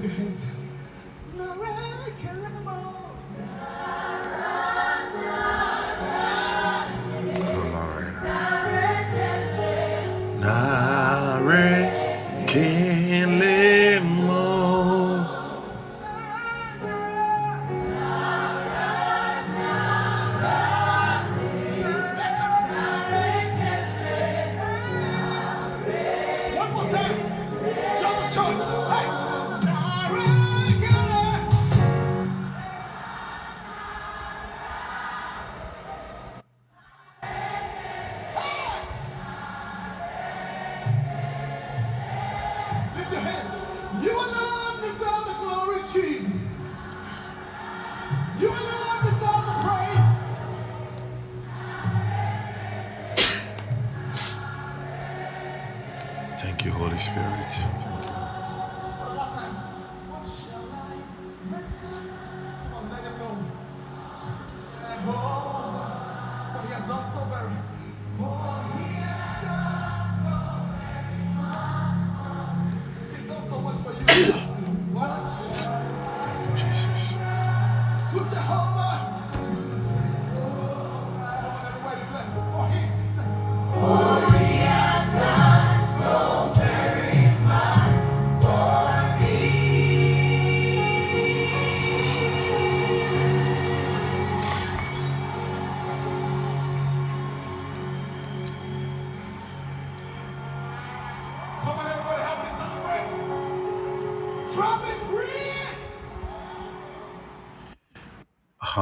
Lift 0.00 0.16
your 0.16 0.26
hands. 0.26 0.27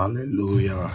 Hallelujah. 0.07 0.89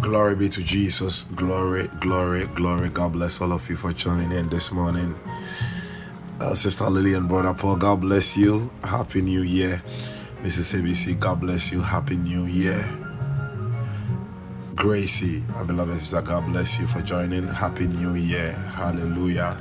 Glory 0.00 0.36
be 0.36 0.48
to 0.48 0.62
Jesus. 0.62 1.24
Glory, 1.24 1.88
glory, 2.00 2.46
glory. 2.46 2.88
God 2.88 3.12
bless 3.12 3.42
all 3.42 3.52
of 3.52 3.68
you 3.68 3.76
for 3.76 3.92
joining 3.92 4.32
in 4.32 4.48
this 4.48 4.72
morning. 4.72 5.14
Uh, 6.40 6.54
Sister 6.54 6.88
Lily 6.88 7.12
and 7.12 7.28
Brother 7.28 7.52
Paul, 7.52 7.76
God 7.76 8.00
bless 8.00 8.38
you. 8.38 8.70
Happy 8.82 9.20
New 9.20 9.42
Year. 9.42 9.82
Mrs. 10.42 10.80
ABC, 10.80 11.20
God 11.20 11.40
bless 11.42 11.70
you. 11.70 11.82
Happy 11.82 12.16
New 12.16 12.46
Year. 12.46 12.88
Gracie, 14.74 15.44
my 15.50 15.62
beloved 15.62 15.98
sister, 15.98 16.22
God 16.22 16.46
bless 16.46 16.80
you 16.80 16.86
for 16.86 17.02
joining. 17.02 17.46
Happy 17.48 17.86
New 17.86 18.14
Year. 18.14 18.52
Hallelujah. 18.52 19.60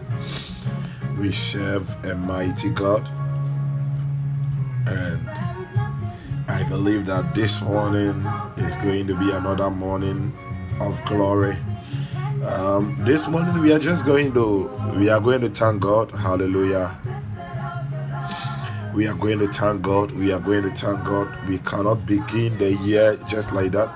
We 1.19 1.33
serve 1.33 1.93
a 2.05 2.15
mighty 2.15 2.69
God. 2.69 3.12
Believe 6.73 7.05
that 7.05 7.35
this 7.35 7.61
morning 7.61 8.15
is 8.57 8.75
going 8.77 9.05
to 9.05 9.13
be 9.19 9.29
another 9.29 9.69
morning 9.69 10.33
of 10.81 10.99
glory. 11.05 11.55
Um, 12.43 12.97
this 13.05 13.27
morning 13.27 13.61
we 13.61 13.71
are 13.71 13.77
just 13.77 14.07
going 14.07 14.33
to 14.33 14.71
we 14.97 15.07
are 15.07 15.19
going 15.19 15.41
to 15.41 15.49
thank 15.49 15.83
God. 15.83 16.09
Hallelujah. 16.09 16.97
We 18.95 19.05
are 19.05 19.13
going 19.13 19.37
to 19.37 19.49
thank 19.49 19.83
God. 19.83 20.13
We 20.13 20.31
are 20.31 20.39
going 20.39 20.63
to 20.63 20.71
thank 20.71 21.05
God. 21.05 21.47
We 21.47 21.59
cannot 21.59 22.07
begin 22.07 22.57
the 22.57 22.73
year 22.73 23.17
just 23.27 23.53
like 23.53 23.73
that. 23.73 23.91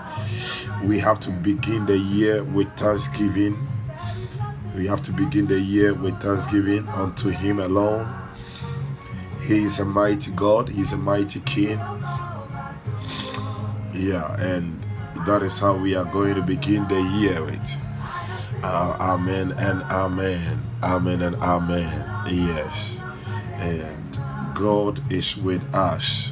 We 0.83 0.99
have 0.99 1.19
to 1.21 1.31
begin 1.31 1.87
the 1.87 1.97
year 1.97 2.43
with 2.43 2.71
thanksgiving. 2.77 3.57
We 4.75 4.85
have 4.85 5.01
to 5.01 5.11
begin 5.11 5.47
the 5.47 5.59
year 5.59 5.95
with 5.95 6.21
thanksgiving 6.21 6.87
unto 6.89 7.29
Him 7.29 7.57
alone. 7.59 8.07
He 9.41 9.63
is 9.63 9.79
a 9.79 9.85
mighty 9.85 10.29
God. 10.29 10.69
He 10.69 10.81
is 10.81 10.93
a 10.93 10.97
mighty 10.97 11.39
King. 11.39 11.79
Yeah, 13.97 14.39
and 14.39 14.79
that 15.25 15.41
is 15.41 15.57
how 15.57 15.73
we 15.75 15.95
are 15.95 16.05
going 16.05 16.35
to 16.35 16.43
begin 16.43 16.87
the 16.87 17.01
year 17.19 17.43
with. 17.43 17.75
Uh, 18.63 18.95
amen 18.99 19.53
and 19.53 19.81
amen. 19.83 20.61
Amen 20.83 21.23
and 21.23 21.35
amen. 21.37 22.05
Yes. 22.29 23.01
And 23.55 24.19
God 24.53 25.01
is 25.11 25.35
with 25.35 25.63
us. 25.73 26.31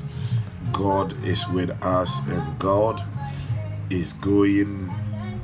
God 0.74 1.14
is 1.26 1.48
with 1.50 1.72
us, 1.84 2.20
and 2.28 2.60
God 2.60 3.02
is 3.90 4.14
going 4.14 4.94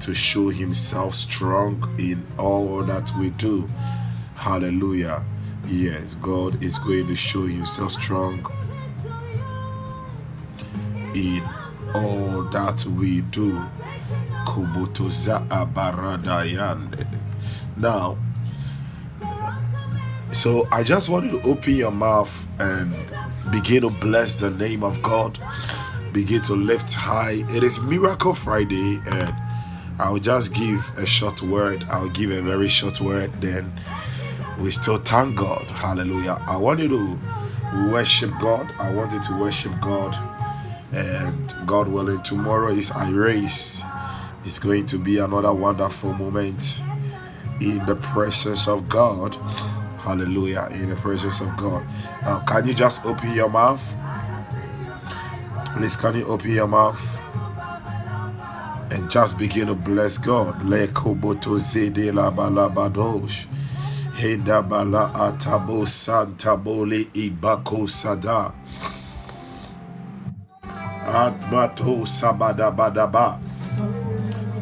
to 0.01 0.13
show 0.13 0.49
Himself 0.49 1.15
strong 1.15 1.83
in 1.97 2.23
all 2.37 2.83
that 2.83 3.11
we 3.17 3.31
do. 3.31 3.67
Hallelujah. 4.35 5.25
Yes, 5.67 6.13
God 6.21 6.61
is 6.61 6.77
going 6.77 7.07
to 7.07 7.15
show 7.15 7.47
Himself 7.47 7.93
strong 7.93 8.45
in 11.15 11.41
all 11.93 12.43
that 12.51 12.85
we 12.85 13.21
do. 13.21 13.63
Kubutuza 14.45 15.47
abaradayande. 15.49 17.05
Now, 17.77 18.17
so 20.31 20.67
I 20.71 20.83
just 20.83 21.09
want 21.09 21.31
you 21.31 21.39
to 21.39 21.47
open 21.49 21.75
your 21.75 21.91
mouth 21.91 22.45
and 22.59 22.93
begin 23.51 23.81
to 23.83 23.89
bless 23.89 24.39
the 24.39 24.49
name 24.51 24.83
of 24.83 25.01
God. 25.01 25.39
Begin 26.13 26.41
to 26.43 26.53
lift 26.53 26.93
high. 26.93 27.43
It 27.49 27.63
is 27.63 27.79
Miracle 27.81 28.33
Friday, 28.33 29.01
and 29.09 29.33
I'll 29.99 30.17
just 30.19 30.53
give 30.53 30.91
a 30.97 31.05
short 31.05 31.41
word. 31.41 31.85
I'll 31.89 32.09
give 32.09 32.31
a 32.31 32.41
very 32.41 32.67
short 32.67 33.01
word. 33.01 33.31
Then 33.41 33.71
we 34.59 34.71
still 34.71 34.97
thank 34.97 35.37
God. 35.37 35.69
Hallelujah. 35.69 36.43
I 36.47 36.57
want 36.57 36.79
you 36.79 36.89
to 36.89 37.19
worship 37.91 38.31
God. 38.39 38.73
I 38.79 38.91
want 38.91 39.11
you 39.13 39.21
to 39.21 39.37
worship 39.37 39.73
God. 39.81 40.15
And 40.91 41.53
God 41.65 41.87
willing, 41.87 42.21
tomorrow 42.21 42.69
is 42.69 42.91
I 42.91 43.09
race. 43.09 43.81
It's 44.43 44.59
going 44.59 44.85
to 44.87 44.97
be 44.97 45.19
another 45.19 45.53
wonderful 45.53 46.13
moment 46.13 46.81
in 47.61 47.85
the 47.85 47.95
presence 47.95 48.67
of 48.67 48.89
God. 48.89 49.35
Hallelujah. 49.99 50.67
In 50.71 50.89
the 50.89 50.95
presence 50.95 51.41
of 51.41 51.55
God. 51.57 51.83
Now, 52.23 52.39
can 52.39 52.67
you 52.67 52.73
just 52.73 53.05
open 53.05 53.33
your 53.33 53.49
mouth? 53.49 53.95
Please, 55.75 55.95
can 55.95 56.15
you 56.15 56.25
open 56.25 56.51
your 56.51 56.67
mouth? 56.67 56.99
And 58.91 59.09
just 59.09 59.37
begin 59.37 59.67
to 59.67 59.75
bless 59.75 60.17
God. 60.17 60.61
Le 60.63 60.87
koboto. 60.87 61.57
Heda 64.21 64.67
bala 64.67 65.11
atabo 65.15 65.87
santa 65.87 66.57
ibako 66.57 67.87
sada. 67.87 68.53
Atmato 71.11 72.07
sabada 72.07 72.71
badaba. 72.71 73.35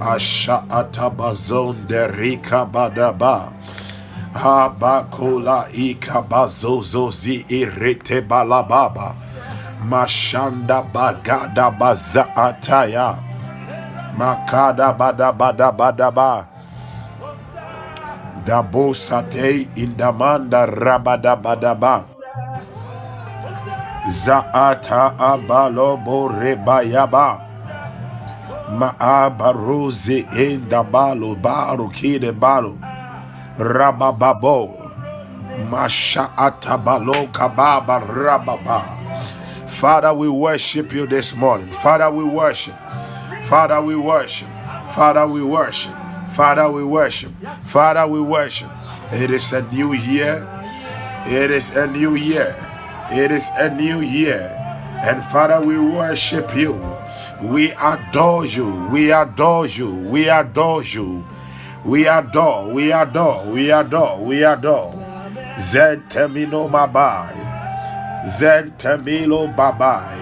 Asha 0.02 0.66
atabazon 0.70 1.86
de 1.88 2.08
rika 2.08 2.66
badaba. 2.66 3.54
Abakola 4.34 5.70
ikabazozo 5.74 7.12
zi 7.12 7.46
irete 7.50 8.22
balababa. 8.22 9.14
Mashanda 9.86 10.82
bagada 10.82 11.70
baza 11.70 12.26
ataya. 12.36 13.18
Makada 14.18 14.90
bada 14.98 15.32
bada 15.32 15.72
bada 15.72 16.10
ba. 16.12 16.48
Dabo 18.46 18.96
sate 18.96 19.70
indamanda 19.76 20.66
rabada 20.66 21.36
bada 21.38 21.76
ba. 21.78 22.19
Zaata 24.08 25.14
abalo 25.20 25.98
borebayaba. 25.98 27.42
Maabaruzi 28.70 30.20
indabalo 30.32 31.36
baru 31.36 31.90
kide 31.90 32.32
balo. 32.32 32.78
Rabababo. 33.58 34.76
Masha 35.70 36.30
atabalo 36.38 37.28
kababa 37.32 38.00
rababa. 38.00 38.84
Father, 39.68 40.14
we 40.14 40.30
worship 40.30 40.94
you 40.94 41.06
this 41.06 41.36
morning. 41.36 41.72
Father, 41.72 42.10
we 42.10 42.24
worship. 42.24 42.76
Father, 43.44 43.82
we 43.82 43.96
worship. 43.96 44.48
Father, 44.96 45.28
we 45.28 45.44
worship. 45.44 45.94
Father, 46.30 46.70
we 46.72 46.84
worship. 46.84 47.32
Father, 47.66 48.08
we 48.08 48.22
worship. 48.22 48.70
It 49.12 49.30
is 49.32 49.52
a 49.54 49.62
new 49.72 49.94
year. 49.94 50.48
It 51.26 51.52
is 51.52 51.76
a 51.76 51.88
new 51.88 52.16
year. 52.16 52.56
It 53.12 53.32
is 53.32 53.50
a 53.58 53.74
new 53.74 54.02
year. 54.02 54.56
And 55.02 55.24
Father, 55.24 55.60
we 55.66 55.80
worship 55.80 56.56
you. 56.56 56.74
We 57.42 57.72
adore 57.72 58.46
you. 58.46 58.88
We 58.92 59.12
adore 59.12 59.66
you. 59.66 59.96
We 59.96 60.30
adore 60.30 60.84
you. 60.84 61.26
We 61.84 62.08
adore. 62.08 62.68
We 62.72 62.92
adore. 62.92 63.46
We 63.46 63.72
adore. 63.72 64.20
We 64.20 64.44
adore. 64.44 64.94
Zen 65.60 66.04
temino 66.10 66.70
mabai. 66.70 67.34
Zen 68.28 68.74
temilo 68.78 69.48
babai. 69.56 70.20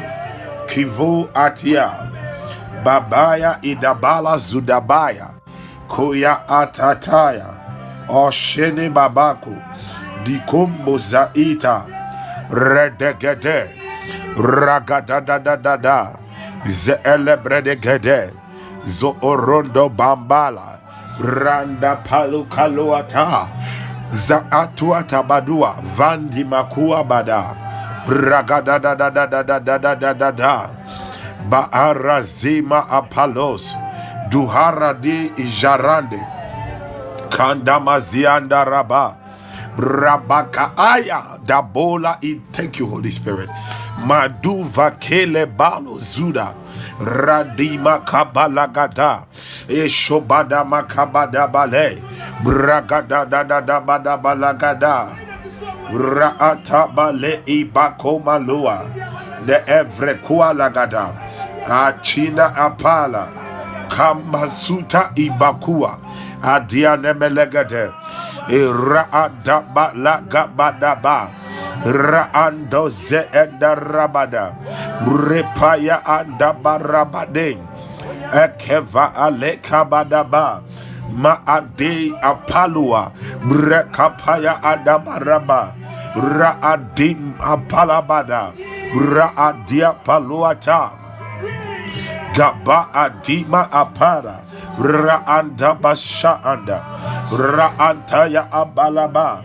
Kivu 0.68 1.28
atia. 1.34 1.92
Babaya 2.86 3.60
idabala 3.62 4.38
zudabaya. 4.38 5.34
Koya 5.90 6.48
atataya. 6.48 7.54
Oshene 8.08 8.90
babaku. 8.90 9.58
Dikombo 10.24 10.98
zaita. 10.98 11.97
Redegede. 12.52 13.70
Ragadadadadada. 14.38 16.12
Zeelebredegede. 16.66 18.32
Zoorondo 18.86 19.90
bambala. 19.90 20.78
Randa 21.20 21.96
palu 21.96 22.46
kaluata. 22.46 23.48
Zaatua 24.12 25.04
tabadua. 25.04 25.76
Vandi 25.98 26.44
makua 26.44 27.04
bada. 27.04 27.44
Bragadadadadadadadadadada. 28.08 30.70
Baarazima 31.50 32.90
apalos. 32.90 33.76
Duhara 34.30 34.94
di 34.94 35.32
ijarande. 35.38 36.20
Kandamazianda 37.30 38.64
raba. 38.64 39.16
Rabaka 39.78 40.72
aya 40.78 41.24
dabola 41.48 42.18
i 42.22 42.40
thank 42.52 42.78
you 42.80 42.86
Holy 42.88 43.10
Spirit. 43.10 43.50
Maduva 44.06 44.92
kele 45.00 45.46
balo 45.46 45.98
zuda. 46.00 46.54
Radima 47.00 48.00
kabalagada. 48.06 49.24
Eshobada 49.68 50.64
makabada 50.66 51.48
bale. 51.52 52.02
Bragada 52.44 53.26
da 53.30 53.44
da 53.44 53.62
da 53.62 53.80
bada 53.82 54.18
balagada. 54.22 55.10
Raata 55.92 56.88
bale 56.94 57.42
ibako 57.46 58.20
malua. 58.24 58.84
Ne 59.46 59.58
evre 59.68 60.14
kualagada. 60.22 61.14
Achina 61.68 62.54
apala. 62.56 63.28
Kamasuta 63.90 65.12
ibakua. 65.16 65.98
Adiane 66.44 67.14
melegade. 67.14 67.92
Raadaba 68.50 69.92
la 69.96 70.22
gabadaba. 70.22 71.32
Raando 71.84 72.90
ze 72.90 73.28
enda 73.32 73.76
rabada. 73.76 74.56
Repaya 75.06 76.02
anda 76.06 76.54
barabade. 76.54 77.58
Ekeva 78.34 79.14
ale 79.16 79.58
kabadaba. 79.62 80.62
Maade 81.12 82.14
apalua. 82.22 83.12
Brekapaya 83.44 84.60
adabaraba. 84.64 85.74
Raadim 86.16 87.36
apalabada. 87.40 88.52
Raadia 88.96 89.94
paluata. 90.04 90.92
Gaba 92.36 92.90
adima 92.94 93.68
apara. 93.72 94.42
Raanda 94.80 95.74
bashaanda. 95.82 96.82
Raantaya 97.32 98.52
abalaba. 98.52 99.44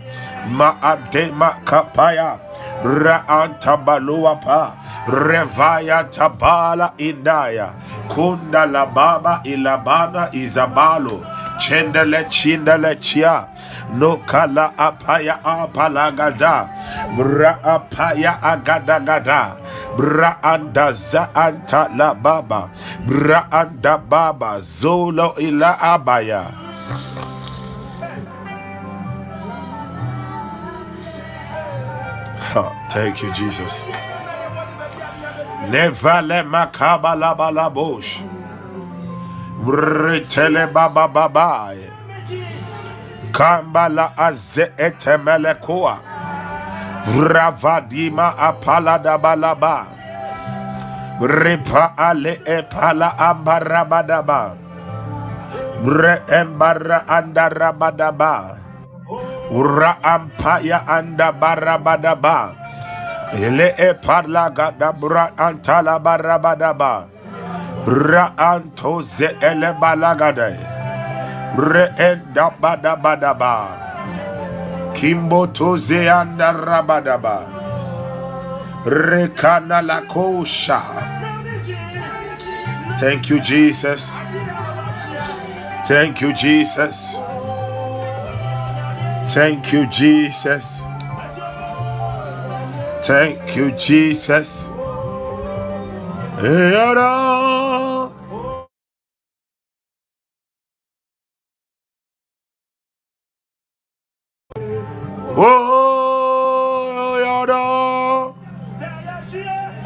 Maadema 0.49 1.55
kapaya. 1.65 2.37
Raanta 2.83 3.77
baluapa. 3.77 4.73
Revaya 5.07 6.03
tabala 6.09 6.93
indaya. 6.97 7.73
Kunda 8.07 8.65
la 8.65 8.85
baba 8.85 9.41
ilabana 9.43 10.29
izabalo. 10.31 11.25
Chendele 11.59 12.25
chindele 12.29 12.95
chia. 13.01 13.47
No 13.91 14.17
kala 14.25 14.73
apaya 14.77 15.43
apalagada. 15.43 16.69
Bra 17.17 17.59
apaya 17.63 18.39
agadagada. 18.41 19.57
Bra 19.97 20.39
anda 20.41 20.91
za 20.91 21.29
anta 21.35 21.89
la 21.95 22.13
baba. 22.13 22.71
Bra 23.05 23.47
anda 23.51 23.97
baba. 23.97 24.57
Zolo 24.59 25.35
ila 25.39 25.77
abaya. 25.79 26.43
Ha, 32.53 32.87
thank 32.89 33.21
you, 33.23 33.31
Jesus. 33.31 33.87
Nevale 35.69 36.43
makabala 36.43 37.35
balabosh. 37.37 38.21
Ritele 39.63 40.67
baba 40.73 41.07
babaye. 41.07 41.92
Kambala 43.33 44.13
aze 44.17 44.71
etemelekoa. 44.77 45.97
Ravadima 47.33 48.37
apala 48.37 48.95
da 49.01 49.17
balaba. 49.17 49.87
Ripa 51.19 51.93
ale 51.97 52.41
epala 52.45 53.17
ambarabadaba. 53.17 54.55
Re 55.83 56.21
embara 56.29 57.03
andarabadaba. 57.07 58.57
Ura 59.51 59.97
ampaya 60.03 60.87
anda 60.87 61.31
barabadaba. 61.33 62.55
Ele 63.33 63.73
e 63.77 63.93
parla 63.93 64.49
gada 64.49 64.93
bra 64.93 65.33
antala 65.37 65.99
barabadaba. 65.99 67.09
Ra 67.85 68.31
anto 68.37 69.01
ze 69.01 69.35
ele 69.41 69.73
balagade. 69.81 70.55
Re 71.57 71.89
enda 71.97 72.51
badabadaba. 72.61 73.95
Kimbo 74.95 75.47
to 75.47 75.77
ze 75.77 76.09
anda 76.09 76.53
rabadaba. 76.53 77.65
Rekana 78.85 79.81
la 79.85 80.01
kosha. 80.01 80.81
Thank 82.99 83.29
you, 83.29 83.41
Jesus. 83.41 84.17
Thank 85.87 86.21
you, 86.21 86.33
Jesus. 86.33 87.17
Thank 89.27 89.73
you, 89.73 89.87
Jesus. 89.87 90.81
Thank 93.03 93.55
you, 93.55 93.71
Jesus. 93.71 94.69
Yada. 96.41 97.09
Oh, 97.09 97.92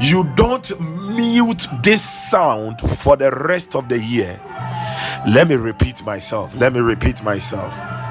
you 0.00 0.24
don't 0.34 0.80
mute 1.14 1.68
this 1.84 2.02
sound 2.02 2.80
for 2.80 3.16
the 3.16 3.30
rest 3.30 3.76
of 3.76 3.88
the 3.88 4.00
year. 4.00 4.40
Let 5.28 5.46
me 5.46 5.54
repeat 5.54 6.04
myself. 6.04 6.56
Let 6.56 6.72
me 6.72 6.80
repeat 6.80 7.22
myself. 7.22 8.01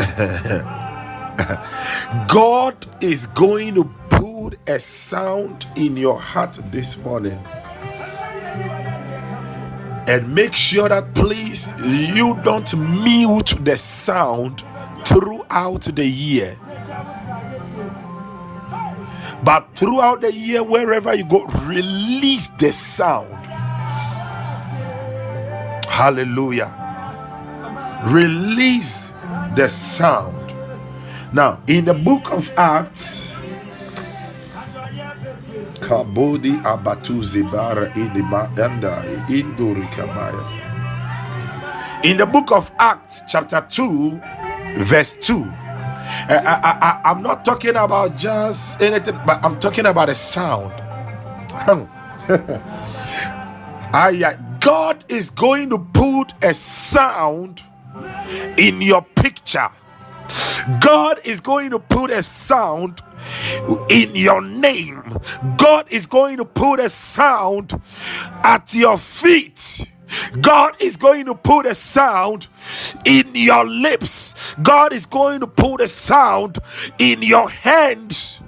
God 2.28 2.86
is 3.02 3.26
going 3.26 3.74
to 3.74 3.84
put 4.08 4.56
a 4.66 4.78
sound 4.78 5.66
in 5.76 5.96
your 5.96 6.18
heart 6.18 6.58
this 6.70 6.96
morning. 6.98 7.38
And 10.08 10.34
make 10.34 10.56
sure 10.56 10.88
that, 10.88 11.14
please, 11.14 11.74
you 12.16 12.38
don't 12.42 12.72
mute 13.04 13.54
the 13.62 13.76
sound 13.76 14.64
throughout 15.04 15.82
the 15.82 16.06
year. 16.06 16.56
But 19.44 19.68
throughout 19.74 20.22
the 20.22 20.32
year, 20.32 20.62
wherever 20.62 21.14
you 21.14 21.26
go, 21.26 21.44
release 21.66 22.48
the 22.58 22.72
sound. 22.72 23.46
Hallelujah. 25.86 26.92
Release 28.06 29.12
the 29.54 29.68
sound. 29.68 30.54
Now, 31.32 31.60
in 31.66 31.84
the 31.84 31.94
book 31.94 32.32
of 32.32 32.52
Acts, 32.56 33.32
Kabodi 35.80 36.62
Abatu 36.62 37.22
Zibara. 37.24 37.90
In 42.04 42.16
the 42.16 42.26
book 42.26 42.52
of 42.52 42.70
Acts, 42.78 43.22
chapter 43.28 43.64
2, 43.68 44.20
verse 44.78 45.14
2. 45.14 45.42
Eh, 45.42 45.46
I, 46.28 47.00
I, 47.04 47.10
am 47.10 47.22
not 47.22 47.44
talking 47.44 47.76
about 47.76 48.16
just 48.16 48.80
anything, 48.82 49.18
but 49.26 49.42
I'm 49.44 49.58
talking 49.58 49.86
about 49.86 50.08
a 50.08 50.14
sound. 50.14 50.72
God 54.60 55.04
is 55.08 55.30
going 55.30 55.70
to 55.70 55.78
put 55.78 56.34
a 56.42 56.54
sound 56.54 57.62
in 58.56 58.80
your 58.80 59.02
picture. 59.02 59.68
God 60.80 61.20
is 61.24 61.40
going 61.40 61.70
to 61.70 61.78
put 61.78 62.10
a 62.10 62.22
sound 62.22 63.00
in 63.88 64.14
your 64.14 64.42
name. 64.42 65.02
God 65.56 65.86
is 65.90 66.06
going 66.06 66.36
to 66.38 66.44
put 66.44 66.80
a 66.80 66.88
sound 66.88 67.80
at 68.44 68.74
your 68.74 68.98
feet. 68.98 69.90
God 70.40 70.74
is 70.80 70.96
going 70.96 71.26
to 71.26 71.34
put 71.34 71.66
a 71.66 71.74
sound 71.74 72.48
in 73.04 73.30
your 73.34 73.66
lips. 73.66 74.54
God 74.62 74.92
is 74.92 75.06
going 75.06 75.40
to 75.40 75.46
put 75.46 75.80
a 75.80 75.88
sound 75.88 76.58
in 76.98 77.22
your 77.22 77.48
hands 77.48 78.40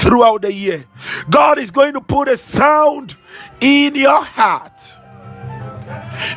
throughout 0.00 0.42
the 0.42 0.52
year. 0.52 0.84
God 1.30 1.58
is 1.58 1.70
going 1.70 1.94
to 1.94 2.00
put 2.00 2.28
a 2.28 2.36
sound 2.36 3.16
in 3.60 3.94
your 3.94 4.22
heart. 4.22 4.98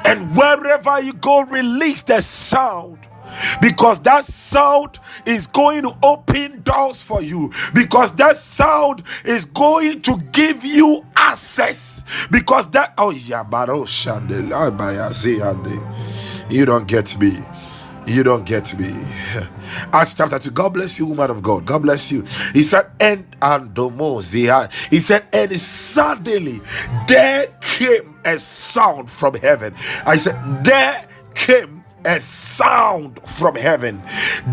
And 0.05 0.35
wherever 0.35 1.01
you 1.01 1.13
go, 1.13 1.41
release 1.43 2.03
the 2.03 2.21
sound. 2.21 2.99
Because 3.61 3.99
that 3.99 4.23
sound 4.25 4.99
is 5.25 5.47
going 5.47 5.83
to 5.83 5.97
open 6.01 6.61
doors 6.61 7.03
for 7.03 7.21
you. 7.21 7.51
Because 7.73 8.15
that 8.15 8.37
sound 8.37 9.03
is 9.25 9.45
going 9.45 10.01
to 10.03 10.17
give 10.31 10.63
you 10.63 11.05
access. 11.15 12.05
Because 12.31 12.71
that 12.71 12.93
oh 12.97 13.09
yeah 13.11 13.43
oh, 13.51 13.85
you 16.49 16.65
don't 16.65 16.87
get 16.87 17.19
me 17.19 17.43
you 18.07 18.23
don't 18.23 18.45
get 18.45 18.77
me. 18.79 18.95
Acts 19.91 20.13
chapter 20.13 20.39
2. 20.39 20.51
God 20.51 20.73
bless 20.73 20.97
you, 20.97 21.05
woman 21.05 21.29
of 21.29 21.43
God. 21.43 21.65
God 21.65 21.83
bless 21.83 22.11
you. 22.11 22.21
He 22.53 22.63
said, 22.63 22.89
and 22.99 23.29
andomo 23.41 24.21
He 24.89 24.99
said, 24.99 25.25
and 25.33 25.59
suddenly 25.59 26.61
there 27.07 27.47
came 27.61 28.15
a 28.25 28.39
sound 28.39 29.09
from 29.09 29.35
heaven. 29.35 29.73
I 30.05 30.17
said, 30.17 30.63
there 30.63 31.07
came 31.35 31.83
a 32.05 32.19
sound 32.19 33.19
from 33.27 33.55
heaven. 33.55 34.01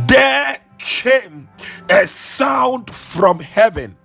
There 0.08 0.58
came 0.78 1.48
a 1.88 2.06
sound 2.06 2.90
from 2.90 3.40
heaven. 3.40 3.96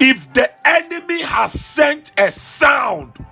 If 0.00 0.32
the 0.32 0.50
enemy 0.66 1.22
has 1.22 1.52
sent 1.52 2.12
a 2.16 2.30
sound 2.30 3.24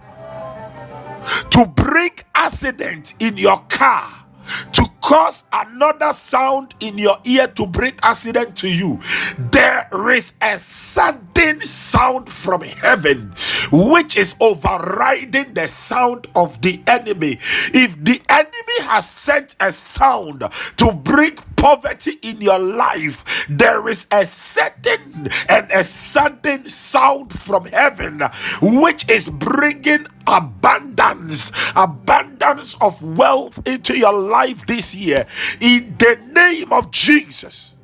to 1.50 1.66
bring 1.66 2.10
accident 2.34 3.14
in 3.20 3.36
your 3.36 3.58
car, 3.68 4.24
to 4.72 4.88
cause 5.04 5.44
another 5.52 6.14
sound 6.14 6.74
in 6.80 6.96
your 6.96 7.18
ear 7.24 7.46
to 7.46 7.66
bring 7.66 7.92
accident 8.02 8.56
to 8.56 8.68
you, 8.70 8.98
there 9.36 9.86
is 10.10 10.32
a 10.40 10.58
sudden 10.58 11.66
sound 11.66 12.30
from 12.30 12.62
heaven 12.62 13.34
which 13.70 14.16
is 14.16 14.34
overriding 14.40 15.52
the 15.52 15.68
sound 15.68 16.26
of 16.34 16.60
the 16.62 16.82
enemy. 16.86 17.32
If 17.74 18.02
the 18.02 18.22
enemy 18.30 18.78
has 18.80 19.08
sent 19.10 19.56
a 19.60 19.72
sound 19.72 20.42
to 20.78 20.92
bring 20.92 21.36
poverty 21.56 22.18
in 22.22 22.40
your 22.40 22.58
life, 22.58 23.46
there 23.48 23.86
is 23.88 24.06
a 24.10 24.24
certain 24.24 25.28
and 25.48 25.70
a 25.70 25.84
sudden 25.84 26.68
sound 26.68 27.32
from 27.32 27.66
heaven 27.66 28.20
which 28.62 29.08
is 29.10 29.28
bringing 29.28 30.06
abundance, 30.26 31.52
abundance 31.76 32.76
of 32.80 33.02
wealth 33.02 33.60
into 33.66 33.96
your 33.98 34.12
life 34.12 34.66
this 34.66 34.93
year 34.94 35.26
in 35.60 35.96
the 35.98 36.18
name 36.32 36.72
of 36.72 36.90
Jesus. 36.90 37.74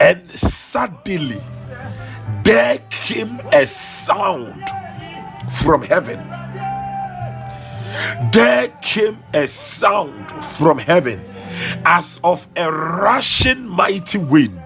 And 0.00 0.30
suddenly 0.30 1.40
there 2.44 2.78
came 2.90 3.40
a 3.52 3.66
sound 3.66 4.62
from 5.50 5.82
heaven. 5.82 6.18
There 8.32 8.68
came 8.82 9.18
a 9.32 9.48
sound 9.48 10.30
from 10.44 10.78
heaven 10.78 11.24
as 11.84 12.20
of 12.22 12.46
a 12.56 12.70
rushing 12.70 13.66
mighty 13.66 14.18
wind, 14.18 14.60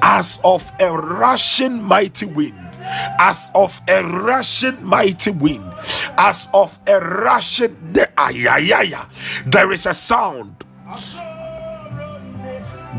as 0.00 0.40
of 0.42 0.72
a 0.80 0.90
rushing 0.90 1.82
mighty 1.82 2.26
wind 2.26 2.65
as 3.18 3.50
of 3.54 3.80
a 3.88 4.02
rushing 4.02 4.84
mighty 4.84 5.30
wind, 5.30 5.64
as 6.18 6.48
of 6.54 6.78
a 6.86 7.00
rushing. 7.00 7.76
There 7.92 9.72
is 9.72 9.86
a 9.86 9.94
sound. 9.94 10.64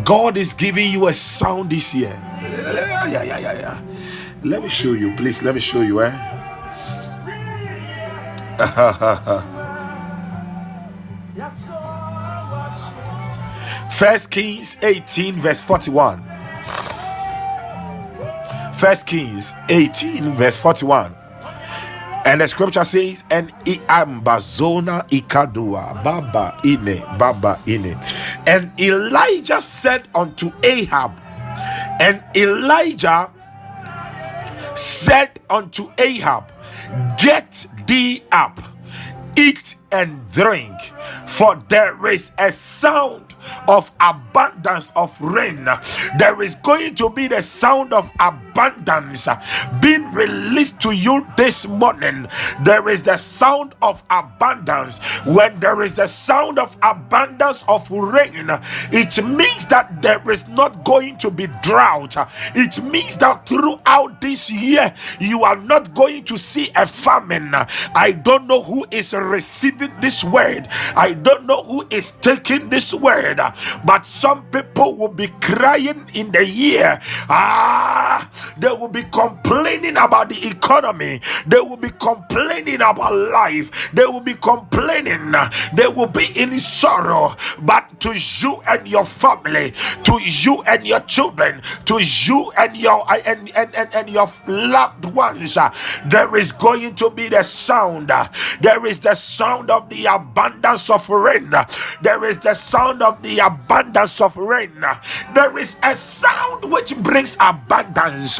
God 0.03 0.38
is 0.38 0.53
giving 0.53 0.91
you 0.91 1.08
a 1.08 1.13
sound 1.13 1.70
this 1.70 1.94
year. 1.94 2.17
Yeah, 2.41 3.06
yeah, 3.08 3.24
yeah, 3.24 3.53
yeah. 3.53 3.82
Let 4.44 4.63
me 4.63 4.70
show 4.70 4.94
you, 4.94 5.15
please. 5.15 5.41
Let 5.44 5.56
me 5.56 5.62
show 5.62 5.82
you. 5.82 6.01
Eh? 6.01 6.12
First 13.91 14.32
Kings 14.32 14.77
18, 14.82 15.36
verse 15.36 15.62
41. 15.62 16.26
First 18.77 19.07
Kings 19.07 19.53
18, 19.69 20.34
verse 20.36 20.60
41. 20.60 21.12
And 22.25 22.41
the 22.41 22.48
scripture 22.48 22.84
says, 22.84 23.24
and 23.31 23.51
iambazona 23.65 25.10
ikadua 25.10 26.03
baba 26.03 26.60
ine 26.63 27.01
baba 27.17 27.60
ine. 27.65 27.98
And 28.46 28.72
Elijah 28.79 29.62
said 29.62 30.07
unto 30.13 30.51
Ahab, 30.63 31.19
and 32.00 32.24
Elijah 32.36 33.31
said 34.75 35.39
unto 35.50 35.91
Ahab, 35.98 36.51
Get 37.17 37.65
thee 37.88 38.22
up, 38.31 38.60
eat 39.36 39.75
and 39.91 40.22
drink, 40.31 40.79
for 41.25 41.55
there 41.69 42.05
is 42.05 42.31
a 42.38 42.51
sound 42.51 43.34
of 43.67 43.91
abundance 43.99 44.91
of 44.95 45.19
rain. 45.19 45.67
There 46.19 46.41
is 46.43 46.56
going 46.56 46.93
to 46.95 47.10
be 47.10 47.28
the 47.28 47.41
sound 47.41 47.91
of 47.91 48.12
abundance 48.19 48.46
being 49.82 50.12
released 50.13 50.82
to 50.82 50.91
you 50.91 51.28
this 51.38 51.67
morning. 51.67 52.28
There 52.63 52.89
is 52.89 53.04
the 53.04 53.17
sound 53.17 53.76
of 53.82 54.04
abundance. 54.10 55.00
When 55.26 55.60
there 55.60 55.82
is 55.82 55.96
the 55.96 56.08
sound 56.08 56.60
of 56.60 56.78
abundance 56.82 57.63
of 57.67 57.89
rain, 57.91 58.50
it 58.91 59.24
means 59.26 59.65
that 59.67 60.02
there 60.02 60.22
is 60.32 60.48
not 60.50 60.84
going 60.86 61.17
to 61.20 61.32
be 61.32 61.48
drought. 61.63 62.15
It 62.56 62.84
means 62.84 63.17
that 63.17 63.48
throughout 63.48 64.22
this 64.22 64.52
year, 64.52 64.93
you 65.20 65.43
are 65.43 65.58
not 65.58 65.93
going 65.93 66.24
to 66.26 66.38
see 66.38 66.72
a 66.76 66.86
famine. 66.86 67.54
I 67.54 68.12
don't 68.24 68.48
know 68.48 68.62
who 68.62 68.86
is 68.91 69.13
receiving 69.13 69.93
this 70.02 70.24
word. 70.24 70.67
I 70.96 71.13
don't 71.13 71.46
know 71.46 71.63
who 71.63 71.88
is 71.91 72.12
taking 72.13 72.70
this 72.70 72.93
word, 72.93 73.39
but 73.86 74.06
some 74.06 74.46
people 74.52 74.96
will 74.96 75.10
be 75.13 75.28
crying 75.41 76.10
in 76.13 76.32
the 76.32 76.46
year. 76.46 77.00
Ah, 77.30 78.30
they 78.57 78.69
will 78.69 78.88
be 78.89 79.03
complaining 79.03 79.97
about 79.97 80.29
the 80.29 80.47
economy. 80.47 81.21
They 81.47 81.60
will 81.62 81.77
be 81.77 81.89
complaining 81.91 82.75
about 82.81 83.13
life. 83.13 83.91
They 83.93 84.05
will 84.05 84.21
be 84.21 84.36
complaining. 84.36 85.33
They 85.73 85.88
will 85.88 86.07
be 86.07 86.27
in 86.36 86.57
sorrow. 86.60 87.36
But 87.62 87.99
to 88.01 88.13
you 88.15 88.62
and 88.67 88.88
your 88.88 89.05
family, 89.05 89.71
to 90.03 90.19
you 90.23 90.63
and 90.67 90.86
your 90.88 91.01
children, 91.01 91.62
to 91.86 91.99
you 92.01 92.51
and 92.57 92.75
your 92.77 93.03
and 93.10 93.51
and, 93.55 93.75
and, 93.75 93.89
and 93.95 94.10
your 94.10 94.27
loved 94.47 95.05
ones, 95.05 95.57
uh, 95.57 95.71
there 96.05 96.36
is 96.36 96.51
going 96.51 96.95
to 96.95 97.10
be 97.10 97.29
the 97.29 97.43
sound. 97.43 98.12
There 98.62 98.86
is 98.86 98.99
the 98.99 99.15
sound 99.15 99.69
of 99.71 99.89
the 99.89 100.05
abundance 100.05 100.89
of 100.89 101.10
rain. 101.10 101.51
There 102.01 102.23
is 102.25 102.38
the 102.39 102.53
sound 102.53 103.01
of 103.01 103.21
the 103.23 103.39
abundance 103.39 104.21
of 104.21 104.36
rain. 104.38 104.73
There 105.33 105.57
is 105.57 105.77
a 105.83 105.95
sound 105.95 106.65
which 106.71 106.95
brings 106.97 107.38
abundance. 107.39 108.37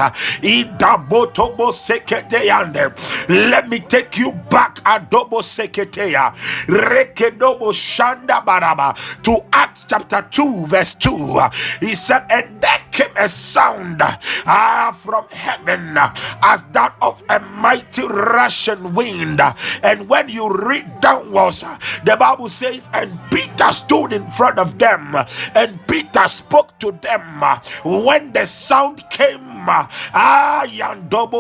Let 3.30 3.70
me 3.70 3.80
take 3.80 4.18
you 4.18 4.32
back 4.50 4.76
adobo 4.86 5.42
seketeya. 5.42 6.34
Rekedobo 6.68 7.72
shanda 7.74 8.44
baraba 8.46 8.94
to 9.24 9.38
Acts 9.54 9.86
chapter 9.90 10.22
2 10.32 10.68
verse 10.68 10.94
2. 10.96 11.16
uh, 11.40 11.50
He 11.82 11.96
said, 11.96 12.26
and 12.30 12.62
there 12.62 12.80
came 12.92 13.12
a 13.18 13.28
sound 13.28 14.02
ah, 14.02 14.92
from 14.96 15.26
heaven 15.32 15.98
as 16.44 16.64
that 16.74 16.96
of 17.02 17.24
a 17.30 17.40
mighty 17.40 18.06
rushing 18.08 18.94
wind. 18.94 19.42
And 19.84 20.10
when 20.10 20.30
you 20.30 20.50
read 20.50 21.02
downwards, 21.02 21.64
the 22.06 22.16
Bible 22.20 22.50
says, 22.50 22.90
and 22.94 23.20
Peter 23.32 23.72
stood 23.72 24.14
in 24.14 24.28
front 24.28 24.60
of 24.60 24.78
them, 24.80 25.16
and 25.56 25.80
Peter 25.88 26.28
spoke 26.28 26.78
to 26.80 26.92
them. 26.92 27.42
When 27.84 28.34
the 28.34 28.46
sound 28.46 29.04
came, 29.10 29.47
uh, 29.70 29.88
ah, 30.14 30.66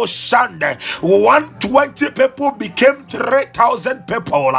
Sunday, 0.05 0.77
120 1.01 2.11
people 2.11 2.51
became 2.51 3.05
3,000 3.07 4.07
people. 4.07 4.51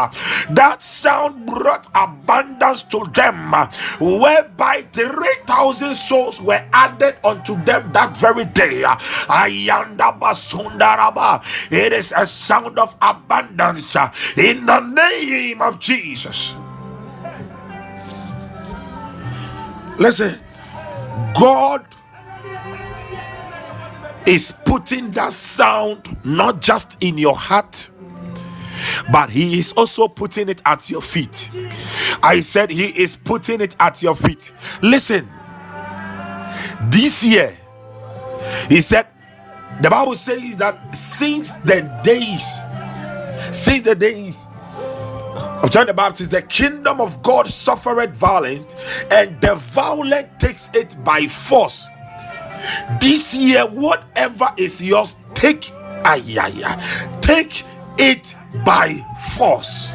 That 0.51 0.83
sound 0.83 1.47
brought 1.47 1.87
abundance 1.95 2.83
to 2.85 3.05
them, 3.15 3.53
whereby 4.01 4.87
3,000 4.93 5.95
souls 5.95 6.41
were 6.41 6.65
added 6.73 7.17
unto 7.25 7.63
them 7.65 7.93
that 7.93 8.17
very 8.17 8.45
day. 8.47 8.83
Ayandaba 8.83 10.33
Sundaraba. 10.35 11.43
It 11.71 11.93
is 11.93 12.13
a 12.17 12.27
sound 12.27 12.79
of 12.79 12.97
abundance 13.01 13.97
in 14.37 14.67
the 14.67 14.81
name 14.81 15.63
of 15.63 15.79
Jesus. 15.79 16.55
Listen, 19.99 20.39
God 21.35 21.85
is 24.29 24.53
putting 24.67 25.11
that 25.13 25.33
sound 25.33 26.17
not 26.23 26.61
just 26.61 27.03
in 27.03 27.17
your 27.17 27.35
heart, 27.35 27.91
but 29.11 29.31
He 29.31 29.59
is 29.59 29.73
also 29.73 30.07
putting 30.07 30.51
it 30.51 30.61
at 30.67 30.91
your 30.91 31.01
feet. 31.01 31.51
I 32.23 32.41
said 32.41 32.71
He 32.71 32.89
is 32.89 33.17
putting 33.17 33.63
it 33.63 33.75
at 33.81 34.03
your 34.03 34.15
feet. 34.15 34.53
Listen, 34.83 35.29
this 36.91 37.25
year, 37.25 37.57
He 38.69 38.83
said, 38.83 39.07
the 39.81 39.89
Bible 39.89 40.15
says 40.15 40.59
that 40.59 40.95
since 40.95 41.53
the 41.59 41.81
days, 42.05 42.61
since 43.57 43.83
the 43.83 43.95
days 43.95 44.47
of 45.63 45.71
John 45.71 45.87
the 45.87 45.95
Baptist, 45.95 46.33
the 46.33 46.43
kingdom 46.43 47.01
of 47.01 47.23
God 47.23 47.49
suffered 47.49 48.15
violent, 48.15 48.77
and 49.11 49.41
the 49.41 49.55
violent 49.55 50.39
takes 50.39 50.69
it 50.75 51.03
by 51.03 51.27
force. 51.27 51.89
This 53.01 53.35
year, 53.35 53.63
whatever 53.67 54.49
is 54.57 54.83
yours, 54.83 55.17
take 55.35 55.73
ayaya, 56.05 57.21
take 57.21 57.65
it 57.99 58.35
by 58.65 58.95
force. 59.37 59.93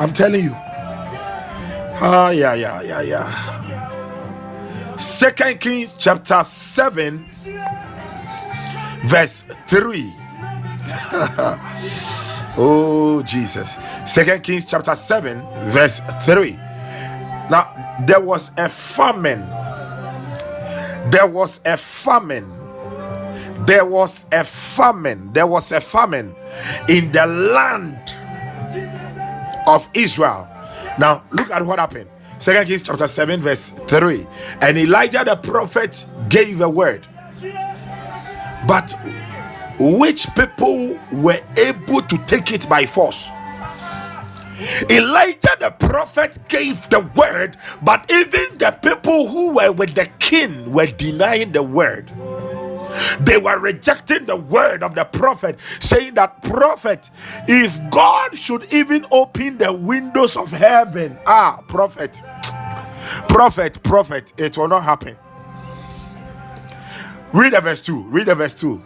I'm 0.00 0.12
telling 0.12 0.44
you. 0.44 0.54
Ah, 2.00 2.30
yeah, 2.30 2.54
yeah, 2.54 2.80
yeah, 2.82 3.00
yeah. 3.00 4.96
Second 4.96 5.60
Kings 5.60 5.94
chapter 5.98 6.42
7, 6.44 7.26
verse 9.04 9.44
3. 9.66 10.14
oh, 12.56 13.22
Jesus. 13.26 13.78
Second 14.04 14.42
Kings 14.44 14.64
chapter 14.64 14.94
7, 14.94 15.40
verse 15.70 16.00
3. 16.22 16.52
Now, 17.50 17.96
there 18.06 18.20
was 18.20 18.52
a 18.56 18.68
famine. 18.68 19.42
There 21.06 21.26
was 21.26 21.60
a 21.64 21.76
famine. 21.76 22.50
There 23.66 23.84
was 23.84 24.26
a 24.32 24.44
famine. 24.44 25.32
There 25.32 25.46
was 25.46 25.72
a 25.72 25.80
famine 25.80 26.34
in 26.88 27.12
the 27.12 27.26
land 27.26 28.14
of 29.66 29.88
Israel. 29.94 30.48
Now, 30.98 31.22
look 31.30 31.50
at 31.50 31.64
what 31.64 31.78
happened. 31.78 32.10
Second 32.38 32.66
Kings 32.66 32.82
chapter 32.82 33.06
7, 33.06 33.40
verse 33.40 33.72
3. 33.88 34.26
And 34.62 34.78
Elijah 34.78 35.24
the 35.24 35.36
prophet 35.36 36.06
gave 36.28 36.60
a 36.60 36.68
word. 36.68 37.06
But 38.66 38.92
which 39.78 40.26
people 40.34 40.98
were 41.12 41.40
able 41.56 42.02
to 42.02 42.18
take 42.26 42.52
it 42.52 42.68
by 42.68 42.86
force? 42.86 43.30
Elijah 44.90 45.56
the 45.60 45.74
prophet 45.78 46.38
gave 46.48 46.88
the 46.90 47.00
word, 47.16 47.56
but 47.82 48.10
even 48.12 48.58
the 48.58 48.72
people 48.82 49.28
who 49.28 49.52
were 49.52 49.72
with 49.72 49.94
the 49.94 50.06
king 50.20 50.72
were 50.72 50.86
denying 50.86 51.52
the 51.52 51.62
word. 51.62 52.12
They 53.20 53.38
were 53.38 53.58
rejecting 53.58 54.26
the 54.26 54.36
word 54.36 54.82
of 54.82 54.94
the 54.94 55.04
prophet, 55.04 55.58
saying 55.80 56.14
that, 56.14 56.42
Prophet, 56.42 57.10
if 57.48 57.78
God 57.90 58.36
should 58.36 58.72
even 58.72 59.06
open 59.10 59.58
the 59.58 59.72
windows 59.72 60.36
of 60.36 60.50
heaven, 60.50 61.18
ah, 61.26 61.60
prophet, 61.68 62.22
prophet, 63.28 63.82
prophet, 63.82 64.32
it 64.38 64.58
will 64.58 64.68
not 64.68 64.84
happen. 64.84 65.16
Read 67.32 67.54
the 67.54 67.60
verse 67.62 67.80
2. 67.82 68.02
Read 68.04 68.26
the 68.26 68.34
verse 68.36 68.54
2. 68.54 68.82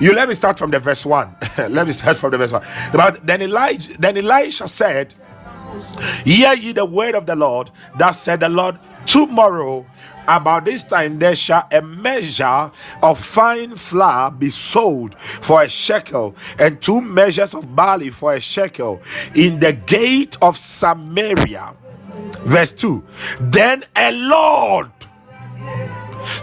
You 0.00 0.12
let 0.12 0.28
me 0.28 0.34
start 0.34 0.58
from 0.58 0.70
the 0.70 0.80
verse 0.80 1.06
1. 1.06 1.36
let 1.70 1.86
me 1.86 1.92
start 1.92 2.16
from 2.16 2.32
the 2.32 2.38
verse 2.38 2.52
1. 2.52 2.62
But 2.92 3.26
then 3.26 3.42
Elijah 3.42 3.96
then 3.98 4.16
Elisha 4.16 4.68
said, 4.68 5.14
Hear 6.24 6.54
ye 6.54 6.72
the 6.72 6.84
word 6.84 7.14
of 7.14 7.26
the 7.26 7.36
Lord. 7.36 7.70
that 7.98 8.10
said 8.12 8.40
the 8.40 8.48
Lord, 8.48 8.78
tomorrow 9.06 9.86
about 10.26 10.64
this 10.64 10.82
time 10.82 11.18
there 11.18 11.36
shall 11.36 11.68
a 11.70 11.82
measure 11.82 12.70
of 13.02 13.18
fine 13.18 13.76
flour 13.76 14.30
be 14.30 14.50
sold 14.50 15.14
for 15.18 15.62
a 15.62 15.68
shekel, 15.68 16.34
and 16.58 16.80
two 16.80 17.00
measures 17.00 17.54
of 17.54 17.74
barley 17.76 18.10
for 18.10 18.34
a 18.34 18.40
shekel 18.40 19.00
in 19.34 19.60
the 19.60 19.72
gate 19.72 20.36
of 20.42 20.56
Samaria. 20.56 21.74
Verse 22.42 22.72
2. 22.72 23.02
Then 23.40 23.84
a 23.96 24.12
Lord 24.12 24.90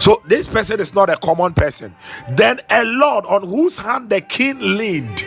so 0.00 0.22
this 0.26 0.48
person 0.48 0.80
is 0.80 0.94
not 0.94 1.10
a 1.10 1.16
common 1.16 1.54
person. 1.54 1.94
Then 2.30 2.60
a 2.70 2.84
Lord 2.84 3.26
on 3.26 3.48
whose 3.48 3.78
hand 3.78 4.10
the 4.10 4.20
king 4.22 4.58
leaned 4.60 5.26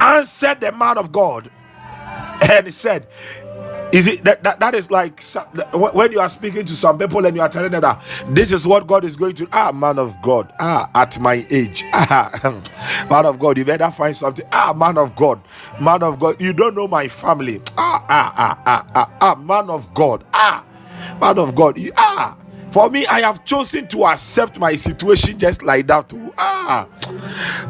answered 0.00 0.60
the 0.60 0.72
man 0.72 0.98
of 0.98 1.12
God 1.12 1.50
and 2.50 2.66
he 2.66 2.72
said, 2.72 3.06
is 3.92 4.06
it 4.06 4.24
that, 4.24 4.42
that 4.44 4.60
that 4.60 4.74
is 4.74 4.90
like 4.90 5.22
when 5.94 6.12
you 6.12 6.20
are 6.20 6.28
speaking 6.28 6.66
to 6.66 6.76
some 6.76 6.98
people 6.98 7.26
and 7.26 7.36
you 7.36 7.42
are 7.42 7.48
telling 7.48 7.72
them 7.72 7.82
that 7.82 8.02
this 8.28 8.52
is 8.52 8.66
what 8.66 8.86
God 8.86 9.04
is 9.04 9.16
going 9.16 9.34
to 9.36 9.48
ah 9.52 9.72
man 9.72 9.98
of 9.98 10.14
God 10.22 10.52
ah 10.60 10.90
at 10.94 11.18
my 11.20 11.46
age 11.50 11.84
ah 11.94 12.30
man 13.10 13.26
of 13.26 13.38
God 13.38 13.58
you 13.58 13.64
better 13.64 13.90
find 13.90 14.16
something 14.16 14.44
ah 14.52 14.74
man 14.76 14.98
of 14.98 15.16
God 15.16 15.40
man 15.80 16.02
of 16.04 16.20
God 16.20 16.40
you 16.40 16.52
don't 16.52 16.74
know 16.76 16.88
my 16.88 17.08
family 17.08 17.62
ah 17.78 18.04
ah 18.08 18.34
ah 18.36 18.62
ah 18.66 18.86
ah, 18.94 19.12
ah 19.22 19.34
man 19.36 19.70
of 19.70 19.92
God 19.94 20.24
ah 20.34 20.64
man 21.20 21.38
of 21.38 21.54
God 21.56 21.78
you- 21.78 21.92
ah 21.96 22.36
for 22.70 22.90
me 22.90 23.06
I 23.06 23.20
have 23.20 23.44
chosen 23.44 23.88
to 23.88 24.06
accept 24.06 24.58
my 24.58 24.74
situation 24.74 25.38
just 25.38 25.62
like 25.62 25.86
that. 25.88 26.12
Ah 26.38 26.86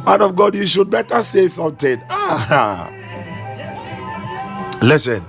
man 0.04 0.22
of 0.22 0.36
God 0.36 0.54
you 0.54 0.66
should 0.66 0.90
better 0.90 1.22
say 1.22 1.48
something. 1.48 2.00
Ah. 2.10 2.90
Listen 4.82 5.24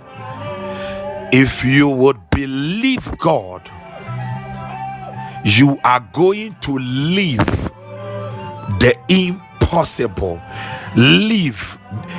if 1.31 1.63
you 1.63 1.87
would 1.87 2.17
believe 2.31 3.17
God, 3.17 3.69
you 5.43 5.77
are 5.83 5.99
going 6.11 6.55
to 6.61 6.77
live 6.77 7.45
the 8.79 8.95
impossible. 9.69 10.41
Live. 10.95 11.77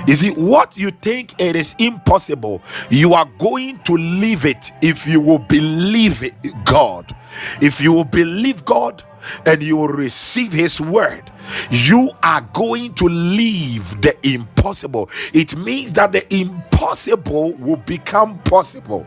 Is 0.08 0.22
it 0.22 0.36
what 0.38 0.78
you 0.78 0.90
think 0.90 1.34
it 1.40 1.56
is 1.56 1.74
impossible? 1.78 2.62
You 2.90 3.12
are 3.14 3.28
going 3.38 3.80
to 3.84 3.96
live 3.96 4.44
it 4.44 4.70
if 4.82 5.06
you 5.06 5.20
will 5.20 5.38
believe 5.40 6.22
it, 6.22 6.34
God. 6.64 7.14
If 7.60 7.80
you 7.80 7.92
will 7.92 8.04
believe 8.04 8.64
God 8.64 9.02
and 9.46 9.62
you 9.62 9.76
will 9.76 9.88
receive 9.88 10.52
His 10.52 10.80
word, 10.80 11.30
you 11.70 12.10
are 12.22 12.40
going 12.52 12.94
to 12.94 13.06
live 13.08 14.00
the 14.00 14.14
impossible. 14.22 15.10
It 15.34 15.56
means 15.56 15.92
that 15.94 16.12
the 16.12 16.32
impossible 16.34 17.52
will 17.54 17.76
become 17.76 18.38
possible. 18.40 19.06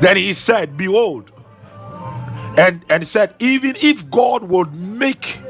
Then 0.00 0.16
he 0.16 0.32
said, 0.32 0.76
Behold, 0.76 1.32
and 2.58 2.84
and 2.90 3.06
said, 3.06 3.34
even 3.38 3.74
if 3.80 4.08
God 4.10 4.44
would 4.44 4.74
make 4.74 5.40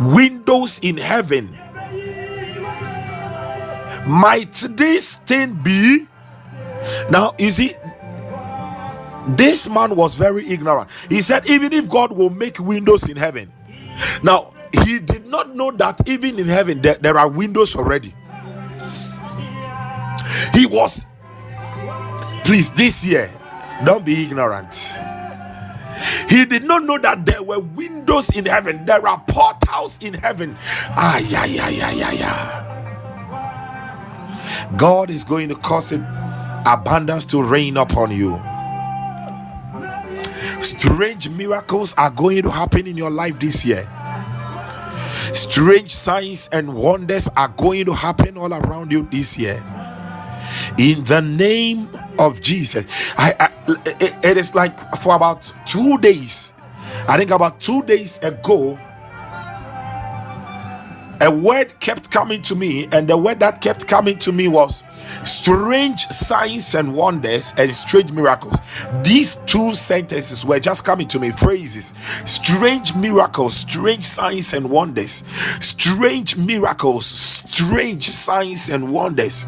windows 0.00 0.78
in 0.80 0.96
heaven, 0.96 1.58
might 4.06 4.52
this 4.76 5.16
thing 5.16 5.54
be? 5.54 6.06
Now, 7.10 7.34
you 7.38 7.50
see, 7.50 7.74
this 9.28 9.68
man 9.68 9.94
was 9.94 10.14
very 10.16 10.48
ignorant. 10.48 10.90
He 11.08 11.22
said, 11.22 11.48
even 11.48 11.72
if 11.72 11.88
God 11.88 12.12
will 12.12 12.30
make 12.30 12.58
windows 12.58 13.08
in 13.08 13.16
heaven, 13.16 13.52
now 14.22 14.52
he 14.84 14.98
did 14.98 15.26
not 15.26 15.54
know 15.54 15.70
that 15.72 16.08
even 16.08 16.38
in 16.38 16.48
heaven 16.48 16.80
there, 16.82 16.94
there 16.94 17.18
are 17.18 17.28
windows 17.28 17.76
already. 17.76 18.14
He 20.54 20.66
was, 20.66 21.06
please, 22.44 22.72
this 22.72 23.04
year, 23.04 23.30
don't 23.84 24.04
be 24.04 24.22
ignorant. 24.24 24.92
He 26.28 26.44
did 26.44 26.64
not 26.64 26.84
know 26.84 26.98
that 26.98 27.26
there 27.26 27.42
were 27.42 27.60
windows 27.60 28.30
in 28.30 28.46
heaven, 28.46 28.84
there 28.86 29.06
are 29.06 29.22
portals 29.26 29.98
in 30.00 30.14
heaven. 30.14 30.56
Ah, 30.90 31.18
yeah, 31.18 31.44
yeah, 31.44 31.68
yeah, 31.68 31.90
yeah, 31.90 32.12
yeah. 32.12 32.68
God 34.76 35.10
is 35.10 35.24
going 35.24 35.48
to 35.48 35.54
cause 35.56 35.92
it 35.92 36.00
abundance 36.66 37.24
to 37.26 37.42
rain 37.42 37.76
upon 37.76 38.10
you. 38.10 38.40
Strange 40.60 41.28
miracles 41.30 41.94
are 41.98 42.10
going 42.10 42.42
to 42.42 42.50
happen 42.50 42.86
in 42.86 42.96
your 42.96 43.10
life 43.10 43.38
this 43.40 43.64
year. 43.64 43.88
Strange 45.32 45.94
signs 45.94 46.48
and 46.52 46.74
wonders 46.74 47.28
are 47.36 47.48
going 47.48 47.84
to 47.86 47.92
happen 47.92 48.36
all 48.36 48.52
around 48.52 48.92
you 48.92 49.08
this 49.10 49.38
year. 49.38 49.62
In 50.78 51.04
the 51.04 51.20
name 51.20 51.88
of 52.18 52.40
Jesus, 52.40 53.14
I, 53.16 53.34
I 53.40 53.51
it- 53.68 54.16
it 54.22 54.36
is 54.36 54.54
like 54.54 54.78
for 54.96 55.14
about 55.14 55.52
two 55.66 55.98
days. 55.98 56.52
I 57.08 57.16
think 57.16 57.30
about 57.30 57.60
two 57.60 57.82
days 57.82 58.18
ago, 58.22 58.78
a 61.20 61.30
word 61.30 61.78
kept 61.78 62.10
coming 62.10 62.42
to 62.42 62.56
me, 62.56 62.88
and 62.90 63.06
the 63.06 63.16
word 63.16 63.38
that 63.38 63.60
kept 63.60 63.86
coming 63.86 64.18
to 64.18 64.32
me 64.32 64.48
was 64.48 64.82
strange 65.22 66.00
signs 66.08 66.74
and 66.74 66.94
wonders 66.94 67.54
and 67.56 67.74
strange 67.76 68.10
miracles. 68.10 68.58
These 69.04 69.36
two 69.46 69.74
sentences 69.76 70.44
were 70.44 70.58
just 70.58 70.84
coming 70.84 71.06
to 71.08 71.20
me 71.20 71.30
phrases 71.30 71.94
strange 72.24 72.94
miracles, 72.96 73.54
strange 73.56 74.04
signs 74.04 74.52
and 74.52 74.68
wonders, 74.68 75.22
strange 75.60 76.36
miracles, 76.36 77.06
strange 77.06 78.10
signs 78.10 78.68
and 78.68 78.92
wonders. 78.92 79.46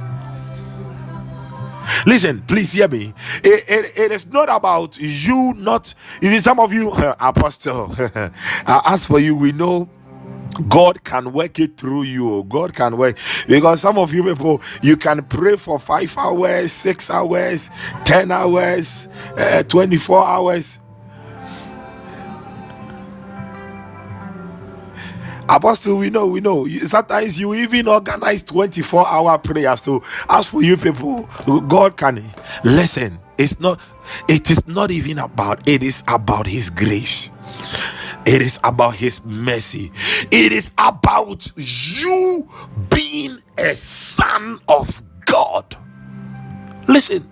Listen, 2.07 2.43
please 2.47 2.73
hear 2.73 2.89
me. 2.89 3.15
It, 3.45 3.65
it- 3.69 3.93
it 3.99 4.13
is 4.13 4.27
not 4.33 4.49
about 4.51 4.99
you 5.01 5.55
not. 5.57 5.95
You 6.23 6.29
see, 6.29 6.39
some 6.39 6.61
of 6.61 6.73
you, 6.73 6.91
Apostle, 7.21 7.95
as 8.67 9.07
for 9.07 9.19
you, 9.21 9.37
we 9.37 9.53
know 9.53 9.89
God 10.69 11.05
can 11.05 11.33
work 11.33 11.59
it 11.61 11.77
through 11.79 12.05
you. 12.05 12.45
God 12.49 12.75
can 12.75 12.97
work 12.97 13.19
because 13.49 13.81
some 13.83 13.99
of 13.99 14.15
you 14.15 14.25
people 14.25 14.63
you 14.83 14.97
can 14.97 15.23
pray 15.25 15.57
for 15.57 15.79
five 15.81 16.17
hours, 16.19 16.73
six 16.73 17.11
hours, 17.11 17.71
ten 18.05 18.31
hours, 18.33 19.09
uh, 19.37 19.63
24 19.65 20.25
hours. 20.27 20.79
Apostle, 25.49 25.99
we 25.99 26.11
know, 26.11 26.27
we 26.27 26.41
know. 26.41 26.67
Sometimes 26.67 27.39
you 27.39 27.55
even 27.55 27.89
organize 27.89 28.43
24 28.43 29.07
hour 29.07 29.39
prayers. 29.39 29.83
So, 29.83 30.03
as 30.29 30.49
for 30.49 30.63
you 30.63 30.77
people, 30.77 31.29
God 31.69 31.97
can 31.97 32.23
listen. 32.65 33.19
It's 33.39 33.61
not, 33.61 33.81
it 34.29 34.51
is 34.51 34.67
not 34.67 34.91
even 34.91 35.19
about, 35.19 35.69
it 35.69 35.83
is 35.83 36.03
about 36.09 36.47
His 36.47 36.71
grace. 36.71 37.31
It 38.27 38.41
is 38.41 38.59
about 38.65 38.95
His 38.97 39.25
mercy. 39.25 39.93
It 40.31 40.53
is 40.53 40.73
about 40.79 41.53
you 41.57 42.49
being 42.91 43.39
a 43.59 43.75
son 43.75 44.61
of 44.69 45.03
God. 45.27 45.77
Listen, 46.89 47.29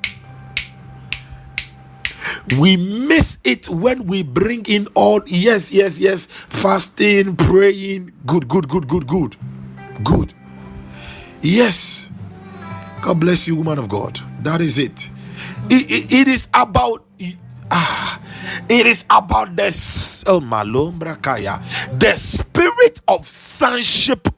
we 2.59 2.77
miss 2.77 3.39
it 3.45 3.69
when 3.69 4.07
we 4.07 4.23
bring 4.23 4.65
in 4.67 4.87
all 4.95 5.21
yes 5.27 5.73
yes 5.73 5.99
yes 6.01 6.27
fasting 6.27 7.37
praying. 7.37 8.13
Good 8.27 8.49
good 8.49 8.69
good 8.69 8.87
good 8.89 9.07
good. 9.07 9.37
Good. 10.05 10.35
Yes. 11.43 12.09
God 13.03 13.19
bless 13.21 13.49
you 13.49 13.57
woman 13.57 13.79
of 13.79 13.89
god. 13.89 14.21
That 14.43 14.61
is 14.61 14.79
it. 14.79 15.09
It, 15.69 15.91
it- 15.91 16.13
it 16.13 16.29
is 16.29 16.49
about 16.55 17.05
ah 17.71 18.21
it 18.69 18.87
is 18.87 19.05
about 19.11 19.57
the 19.57 19.65
s- 19.75 20.23
oh 20.27 20.41
malombra 20.41 21.21
kaya. 21.21 21.61
The 21.99 22.15
spirit 22.17 23.01
of 23.09 23.29
sonship. 23.29 24.29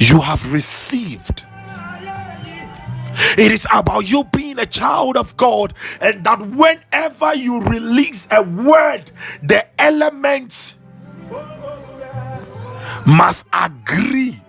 You 0.00 0.20
have 0.20 0.52
received 0.52 1.44
it 3.38 3.52
is 3.52 3.66
about 3.72 4.10
you 4.10 4.24
being 4.24 4.58
a 4.58 4.66
child 4.66 5.16
of 5.16 5.36
God, 5.36 5.74
and 6.00 6.24
that 6.24 6.40
whenever 6.40 7.34
you 7.34 7.60
release 7.62 8.28
a 8.30 8.42
word, 8.42 9.10
the 9.42 9.66
elements 9.80 10.76
must 13.06 13.46
agree 13.52 14.40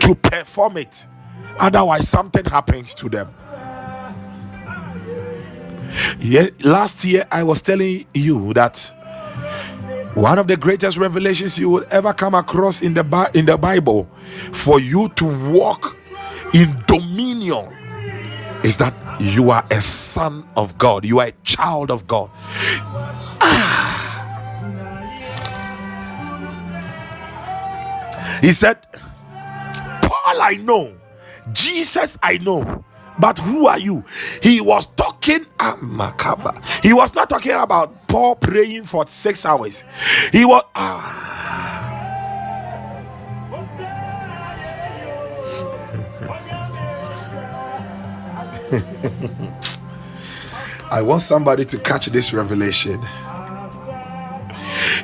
to 0.00 0.14
perform 0.16 0.78
it. 0.78 1.06
Otherwise, 1.58 2.08
something 2.08 2.44
happens 2.46 2.94
to 2.96 3.08
them. 3.08 3.34
Yeah, 6.20 6.48
last 6.64 7.04
year 7.04 7.26
I 7.32 7.44
was 7.44 7.62
telling 7.62 8.06
you 8.14 8.52
that 8.54 8.92
one 10.14 10.38
of 10.38 10.48
the 10.48 10.56
greatest 10.56 10.98
revelations 10.98 11.58
you 11.58 11.70
will 11.70 11.86
ever 11.90 12.12
come 12.14 12.34
across 12.34 12.82
in 12.82 12.94
the 12.94 13.02
in 13.34 13.46
the 13.46 13.58
Bible 13.58 14.04
for 14.52 14.80
you 14.80 15.08
to 15.10 15.26
walk 15.52 15.96
in 16.54 16.78
dominion 16.86 17.68
is 18.64 18.76
that 18.78 18.94
you 19.20 19.50
are 19.50 19.64
a 19.70 19.80
son 19.80 20.48
of 20.56 20.78
God, 20.78 21.04
you 21.04 21.20
are 21.20 21.26
a 21.26 21.32
child 21.42 21.90
of 21.90 22.06
God. 22.06 22.30
Ah. 23.40 24.38
He 28.40 28.52
said, 28.52 28.78
Paul, 30.02 30.40
I 30.40 30.56
know, 30.62 30.94
Jesus, 31.52 32.18
I 32.22 32.38
know. 32.38 32.84
But 33.18 33.38
who 33.38 33.66
are 33.68 33.78
you? 33.78 34.04
He 34.42 34.60
was 34.60 34.86
talking 34.86 35.46
ah, 35.60 35.76
Makaba. 35.80 36.58
He 36.82 36.92
was 36.92 37.14
not 37.14 37.30
talking 37.30 37.52
about 37.52 38.08
Paul 38.08 38.34
praying 38.36 38.84
for 38.84 39.06
six 39.06 39.46
hours. 39.46 39.84
He 40.32 40.44
was 40.44 40.64
ah. 40.74 41.83
I 50.90 51.02
want 51.02 51.22
somebody 51.22 51.64
to 51.66 51.78
catch 51.78 52.06
this 52.06 52.32
revelation. 52.32 53.00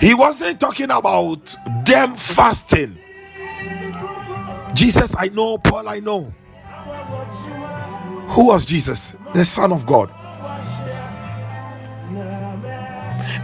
He 0.01 0.15
wasn't 0.15 0.61
talking 0.61 0.91
about 0.91 1.55
them 1.85 2.15
fasting. 2.15 2.99
Jesus, 4.75 5.15
I 5.19 5.29
know. 5.29 5.59
Paul, 5.59 5.89
I 5.89 6.01
know. 6.01 6.33
Who 8.29 8.47
was 8.47 8.65
Jesus? 8.65 9.17
The 9.35 9.45
Son 9.45 9.73
of 9.73 9.87
God. 9.87 10.11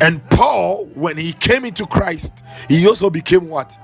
And 0.01 0.29
Paul, 0.31 0.87
when 0.95 1.17
he 1.17 1.33
came 1.33 1.65
into 1.65 1.87
Christ, 1.87 2.43
he 2.69 2.87
also 2.87 3.11
became 3.11 3.49
what? 3.49 3.77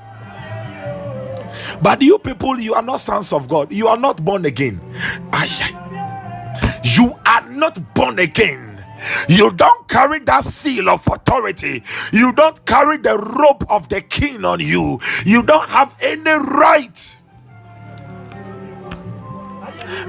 But 1.83 2.03
you 2.03 2.19
people, 2.19 2.59
you 2.59 2.75
are 2.75 2.83
not 2.83 3.01
sons 3.01 3.33
of 3.33 3.49
God. 3.49 3.73
You 3.73 3.89
are 3.89 3.97
not 3.97 4.25
born 4.25 4.45
again. 4.45 4.81
You 7.03 7.19
are 7.27 7.49
not 7.51 7.95
born 7.95 8.21
again. 8.21 8.85
You 9.29 9.51
don't 9.55 9.89
carry 9.89 10.21
that 10.21 10.45
seal 10.45 10.89
of 10.89 11.05
authority. 11.09 11.83
You 12.13 12.33
don't 12.33 12.65
carry 12.65 12.99
the 12.99 13.19
robe 13.19 13.65
of 13.69 13.89
the 13.89 14.01
king 14.03 14.45
on 14.45 14.61
you. 14.61 15.01
You 15.27 15.43
don't 15.43 15.69
have 15.69 15.97
any 16.01 16.31
right. 16.31 17.17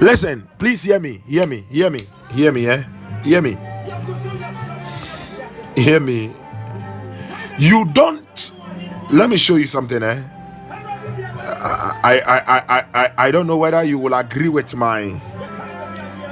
Listen, 0.00 0.46
please 0.58 0.84
hear 0.84 1.00
me. 1.00 1.20
Hear 1.26 1.48
me. 1.48 1.64
Hear 1.68 1.90
me. 1.90 2.06
Hear 2.30 2.52
me. 2.52 2.66
Eh? 2.68 2.84
Hear 3.24 3.42
me. 3.42 3.58
Hear 5.76 5.98
me. 5.98 6.30
You 7.58 7.86
don't. 7.86 8.52
Let 9.10 9.30
me 9.30 9.36
show 9.36 9.56
you 9.56 9.66
something. 9.66 10.00
Eh? 10.00 10.22
I, 11.40 11.90
I, 12.04 12.20
I, 12.20 12.58
I, 12.78 12.84
I, 12.94 13.12
I 13.18 13.30
don't 13.32 13.48
know 13.48 13.56
whether 13.56 13.82
you 13.82 13.98
will 13.98 14.14
agree 14.14 14.48
with 14.48 14.76
my 14.76 15.20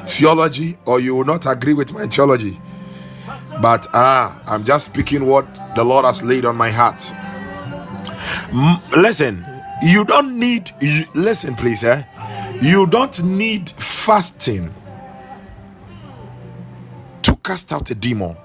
theology 0.06 0.76
or 0.84 1.00
you 1.00 1.14
will 1.14 1.24
not 1.24 1.46
agree 1.46 1.74
with 1.74 1.92
my 1.92 2.06
theology. 2.06 2.60
But 3.60 3.86
ah, 3.92 4.42
I'm 4.46 4.64
just 4.64 4.86
speaking 4.86 5.26
what 5.26 5.74
the 5.76 5.84
Lord 5.84 6.04
has 6.04 6.22
laid 6.22 6.44
on 6.44 6.56
my 6.56 6.70
heart. 6.70 7.12
M- 8.52 8.80
listen, 8.96 9.44
you 9.82 10.04
don't 10.04 10.38
need. 10.38 10.70
You, 10.80 11.04
listen, 11.14 11.54
please, 11.54 11.84
eh? 11.84 12.04
You 12.60 12.86
don't 12.86 13.22
need 13.24 13.70
fasting 13.70 14.72
to 17.22 17.36
cast 17.36 17.72
out 17.72 17.90
a 17.90 17.94
demon. 17.94 18.36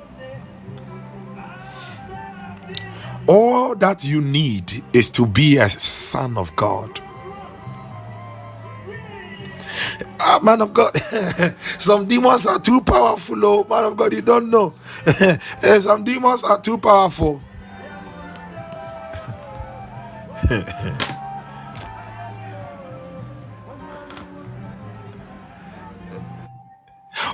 All 3.28 3.76
that 3.76 4.06
you 4.06 4.22
need 4.22 4.84
is 4.94 5.12
to 5.12 5.26
be 5.26 5.58
a 5.58 5.70
son 5.70 6.38
of 6.38 6.56
God. 6.56 7.02
Ah, 10.20 10.40
man 10.44 10.62
of 10.62 10.74
God, 10.74 10.96
some 11.80 12.06
demons 12.08 12.48
are 12.48 12.60
too 12.60 12.82
powerful. 12.82 13.38
Oh, 13.46 13.66
man 13.70 13.86
of 13.86 13.98
God, 13.98 14.14
you 14.14 14.22
don't 14.22 14.50
know. 14.52 14.74
Eh, 15.64 15.80
some 15.80 16.04
demons 16.04 16.44
are 16.44 16.62
too 16.62 16.78
powerful. 16.78 17.42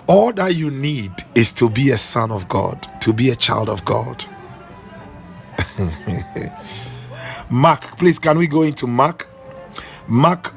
All 0.08 0.34
that 0.34 0.56
you 0.56 0.72
need 0.72 1.12
is 1.36 1.54
to 1.54 1.70
be 1.70 1.92
a 1.92 1.98
son 1.98 2.32
of 2.32 2.48
God, 2.50 2.88
to 3.02 3.14
be 3.14 3.30
a 3.30 3.36
child 3.36 3.70
of 3.70 3.86
God. 3.86 4.26
Mark, 7.50 7.82
please, 7.98 8.20
can 8.20 8.38
we 8.38 8.48
go 8.48 8.64
into 8.64 8.88
Mark? 8.88 9.28
Mark 10.08 10.54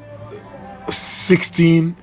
16, 0.89 1.95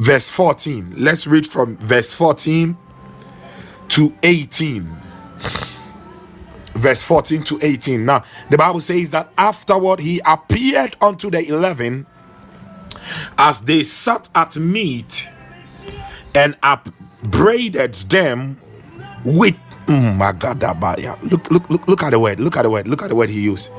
verse 0.00 0.30
14. 0.30 0.94
Let's 0.96 1.26
read 1.26 1.46
from 1.46 1.76
verse 1.76 2.12
14 2.12 2.76
to 3.88 4.16
18. 4.22 4.96
Verse 6.74 7.02
14 7.02 7.42
to 7.44 7.58
18. 7.62 8.04
Now, 8.06 8.24
the 8.50 8.56
Bible 8.56 8.80
says 8.80 9.10
that 9.10 9.30
afterward 9.36 10.00
he 10.00 10.20
appeared 10.24 10.96
unto 11.00 11.30
the 11.30 11.46
eleven 11.46 12.06
as 13.36 13.60
they 13.62 13.82
sat 13.82 14.28
at 14.34 14.56
meat 14.56 15.28
and 16.34 16.56
upbraided 16.62 17.94
them 17.94 18.58
with 19.24 19.56
mm, 19.86 20.16
my 20.16 20.32
God, 20.32 20.60
Abaya. 20.60 21.20
look, 21.30 21.50
look, 21.50 21.68
look, 21.68 21.86
look 21.86 22.02
at 22.02 22.10
the 22.10 22.18
word, 22.18 22.40
look 22.40 22.56
at 22.56 22.62
the 22.62 22.70
word, 22.70 22.88
look 22.88 23.02
at 23.02 23.08
the 23.08 23.14
word 23.14 23.28
he 23.28 23.42
used. 23.42 23.70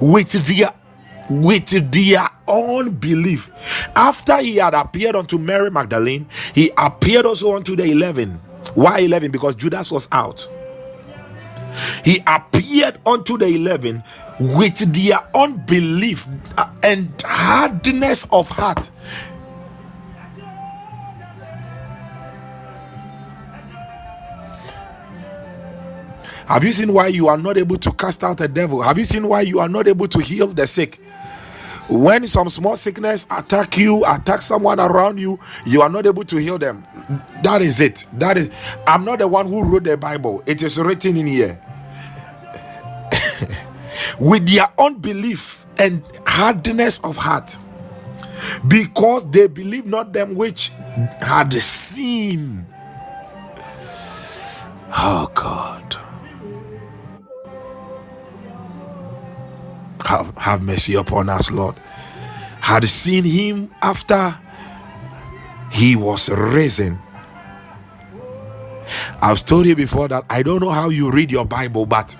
With 0.00 0.32
their 0.32 0.70
with 1.30 1.68
their 1.92 2.28
unbelief. 2.48 3.50
After 3.96 4.38
he 4.38 4.56
had 4.56 4.74
appeared 4.74 5.16
unto 5.16 5.38
Mary 5.38 5.70
Magdalene, 5.70 6.26
he 6.54 6.70
appeared 6.76 7.26
also 7.26 7.54
unto 7.56 7.76
the 7.76 7.84
eleven. 7.84 8.40
Why 8.74 8.98
11? 9.00 9.30
Because 9.30 9.54
Judas 9.54 9.90
was 9.90 10.08
out. 10.10 10.48
He 12.04 12.22
appeared 12.26 12.98
unto 13.06 13.38
the 13.38 13.46
eleven 13.46 14.02
with 14.40 14.78
their 14.92 15.18
unbelief 15.34 16.26
and 16.82 17.12
hardness 17.24 18.26
of 18.32 18.48
heart. 18.48 18.90
Have 26.46 26.62
you 26.62 26.72
seen 26.72 26.92
why 26.92 27.06
you 27.06 27.28
are 27.28 27.38
not 27.38 27.56
able 27.56 27.78
to 27.78 27.92
cast 27.92 28.22
out 28.22 28.40
a 28.40 28.48
devil? 28.48 28.82
Have 28.82 28.98
you 28.98 29.04
seen 29.04 29.26
why 29.26 29.40
you 29.40 29.60
are 29.60 29.68
not 29.68 29.88
able 29.88 30.06
to 30.08 30.18
heal 30.20 30.48
the 30.48 30.66
sick? 30.66 31.00
When 31.88 32.26
some 32.28 32.48
small 32.50 32.76
sickness 32.76 33.26
attack 33.30 33.78
you, 33.78 34.04
attack 34.06 34.42
someone 34.42 34.80
around 34.80 35.18
you, 35.18 35.38
you 35.66 35.82
are 35.82 35.90
not 35.90 36.06
able 36.06 36.24
to 36.24 36.36
heal 36.38 36.58
them. 36.58 36.86
That 37.44 37.62
is 37.62 37.80
it. 37.80 38.06
That 38.14 38.38
is 38.38 38.50
I'm 38.86 39.04
not 39.04 39.20
the 39.20 39.28
one 39.28 39.48
who 39.48 39.64
wrote 39.64 39.84
the 39.84 39.96
Bible. 39.96 40.42
It 40.46 40.62
is 40.62 40.78
written 40.78 41.16
in 41.16 41.26
here. 41.26 41.62
With 44.20 44.48
their 44.48 44.66
unbelief 44.78 45.66
and 45.78 46.02
hardness 46.26 47.00
of 47.00 47.16
heart, 47.16 47.58
because 48.68 49.30
they 49.30 49.48
believe 49.48 49.86
not 49.86 50.12
them 50.12 50.34
which 50.36 50.70
had 51.20 51.52
seen. 51.54 52.66
Oh 54.90 55.30
God. 55.34 55.96
Have, 60.16 60.36
have 60.36 60.62
mercy 60.62 60.94
upon 60.94 61.28
us, 61.28 61.50
Lord. 61.50 61.74
Had 62.60 62.84
seen 62.84 63.24
him 63.24 63.74
after 63.82 64.38
he 65.72 65.96
was 65.96 66.28
risen. 66.28 67.00
I've 69.20 69.44
told 69.44 69.66
you 69.66 69.74
before 69.74 70.06
that 70.08 70.24
I 70.30 70.42
don't 70.42 70.60
know 70.60 70.70
how 70.70 70.88
you 70.88 71.10
read 71.10 71.32
your 71.32 71.44
Bible, 71.44 71.84
but 71.84 72.16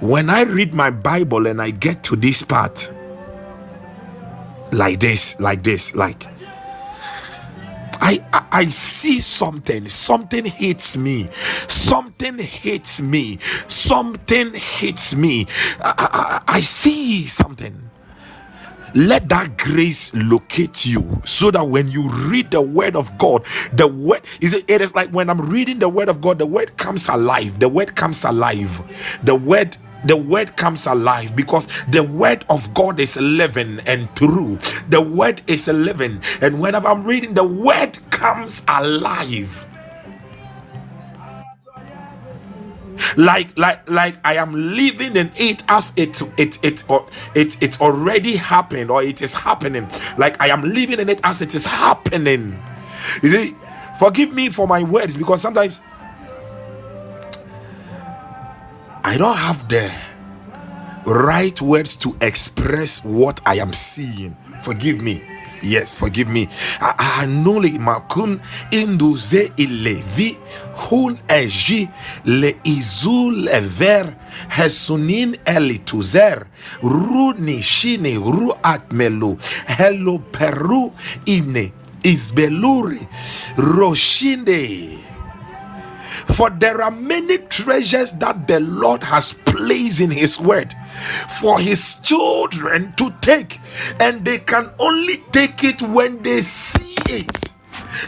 when 0.00 0.28
I 0.28 0.42
read 0.42 0.74
my 0.74 0.90
Bible 0.90 1.46
and 1.46 1.62
I 1.62 1.70
get 1.70 2.02
to 2.04 2.16
this 2.16 2.42
part, 2.42 2.92
like 4.72 5.00
this, 5.00 5.40
like 5.40 5.62
this, 5.62 5.94
like 5.94 6.26
I, 8.10 8.46
I, 8.52 8.64
see 8.66 9.20
something. 9.20 9.88
Something 9.88 10.44
hits 10.44 10.96
me. 10.96 11.28
Something 11.68 12.38
hits 12.38 13.00
me. 13.00 13.38
Something 13.68 14.54
hits 14.54 15.14
me. 15.14 15.46
I, 15.80 16.42
I, 16.48 16.54
I 16.56 16.60
see 16.60 17.26
something. 17.26 17.90
Let 18.94 19.28
that 19.28 19.56
grace 19.56 20.12
locate 20.14 20.84
you 20.84 21.22
so 21.24 21.52
that 21.52 21.68
when 21.68 21.88
you 21.88 22.08
read 22.08 22.50
the 22.50 22.60
word 22.60 22.96
of 22.96 23.16
God, 23.18 23.46
the 23.72 23.86
word 23.86 24.22
is 24.40 24.52
it. 24.52 24.68
it 24.68 24.80
is 24.80 24.96
like 24.96 25.10
when 25.10 25.30
I'm 25.30 25.40
reading 25.40 25.78
the 25.78 25.88
word 25.88 26.08
of 26.08 26.20
God, 26.20 26.40
the 26.40 26.46
word 26.46 26.76
comes 26.76 27.08
alive. 27.08 27.60
The 27.60 27.68
word 27.68 27.94
comes 27.94 28.24
alive. 28.24 29.20
The 29.22 29.36
word 29.36 29.76
the 30.04 30.16
word 30.16 30.56
comes 30.56 30.86
alive 30.86 31.34
because 31.36 31.68
the 31.88 32.02
word 32.02 32.44
of 32.48 32.72
God 32.74 33.00
is 33.00 33.20
living 33.20 33.80
and 33.86 34.14
true. 34.16 34.58
The 34.88 35.00
word 35.00 35.42
is 35.46 35.68
living, 35.68 36.22
and 36.40 36.60
whenever 36.60 36.88
I'm 36.88 37.04
reading, 37.04 37.34
the 37.34 37.46
word 37.46 37.98
comes 38.10 38.64
alive. 38.68 39.66
like 43.16 43.56
like 43.58 43.88
like 43.88 44.16
i 44.24 44.34
am 44.34 44.52
living 44.52 45.16
in 45.16 45.30
it 45.36 45.62
as 45.68 45.92
it 45.96 46.20
it 46.38 46.62
it 46.64 46.84
or 46.88 47.06
it 47.34 47.60
it 47.62 47.80
already 47.80 48.36
happened 48.36 48.90
or 48.90 49.02
it 49.02 49.22
is 49.22 49.34
happening 49.34 49.88
like 50.18 50.40
i 50.40 50.48
am 50.48 50.62
living 50.62 50.98
in 51.00 51.08
it 51.08 51.20
as 51.24 51.42
it 51.42 51.54
is 51.54 51.64
happening 51.64 52.60
you 53.22 53.28
see 53.28 53.56
forgive 53.98 54.32
me 54.32 54.48
for 54.48 54.66
my 54.66 54.82
words 54.82 55.16
because 55.16 55.40
sometimes 55.40 55.80
I 59.02 59.16
don't 59.16 59.36
have 59.36 59.68
the 59.68 59.90
right 61.06 61.60
words 61.60 61.96
to 61.96 62.16
express 62.20 63.02
what 63.02 63.40
I 63.46 63.56
am 63.56 63.72
seeing. 63.72 64.36
Forgive 64.62 65.00
me. 65.00 65.22
Yes, 65.62 65.92
forgive 65.92 66.28
me. 66.28 66.46
Anuli 67.20 67.78
makun 67.78 68.40
induze 68.70 69.52
ilevi 69.56 70.36
hun 70.74 71.18
eji 71.28 71.88
le 72.24 72.54
izu 72.64 73.30
lever 73.30 74.14
hesunin 74.48 75.36
elituzer 75.44 76.46
ru 76.82 77.34
nishine 77.38 78.14
ru 78.14 78.52
atmelu 78.62 79.36
hello 79.66 80.18
peru 80.18 80.92
ine 81.26 81.72
isbeluri 82.02 83.00
roshinde 83.56 84.98
for 86.26 86.50
there 86.50 86.82
are 86.82 86.90
many 86.90 87.38
treasures 87.38 88.12
that 88.12 88.46
the 88.46 88.60
Lord 88.60 89.02
has 89.02 89.34
placed 89.34 90.00
in 90.00 90.10
His 90.10 90.38
word 90.40 90.74
for 91.40 91.58
his 91.60 91.96
children 92.00 92.92
to 92.92 93.12
take, 93.20 93.60
and 94.00 94.24
they 94.24 94.38
can 94.38 94.70
only 94.78 95.18
take 95.32 95.64
it 95.64 95.82
when 95.82 96.22
they 96.22 96.40
see 96.40 96.96
it. 97.08 97.52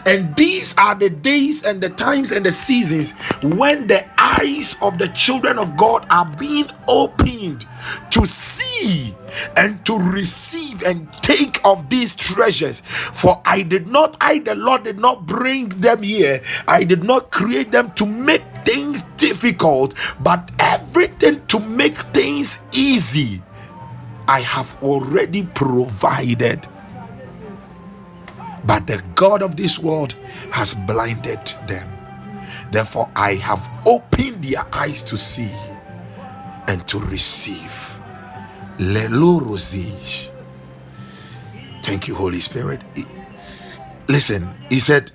And 0.07 0.35
these 0.37 0.77
are 0.79 0.94
the 0.94 1.11
days 1.11 1.64
and 1.64 1.81
the 1.81 1.90
times 1.90 2.33
and 2.33 2.46
the 2.46 2.53
seasons 2.53 3.12
when 3.42 3.88
the 3.88 4.05
eyes 4.18 4.77
of 4.81 4.98
the 4.98 5.09
children 5.09 5.59
of 5.59 5.77
God 5.77 6.07
are 6.11 6.27
being 6.38 6.70
opened 6.88 7.66
to 8.11 8.27
see 8.27 9.14
and 9.57 9.85
to 9.87 9.99
receive 9.99 10.83
and 10.83 11.12
take 11.23 11.61
of 11.64 11.88
these 11.90 12.14
treasures. 12.14 12.81
For 12.81 13.40
I 13.45 13.62
did 13.62 13.87
not, 13.87 14.16
I, 14.21 14.38
the 14.40 14.55
Lord, 14.55 14.85
did 14.85 14.99
not 14.99 15.27
bring 15.27 15.68
them 15.71 16.03
here. 16.03 16.42
I 16.68 16.85
did 16.85 17.05
not 17.05 17.31
create 17.31 17.73
them 17.73 17.92
to 17.92 18.07
make 18.07 18.42
things 18.64 19.03
difficult, 19.16 19.95
but 20.21 20.51
everything 20.59 21.45
to 21.47 21.61
make 21.61 21.95
things 21.95 22.66
easy. 22.73 23.42
I 24.29 24.40
have 24.40 24.77
already 24.83 25.45
provided 25.45 26.66
but 28.64 28.87
the 28.87 29.03
God 29.14 29.42
of 29.42 29.57
this 29.57 29.79
world 29.79 30.14
has 30.51 30.75
blinded 30.75 31.55
them. 31.66 31.88
Therefore, 32.71 33.11
I 33.16 33.35
have 33.37 33.68
opened 33.87 34.45
their 34.45 34.64
eyes 34.73 35.03
to 35.05 35.16
see 35.18 35.51
and 36.68 36.87
to 36.88 36.99
receive. 37.01 37.82
Thank 41.82 42.08
you, 42.08 42.14
Holy 42.14 42.40
Spirit. 42.40 42.82
Listen, 44.08 44.54
he 44.70 44.78
said, 44.78 45.11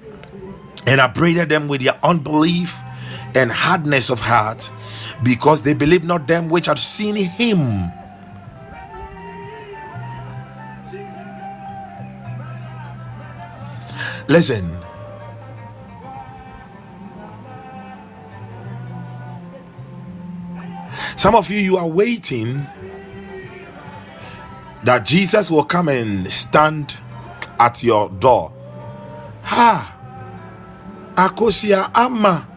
and 0.86 1.02
I 1.02 1.08
braided 1.08 1.50
them 1.50 1.67
with 1.67 1.82
their 1.82 1.98
unbelief 2.04 2.78
and 3.36 3.52
hardness 3.52 4.10
of 4.10 4.20
heart, 4.20 4.72
because 5.24 5.62
they 5.62 5.74
believe 5.74 6.04
not 6.04 6.28
them 6.28 6.50
which 6.50 6.65
have 6.67 6.80
seen 6.80 7.15
him. 7.15 7.91
Listen. 14.28 14.78
Some 21.15 21.36
of 21.36 21.50
you, 21.50 21.60
you 21.60 21.78
are 21.78 21.88
waiting 21.88 22.65
that 24.84 25.06
Jesus 25.06 25.50
will 25.52 25.63
come 25.63 25.90
and 25.90 26.32
stand 26.32 26.96
at 27.60 27.84
your 27.84 28.10
door. 28.10 28.54
Ha! 29.44 29.94
Akosia 31.16 31.92
Ama. 31.96 32.48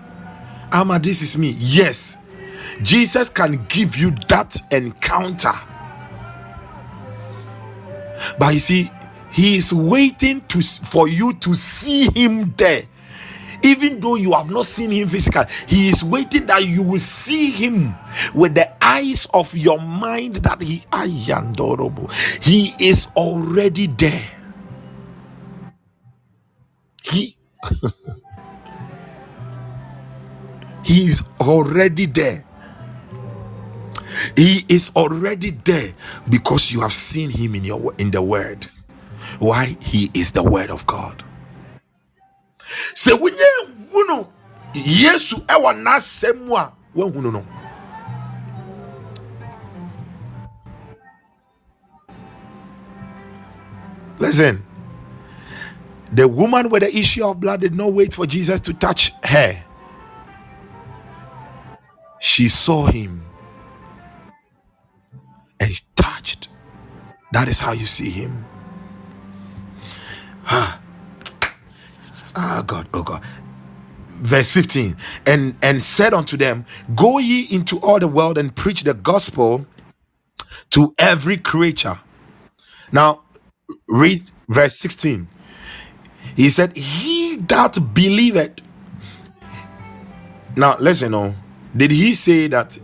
Ama, 0.72 0.98
this 0.98 1.22
is 1.22 1.38
me. 1.38 1.56
Yes. 1.58 2.18
Jesus 2.82 3.28
can 3.28 3.64
give 3.68 3.96
you 3.96 4.10
that 4.28 4.56
encounter. 4.70 5.52
But 8.38 8.54
you 8.54 8.60
see, 8.60 8.90
he 9.32 9.56
is 9.56 9.72
waiting 9.72 10.40
to 10.42 10.60
for 10.60 11.08
you 11.08 11.32
to 11.34 11.54
see 11.54 12.08
him 12.14 12.54
there 12.56 12.82
even 13.64 14.00
though 14.00 14.14
you 14.16 14.32
have 14.32 14.50
not 14.50 14.64
seen 14.66 14.90
him 14.92 15.08
physically 15.08 15.46
he 15.66 15.88
is 15.88 16.04
waiting 16.04 16.46
that 16.46 16.64
you 16.64 16.82
will 16.82 16.98
see 16.98 17.50
him 17.50 17.94
with 18.34 18.54
the 18.54 18.68
eyes 18.84 19.26
of 19.34 19.54
your 19.56 19.80
mind 19.80 20.36
that 20.36 20.60
he 20.62 20.78
ayandorobo 20.92 22.10
he 22.42 22.74
is 22.80 23.08
already 23.16 23.88
there. 23.88 24.24
He 27.02 27.36
he 30.84 31.06
is 31.08 31.22
already 31.40 32.06
there. 32.06 32.44
He 34.36 34.64
is 34.68 34.92
already 34.96 35.50
there 35.50 35.92
because 36.30 36.70
you 36.72 36.80
have 36.82 36.92
seen 36.92 37.30
him 37.30 37.54
in 37.56 37.64
your 37.64 37.94
in 37.98 38.10
the 38.12 38.22
word. 38.22 38.66
Why? 39.40 39.76
He 39.80 40.10
is 40.14 40.32
the 40.32 40.44
word 40.44 40.70
of 40.70 40.86
god 40.86 41.24
sɛ 42.94 43.12
wonye 43.18 43.90
hu 43.90 44.04
no 44.06 44.28
yesu 44.74 45.36
ɛwɔ 45.46 45.74
n'asɛm 45.82 46.46
mu 46.46 46.54
a 46.56 46.72
woahunu 46.96 47.32
no. 47.32 47.46
Listen. 54.18 54.64
The 56.12 56.26
woman 56.28 56.68
with 56.68 56.82
the 56.82 56.94
issue 56.96 57.24
of 57.24 57.40
blood 57.40 57.60
did 57.60 57.74
not 57.74 57.92
wait 57.92 58.12
for 58.14 58.26
jesus 58.26 58.60
to 58.60 58.74
touch 58.74 59.12
her. 59.24 59.64
She 62.20 62.48
saw 62.48 62.86
him 62.86 63.24
and 65.60 65.80
touched. 65.96 66.48
That 67.32 67.48
is 67.48 67.58
how 67.60 67.72
you 67.72 67.86
see 67.86 68.10
him. 68.10 68.44
Ah, 70.46 70.79
ah, 72.36 72.62
God, 72.66 72.88
oh 72.94 73.02
God. 73.02 73.22
Verse 74.10 74.52
15 74.52 74.96
and 75.26 75.56
and 75.62 75.82
said 75.82 76.14
unto 76.14 76.36
them, 76.36 76.64
Go 76.94 77.18
ye 77.18 77.44
into 77.50 77.78
all 77.80 77.98
the 77.98 78.08
world 78.08 78.38
and 78.38 78.54
preach 78.54 78.82
the 78.84 78.94
gospel 78.94 79.66
to 80.70 80.94
every 80.98 81.38
creature. 81.38 81.98
Now 82.92 83.22
read 83.88 84.24
verse 84.48 84.76
16. 84.78 85.28
He 86.36 86.48
said, 86.48 86.76
He 86.76 87.36
that 87.48 87.78
believeth. 87.94 88.60
Now 90.56 90.76
listen, 90.78 91.14
oh, 91.14 91.34
did 91.76 91.92
he 91.92 92.14
say 92.14 92.48
that 92.48 92.78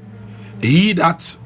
he 0.62 0.92
that 0.94 1.36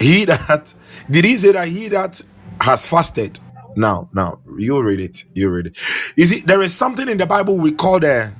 he 0.00 0.24
that 0.26 0.74
did 1.10 1.24
he 1.24 1.36
say 1.36 1.52
that 1.52 1.68
he 1.68 1.88
that 1.88 2.22
has 2.60 2.86
fasted? 2.86 3.40
Now, 3.76 4.08
now 4.14 4.40
you 4.58 4.82
read 4.82 5.00
it. 5.00 5.24
You 5.34 5.50
read 5.50 5.66
it. 5.66 5.78
You 6.16 6.26
see, 6.26 6.40
there 6.40 6.60
is 6.60 6.74
something 6.74 7.08
in 7.08 7.18
the 7.18 7.26
Bible 7.26 7.56
we 7.56 7.72
call 7.72 8.00
the 8.00 8.34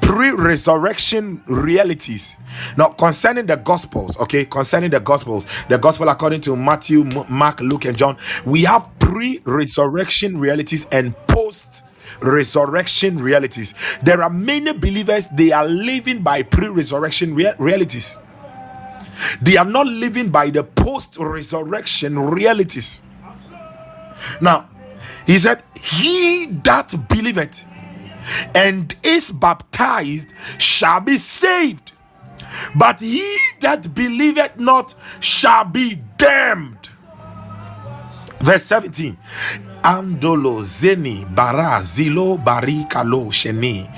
pre-resurrection 0.00 1.42
realities. 1.46 2.36
Now, 2.76 2.88
concerning 2.88 3.46
the 3.46 3.56
gospels, 3.56 4.18
okay, 4.20 4.44
concerning 4.44 4.90
the 4.90 5.00
gospels, 5.00 5.46
the 5.68 5.78
gospel 5.78 6.08
according 6.08 6.40
to 6.42 6.56
Matthew, 6.56 7.04
Mark, 7.28 7.60
Luke, 7.60 7.84
and 7.84 7.96
John, 7.96 8.16
we 8.44 8.62
have 8.64 8.88
pre-resurrection 8.98 10.38
realities 10.38 10.86
and 10.90 11.14
post 11.28 11.84
resurrection 12.20 13.18
realities. 13.18 13.74
There 14.02 14.22
are 14.22 14.30
many 14.30 14.72
believers, 14.72 15.28
they 15.28 15.52
are 15.52 15.66
living 15.66 16.22
by 16.22 16.42
pre-resurrection 16.42 17.34
rea- 17.34 17.54
realities. 17.58 18.16
They 19.40 19.56
are 19.56 19.64
not 19.64 19.86
living 19.86 20.30
by 20.30 20.50
the 20.50 20.64
post-resurrection 20.64 22.18
realities. 22.18 23.02
Now, 24.40 24.68
he 25.26 25.38
said, 25.38 25.62
He 25.80 26.46
that 26.64 26.94
believeth 27.08 27.64
and 28.54 28.94
is 29.02 29.30
baptized 29.32 30.32
shall 30.58 31.00
be 31.00 31.16
saved, 31.16 31.92
but 32.74 33.00
he 33.00 33.38
that 33.60 33.94
believeth 33.94 34.58
not 34.58 34.94
shall 35.20 35.64
be 35.64 36.02
damned. 36.16 36.88
Verse 38.40 38.64
17. 38.64 39.16
Andolo 39.82 40.62
zeni 40.62 41.24
bara 41.34 41.80
zilo 41.80 42.38
sheni. 43.30 43.88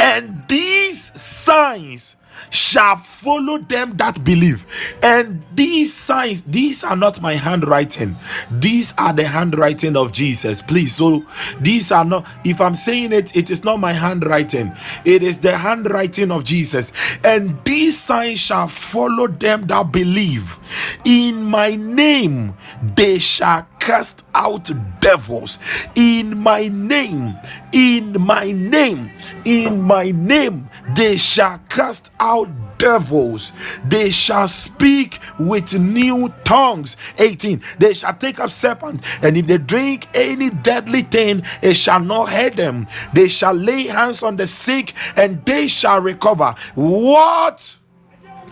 And 0.00 0.44
these 0.48 1.20
signs 1.20 2.16
shall 2.50 2.96
follow 2.96 3.58
them 3.58 3.96
that 3.96 4.22
believe. 4.24 4.66
And 5.02 5.42
these 5.54 5.92
signs, 5.92 6.42
these 6.42 6.84
are 6.84 6.96
not 6.96 7.20
my 7.20 7.34
handwriting. 7.34 8.16
These 8.50 8.94
are 8.98 9.12
the 9.12 9.24
handwriting 9.24 9.96
of 9.96 10.12
Jesus. 10.12 10.62
Please. 10.62 10.94
So 10.94 11.24
these 11.60 11.90
are 11.92 12.04
not, 12.04 12.26
if 12.44 12.60
I'm 12.60 12.74
saying 12.74 13.12
it, 13.12 13.36
it 13.36 13.50
is 13.50 13.64
not 13.64 13.80
my 13.80 13.92
handwriting. 13.92 14.72
It 15.04 15.22
is 15.22 15.38
the 15.38 15.56
handwriting 15.56 16.30
of 16.30 16.44
Jesus. 16.44 16.92
And 17.24 17.62
these 17.64 17.98
signs 17.98 18.40
shall 18.40 18.68
follow 18.68 19.26
them 19.26 19.66
that 19.66 19.92
believe. 19.92 20.58
In 21.04 21.44
my 21.44 21.74
name, 21.76 22.54
they 22.96 23.18
shall 23.18 23.66
cast 23.86 24.24
out 24.34 24.68
devils 25.00 25.60
in 25.94 26.36
my 26.36 26.66
name 26.66 27.36
in 27.72 28.20
my 28.20 28.50
name 28.50 29.12
in 29.44 29.80
my 29.80 30.10
name. 30.10 30.68
They 30.96 31.16
shall 31.16 31.60
cast 31.68 32.10
out 32.18 32.48
devils. 32.78 33.52
They 33.86 34.10
shall 34.10 34.48
speak 34.48 35.20
with 35.38 35.78
new 35.78 36.34
tongues. 36.42 36.96
18 37.18 37.62
they 37.78 37.94
shall 37.94 38.14
take 38.14 38.40
up 38.40 38.50
serpent 38.50 39.04
and 39.22 39.36
if 39.36 39.46
they 39.46 39.58
drink 39.58 40.08
any 40.14 40.50
deadly 40.50 41.02
thing 41.02 41.44
it 41.62 41.74
shall 41.74 42.00
not 42.00 42.30
hurt 42.30 42.56
them. 42.56 42.88
They 43.14 43.28
shall 43.28 43.54
lay 43.54 43.84
hands 43.86 44.24
on 44.24 44.36
the 44.36 44.48
sick 44.48 44.94
and 45.16 45.46
they 45.46 45.68
shall 45.68 46.00
recover. 46.00 46.56
What? 46.74 47.76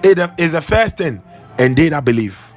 Is 0.05 0.53
the 0.53 0.63
first 0.63 0.99
thing 0.99 1.21
and 1.59 1.77
they 1.77 1.89
that 1.89 2.05
believe 2.05 2.54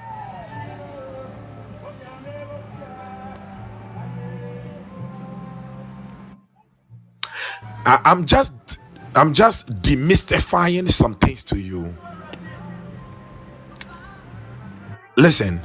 I, 7.87 8.01
I'm 8.05 8.27
just 8.27 8.79
I'm 9.15 9.33
just 9.33 9.69
demystifying 9.83 10.89
some 10.89 11.15
things 11.15 11.43
to 11.45 11.59
you. 11.59 11.95
listen 15.17 15.61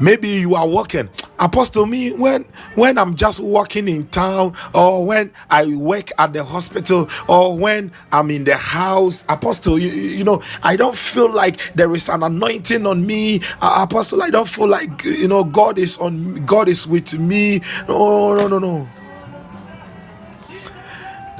maybe 0.00 0.28
you 0.28 0.54
are 0.56 0.68
walking 0.68 1.08
apostle 1.38 1.86
me 1.86 2.12
when 2.12 2.44
when 2.74 2.98
i'm 2.98 3.14
just 3.14 3.40
walking 3.40 3.88
in 3.88 4.06
town 4.08 4.52
or 4.74 5.06
when 5.06 5.32
i 5.50 5.66
work 5.76 6.10
at 6.18 6.32
the 6.34 6.44
hospital 6.44 7.08
or 7.28 7.56
when 7.56 7.92
i'm 8.12 8.30
in 8.30 8.44
the 8.44 8.56
house 8.56 9.24
apostle 9.30 9.78
you, 9.78 9.90
you 9.90 10.24
know 10.24 10.42
i 10.64 10.76
don't 10.76 10.96
feel 10.96 11.30
like 11.32 11.72
there 11.74 11.94
is 11.94 12.08
an 12.10 12.24
anointing 12.24 12.86
on 12.86 13.06
me. 13.06 13.40
Uh, 13.62 13.86
apostle 13.88 14.22
i 14.22 14.30
don't 14.30 14.48
feel 14.48 14.68
like 14.68 15.04
you 15.04 15.28
know 15.28 15.44
god 15.44 15.78
is 15.78 15.98
on 15.98 16.44
god 16.46 16.68
is 16.68 16.86
with 16.86 17.18
me. 17.18 17.60
No 17.88 18.34
no 18.34 18.48
no 18.48 18.58
no 18.58 18.88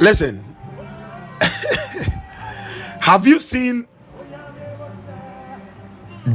listen. 0.01 0.45
Have 3.01 3.27
you 3.27 3.41
seen 3.41 3.87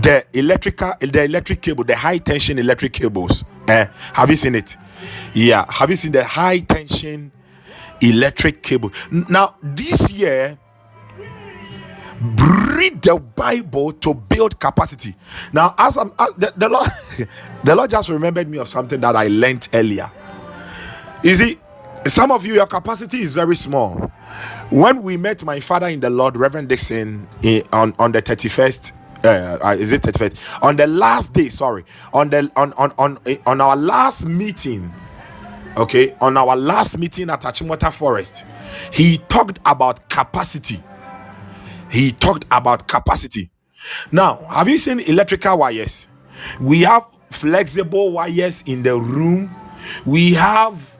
the 0.01 0.25
electrical 0.33 0.93
the 0.99 1.23
electric 1.23 1.61
cable 1.61 1.83
the 1.83 1.95
high 1.95 2.17
tension 2.17 2.57
electric 2.59 2.93
cables? 2.93 3.43
Eh 3.67 3.85
have 4.13 4.29
you 4.29 4.35
seen 4.35 4.55
it? 4.55 4.75
Yeah 5.33 5.65
have 5.69 5.89
you 5.89 5.95
seen 5.95 6.11
the 6.11 6.23
high 6.23 6.59
tension 6.59 7.31
electric 8.01 8.63
cable? 8.63 8.91
Now 9.11 9.55
this 9.61 10.11
year 10.11 10.57
read 12.21 13.01
the 13.01 13.19
bible 13.19 13.91
to 13.93 14.13
build 14.13 14.59
capacity. 14.59 15.15
Now 15.51 15.75
as 15.77 15.97
i'm 15.97 16.11
as 16.17 16.33
the, 16.37 16.53
the 16.57 16.69
lord 16.69 16.87
the 17.63 17.75
lord 17.75 17.89
just 17.89 18.09
remembered 18.09 18.49
me 18.49 18.57
of 18.57 18.69
something 18.69 18.99
that 19.01 19.15
i 19.15 19.27
learned 19.27 19.67
earlier. 19.73 20.09
You 21.23 21.33
see 21.35 21.59
some 22.05 22.31
of 22.31 22.45
you 22.45 22.55
your 22.55 22.67
capacity 22.67 23.19
is 23.21 23.35
very 23.35 23.55
small. 23.55 23.95
When 24.69 25.03
we 25.03 25.17
met 25.17 25.43
my 25.45 25.59
father 25.59 25.87
in 25.87 25.99
the 25.99 26.09
lord 26.09 26.37
reverend 26.37 26.69
dixon 26.69 27.27
on 27.71 27.93
on 27.99 28.11
the 28.11 28.21
31st 28.21 28.91
uh, 29.25 29.57
uh, 29.63 29.75
is 29.79 29.91
it 29.91 30.01
31st 30.01 30.63
on 30.63 30.75
the 30.75 30.87
last 30.87 31.33
day 31.33 31.49
sorry 31.49 31.85
on 32.13 32.29
the 32.29 32.51
on 32.55 32.73
on 32.73 32.91
on, 32.97 33.17
on 33.45 33.61
our 33.61 33.75
last 33.77 34.25
meeting 34.25 34.91
okay 35.77 36.15
on 36.19 36.35
our 36.37 36.55
last 36.55 36.97
meeting 36.97 37.29
at 37.29 37.41
achimota 37.41 37.91
forest 37.93 38.43
he 38.91 39.17
talked 39.29 39.59
about 39.65 40.09
capacity. 40.09 40.81
He 41.91 42.11
talked 42.11 42.45
about 42.51 42.87
capacity. 42.87 43.51
Now 44.11 44.37
have 44.49 44.67
you 44.67 44.77
seen 44.77 44.99
electrical 45.01 45.59
wires? 45.59 46.07
We 46.59 46.81
have 46.81 47.05
flexible 47.31 48.11
wires 48.11 48.63
in 48.65 48.83
the 48.83 48.97
room. 48.99 49.53
We 50.05 50.33
have 50.33 50.92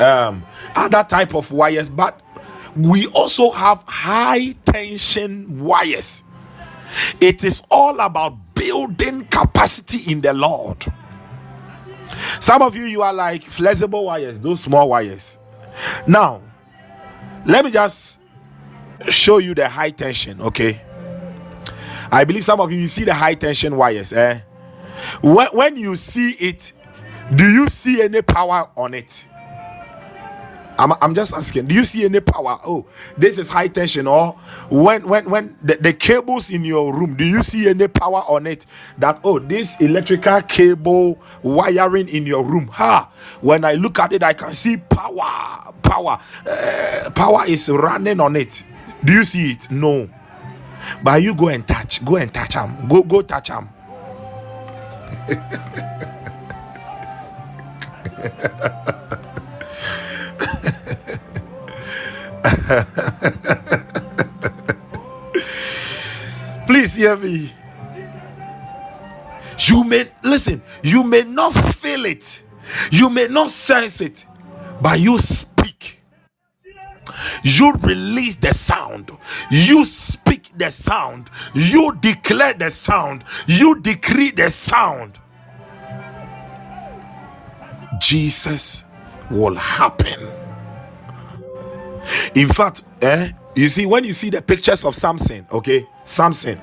um 0.00 0.44
other 0.74 1.04
type 1.04 1.34
of 1.34 1.50
wires 1.52 1.90
but 1.90 2.20
we 2.76 3.06
also 3.08 3.50
have 3.50 3.82
high 3.86 4.52
tension 4.64 5.64
wires. 5.64 6.22
It 7.20 7.44
is 7.44 7.62
all 7.70 7.98
about 8.00 8.54
building 8.54 9.22
capacity 9.26 10.10
in 10.10 10.20
the 10.20 10.32
lord. 10.32 10.84
Some 12.40 12.62
of 12.62 12.76
you 12.76 12.84
you 12.84 13.02
are 13.02 13.12
like 13.12 13.42
flexible 13.42 14.06
wires 14.06 14.38
those 14.40 14.60
small 14.60 14.88
wires. 14.88 15.38
Now 16.06 16.42
let 17.46 17.64
me 17.64 17.70
just 17.70 18.20
show 19.08 19.38
you 19.38 19.54
the 19.54 19.68
high 19.68 19.90
tension 19.90 20.40
okay? 20.40 20.80
I 22.10 22.24
believe 22.24 22.44
some 22.44 22.60
of 22.60 22.72
you 22.72 22.78
you 22.78 22.88
see 22.88 23.04
the 23.04 23.14
high 23.14 23.34
tension 23.34 23.76
wires 23.76 24.12
eh? 24.12 24.40
When, 25.22 25.46
when 25.48 25.76
you 25.76 25.94
see 25.96 26.30
it 26.32 26.72
do 27.34 27.44
you 27.44 27.68
see 27.68 28.02
any 28.02 28.22
power 28.22 28.68
on 28.76 28.94
it 28.94 29.27
I'm, 30.78 30.92
I'm 31.02 31.14
just 31.14 31.34
asking 31.34 31.66
do 31.66 31.74
you 31.74 31.84
see 31.84 32.04
any 32.04 32.20
power? 32.20 32.58
Oh 32.64 32.86
this 33.16 33.38
is 33.38 33.48
high 33.48 33.68
tension 33.68 34.06
or 34.06 34.32
when 34.70 35.06
when 35.08 35.28
when 35.30 35.56
the, 35.62 35.76
the 35.76 35.92
cables 35.92 36.50
in 36.50 36.64
your 36.64 36.92
room 36.94 37.16
do 37.16 37.24
you 37.24 37.42
see 37.42 37.68
any 37.68 37.88
power 37.88 38.22
on 38.28 38.46
it? 38.46 38.66
That 38.98 39.20
oh 39.24 39.38
this 39.38 39.80
electrical 39.80 40.42
cable 40.42 41.18
wiring 41.42 42.08
in 42.08 42.26
your 42.26 42.44
room. 42.44 42.68
Ha! 42.68 43.10
When 43.40 43.64
i 43.64 43.74
look 43.74 43.98
at 43.98 44.12
it 44.12 44.22
i 44.22 44.32
can 44.32 44.52
see 44.52 44.76
power 44.76 45.72
power. 45.82 46.18
Uh, 46.46 47.10
power 47.14 47.42
is 47.48 47.68
running 47.68 48.20
on 48.20 48.36
it. 48.36 48.62
Do 49.04 49.12
you 49.12 49.24
see 49.24 49.52
it? 49.52 49.70
No. 49.70 50.08
But 51.02 51.22
you 51.22 51.34
go 51.34 51.48
and 51.48 51.66
touch 51.66 52.04
go 52.04 52.16
and 52.16 52.32
touch 52.32 52.54
them 52.54 52.86
go 52.88 53.02
go 53.02 53.22
touch 53.22 53.48
them 53.48 53.68
please 66.66 66.96
hear 66.96 67.16
me. 67.16 67.52
You 69.60 69.84
may 69.84 70.06
listen 70.24 70.62
you 70.82 71.04
may 71.04 71.24
not 71.24 71.54
feel 71.54 72.06
it. 72.06 72.42
You 72.92 73.10
may 73.10 73.28
not 73.28 73.50
sense 73.50 74.00
it 74.00 74.26
but 74.82 75.00
you 75.00 75.18
speak. 75.18 76.00
You 77.42 77.72
release 77.82 78.36
the 78.36 78.52
sound. 78.54 79.10
You 79.50 79.84
speak 79.84 80.50
the 80.56 80.70
sound. 80.70 81.30
You 81.54 81.96
declare 82.00 82.54
the 82.54 82.70
sound. 82.70 83.24
You 83.46 83.80
decree 83.80 84.30
the 84.32 84.50
sound. 84.50 85.18
Jesus 88.00 88.86
will 89.30 89.56
happen 89.56 90.30
in 92.34 92.48
fact 92.48 92.82
eh 93.02 93.30
you 93.54 93.68
see 93.68 93.86
when 93.86 94.04
you 94.04 94.12
see 94.12 94.30
the 94.30 94.40
pictures 94.40 94.84
of 94.84 94.94
samson 94.94 95.46
okay 95.50 95.86
samson 96.04 96.60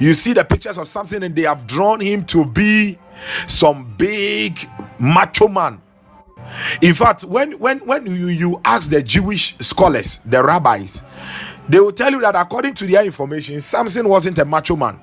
you 0.00 0.14
see 0.14 0.32
the 0.32 0.44
pictures 0.44 0.78
of 0.78 0.86
samson 0.86 1.22
and 1.22 1.34
they 1.36 1.42
have 1.42 1.66
drawn 1.66 2.00
him 2.00 2.24
to 2.24 2.44
be 2.44 2.98
some 3.46 3.94
big 3.96 4.58
macho 4.98 5.48
man. 5.48 5.80
In 6.80 6.94
fact 6.94 7.24
when 7.24 7.52
when 7.58 7.78
when 7.80 8.06
you, 8.06 8.28
you 8.28 8.60
ask 8.64 8.90
the 8.90 9.02
jewish 9.02 9.56
scholars 9.58 10.20
the 10.24 10.42
rabbis 10.42 11.04
they 11.68 11.78
will 11.78 11.92
tell 11.92 12.10
you 12.10 12.20
that 12.22 12.34
according 12.34 12.74
to 12.74 12.86
their 12.86 13.04
information 13.04 13.60
samson 13.60 14.08
wasn't 14.08 14.38
a 14.38 14.44
macho 14.44 14.76
man. 14.76 15.00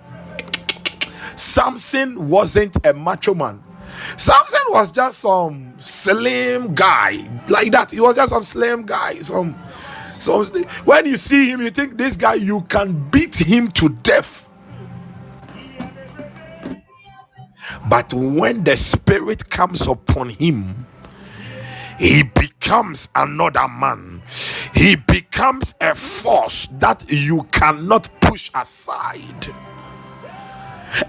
Samson 1.38 2.27
wasn't 2.29 2.75
a 2.85 2.93
macho 2.93 3.35
man. 3.35 3.61
Samson 4.17 4.61
was 4.69 4.91
just 4.91 5.19
some 5.19 5.73
slim 5.77 6.73
guy. 6.73 7.17
Like 7.47 7.71
that. 7.71 7.91
He 7.91 8.01
was 8.01 8.15
just 8.15 8.31
some 8.31 8.41
slim 8.43 8.85
guy 8.85 9.19
some 9.19 9.55
so 10.20 10.43
when 10.86 11.05
you 11.05 11.18
see 11.18 11.49
him 11.49 11.61
you 11.61 11.70
think 11.70 11.97
this 11.97 12.15
guy 12.18 12.36
you 12.36 12.61
can 12.61 13.09
beat 13.09 13.38
him 13.38 13.68
to 13.70 13.89
death 14.03 14.49
but 17.89 18.13
when 18.13 18.63
the 18.63 18.76
spirit 18.76 19.49
comes 19.49 19.86
upon 19.88 20.30
him 20.30 20.88
he 21.97 22.24
becomes 22.24 23.09
another 23.15 23.68
man. 23.68 24.22
He 24.74 24.95
becomes 24.95 25.74
a 25.82 25.95
force 25.95 26.68
that 26.74 27.09
you 27.09 27.43
cannot 27.51 28.09
push 28.22 28.51
aside. 28.53 29.47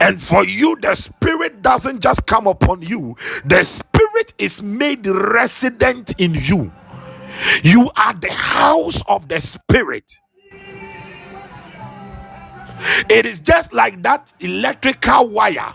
And 0.01 0.21
for 0.21 0.45
you, 0.45 0.77
the 0.81 0.95
Spirit 0.95 1.63
doesn't 1.63 2.01
just 2.01 2.27
come 2.27 2.47
upon 2.47 2.83
you, 2.83 3.17
the 3.45 3.63
Spirit 3.63 4.35
is 4.39 4.63
made 4.63 5.07
resident 5.07 6.19
in 6.19 6.35
you. 6.35 6.73
You 7.65 7.91
are 7.97 8.15
the 8.15 8.33
house 8.33 9.03
of 9.09 9.29
the 9.29 9.41
Spirit. 9.41 10.21
It 13.11 13.27
is 13.27 13.41
just 13.41 13.73
like 13.73 14.03
that 14.05 14.33
electrical 14.41 15.29
wire 15.31 15.75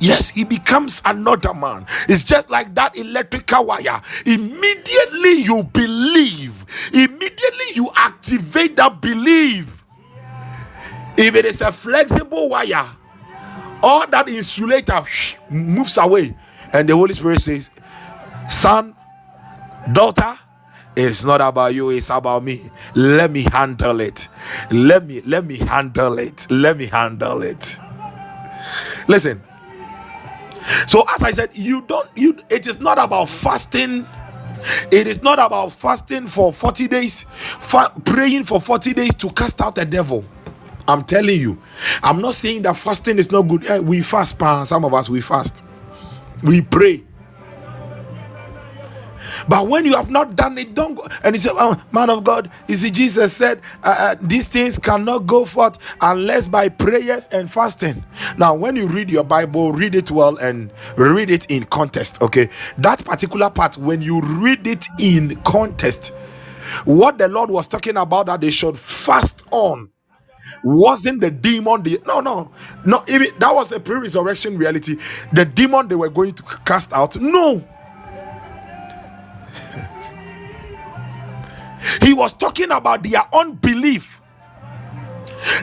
Yes, 0.00 0.28
he 0.30 0.44
becomes 0.44 1.00
another 1.04 1.54
man. 1.54 1.86
It's 2.08 2.24
just 2.24 2.50
like 2.50 2.74
that 2.74 2.96
electrical 2.96 3.64
wire. 3.66 4.00
Immediately 4.26 5.32
you 5.42 5.62
believe, 5.64 6.66
immediately 6.92 7.66
you 7.74 7.90
activate 7.94 8.76
that 8.76 9.00
belief. 9.00 9.84
If 11.16 11.34
it 11.34 11.46
is 11.46 11.60
a 11.62 11.72
flexible 11.72 12.48
wire, 12.50 12.88
all 13.82 14.06
that 14.08 14.28
insulator 14.28 15.04
moves 15.50 15.96
away, 15.98 16.36
and 16.72 16.88
the 16.88 16.96
Holy 16.96 17.14
Spirit 17.14 17.40
says, 17.40 17.70
Son, 18.48 18.94
daughter, 19.92 20.38
it's 20.96 21.24
not 21.24 21.40
about 21.40 21.74
you 21.74 21.90
it's 21.90 22.10
about 22.10 22.44
me. 22.44 22.70
Let 22.94 23.30
me 23.30 23.42
handle 23.42 24.00
it. 24.00 24.28
Let 24.70 25.06
me 25.06 25.20
let 25.22 25.44
me 25.44 25.56
handle 25.56 26.18
it. 26.18 26.46
Let 26.50 26.76
me 26.76 26.86
handle 26.86 27.42
it. 27.42 27.78
Listen. 29.08 29.42
So 30.86 31.04
as 31.14 31.22
i 31.22 31.30
said 31.30 31.50
you 31.52 31.82
don't 31.82 32.08
you 32.16 32.38
it 32.48 32.66
is 32.66 32.80
not 32.80 33.02
about 33.02 33.28
fasting. 33.28 34.06
It 34.90 35.06
is 35.06 35.22
not 35.22 35.38
about 35.38 35.72
fasting 35.72 36.26
for 36.26 36.50
40 36.52 36.88
days 36.88 37.24
fa- 37.28 37.92
praying 38.04 38.44
for 38.44 38.60
40 38.60 38.94
days 38.94 39.14
to 39.16 39.30
cast 39.30 39.60
out 39.60 39.74
the 39.74 39.84
devil. 39.84 40.24
I'm 40.86 41.02
telling 41.02 41.40
you. 41.40 41.60
I'm 42.02 42.20
not 42.20 42.34
saying 42.34 42.62
that 42.62 42.76
fasting 42.76 43.18
is 43.18 43.30
not 43.30 43.42
good. 43.42 43.66
Eh, 43.66 43.78
we 43.80 44.00
fast 44.00 44.38
some 44.66 44.84
of 44.84 44.94
us 44.94 45.08
we 45.08 45.20
fast. 45.20 45.64
We 46.42 46.62
pray 46.62 47.02
But 49.48 49.68
when 49.68 49.84
you 49.84 49.94
have 49.96 50.10
not 50.10 50.36
done 50.36 50.58
it, 50.58 50.74
don't 50.74 50.94
go. 50.94 51.06
And 51.22 51.34
he 51.34 51.38
said, 51.40 51.52
oh, 51.54 51.82
Man 51.92 52.10
of 52.10 52.24
God, 52.24 52.50
you 52.68 52.76
see, 52.76 52.90
Jesus 52.90 53.34
said, 53.34 53.60
uh, 53.82 53.96
uh, 53.98 54.16
These 54.20 54.48
things 54.48 54.78
cannot 54.78 55.26
go 55.26 55.44
forth 55.44 55.78
unless 56.00 56.48
by 56.48 56.68
prayers 56.68 57.28
and 57.32 57.50
fasting. 57.50 58.04
Now, 58.38 58.54
when 58.54 58.76
you 58.76 58.86
read 58.86 59.10
your 59.10 59.24
Bible, 59.24 59.72
read 59.72 59.94
it 59.94 60.10
well 60.10 60.36
and 60.38 60.70
read 60.96 61.30
it 61.30 61.50
in 61.50 61.64
context. 61.64 62.22
Okay, 62.22 62.48
that 62.78 63.04
particular 63.04 63.50
part, 63.50 63.76
when 63.78 64.02
you 64.02 64.20
read 64.20 64.66
it 64.66 64.86
in 64.98 65.36
context, 65.44 66.10
what 66.84 67.18
the 67.18 67.28
Lord 67.28 67.50
was 67.50 67.66
talking 67.66 67.96
about 67.96 68.26
that 68.26 68.40
they 68.40 68.50
should 68.50 68.78
fast 68.78 69.44
on 69.50 69.90
wasn't 70.64 71.20
the 71.20 71.30
demon 71.30 71.82
the 71.82 72.00
no 72.06 72.20
no 72.20 72.50
no 72.84 73.02
even 73.08 73.28
that 73.38 73.54
was 73.54 73.72
a 73.72 73.80
pre-resurrection 73.80 74.58
reality 74.58 74.96
the 75.32 75.44
demon 75.44 75.88
they 75.88 75.94
were 75.94 76.08
going 76.10 76.32
to 76.34 76.42
cast 76.64 76.92
out 76.92 77.16
no 77.20 77.66
he 82.02 82.12
was 82.14 82.32
talking 82.32 82.70
about 82.70 83.02
their 83.02 83.22
unbelief 83.32 84.20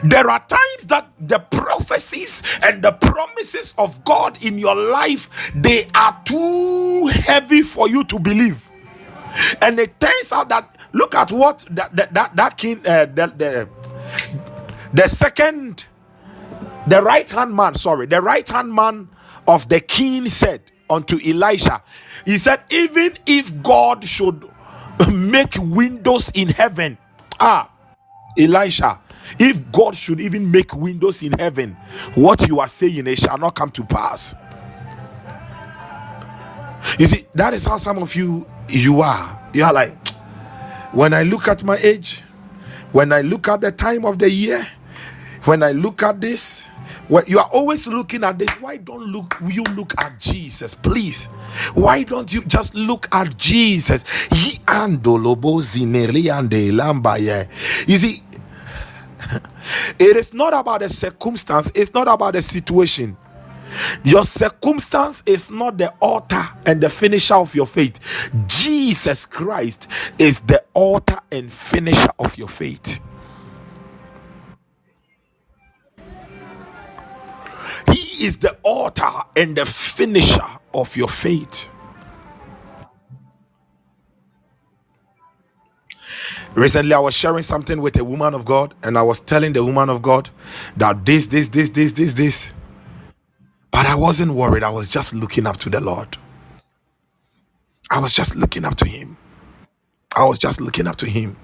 there 0.04 0.28
are 0.30 0.40
times 0.46 0.86
that 0.86 1.08
the 1.20 1.38
prophecies 1.40 2.42
and 2.62 2.82
the 2.82 2.92
promises 2.92 3.74
of 3.78 4.04
god 4.04 4.38
in 4.42 4.58
your 4.58 4.76
life 4.76 5.50
they 5.54 5.86
are 5.94 6.20
too 6.24 7.06
heavy 7.08 7.62
for 7.62 7.88
you 7.88 8.04
to 8.04 8.18
believe. 8.18 8.70
And 9.62 9.78
it 9.80 9.98
turns 9.98 10.32
out 10.32 10.48
that 10.50 10.76
look 10.92 11.14
at 11.14 11.32
what 11.32 11.66
that 11.70 11.94
that 11.96 12.14
that, 12.14 12.36
that 12.36 12.56
king 12.56 12.78
uh, 12.86 13.06
the, 13.06 13.26
the 13.36 13.68
the 14.92 15.08
second 15.08 15.86
the 16.86 17.02
right 17.02 17.28
hand 17.30 17.54
man 17.54 17.74
sorry 17.74 18.06
the 18.06 18.20
right 18.20 18.48
hand 18.48 18.72
man 18.74 19.08
of 19.48 19.68
the 19.68 19.80
king 19.80 20.28
said 20.28 20.60
unto 20.90 21.18
elisha 21.24 21.82
he 22.26 22.36
said 22.36 22.60
even 22.70 23.14
if 23.26 23.62
god 23.62 24.04
should 24.04 24.50
make 25.10 25.54
windows 25.58 26.30
in 26.34 26.48
heaven. 26.48 26.98
Ah 27.40 27.68
elisha 28.38 28.98
if 29.38 29.70
god 29.70 29.94
should 29.94 30.20
even 30.20 30.50
make 30.50 30.74
windows 30.74 31.22
in 31.22 31.32
heaven 31.34 31.76
what 32.14 32.46
you 32.48 32.60
are 32.60 32.68
saying 32.68 33.06
it 33.06 33.18
shall 33.18 33.38
not 33.38 33.54
come 33.54 33.70
to 33.70 33.84
pass. 33.84 34.34
You 36.98 37.06
see 37.06 37.26
that 37.34 37.54
is 37.54 37.64
how 37.64 37.76
some 37.76 37.98
of 37.98 38.14
you 38.16 38.46
you 38.68 39.00
are. 39.02 39.50
You 39.54 39.64
are 39.64 39.72
like 39.72 39.96
when 40.92 41.14
i 41.14 41.22
look 41.22 41.48
at 41.48 41.62
my 41.64 41.76
age 41.76 42.22
when 42.90 43.12
i 43.12 43.20
look 43.20 43.48
at 43.48 43.60
the 43.60 43.70
time 43.72 44.04
of 44.04 44.18
the 44.18 44.30
year 44.30 44.66
when 45.44 45.62
i 45.62 45.72
look 45.72 46.02
at 46.02 46.20
this 46.20 46.68
you 47.26 47.38
are 47.38 47.48
always 47.52 47.86
looking 47.86 48.24
at 48.24 48.38
this 48.38 48.50
why 48.60 48.76
don't 48.76 49.06
look 49.06 49.36
you 49.46 49.62
look 49.74 49.92
at 50.02 50.18
jesus 50.18 50.74
please 50.74 51.26
why 51.74 52.02
don't 52.02 52.32
you 52.32 52.42
just 52.44 52.74
look 52.74 53.06
at 53.12 53.36
jesus 53.36 54.02
zineri 54.32 56.30
ande 56.30 56.72
lambaye. 56.72 57.48
you 57.86 57.98
see 57.98 58.22
it 59.98 60.16
is 60.16 60.32
not 60.32 60.54
about 60.54 60.80
the 60.80 60.88
circumstance 60.88 61.70
it's 61.74 61.92
not 61.92 62.08
about 62.08 62.32
the 62.32 62.40
situation 62.42 63.16
your 64.04 64.24
circumstance 64.24 65.22
is 65.26 65.50
not 65.50 65.78
the 65.78 65.92
author 66.00 66.46
and 66.66 66.80
the 66.80 66.90
finisher 66.90 67.36
of 67.36 67.54
your 67.54 67.66
faith. 67.66 67.98
Jesus 68.46 69.24
Christ 69.24 69.88
is 70.18 70.40
the 70.40 70.62
author 70.74 71.20
and 71.30 71.50
finisher 71.50 72.10
of 72.18 72.36
your 72.36 72.48
faith. 72.48 73.00
He 77.92 78.26
is 78.26 78.38
the 78.38 78.56
author 78.64 79.24
and 79.36 79.56
the 79.56 79.66
finisher 79.66 80.46
of 80.74 80.96
your 80.96 81.08
faith. 81.08 81.70
Recently, 86.54 86.94
I 86.94 87.00
was 87.00 87.14
sharing 87.16 87.42
something 87.42 87.80
with 87.82 87.96
a 87.98 88.04
woman 88.04 88.34
of 88.34 88.44
God, 88.44 88.74
and 88.82 88.98
I 88.98 89.02
was 89.02 89.20
telling 89.20 89.54
the 89.54 89.64
woman 89.64 89.90
of 89.90 90.02
God 90.02 90.30
that 90.76 91.06
this, 91.06 91.28
this, 91.28 91.48
this, 91.48 91.70
this, 91.70 91.92
this, 91.92 92.14
this. 92.14 92.54
But 93.70 93.86
I 93.86 93.96
wasn't 93.96 94.32
worried. 94.34 94.64
I 94.64 94.70
was 94.70 94.90
just 94.90 95.14
looking 95.14 95.46
up 95.46 95.58
to 95.58 95.70
the 95.70 95.80
Lord. 95.80 96.18
I 97.90 98.00
was 98.00 98.12
just 98.14 98.36
looking 98.36 98.64
up 98.64 98.76
to 98.76 98.86
Him. 98.86 99.16
I 100.16 100.24
was 100.26 100.38
just 100.38 100.60
looking 100.60 100.86
up 100.88 100.96
to 100.96 101.06
Him. 101.06 101.36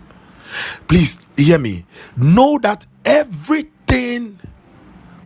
Please 0.88 1.18
hear 1.36 1.58
me. 1.58 1.86
Know 2.16 2.58
that 2.62 2.86
everything 3.04 3.72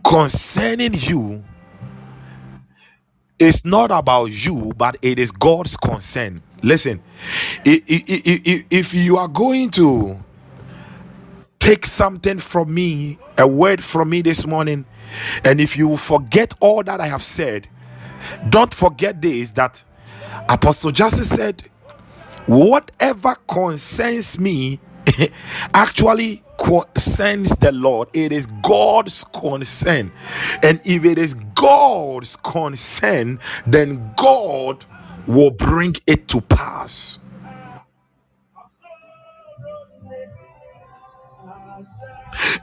concerning 0.03 0.93
you 0.95 1.43
is 3.39 3.65
not 3.65 3.91
about 3.91 4.25
you, 4.45 4.73
but 4.77 4.97
it 5.01 5.19
is 5.19 5.31
God's 5.31 5.77
concern. 5.77 6.41
Listen, 6.63 7.01
if 7.65 8.93
you 8.93 9.17
are 9.17 9.27
going 9.27 9.69
to 9.71 10.17
take 11.59 11.85
something 11.85 12.39
from 12.39 12.73
me, 12.73 13.19
a 13.37 13.47
word 13.47 13.83
from 13.83 14.09
me 14.09 14.21
this 14.21 14.47
morning, 14.47 14.85
and 15.43 15.61
if 15.61 15.77
you 15.77 15.97
forget 15.97 16.55
all 16.59 16.83
that 16.83 17.01
I 17.01 17.07
have 17.07 17.23
said, 17.23 17.67
don't 18.49 18.73
forget 18.73 19.21
this 19.21 19.51
that 19.51 19.83
Apostle 20.49 20.91
Justice 20.91 21.29
said, 21.29 21.63
Whatever 22.47 23.35
concerns 23.47 24.39
me 24.39 24.79
actually 25.73 26.42
concerns 26.57 27.55
the 27.57 27.71
Lord. 27.71 28.09
It 28.13 28.31
is 28.31 28.47
God's 28.61 29.23
concern. 29.23 30.11
And 30.63 30.79
if 30.85 31.05
it 31.05 31.17
is 31.17 31.35
God's 31.55 32.35
concern, 32.35 33.39
then 33.65 34.13
God 34.17 34.85
will 35.27 35.51
bring 35.51 35.95
it 36.07 36.27
to 36.29 36.41
pass. 36.41 37.19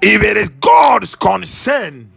If 0.03 0.23
it 0.23 0.37
is 0.37 0.49
God's 0.49 1.15
concern, 1.15 2.11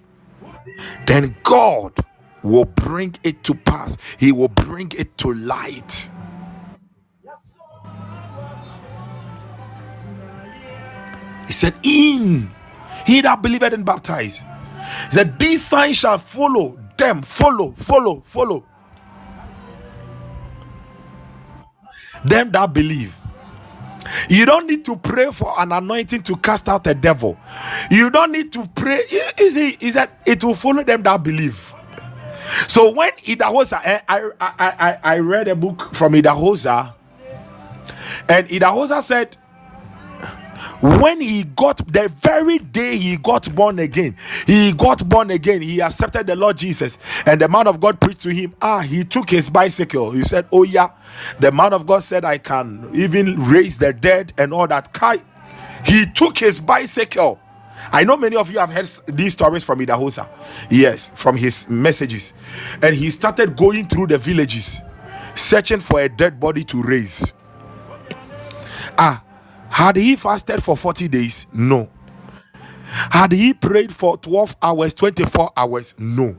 then 1.06 1.36
God 1.44 1.94
will 2.42 2.66
bring 2.66 3.16
it 3.24 3.44
to 3.46 3.56
pass. 3.56 3.98
He 4.18 4.32
will 4.32 4.48
bring 4.50 4.92
it 4.98 5.18
to 5.20 5.34
light. 5.34 6.10
He 11.48 11.54
said, 11.54 11.76
In 11.84 12.52
he 13.08 13.22
that 13.22 13.42
believeth 13.42 13.74
and 13.74 13.86
baptized. 13.86 14.44
He 14.44 15.12
said, 15.12 15.40
These 15.40 15.66
signs 15.66 16.00
shall 16.00 16.18
follow 16.20 16.80
them. 16.98 17.22
Follow, 17.24 17.74
follow, 17.74 18.22
follow. 18.22 18.66
Them 22.26 22.52
that 22.52 22.74
believe. 22.74 23.18
You 24.30 24.46
don't 24.46 24.68
need 24.68 24.86
to 24.86 24.96
pray 24.98 25.32
for 25.32 25.54
an 25.60 25.72
anointing 25.72 26.24
to 26.24 26.36
cast 26.38 26.70
out 26.70 26.88
a 26.88 26.94
devil. 26.94 27.38
You 27.92 28.10
don't 28.10 28.32
need 28.32 28.52
to 28.54 28.68
pray. 28.76 29.00
Is 29.40 29.58
it 29.58 29.84
is 29.84 29.96
that 29.96 30.22
it 30.28 30.44
will 30.44 30.56
follow 30.56 30.84
them 30.84 31.04
that 31.04 31.24
believe. 31.24 31.74
So 32.68 32.92
when 32.92 33.12
Idahosa, 33.26 33.82
eh, 33.84 34.02
I, 34.08 34.32
I 34.42 34.54
I 34.60 35.00
I 35.16 35.20
read 35.20 35.48
a 35.50 35.56
book 35.56 35.94
from 35.96 36.14
Idahosa, 36.14 36.94
and 38.30 38.48
Idahosa 38.50 39.02
said 39.02 39.38
when 40.82 41.22
he 41.22 41.44
got 41.44 41.78
the 41.88 42.10
very 42.10 42.58
day 42.60 42.98
he 42.98 43.18
got 43.18 43.54
born 43.56 43.80
again, 43.80 44.16
he 44.46 44.74
got 44.74 45.08
born 45.08 45.32
again, 45.32 45.62
he 45.62 45.82
accepted 45.82 46.28
the 46.28 46.36
Lord 46.36 46.58
Jesus, 46.58 46.98
and 47.26 47.40
the 47.40 47.50
man 47.50 47.68
of 47.68 47.80
God 47.80 48.00
preached 48.00 48.22
to 48.24 48.30
him. 48.30 48.56
Ah, 48.62 48.80
he 48.82 49.04
took 49.04 49.30
his 49.30 49.50
bicycle. 49.50 50.12
He 50.12 50.24
said, 50.24 50.48
Oh, 50.52 50.64
yeah, 50.64 50.90
the 51.40 51.52
man 51.52 51.74
of 51.74 51.86
God 51.86 52.00
said, 52.04 52.26
I 52.26 52.38
can 52.38 52.90
even 52.94 53.44
raise 53.46 53.78
the 53.78 53.94
dead 53.94 54.34
and 54.38 54.54
all 54.54 54.68
that. 54.68 54.94
Kai, 54.94 55.22
he 55.86 56.06
took 56.14 56.38
his 56.38 56.60
bicycle. 56.60 57.40
I 57.92 58.04
know 58.04 58.16
many 58.16 58.36
of 58.38 58.50
you 58.52 58.60
have 58.60 58.70
heard 58.70 58.90
these 59.08 59.34
stories 59.34 59.64
from 59.64 59.80
Idahosa, 59.80 60.30
yes, 60.70 61.12
from 61.16 61.36
his 61.36 61.70
messages, 61.70 62.34
and 62.82 62.96
he 62.96 63.10
started 63.10 63.58
going 63.58 63.88
through 63.88 64.08
the 64.08 64.18
villages 64.18 64.80
searching 65.36 65.80
for 65.80 66.00
a 66.00 66.10
dead 66.10 66.40
body 66.40 66.64
to 66.66 66.82
raise. 66.82 67.34
Ah, 68.98 69.24
had 69.74 69.98
he 69.98 70.18
fasted 70.18 70.64
for 70.64 70.78
40 70.78 71.10
days? 71.10 71.48
No. 71.54 71.90
Had 72.98 73.32
he 73.34 73.54
prayed 73.54 73.94
for 73.94 74.18
12 74.18 74.58
hours, 74.62 74.94
24 74.96 75.52
hours? 75.58 75.96
No. 76.00 76.34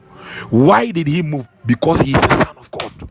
Why 0.50 0.90
did 0.92 1.08
he 1.08 1.22
move? 1.22 1.48
Because 1.66 2.00
he 2.02 2.12
is 2.14 2.24
a 2.24 2.34
son 2.34 2.56
of 2.58 2.70
God. 2.70 3.10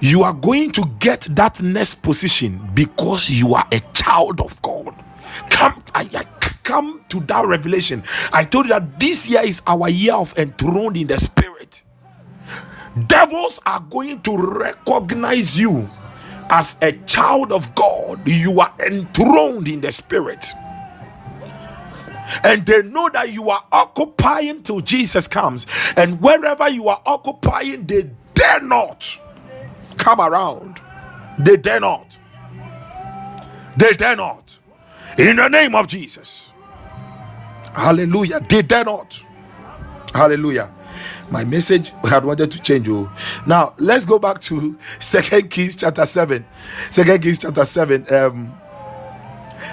You 0.00 0.22
are 0.24 0.34
going 0.34 0.72
to 0.72 0.84
get 1.00 1.22
that 1.36 1.62
next 1.62 1.96
position 2.02 2.60
because 2.74 3.30
you 3.30 3.54
are 3.54 3.66
a 3.72 3.80
child 3.94 4.40
of 4.40 4.60
God. 4.62 4.94
Come, 5.50 5.82
I, 5.94 6.08
I- 6.14 6.24
come 6.64 7.04
to 7.10 7.20
that 7.22 7.46
revelation. 7.46 8.02
I 8.32 8.44
told 8.44 8.66
you 8.66 8.70
that 8.74 9.00
this 9.00 9.28
year 9.28 9.42
is 9.44 9.62
our 9.66 9.88
year 9.90 10.14
of 10.14 10.36
enthroned 10.38 10.96
in 10.98 11.08
the 11.08 11.18
spirit. 11.18 11.82
Devils 13.08 13.60
are 13.66 13.80
going 13.90 14.22
to 14.22 14.36
recognize 14.36 15.58
you 15.58 15.90
as 16.50 16.78
a 16.82 16.92
child 17.06 17.52
of 17.52 17.74
God. 17.74 18.26
You 18.28 18.60
are 18.60 18.74
enthroned 18.80 19.68
in 19.68 19.80
the 19.82 19.92
spirit. 19.92 20.46
And 22.44 22.66
they 22.66 22.82
know 22.82 23.10
that 23.12 23.32
you 23.32 23.50
are 23.50 23.64
occupying 23.72 24.60
till 24.62 24.80
Jesus 24.80 25.28
comes. 25.28 25.66
And 25.96 26.20
wherever 26.20 26.68
you 26.70 26.88
are 26.88 27.02
occupying, 27.06 27.86
they 27.86 28.10
dare 28.34 28.62
not 28.62 29.18
come 29.98 30.20
around. 30.20 30.80
They 31.38 31.56
dare 31.56 31.80
not. 31.80 32.18
They 33.76 33.94
dare 33.94 34.16
not. 34.16 34.58
In 35.18 35.36
the 35.36 35.48
name 35.48 35.74
of 35.74 35.88
Jesus. 35.88 36.50
Hallelujah. 37.74 38.40
They 38.48 38.62
dare 38.62 38.84
not. 38.84 39.22
Hallelujah. 40.14 40.72
My 41.30 41.44
message 41.44 41.92
I 42.04 42.08
had 42.10 42.24
wanted 42.24 42.50
to 42.52 42.60
change 42.62 42.86
you. 42.86 43.10
Now 43.46 43.74
let's 43.78 44.06
go 44.06 44.18
back 44.18 44.40
to 44.42 44.78
Second 45.00 45.50
Kings 45.50 45.76
chapter 45.76 46.06
7. 46.06 46.44
Second 46.90 47.22
Kings 47.22 47.38
chapter 47.38 47.64
7, 47.64 48.06
um, 48.14 48.54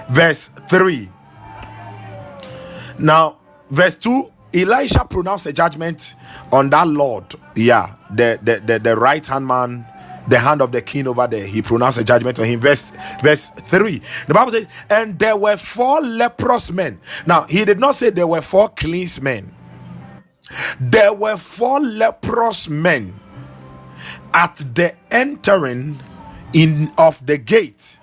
verse 0.10 0.50
3. 0.70 1.10
Now, 3.00 3.38
verse 3.70 3.96
2, 3.98 4.32
Elisha 4.54 5.06
pronounced 5.06 5.46
a 5.48 5.54
judgment 5.54 6.16
on 6.52 6.70
that 6.72 6.88
Lord. 6.88 7.26
Yeah, 7.56 7.96
the 8.14 8.40
the, 8.42 8.62
the, 8.66 8.80
the 8.80 8.98
right 8.98 9.26
hand 9.26 9.48
man 9.48 9.86
the 10.28 10.40
hand 10.40 10.62
of 10.62 10.72
the 10.72 10.82
king 10.82 11.08
over 11.08 11.28
there. 11.28 11.46
He 11.46 11.62
pronounced 11.62 11.98
a 12.00 12.04
judgment 12.04 12.40
on 12.40 12.46
him. 12.46 12.60
Verse, 12.60 12.92
verse 13.24 13.50
3. 13.50 14.02
The 14.28 14.34
Bible 14.34 14.52
says, 14.52 14.68
and 14.90 15.18
there 15.20 15.36
were 15.36 15.58
four 15.58 16.02
leprous 16.02 16.72
men. 16.72 17.00
Now, 17.28 17.44
he 17.44 17.66
did 17.66 17.80
not 17.80 17.96
say 17.96 18.10
there 18.12 18.28
were 18.28 18.42
four 18.42 18.70
clean 18.70 19.08
men. 19.22 19.54
There 20.80 21.14
were 21.14 21.38
four 21.38 21.80
leprous 21.80 22.70
men 22.70 23.20
at 24.34 24.58
the 24.76 24.96
entering 25.12 26.02
in 26.54 26.92
of 26.98 27.26
the 27.26 27.38
gate. 27.38 27.98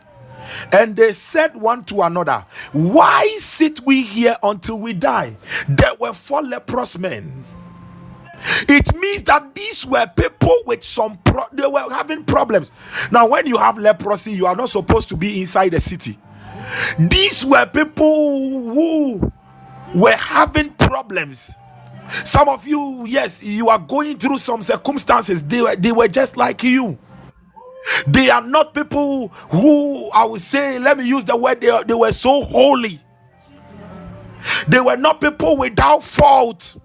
And 0.73 0.97
they 0.97 1.13
said 1.13 1.57
one 1.57 1.85
to 1.87 2.03
another, 2.03 2.45
Why 2.73 3.35
sit 3.39 3.81
we 3.85 4.03
here 4.03 4.37
until 4.43 4.79
we 4.79 4.95
die? 4.95 5.37
There 5.69 5.95
were 6.01 6.13
four 6.15 6.43
leprous 6.43 6.99
men 6.99 7.45
it 8.69 8.95
means 8.97 9.23
that 9.25 9.55
these 9.55 9.87
were 9.87 10.07
people 10.17 10.55
with 10.67 10.85
some 10.85 11.19
pro- 11.25 11.47
they 11.53 11.67
were 11.67 11.91
having 11.91 12.25
problems 12.25 12.73
now 13.11 13.27
when 13.29 13.47
you 13.47 13.57
have 13.59 13.79
leprosy 13.79 14.33
you 14.33 14.47
are 14.47 14.57
not 14.57 14.69
supposed 14.69 15.09
to 15.09 15.17
be 15.17 15.41
inside 15.41 15.71
the 15.71 15.81
city 15.81 16.19
these 16.99 17.45
were 17.45 17.67
people 17.67 18.73
who 18.73 19.33
were 19.95 20.17
having 20.17 20.71
problems 20.75 21.55
some 22.25 22.49
of 22.49 22.67
you 22.67 23.05
yes 23.07 23.43
you 23.43 23.69
are 23.69 23.79
going 23.79 24.17
through 24.19 24.39
some 24.39 24.63
circumstances. 24.63 25.43
They 25.43 25.63
were, 25.63 25.77
they 25.77 25.93
were 25.93 26.09
just 26.09 26.37
like 26.37 26.63
you. 26.63 26.99
They 28.07 28.29
are 28.31 28.43
not 28.43 28.75
people 28.75 29.29
who 29.51 30.11
i 30.11 30.25
would 30.25 30.41
say 30.41 30.79
let 30.79 30.99
me 30.99 31.05
use 31.07 31.25
the 31.25 31.37
word 31.37 31.61
they, 31.61 31.83
they 31.87 31.95
were 31.95 32.13
so 32.13 32.43
holy. 32.43 33.01
They 34.67 34.81
were 34.81 34.97
not 34.97 35.21
people 35.21 35.57
without 35.57 36.03
fault. 36.03 36.77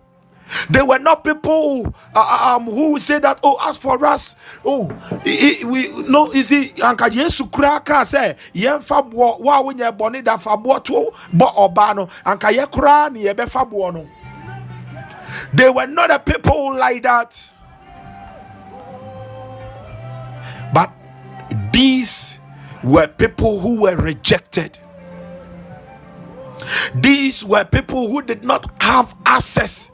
They 0.69 0.81
were 0.81 0.99
not 0.99 1.23
people 1.23 1.87
uh, 2.15 2.51
uh, 2.53 2.55
um, 2.57 2.65
who 2.65 2.99
say 2.99 3.19
that, 3.19 3.39
oh, 3.43 3.57
as 3.67 3.77
for 3.77 4.03
us, 4.05 4.35
oh, 4.63 4.85
we 5.25 5.89
no, 6.07 6.31
you 6.33 6.43
see, 6.43 6.69
Anka 6.77 7.09
Yesu 7.09 7.51
Kraka 7.51 8.05
say, 8.05 8.35
Yen 8.53 8.79
Fabo, 8.79 9.39
wa 9.39 9.61
when 9.61 9.77
you're 9.77 9.91
bonny 9.91 10.21
that 10.21 10.39
Fabo 10.39 10.83
to 10.83 11.11
bo 11.35 11.45
obano, 11.47 12.09
Anka 12.23 12.51
Yekra, 12.51 13.11
ni 13.11 13.27
ebe 13.27 13.45
Fabo. 13.45 14.07
They 15.53 15.69
were 15.69 15.87
not 15.87 16.11
a 16.11 16.19
people 16.19 16.75
like 16.75 17.03
that. 17.03 17.53
But 20.73 20.91
these 21.71 22.39
were 22.83 23.07
people 23.07 23.59
who 23.59 23.81
were 23.81 23.95
rejected. 23.95 24.79
These 26.95 27.43
were 27.45 27.65
people 27.65 28.09
who 28.09 28.21
did 28.21 28.43
not 28.43 28.81
have 28.81 29.15
access 29.25 29.91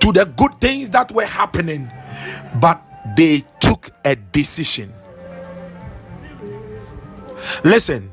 to 0.00 0.12
the 0.12 0.24
good 0.36 0.54
things 0.60 0.90
that 0.90 1.12
were 1.12 1.24
happening, 1.24 1.90
but 2.60 2.82
they 3.16 3.44
took 3.60 3.90
a 4.04 4.16
decision. 4.16 4.92
Listen, 7.64 8.10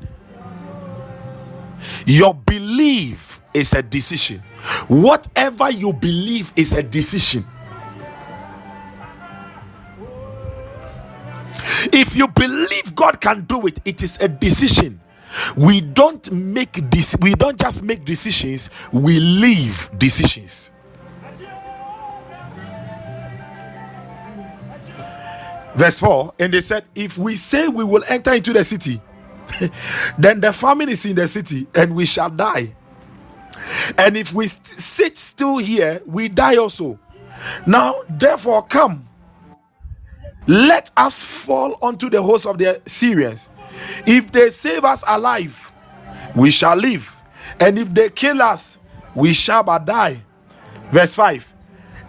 your 2.06 2.34
belief 2.34 3.40
is 3.54 3.72
a 3.72 3.82
decision. 3.82 4.42
Whatever 4.88 5.70
you 5.70 5.92
believe 5.92 6.52
is 6.56 6.72
a 6.74 6.82
decision. 6.82 7.44
If 11.92 12.16
you 12.16 12.28
believe 12.28 12.94
God 12.94 13.20
can 13.20 13.42
do 13.42 13.66
it, 13.66 13.78
it 13.84 14.02
is 14.02 14.20
a 14.20 14.28
decision. 14.28 15.00
We 15.56 15.80
don't 15.80 16.30
make 16.32 16.90
this, 16.90 17.16
we 17.20 17.34
don't 17.34 17.58
just 17.58 17.82
make 17.82 18.04
decisions, 18.04 18.70
we 18.92 19.20
live 19.20 19.90
decisions. 19.98 20.70
verse 25.76 25.98
4 26.00 26.32
and 26.40 26.54
they 26.54 26.60
said 26.62 26.84
if 26.94 27.18
we 27.18 27.36
say 27.36 27.68
we 27.68 27.84
will 27.84 28.02
enter 28.08 28.32
into 28.32 28.52
the 28.52 28.64
city 28.64 29.00
then 30.18 30.40
the 30.40 30.50
famine 30.50 30.88
is 30.88 31.04
in 31.04 31.14
the 31.14 31.28
city 31.28 31.66
and 31.74 31.94
we 31.94 32.06
shall 32.06 32.30
die 32.30 32.74
and 33.98 34.16
if 34.16 34.34
we 34.34 34.46
st- 34.46 34.66
sit 34.66 35.18
still 35.18 35.58
here 35.58 36.02
we 36.06 36.28
die 36.28 36.56
also 36.56 36.98
now 37.66 37.96
therefore 38.10 38.62
come 38.64 39.06
let 40.46 40.90
us 40.96 41.22
fall 41.22 41.76
unto 41.82 42.08
the 42.10 42.22
host 42.22 42.46
of 42.46 42.58
the 42.58 42.80
syrians 42.86 43.48
if 44.06 44.30
they 44.32 44.50
save 44.50 44.84
us 44.84 45.04
alive 45.08 45.72
we 46.36 46.50
shall 46.50 46.76
live 46.76 47.14
and 47.60 47.78
if 47.78 47.92
they 47.94 48.08
kill 48.10 48.42
us 48.42 48.78
we 49.14 49.32
shall 49.32 49.62
but 49.62 49.84
die 49.84 50.20
verse 50.92 51.14
5 51.14 51.54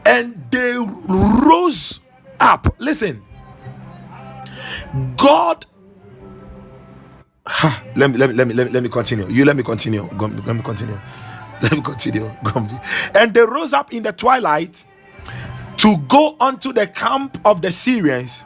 and 0.05 0.51
they 0.51 0.75
rose 0.77 1.99
up 2.39 2.75
listen 2.79 3.23
God. 5.17 5.65
let 7.95 8.11
me 8.11 8.17
let 8.17 8.29
me 8.29 8.35
let 8.35 8.47
me 8.47 8.53
let 8.53 8.67
me 8.67 8.73
let 8.73 8.83
me 8.83 8.89
continue. 8.89 9.27
You 9.29 9.45
let 9.45 9.55
me 9.55 9.63
continue. 9.63 10.03
Let 10.19 10.55
me 10.55 10.61
continue. 10.63 10.99
Let 11.61 11.71
me 11.73 11.81
continue. 11.81 12.31
And 13.15 13.33
they 13.33 13.41
rose 13.41 13.73
up 13.73 13.93
in 13.93 14.03
the 14.03 14.13
twilight 14.13 14.85
to 15.77 15.97
go 16.07 16.35
unto 16.39 16.73
the 16.73 16.87
camp 16.87 17.39
of 17.45 17.61
the 17.61 17.71
Syrians. 17.71 18.43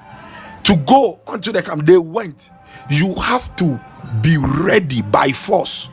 To 0.64 0.76
go 0.76 1.20
unto 1.28 1.52
the 1.52 1.62
camp, 1.62 1.86
they 1.86 1.98
went. 1.98 2.50
You 2.90 3.16
have 3.16 3.56
to 3.58 3.80
be 4.22 4.38
ready 4.38 5.02
by 5.02 5.32
force 5.32 5.90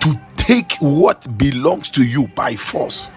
to 0.00 0.14
take 0.36 0.76
what 0.80 1.26
belongs 1.38 1.90
to 1.90 2.04
you 2.04 2.28
by 2.28 2.56
force. 2.56 3.10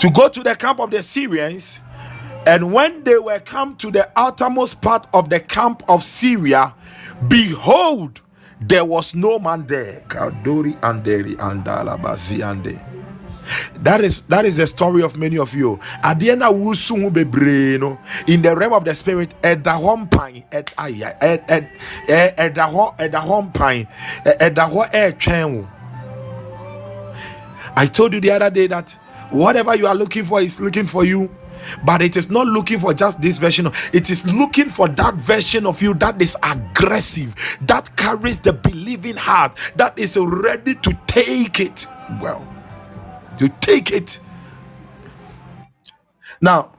To 0.00 0.10
go 0.10 0.28
to 0.28 0.42
the 0.42 0.56
camp 0.56 0.80
of 0.80 0.90
the 0.90 1.02
Syrians 1.02 1.80
and 2.46 2.72
when 2.72 3.04
they 3.04 3.18
were 3.18 3.38
come 3.38 3.76
to 3.76 3.90
the 3.90 4.10
outermost 4.16 4.82
part 4.82 5.06
of 5.14 5.30
the 5.30 5.38
camp 5.38 5.82
of 5.88 6.02
Syria, 6.02 6.74
behold, 7.28 8.20
there 8.68 8.84
was 8.84 9.14
no 9.14 9.38
man 9.38 9.66
there. 9.66 10.02
Anderi 10.10 10.76
ande. 10.82 12.80
That 13.82 14.00
is 14.02 14.22
that 14.22 14.44
is 14.44 14.56
the 14.56 14.66
story 14.66 15.02
of 15.02 15.18
many 15.18 15.38
of 15.38 15.52
you. 15.54 15.78
Adiena 16.02 16.50
wusu 16.52 17.10
bebre 17.10 17.78
no 17.80 17.98
in 18.26 18.42
the 18.42 18.54
realm 18.56 18.72
of 18.72 18.84
the 18.84 18.94
spirit 18.94 19.34
at 19.42 19.64
the 19.64 19.72
home 19.72 20.08
pine 20.08 20.44
at 20.52 20.72
at 20.78 21.70
at 22.08 22.54
the 22.54 22.62
home 22.62 22.94
at 22.98 23.12
the 23.12 23.20
home 23.20 23.50
pine 23.52 23.86
at 24.24 24.54
the 24.54 24.64
home 24.64 24.86
air 24.92 25.12
I 27.76 27.86
told 27.86 28.12
you 28.12 28.20
the 28.20 28.30
other 28.30 28.50
day 28.50 28.66
that 28.68 28.92
whatever 29.30 29.74
you 29.76 29.86
are 29.86 29.94
looking 29.94 30.24
for 30.24 30.40
is 30.40 30.60
looking 30.60 30.86
for 30.86 31.04
you 31.04 31.30
but 31.84 32.02
it 32.02 32.16
is 32.16 32.30
not 32.30 32.46
looking 32.46 32.78
for 32.78 32.94
just 32.94 33.20
this 33.22 33.38
version 33.38 33.66
it 33.92 34.10
is 34.10 34.24
looking 34.32 34.68
for 34.68 34.88
that 34.88 35.14
version 35.14 35.66
of 35.66 35.80
you 35.82 35.94
that 35.94 36.20
is 36.20 36.36
aggressive 36.42 37.34
that 37.62 37.94
carries 37.96 38.38
the 38.38 38.52
believing 38.52 39.16
heart 39.16 39.56
that 39.76 39.98
is 39.98 40.16
ready 40.18 40.74
to 40.76 40.98
take 41.06 41.60
it. 41.60 41.86
Well 42.20 42.46
to 43.38 43.48
take 43.60 43.90
it. 43.92 44.20
Now 46.40 46.72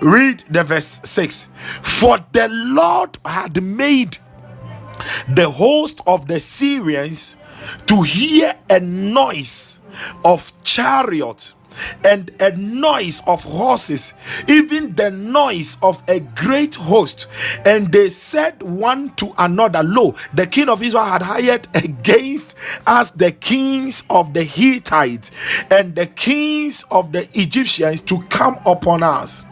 read 0.00 0.44
the 0.50 0.64
verse 0.64 1.00
6 1.04 1.48
for 1.82 2.18
the 2.32 2.48
lord 2.48 3.18
had 3.24 3.62
made 3.62 4.18
the 5.28 5.50
host 5.50 6.00
of 6.06 6.26
the 6.28 6.38
syrians 6.40 7.36
to 7.86 8.02
hear 8.02 8.52
a 8.70 8.80
noise 8.80 9.80
of 10.24 10.52
chariot 10.62 11.52
and 12.04 12.30
a 12.40 12.56
noise 12.56 13.22
of 13.26 13.44
horses, 13.44 14.14
even 14.46 14.94
the 14.94 15.10
noise 15.10 15.76
of 15.82 16.02
a 16.08 16.20
great 16.20 16.74
host. 16.74 17.26
And 17.64 17.92
they 17.92 18.08
said 18.08 18.62
one 18.62 19.14
to 19.16 19.32
another, 19.38 19.82
Lo, 19.82 20.14
the 20.34 20.46
king 20.46 20.68
of 20.68 20.82
Israel 20.82 21.04
had 21.04 21.22
hired 21.22 21.68
against 21.74 22.56
us 22.86 23.10
the 23.10 23.32
kings 23.32 24.02
of 24.10 24.34
the 24.34 24.44
Hittites 24.44 25.30
and 25.70 25.94
the 25.94 26.06
kings 26.06 26.84
of 26.90 27.12
the 27.12 27.28
Egyptians 27.38 28.00
to 28.02 28.20
come 28.28 28.58
upon 28.66 29.02
us. 29.02 29.44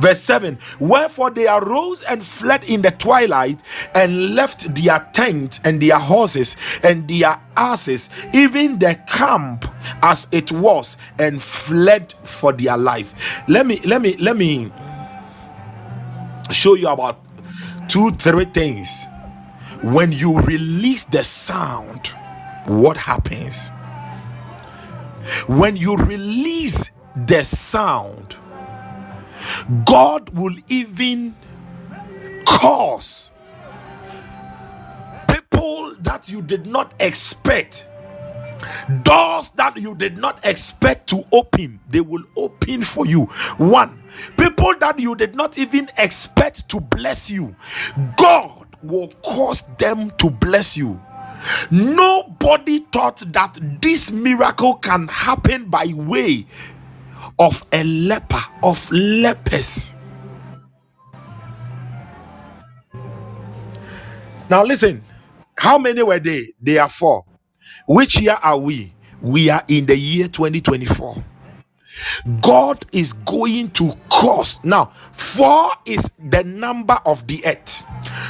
Verse 0.00 0.20
7 0.20 0.58
Wherefore 0.80 1.30
they 1.30 1.48
arose 1.48 2.02
and 2.02 2.24
fled 2.24 2.64
in 2.64 2.82
the 2.82 2.90
twilight 2.90 3.60
and 3.94 4.34
left 4.34 4.74
their 4.74 5.08
tents 5.12 5.60
and 5.64 5.80
their 5.80 5.98
horses 5.98 6.56
and 6.82 7.08
their 7.08 7.40
asses, 7.56 8.10
even 8.32 8.78
the 8.78 8.94
camp 9.06 9.66
as 10.02 10.26
it 10.32 10.52
was 10.52 10.96
and 11.18 11.42
fled 11.42 12.12
for 12.24 12.52
their 12.52 12.76
life. 12.76 13.42
Let 13.48 13.66
me 13.66 13.78
let 13.84 14.02
me 14.02 14.14
let 14.18 14.36
me 14.36 14.72
show 16.50 16.74
you 16.74 16.88
about 16.88 17.20
two 17.88 18.10
three 18.12 18.44
things. 18.44 19.06
When 19.82 20.10
you 20.10 20.38
release 20.40 21.04
the 21.04 21.22
sound, 21.22 22.08
what 22.66 22.96
happens? 22.96 23.70
When 25.46 25.76
you 25.76 25.96
release 25.96 26.90
the 27.14 27.42
sound, 27.44 28.36
God 29.84 30.30
will 30.30 30.54
even 30.68 31.34
cause 32.46 33.30
people 35.28 35.94
that 36.00 36.28
you 36.28 36.42
did 36.42 36.66
not 36.66 36.94
expect 37.00 37.86
doors 39.02 39.50
that 39.50 39.76
you 39.76 39.94
did 39.94 40.18
not 40.18 40.44
expect 40.44 41.08
to 41.08 41.24
open 41.32 41.78
they 41.88 42.00
will 42.00 42.24
open 42.36 42.82
for 42.82 43.06
you. 43.06 43.22
One 43.58 44.02
people 44.36 44.74
that 44.80 44.98
you 44.98 45.14
did 45.14 45.34
not 45.34 45.58
even 45.58 45.88
expect 45.98 46.68
to 46.70 46.80
bless 46.80 47.30
you 47.30 47.54
god 48.16 48.66
will 48.82 49.08
cause 49.24 49.62
them 49.78 50.10
to 50.18 50.30
bless 50.30 50.76
you. 50.76 51.00
Nobody 51.70 52.80
thought 52.92 53.18
that 53.32 53.58
this 53.80 54.10
miracle 54.10 54.74
can 54.74 55.06
happen 55.08 55.66
by 55.70 55.86
way 55.94 56.46
of 57.40 57.64
a 57.72 57.84
leper 57.84 58.42
of 58.62 58.90
lepers. 58.90 59.94
Now 64.50 64.64
listen 64.64 65.02
how 65.56 65.76
many 65.78 66.02
were 66.02 66.20
they? 66.20 66.52
They 66.60 66.78
are 66.78 66.88
four. 66.88 67.24
Which 67.86 68.20
year 68.20 68.36
are 68.42 68.56
we? 68.58 68.92
We 69.20 69.50
are 69.50 69.62
in 69.68 69.86
the 69.86 69.96
year 69.96 70.28
2024 70.28 71.24
god 72.40 72.84
is 72.92 73.12
going 73.12 73.70
to 73.70 73.92
cause 74.10 74.60
now 74.64 74.86
four 75.12 75.70
is 75.84 76.12
the 76.30 76.44
number 76.44 76.98
of 77.04 77.26
the 77.26 77.44
earth. 77.46 77.82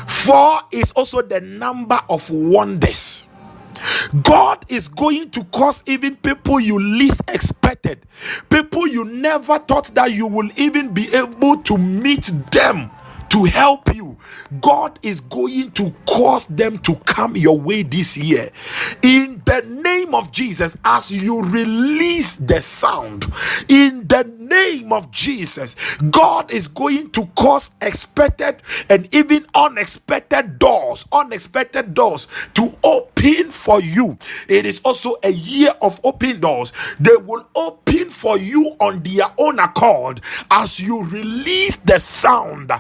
Four 0.09 0.61
is 0.73 0.93
also 0.93 1.23
the 1.23 1.41
number 1.41 2.01
of 2.09 2.29
wonders 2.31 3.28
God 4.23 4.65
is 4.69 4.89
going 4.89 5.31
to 5.31 5.45
cause 5.45 5.83
even 5.87 6.17
people 6.17 6.61
you 6.61 6.79
least 6.79 7.21
expected, 7.29 8.01
people 8.51 8.87
you 8.87 9.05
never 9.05 9.59
thought 9.59 9.87
that 9.95 10.13
you 10.13 10.27
will 10.27 10.51
even 10.57 10.93
be 10.95 11.15
able 11.15 11.59
to 11.63 11.79
meet 11.79 12.25
them 12.53 12.91
to 13.31 13.45
help 13.45 13.95
you. 13.95 14.17
God 14.61 14.99
is 15.03 15.21
going 15.21 15.73
to 15.73 15.95
cause 16.07 16.47
them 16.47 16.79
to 16.79 16.95
come 17.07 17.37
your 17.37 17.59
way 17.59 17.83
this 17.83 18.17
year. 18.17 18.51
In 19.03 19.43
the 19.45 19.63
name 19.69 20.15
of 20.15 20.33
Jesus, 20.33 20.77
as 20.85 21.11
you 21.13 21.43
release 21.43 22.37
the 22.39 22.61
sound, 22.61 23.27
in 23.69 24.07
the 24.09 24.25
name 24.39 24.93
of 24.93 25.11
Jesus, 25.11 25.77
God 26.11 26.51
is 26.51 26.69
going 26.69 27.11
to 27.11 27.27
cause 27.37 27.71
expected 27.81 28.63
and 28.89 29.13
even 29.15 29.47
unexpected 29.55 30.59
doors, 30.59 31.07
unexpected 31.13 31.95
doors 31.95 32.27
to 32.55 32.73
open 32.83 33.51
for 33.51 33.81
you. 33.81 34.19
It 34.49 34.67
is 34.67 34.81
also 34.85 35.17
a 35.23 35.31
year 35.31 35.71
of 35.83 36.01
open 36.05 36.41
doors. 36.41 36.73
They 37.01 37.17
will 37.17 37.47
open 37.55 38.09
for 38.09 38.39
you 38.39 38.77
on 38.81 39.03
their 39.03 39.27
own 39.39 39.59
accord 39.59 40.21
as 40.51 40.81
you 40.81 41.03
release 41.05 41.77
the 41.79 41.99
sound 41.99 42.73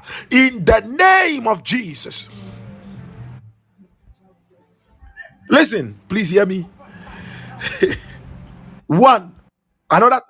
the 0.64 0.80
name 0.86 1.48
of 1.48 1.62
Jesus. 1.64 2.30
Listen, 5.50 5.98
please 6.08 6.30
hear 6.30 6.46
me. 6.46 6.68
One, 8.86 9.34
another. 9.90 10.22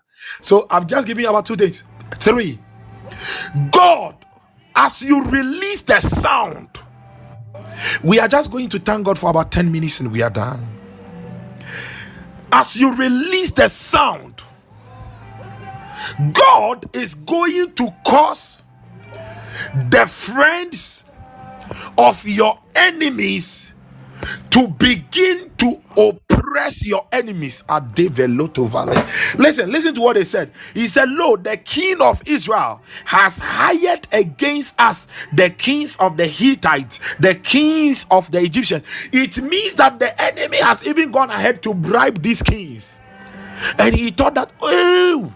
So 0.43 0.67
I've 0.71 0.87
just 0.87 1.07
given 1.07 1.25
you 1.25 1.31
about 1.31 1.47
two 1.47 1.57
days. 1.57 1.85
Three, 2.17 2.59
God, 3.73 4.17
as 4.77 5.03
you 5.03 5.25
release 5.25 5.83
the 5.83 6.01
sound, 6.01 6.69
we 8.05 8.21
are 8.21 8.29
just 8.29 8.51
going 8.53 8.69
to 8.71 8.79
thank 8.79 9.07
God 9.07 9.19
for 9.19 9.31
about 9.31 9.53
10 9.53 9.73
minutes 9.73 10.01
and 10.01 10.13
we 10.13 10.23
are 10.23 10.31
done. 10.31 10.67
As 12.53 12.77
you 12.77 12.95
release 12.95 13.53
the 13.53 13.69
sound, 13.69 14.43
God 16.33 16.95
is 16.97 17.15
going 17.17 17.73
to 17.75 17.91
cause 18.07 18.63
the 19.91 20.07
friends 20.07 21.05
of 21.97 22.27
your 22.27 22.59
enemies 22.75 23.73
to 24.51 24.69
begin 24.69 25.51
to 25.59 25.81
oppress 25.97 26.85
your 26.85 27.07
enemies 27.13 27.63
at 27.69 27.83
Develoto 27.95 28.69
Valley. 28.69 28.97
Listen, 29.37 29.71
listen 29.71 29.95
to 29.95 30.01
what 30.01 30.17
he 30.17 30.25
said. 30.25 30.51
He 30.75 30.87
said, 30.87 31.09
Lo, 31.09 31.37
the 31.37 31.57
king 31.57 32.01
of 32.01 32.23
Israel 32.27 32.81
has 33.05 33.41
hired 33.41 34.07
against 34.13 34.79
us 34.81 35.07
the 35.33 35.51
kings 35.51 35.97
of 35.97 36.17
the 36.17 36.27
Hittites, 36.27 37.15
the 37.21 37.35
kings 37.35 38.07
of 38.11 38.31
the 38.31 38.39
Egyptians. 38.41 38.85
It 39.13 39.41
means 39.43 39.75
that 39.75 39.99
the 39.99 40.21
enemy 40.21 40.59
has 40.59 40.85
even 40.85 41.11
gone 41.11 41.31
ahead 41.31 41.63
to 41.65 41.75
bribe 41.75 42.23
these 42.23 42.43
kings. 42.43 43.01
And 43.79 43.95
he 43.95 44.11
thought 44.11 44.35
that, 44.35 44.51
oh, 44.61 45.33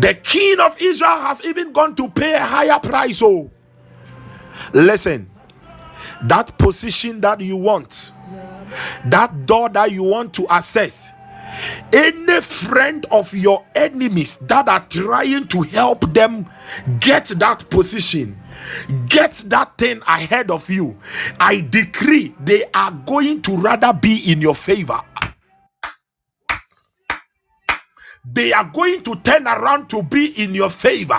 the 0.00 0.14
king 0.14 0.58
of 0.60 0.80
Israel 0.80 1.20
has 1.20 1.44
even 1.44 1.72
gone 1.72 1.94
to 1.96 2.08
pay 2.08 2.34
a 2.34 2.40
higher 2.40 2.78
price. 2.78 3.20
Oh, 3.22 3.50
listen, 4.72 5.28
that 6.22 6.56
position 6.58 7.20
that 7.20 7.40
you 7.40 7.56
want, 7.56 8.12
that 9.06 9.46
door 9.46 9.68
that 9.68 9.92
you 9.92 10.02
want 10.02 10.34
to 10.34 10.46
access, 10.48 11.12
any 11.92 12.40
friend 12.40 13.04
of 13.10 13.34
your 13.34 13.66
enemies 13.74 14.36
that 14.38 14.68
are 14.68 14.86
trying 14.88 15.48
to 15.48 15.62
help 15.62 16.12
them 16.14 16.46
get 17.00 17.26
that 17.26 17.68
position, 17.68 18.40
get 19.08 19.34
that 19.46 19.76
thing 19.76 20.00
ahead 20.06 20.50
of 20.50 20.70
you, 20.70 20.96
I 21.38 21.60
decree 21.60 22.34
they 22.40 22.64
are 22.72 22.92
going 22.92 23.42
to 23.42 23.56
rather 23.56 23.92
be 23.92 24.30
in 24.30 24.40
your 24.40 24.54
favor 24.54 25.00
they 28.24 28.52
are 28.52 28.64
going 28.72 29.02
to 29.02 29.16
turn 29.16 29.46
around 29.46 29.88
to 29.90 30.02
be 30.02 30.42
in 30.42 30.54
your 30.54 30.70
favor 30.70 31.18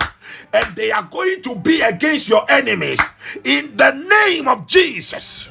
and 0.53 0.75
they 0.75 0.91
are 0.91 1.03
going 1.03 1.41
to 1.41 1.55
be 1.55 1.81
against 1.81 2.29
your 2.29 2.43
enemies 2.49 3.01
in 3.43 3.75
the 3.77 3.91
name 3.91 4.47
of 4.47 4.67
Jesus. 4.67 5.49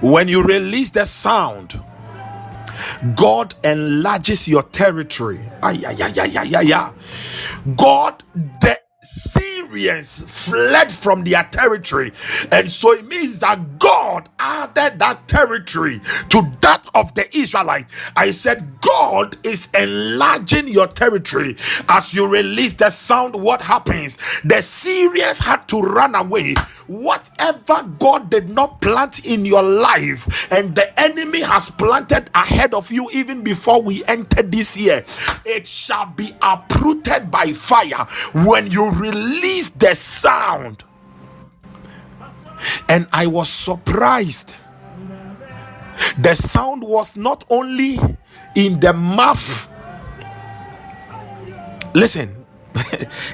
When 0.00 0.28
you 0.28 0.42
release 0.42 0.90
the 0.90 1.04
sound, 1.04 1.80
God 3.16 3.54
enlarges 3.64 4.48
your 4.48 4.62
territory. 4.64 5.40
Ay, 5.62 5.84
ay, 5.86 5.96
ay, 6.02 6.12
ay, 6.20 6.38
ay, 6.38 6.54
ay, 6.56 6.72
ay. 6.72 6.92
God, 7.76 8.22
the 8.60 8.78
Fled 10.22 10.92
from 10.92 11.24
their 11.24 11.44
territory, 11.44 12.12
and 12.52 12.70
so 12.70 12.92
it 12.92 13.06
means 13.06 13.38
that 13.40 13.78
God 13.78 14.28
added 14.38 14.98
that 15.00 15.28
territory 15.28 16.00
to 16.30 16.52
that 16.62 16.86
of 16.94 17.14
the 17.14 17.26
Israelite. 17.36 17.86
I 18.16 18.30
said, 18.30 18.80
God 18.80 19.36
is 19.44 19.68
enlarging 19.74 20.68
your 20.68 20.86
territory 20.86 21.56
as 21.88 22.14
you 22.14 22.26
release 22.28 22.74
the 22.74 22.90
sound. 22.90 23.34
What 23.34 23.62
happens? 23.62 24.18
The 24.44 24.62
Syrians 24.62 25.38
had 25.38 25.66
to 25.68 25.80
run 25.80 26.14
away. 26.14 26.54
Whatever 26.86 27.82
God 27.98 28.30
did 28.30 28.50
not 28.50 28.80
plant 28.80 29.24
in 29.26 29.44
your 29.44 29.62
life, 29.62 30.50
and 30.52 30.74
the 30.74 30.98
enemy 31.00 31.40
has 31.42 31.70
planted 31.70 32.30
ahead 32.34 32.74
of 32.74 32.90
you, 32.92 33.10
even 33.12 33.42
before 33.42 33.82
we 33.82 34.04
enter 34.04 34.42
this 34.42 34.76
year, 34.76 35.04
it 35.44 35.66
shall 35.66 36.06
be 36.06 36.34
uprooted 36.42 37.30
by 37.30 37.52
fire 37.52 38.06
when 38.46 38.70
you 38.70 38.90
release 38.90 39.63
the 39.70 39.94
sound. 39.94 40.84
And 42.88 43.06
I 43.12 43.26
was 43.26 43.48
surprised. 43.48 44.54
The 46.18 46.34
sound 46.34 46.82
was 46.82 47.16
not 47.16 47.44
only 47.50 47.98
in 48.54 48.80
the 48.80 48.92
mouth. 48.92 49.68
Listen, 51.94 52.44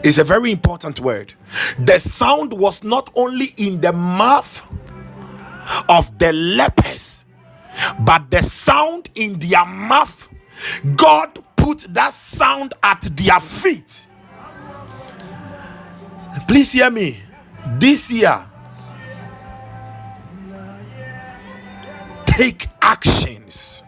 it's 0.05 0.19
a 0.19 0.25
very 0.25 0.53
important 0.53 1.01
word. 1.01 1.33
The 1.79 1.99
sound 1.99 2.53
was 2.53 2.85
not 2.85 3.11
only 3.15 3.55
in 3.57 3.81
the 3.81 3.93
mouth 3.93 4.63
of 5.89 6.19
the 6.19 6.33
lepers, 6.33 7.25
but 8.01 8.31
the 8.31 8.43
sound 8.43 9.09
in 9.15 9.39
their 9.39 9.65
mouth. 9.65 10.29
God 10.97 11.39
put 11.57 11.87
that 11.95 12.13
sound 12.13 12.75
at 12.83 13.03
their 13.17 13.41
feet. 13.41 14.07
Please 16.49 16.73
hear 16.73 16.91
me. 16.91 17.19
This 17.79 18.11
year, 18.11 18.45
take 22.27 22.67
actions. 22.81 23.83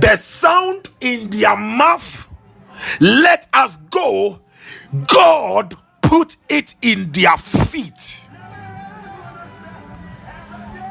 The 0.00 0.16
sound 0.16 0.88
in 1.00 1.30
their 1.30 1.56
mouth, 1.56 2.28
let 3.00 3.46
us 3.52 3.76
go. 3.76 4.40
God 5.06 5.76
put 6.02 6.36
it 6.48 6.74
in 6.82 7.12
their 7.12 7.36
feet. 7.36 8.22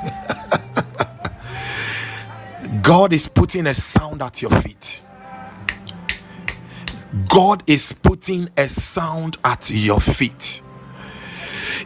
God 2.81 3.13
is 3.13 3.27
putting 3.27 3.67
a 3.67 3.73
sound 3.73 4.21
at 4.21 4.41
your 4.41 4.51
feet. 4.51 5.03
God 7.29 7.63
is 7.67 7.93
putting 7.93 8.49
a 8.57 8.67
sound 8.67 9.37
at 9.43 9.69
your 9.71 9.99
feet. 9.99 10.61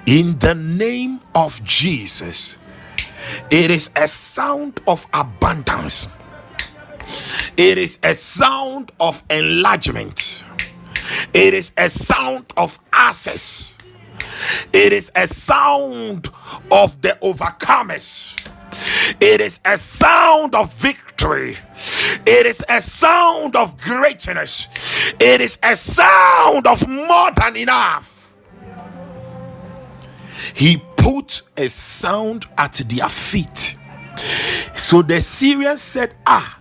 In 0.05 0.38
the 0.39 0.55
name 0.55 1.21
of 1.36 1.63
Jesus, 1.63 2.57
it 3.49 3.71
is 3.71 3.89
a 3.95 4.07
sound 4.07 4.82
of 4.88 5.05
abundance, 5.13 6.07
it 7.57 7.77
is 7.77 7.99
a 8.03 8.13
sound 8.13 8.91
of 8.99 9.21
enlargement, 9.29 10.43
it 11.34 11.53
is 11.53 11.71
a 11.77 11.89
sound 11.89 12.45
of 12.57 12.79
access, 12.91 13.77
it 14.73 14.93
is 14.93 15.11
a 15.15 15.27
sound 15.27 16.29
of 16.71 17.01
the 17.01 17.17
overcomers. 17.21 18.38
It 19.19 19.41
is 19.41 19.59
a 19.65 19.77
sound 19.77 20.55
of 20.55 20.73
victory. 20.73 21.11
It 21.24 22.45
is 22.45 22.63
a 22.67 22.82
sound 22.82 23.55
of 23.55 23.80
greatness. 23.80 24.67
It 25.19 25.41
is 25.41 25.57
a 25.61 25.76
sound 25.76 26.67
of 26.67 26.88
more 26.88 27.32
than 27.36 27.55
enough. 27.55 28.34
He 30.53 30.82
put 30.97 31.41
a 31.57 31.69
sound 31.69 32.45
at 32.57 32.74
their 32.88 33.09
feet. 33.09 33.78
So 34.76 35.01
the 35.01 35.22
Syrians 35.22 35.82
said, 35.82 36.15
Ah, 36.26 36.59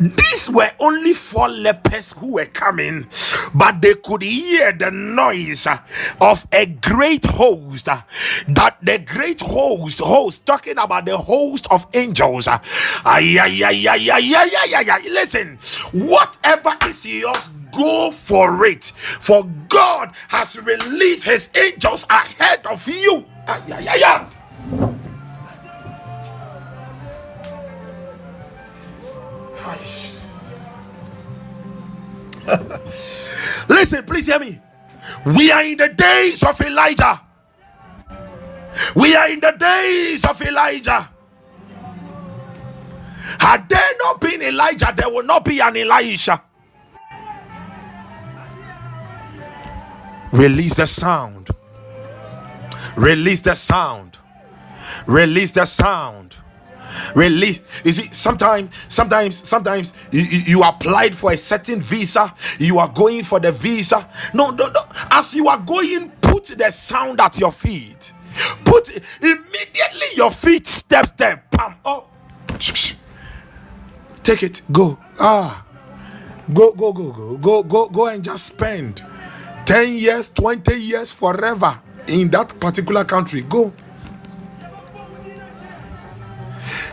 these 0.00 0.50
were 0.50 0.70
only 0.80 1.12
four 1.12 1.48
lepers 1.48 2.12
who 2.12 2.34
were 2.34 2.46
coming, 2.46 3.06
but 3.54 3.80
they 3.80 3.94
could 3.94 4.22
hear 4.22 4.72
the 4.72 4.90
noise 4.90 5.66
of 6.20 6.46
a 6.52 6.66
great 6.66 7.24
host. 7.24 7.86
That 7.86 8.78
the 8.82 8.98
great 8.98 9.40
host, 9.40 10.00
host 10.00 10.46
talking 10.46 10.78
about 10.78 11.06
the 11.06 11.16
host 11.16 11.66
of 11.70 11.86
angels. 11.94 12.48
Ay, 12.48 12.60
ay, 13.40 13.62
ay, 13.64 13.86
ay, 13.88 14.10
ay, 14.12 14.34
ay, 14.36 14.50
ay, 14.76 14.90
ay. 14.90 15.02
Listen, 15.10 15.58
whatever 15.92 16.76
is 16.88 17.04
yours, 17.06 17.50
go 17.72 18.10
for 18.10 18.64
it. 18.66 18.92
For 19.20 19.44
God 19.68 20.12
has 20.28 20.58
released 20.60 21.24
his 21.24 21.50
angels 21.56 22.06
ahead 22.10 22.66
of 22.66 22.86
you. 22.88 23.24
Ay, 23.46 23.62
ay, 23.72 23.86
ay, 23.88 24.02
ay. 24.04 24.26
Listen, 33.68 34.04
please 34.04 34.26
hear 34.26 34.38
me. 34.38 34.60
We 35.24 35.50
are 35.50 35.64
in 35.64 35.76
the 35.76 35.88
days 35.88 36.42
of 36.42 36.60
Elijah. 36.60 37.20
We 38.94 39.16
are 39.16 39.28
in 39.28 39.40
the 39.40 39.52
days 39.52 40.24
of 40.24 40.40
Elijah. 40.42 41.10
Had 43.40 43.68
there 43.68 43.80
not 43.98 44.20
been 44.20 44.42
Elijah, 44.42 44.94
there 44.96 45.10
will 45.10 45.24
not 45.24 45.44
be 45.44 45.60
an 45.60 45.76
Elisha. 45.76 46.42
Release 50.32 50.74
the 50.74 50.86
sound. 50.86 51.48
Release 52.96 53.40
the 53.40 53.54
sound. 53.54 54.18
Release 55.06 55.52
the 55.52 55.64
sound 55.64 56.35
release 57.14 57.60
you 57.84 57.92
see 57.92 58.08
sometimes 58.12 58.74
sometimes 58.88 59.36
sometimes 59.36 59.94
you, 60.10 60.22
you, 60.22 60.38
you 60.46 60.62
applied 60.62 61.14
for 61.14 61.32
a 61.32 61.36
certain 61.36 61.80
visa 61.80 62.32
you 62.58 62.78
are 62.78 62.88
going 62.88 63.22
for 63.22 63.40
the 63.40 63.52
visa. 63.52 64.08
No, 64.34 64.50
no 64.50 64.68
no. 64.68 64.80
As 65.10 65.34
you 65.34 65.48
are 65.48 65.58
going 65.58 66.10
put 66.20 66.46
the 66.46 66.70
sound 66.70 67.20
at 67.20 67.38
your 67.38 67.52
feet. 67.52 68.12
Put 68.64 68.90
immediately 69.20 70.08
your 70.14 70.30
feet 70.30 70.66
step 70.66 71.06
step 71.06 71.50
pam. 71.50 71.74
Oh. 71.84 72.08
Take 74.22 74.42
it. 74.42 74.62
Go. 74.72 74.98
Ah. 75.18 75.64
Go 76.52 76.72
go 76.72 76.92
go 76.92 77.10
go 77.12 77.36
go 77.36 77.62
go 77.62 77.88
go 77.88 78.06
and 78.06 78.22
just 78.22 78.46
spend 78.46 79.02
10 79.64 79.94
years 79.96 80.28
20 80.28 80.80
years 80.80 81.10
forever 81.10 81.80
in 82.06 82.28
that 82.30 82.58
particular 82.60 83.04
country. 83.04 83.42
Go 83.42 83.72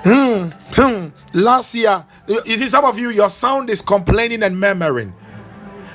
Hmm, 0.04 0.50
hmm. 0.74 1.08
Last 1.34 1.76
year, 1.76 2.06
you 2.28 2.58
see, 2.58 2.68
some 2.68 2.86
of 2.86 3.00
you, 3.00 3.10
your 3.10 3.30
sound 3.30 3.70
is 3.70 3.82
complaining 3.82 4.44
and 4.44 4.60
murmuring. 4.60 5.14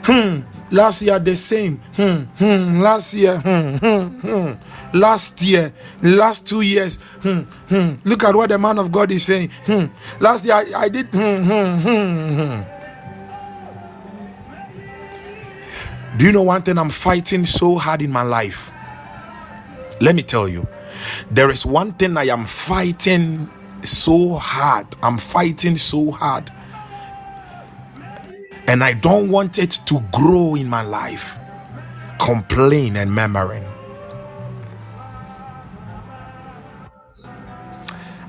Hmm. 0.04 0.40
Last 0.70 1.02
year, 1.02 1.18
the 1.18 1.36
same. 1.36 1.76
Hmm. 1.96 2.22
Hmm. 2.38 2.80
Last 2.80 3.14
year. 3.14 3.38
Hmm. 3.38 3.76
Hmm. 3.76 4.20
Hmm. 4.20 4.52
Last 4.96 5.40
year. 5.42 5.72
Last 6.02 6.46
two 6.46 6.60
years. 6.60 6.96
Hmm. 7.22 7.40
Hmm. 7.68 7.94
Look 8.04 8.24
at 8.24 8.34
what 8.34 8.48
the 8.50 8.58
man 8.58 8.78
of 8.78 8.90
God 8.92 9.10
is 9.10 9.24
saying. 9.24 9.50
Hmm. 9.64 9.86
Last 10.20 10.44
year, 10.44 10.54
I, 10.54 10.72
I 10.76 10.88
did. 10.88 11.06
Hmm. 11.06 11.44
Hmm. 11.44 11.78
Hmm. 11.80 12.34
Hmm. 12.36 12.62
Do 16.18 16.24
you 16.24 16.32
know 16.32 16.42
one 16.42 16.62
thing 16.62 16.78
I'm 16.78 16.90
fighting 16.90 17.44
so 17.44 17.76
hard 17.76 18.02
in 18.02 18.10
my 18.10 18.22
life? 18.22 18.70
Let 20.00 20.14
me 20.14 20.22
tell 20.22 20.48
you. 20.48 20.66
There 21.30 21.48
is 21.48 21.64
one 21.64 21.92
thing 21.92 22.16
I 22.16 22.24
am 22.24 22.44
fighting 22.44 23.48
so 23.82 24.34
hard. 24.34 24.86
I'm 25.02 25.18
fighting 25.18 25.76
so 25.76 26.10
hard. 26.10 26.50
And 28.66 28.84
I 28.84 28.92
don't 28.92 29.30
want 29.30 29.58
it 29.58 29.70
to 29.86 30.04
grow 30.12 30.54
in 30.54 30.68
my 30.68 30.82
life. 30.82 31.38
Complain 32.20 32.96
and 32.96 33.12
murmuring. 33.12 33.64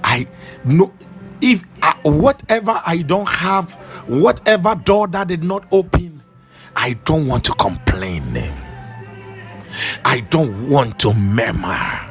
I 0.03 0.27
know 0.65 0.93
if 1.41 1.63
I, 1.81 1.95
whatever 2.03 2.81
I 2.85 2.97
don't 2.97 3.27
have, 3.27 3.73
whatever 4.07 4.75
door 4.75 5.07
that 5.09 5.27
did 5.27 5.43
not 5.43 5.65
open, 5.71 6.23
I 6.75 6.93
don't 7.05 7.27
want 7.27 7.43
to 7.45 7.53
complain. 7.53 8.33
I 10.05 10.21
don't 10.29 10.69
want 10.69 10.99
to 10.99 11.13
murmur. 11.13 12.08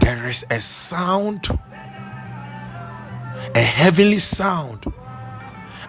There 0.00 0.26
is 0.26 0.44
a 0.50 0.60
sound, 0.60 1.46
a 3.54 3.58
heavenly 3.60 4.18
sound 4.18 4.84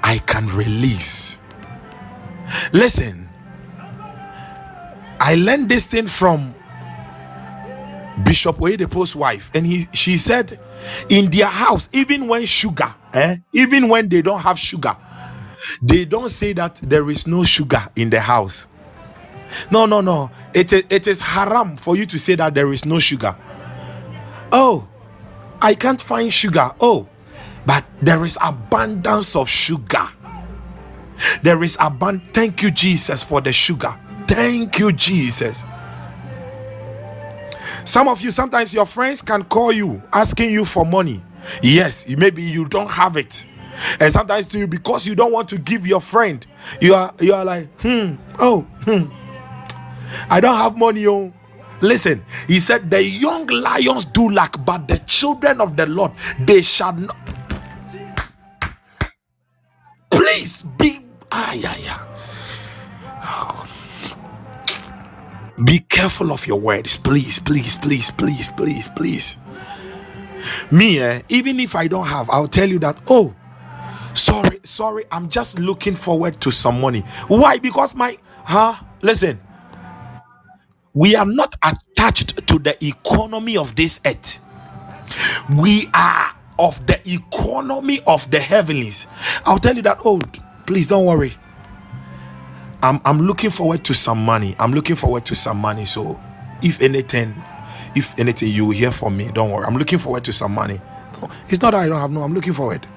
I 0.04 0.20
can 0.20 0.48
release. 0.56 1.40
Listen, 2.72 3.30
I 5.20 5.36
learned 5.36 5.70
this 5.70 5.88
thing 5.88 6.08
from 6.08 6.54
Bishop 8.24 8.58
Oyedepo's 8.58 9.16
wife, 9.16 9.52
and 9.54 9.66
he 9.66 9.86
she 9.94 10.18
said, 10.18 10.60
in 11.10 11.30
their 11.30 11.48
house, 11.48 11.90
even 11.92 12.28
when 12.28 12.46
sugar, 12.46 12.94
eh, 13.14 13.38
even 13.54 13.90
when 13.90 14.08
they 14.10 14.22
don't 14.22 14.40
have 14.40 14.58
sugar, 14.58 14.96
they 15.82 16.06
don't 16.06 16.30
say 16.30 16.54
that 16.54 16.76
there 16.76 17.10
is 17.10 17.28
no 17.28 17.44
sugar 17.44 17.88
in 17.96 18.10
the 18.10 18.20
house. 18.20 18.68
No, 19.72 19.86
no, 19.86 20.02
no. 20.02 20.30
It 20.54 20.74
is, 20.74 20.86
it 20.90 21.08
is 21.08 21.22
haram 21.22 21.78
for 21.78 21.96
you 21.96 22.06
to 22.08 22.20
say 22.20 22.36
that 22.36 22.54
there 22.54 22.72
is 22.72 22.86
no 22.86 23.00
sugar. 23.00 23.36
Oh, 24.52 24.88
I 25.62 25.74
can't 25.74 26.02
find 26.02 26.32
sugar. 26.34 26.72
Oh, 26.80 27.08
but 27.66 27.84
there 28.02 28.24
is 28.26 28.38
abundance 28.42 29.36
of 29.36 29.50
sugar. 29.50 30.08
There 31.42 31.62
is 31.64 31.78
abundance. 31.80 32.30
Thank 32.32 32.62
you, 32.62 32.72
Jesus, 32.72 33.24
for 33.24 33.42
the 33.42 33.52
sugar. 33.52 33.98
Thank 34.28 34.80
you, 34.80 34.92
Jesus. 34.92 35.64
Some 37.86 38.08
of 38.08 38.22
you, 38.22 38.32
sometimes 38.32 38.74
your 38.74 38.86
friends 38.86 39.22
can 39.22 39.44
call 39.44 39.72
you 39.72 40.02
asking 40.14 40.52
you 40.52 40.66
for 40.66 40.86
money. 40.86 41.24
Yes, 41.62 42.08
maybe 42.08 42.44
you 42.44 42.66
don't 42.66 42.92
have 42.92 43.18
it. 43.18 43.46
And 44.00 44.12
sometimes 44.12 44.48
to 44.48 44.60
you, 44.60 44.68
because 44.68 45.08
you 45.08 45.16
don't 45.16 45.32
want 45.32 45.50
to 45.50 45.58
give 45.58 45.86
your 45.86 46.02
friend, 46.02 46.46
you 46.82 46.94
are 46.94 47.14
you 47.20 47.34
are 47.34 47.46
like, 47.46 47.68
hmm, 47.82 48.16
oh, 48.40 48.62
hmm. 48.84 49.06
I 50.30 50.40
don't 50.40 50.56
have 50.56 50.78
money, 50.78 51.06
oh. 51.08 51.34
Listen, 51.82 52.24
he 52.48 52.60
said, 52.60 52.90
The 52.92 53.04
young 53.04 53.48
lions 53.48 54.06
do 54.06 54.30
lack, 54.30 54.64
but 54.66 54.88
the 54.88 55.00
children 55.00 55.62
of 55.62 55.78
the 55.78 55.86
Lord 55.88 56.12
they 56.40 56.62
shall 56.62 56.94
not. 56.94 57.18
Please 60.12 60.64
be. 60.64 61.02
Ah, 61.32 61.54
yeah, 61.54 61.76
yeah. 61.78 62.00
Be 65.64 65.80
careful 65.80 66.32
of 66.32 66.48
your 66.48 66.60
words, 66.60 66.98
please, 66.98 67.40
please, 67.40 67.78
please, 67.78 68.12
please, 68.12 68.50
please, 68.52 68.88
please. 68.90 69.38
Me, 70.72 71.00
eh, 71.00 71.22
even 71.30 71.60
if 71.60 71.76
I 71.76 71.88
don't 71.88 72.08
have, 72.08 72.30
I'll 72.30 72.48
tell 72.48 72.70
you 72.70 72.80
that, 72.80 73.00
oh, 73.08 73.34
sorry, 74.14 74.60
sorry, 74.64 75.06
I'm 75.12 75.30
just 75.30 75.60
looking 75.60 75.96
forward 75.96 76.40
to 76.42 76.52
some 76.52 76.82
money. 76.82 77.02
Why? 77.28 77.58
Because 77.60 77.96
my, 77.96 78.18
huh? 78.46 78.76
Listen, 79.02 79.40
we 80.98 81.16
are 81.16 81.26
not 81.28 81.56
attached 81.64 82.48
to 82.48 82.60
the 82.60 82.76
economy 82.86 83.58
of 83.58 83.76
this 83.76 84.00
earth 84.06 84.40
we 85.58 85.90
are 85.94 86.32
of 86.60 86.86
the 86.88 87.00
economy 87.12 88.00
of 88.08 88.30
the 88.32 88.40
heavenlies 88.40 89.08
i'll 89.46 89.60
tell 89.60 89.76
you 89.76 89.84
that 89.84 90.00
oh 90.06 90.22
please 90.66 90.88
don't 90.88 91.06
worry 91.06 91.34
i'm 92.84 93.00
i'm 93.06 93.22
looking 93.22 93.52
forward 93.52 93.84
to 93.86 93.94
some 93.94 94.24
money 94.26 94.56
i'm 94.60 94.72
looking 94.74 94.96
forward 94.96 95.26
to 95.26 95.36
some 95.36 95.58
money 95.58 95.86
so 95.86 96.20
if 96.64 96.82
anything 96.82 97.36
if 97.96 98.18
anything 98.20 98.50
you 98.50 98.66
will 98.66 98.74
hear 98.74 98.92
from 98.92 99.18
me 99.18 99.30
don't 99.34 99.52
worry 99.52 99.66
i'm 99.66 99.78
looking 99.78 100.00
forward 100.00 100.24
to 100.24 100.34
some 100.34 100.54
money 100.54 100.80
No, 101.22 101.30
it's 101.50 101.62
not 101.62 101.72
that 101.72 101.82
I 101.82 101.88
don't 101.90 102.00
have. 102.00 102.12
No, 102.12 102.24
I'm 102.24 102.34
looking 102.34 102.54
forward. 102.54 102.88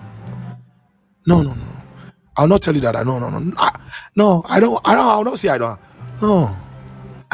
No, 1.26 1.42
no, 1.42 1.54
no. 1.54 1.64
I'll 2.36 2.48
not 2.48 2.62
tell 2.62 2.74
you 2.74 2.80
that. 2.82 2.96
I 2.96 3.02
no, 3.04 3.18
no, 3.18 3.30
no. 3.30 3.54
I, 3.58 3.70
no, 4.16 4.44
I 4.48 4.60
don't. 4.60 4.80
I 4.86 4.94
don't. 4.94 5.06
I'll 5.06 5.24
not 5.24 5.38
say 5.38 5.48
I 5.48 5.58
don't. 5.58 5.80
No. 6.22 6.56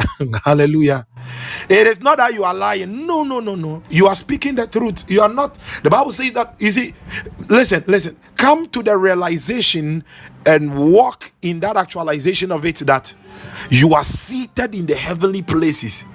Hallelujah. 0.45 1.05
It 1.69 1.87
is 1.87 2.01
not 2.01 2.17
that 2.19 2.33
you 2.33 2.43
are 2.43 2.53
lying. 2.53 3.05
No, 3.07 3.23
no, 3.23 3.39
no, 3.39 3.55
no. 3.55 3.83
You 3.89 4.07
are 4.07 4.15
speaking 4.15 4.55
the 4.55 4.67
truth. 4.67 5.09
You 5.09 5.21
are 5.21 5.29
not. 5.29 5.55
The 5.83 5.89
Bible 5.89 6.11
says 6.11 6.31
that, 6.33 6.55
you 6.59 6.71
see, 6.71 6.93
listen, 7.49 7.83
listen. 7.87 8.17
Come 8.35 8.67
to 8.67 8.83
the 8.83 8.97
realization 8.97 10.03
and 10.45 10.91
walk 10.93 11.31
in 11.41 11.59
that 11.61 11.77
actualization 11.77 12.51
of 12.51 12.65
it 12.65 12.77
that 12.79 13.13
you 13.69 13.93
are 13.93 14.03
seated 14.03 14.75
in 14.75 14.85
the 14.85 14.95
heavenly 14.95 15.41
places. 15.41 16.05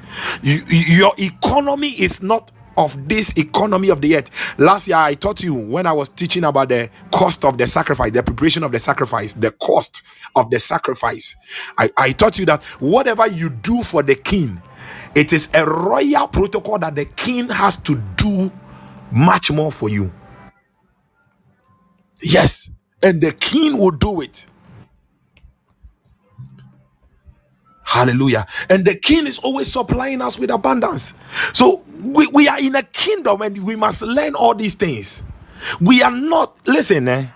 You, 0.43 0.63
your 0.69 1.15
economy 1.19 1.91
is 1.91 2.23
not 2.23 2.53
of 2.79 3.09
this 3.09 3.37
economy 3.39 3.91
of 3.91 4.01
the 4.03 4.17
earth. 4.17 4.59
Last 4.59 4.89
year, 4.89 4.99
I 4.99 5.15
taught 5.15 5.43
you 5.43 5.55
when 5.55 5.87
I 5.87 5.93
was 5.93 6.09
teaching 6.09 6.45
about 6.45 6.71
the 6.71 6.91
cost 7.13 7.45
of 7.45 7.59
the 7.59 7.67
sacrifice, 7.67 8.13
the 8.13 8.23
preparation 8.23 8.65
of 8.65 8.73
the 8.73 8.79
sacrifice, 8.81 9.35
the 9.35 9.53
cost 9.53 10.03
of 10.37 10.51
the 10.51 10.61
sacrifice. 10.61 11.37
I, 11.79 11.91
I 11.99 12.13
taught 12.13 12.39
you 12.39 12.47
that 12.47 12.65
whatever 12.81 13.27
you 13.29 13.51
do 13.51 13.83
for 13.83 14.03
the 14.03 14.17
king, 14.17 14.63
it 15.15 15.33
is 15.33 15.49
a 15.55 15.67
royal 15.67 16.29
protocol 16.29 16.79
that 16.81 16.97
the 16.97 17.07
king 17.07 17.49
has 17.51 17.77
to 17.85 17.97
do 18.17 18.53
much 19.13 19.51
more 19.51 19.73
for 19.73 19.89
you. 19.89 20.13
Yes, 22.23 22.71
and 23.03 23.23
the 23.23 23.33
king 23.33 23.79
will 23.79 23.93
do 23.93 24.21
it. 24.23 24.47
Hallelujah. 27.93 28.47
And 28.71 28.87
the 28.87 28.97
king 28.97 29.27
is 29.29 29.39
always 29.41 29.73
supplying 29.73 30.23
us 30.23 30.39
with 30.39 30.51
abundance. 30.51 31.15
So 31.55 31.85
we, 32.03 32.27
we 32.29 32.49
are 32.49 32.61
in 32.61 32.77
a 32.77 32.83
kingdom 32.85 33.43
and 33.43 33.65
we 33.65 33.77
must 33.77 34.03
learn 34.03 34.35
all 34.37 34.55
these 34.55 34.77
things. 34.77 35.25
We 35.81 36.03
are 36.03 36.11
not, 36.13 36.57
listen, 36.69 37.09
eh? 37.09 37.29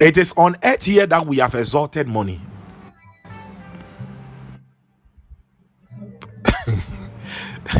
It 0.00 0.16
is 0.18 0.34
on 0.36 0.56
earth 0.64 0.84
here 0.86 1.06
that 1.06 1.26
we 1.26 1.38
have 1.38 1.54
exalted 1.54 2.08
money. 2.08 2.40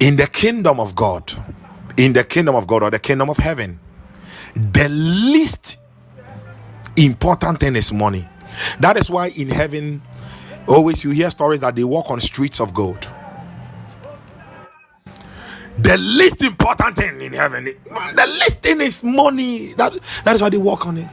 in 0.00 0.16
the 0.16 0.28
kingdom 0.32 0.80
of 0.80 0.96
God, 0.96 1.32
in 1.98 2.12
the 2.14 2.24
kingdom 2.24 2.56
of 2.56 2.66
God 2.66 2.84
or 2.84 2.90
the 2.90 3.00
kingdom 3.00 3.30
of 3.30 3.38
heaven, 3.38 3.80
the 4.54 4.88
least 4.90 5.78
important 7.04 7.60
thing 7.60 7.76
is 7.76 7.92
money. 7.92 8.28
That 8.80 8.96
is 8.96 9.08
why 9.10 9.28
in 9.28 9.48
heaven, 9.48 10.02
always 10.66 11.04
you 11.04 11.10
hear 11.10 11.30
stories 11.30 11.60
that 11.60 11.76
they 11.76 11.84
walk 11.84 12.10
on 12.10 12.20
streets 12.20 12.60
of 12.60 12.74
gold. 12.74 13.08
The 15.78 15.96
least 15.96 16.42
important 16.42 16.96
thing 16.96 17.20
in 17.22 17.32
heaven, 17.32 17.64
the 17.64 18.38
least 18.40 18.62
thing 18.62 18.80
is 18.80 19.02
money. 19.02 19.72
That, 19.74 19.98
that 20.24 20.34
is 20.34 20.42
why 20.42 20.50
they 20.50 20.58
walk 20.58 20.86
on 20.86 20.98
it. 20.98 21.08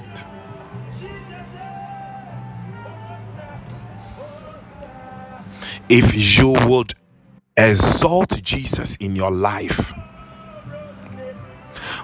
If 5.89 6.38
you 6.38 6.51
would 6.67 6.95
exalt 7.55 8.41
Jesus 8.43 8.97
in 8.97 9.15
your 9.15 9.31
life, 9.31 9.93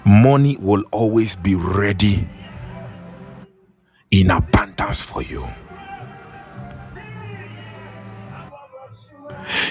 money 0.06 0.56
will 0.58 0.84
always 0.92 1.36
be 1.36 1.56
ready 1.56 2.28
in 4.14 4.32
abundance 4.32 5.02
for 5.02 5.24
you. 5.24 5.48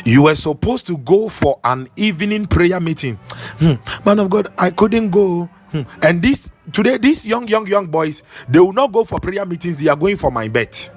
You 0.04 0.22
were 0.24 0.34
supposed 0.34 0.86
to 0.88 0.96
go 0.98 1.28
for 1.28 1.58
an 1.64 1.88
evening 1.96 2.46
prayer 2.46 2.80
meeting. 2.80 3.16
Hmm, 3.60 3.74
Man 4.04 4.18
of 4.20 4.30
God, 4.30 4.48
I 4.58 4.70
couldn't 4.70 5.10
go. 5.10 5.48
Hmm. 5.72 5.82
And 6.02 6.22
this 6.22 6.50
today, 6.72 6.98
these 6.98 7.24
young, 7.26 7.46
young, 7.48 7.66
young 7.66 7.86
boys, 7.88 8.22
they 8.48 8.60
will 8.60 8.72
not 8.74 8.92
go 8.92 9.04
for 9.04 9.20
prayer 9.20 9.44
meetings, 9.46 9.78
they 9.78 9.88
are 9.90 9.96
going 9.96 10.16
for 10.16 10.30
my 10.32 10.48
bet. 10.48 10.90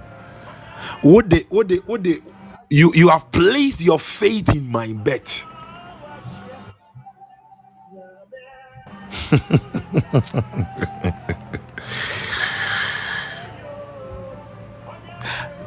Would 1.03 1.29
they, 1.29 1.45
would 1.49 1.67
they, 1.69 1.79
would 1.87 2.03
they, 2.03 2.17
you, 2.69 2.91
you 2.95 3.09
have 3.09 3.31
placed 3.31 3.81
your 3.81 3.99
faith 3.99 4.55
in 4.55 4.69
my 4.71 4.91
bet. 4.93 5.43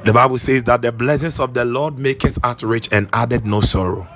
The 0.09 0.15
Bible 0.15 0.39
says 0.39 0.65
that 0.65 0.81
the 0.81 0.91
blessings 0.91 1.39
of 1.39 1.53
the 1.53 1.67
Lord 1.67 1.99
maketh 1.99 2.43
us 2.43 2.63
rich 2.63 2.89
and 2.93 3.11
added 3.13 3.45
no 3.45 3.61
sorrow. 3.61 4.09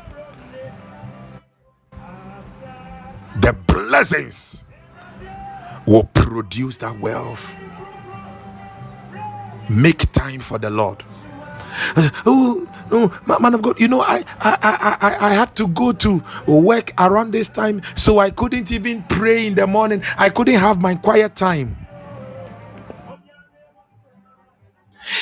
The 3.43 3.55
blessings 3.67 4.65
will 5.85 6.05
produce 6.05 6.79
that 6.79 6.99
wealth. 6.99 7.55
Make 9.69 10.11
time 10.13 10.41
for 10.41 10.57
the 10.57 10.71
Lord. 10.71 11.05
Uh, 11.95 12.09
oh, 12.25 12.67
oh, 12.91 13.37
man 13.39 13.53
of 13.53 13.61
God, 13.61 13.79
you 13.79 13.87
know, 13.87 14.01
I, 14.01 14.25
I, 14.41 14.59
I, 14.63 15.09
I, 15.09 15.27
I 15.27 15.35
had 15.35 15.55
to 15.57 15.69
go 15.69 15.93
to 15.93 16.23
work 16.47 16.95
around 16.99 17.33
this 17.33 17.51
time, 17.51 17.83
so 17.97 18.19
I 18.19 18.31
couldn't 18.31 18.73
even 18.73 19.03
pray 19.11 19.47
in 19.47 19.57
the 19.57 19.67
morning. 19.67 20.03
I 20.17 20.31
couldn't 20.31 20.59
have 20.59 20.81
my 20.81 20.95
quiet 20.95 21.37
time. 21.37 21.82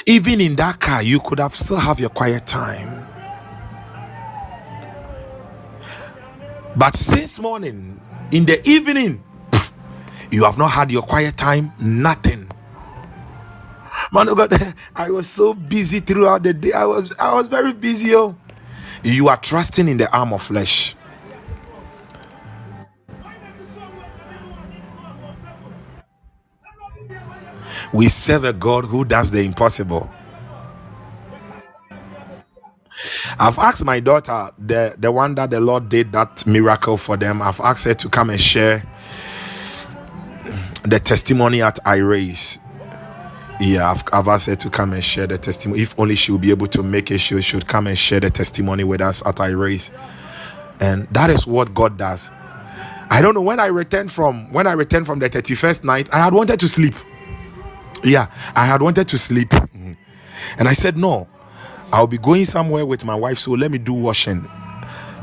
Even 0.06 0.40
in 0.40 0.56
that 0.56 0.80
car, 0.80 1.02
you 1.02 1.20
could 1.20 1.38
have 1.38 1.54
still 1.54 1.76
have 1.76 2.00
your 2.00 2.10
quiet 2.10 2.46
time. 2.46 3.06
But 6.76 6.94
since 6.94 7.40
morning, 7.40 8.00
in 8.30 8.46
the 8.46 8.66
evening, 8.68 9.22
you 10.30 10.44
have 10.44 10.56
not 10.58 10.68
had 10.68 10.90
your 10.90 11.02
quiet 11.02 11.36
time, 11.36 11.72
nothing. 11.78 12.48
Man 14.12 14.28
of 14.28 14.36
God, 14.36 14.74
I 14.96 15.10
was 15.10 15.28
so 15.28 15.54
busy 15.54 16.00
throughout 16.00 16.42
the 16.42 16.54
day. 16.54 16.72
I 16.72 16.84
was 16.84 17.12
I 17.18 17.34
was 17.34 17.48
very 17.48 17.72
busy. 17.72 18.14
Oh. 18.14 18.36
You 19.02 19.28
are 19.28 19.36
trusting 19.36 19.88
in 19.88 19.96
the 19.96 20.14
arm 20.16 20.32
of 20.32 20.42
flesh. 20.42 20.94
We 27.92 28.08
serve 28.08 28.44
a 28.44 28.52
God 28.52 28.86
who 28.86 29.04
does 29.04 29.30
the 29.30 29.42
impossible. 29.42 30.10
I've 33.38 33.58
asked 33.58 33.84
my 33.84 34.00
daughter, 34.00 34.50
the, 34.58 34.94
the 34.98 35.12
one 35.12 35.34
that 35.36 35.50
the 35.50 35.60
Lord 35.60 35.88
did 35.88 36.12
that 36.12 36.46
miracle 36.46 36.96
for 36.96 37.16
them, 37.16 37.42
I've 37.42 37.60
asked 37.60 37.84
her 37.86 37.94
to 37.94 38.08
come 38.08 38.30
and 38.30 38.40
share 38.40 38.84
the 40.84 40.98
testimony 40.98 41.62
at 41.62 41.78
I 41.86 41.96
raise. 41.96 42.58
Yeah, 43.60 43.90
I've, 43.90 44.04
I've 44.12 44.28
asked 44.28 44.46
her 44.46 44.56
to 44.56 44.70
come 44.70 44.92
and 44.94 45.04
share 45.04 45.26
the 45.26 45.38
testimony. 45.38 45.82
If 45.82 45.98
only 45.98 46.16
she 46.16 46.32
will 46.32 46.38
be 46.38 46.50
able 46.50 46.68
to 46.68 46.82
make 46.82 47.10
it, 47.10 47.18
she 47.18 47.40
should 47.42 47.66
come 47.66 47.86
and 47.88 47.98
share 47.98 48.20
the 48.20 48.30
testimony 48.30 48.84
with 48.84 49.00
us 49.00 49.24
at 49.26 49.40
I 49.40 49.48
raise. 49.48 49.90
And 50.80 51.08
that 51.10 51.30
is 51.30 51.46
what 51.46 51.74
God 51.74 51.98
does. 51.98 52.30
I 53.10 53.22
don't 53.22 53.34
know 53.34 53.42
when 53.42 53.60
I 53.60 53.66
returned 53.66 54.12
from 54.12 54.52
when 54.52 54.66
I 54.66 54.72
returned 54.72 55.06
from 55.06 55.18
the 55.20 55.30
31st 55.30 55.84
night, 55.84 56.08
I 56.12 56.18
had 56.18 56.34
wanted 56.34 56.60
to 56.60 56.68
sleep. 56.68 56.94
Yeah, 58.04 58.28
I 58.56 58.66
had 58.66 58.82
wanted 58.82 59.08
to 59.08 59.18
sleep. 59.18 59.52
And 60.58 60.68
I 60.68 60.74
said, 60.74 60.96
No, 60.96 61.28
I'll 61.92 62.06
be 62.08 62.18
going 62.18 62.44
somewhere 62.46 62.86
with 62.86 63.04
my 63.04 63.14
wife, 63.14 63.38
so 63.38 63.52
let 63.52 63.70
me 63.70 63.78
do 63.78 63.94
washing. 63.94 64.48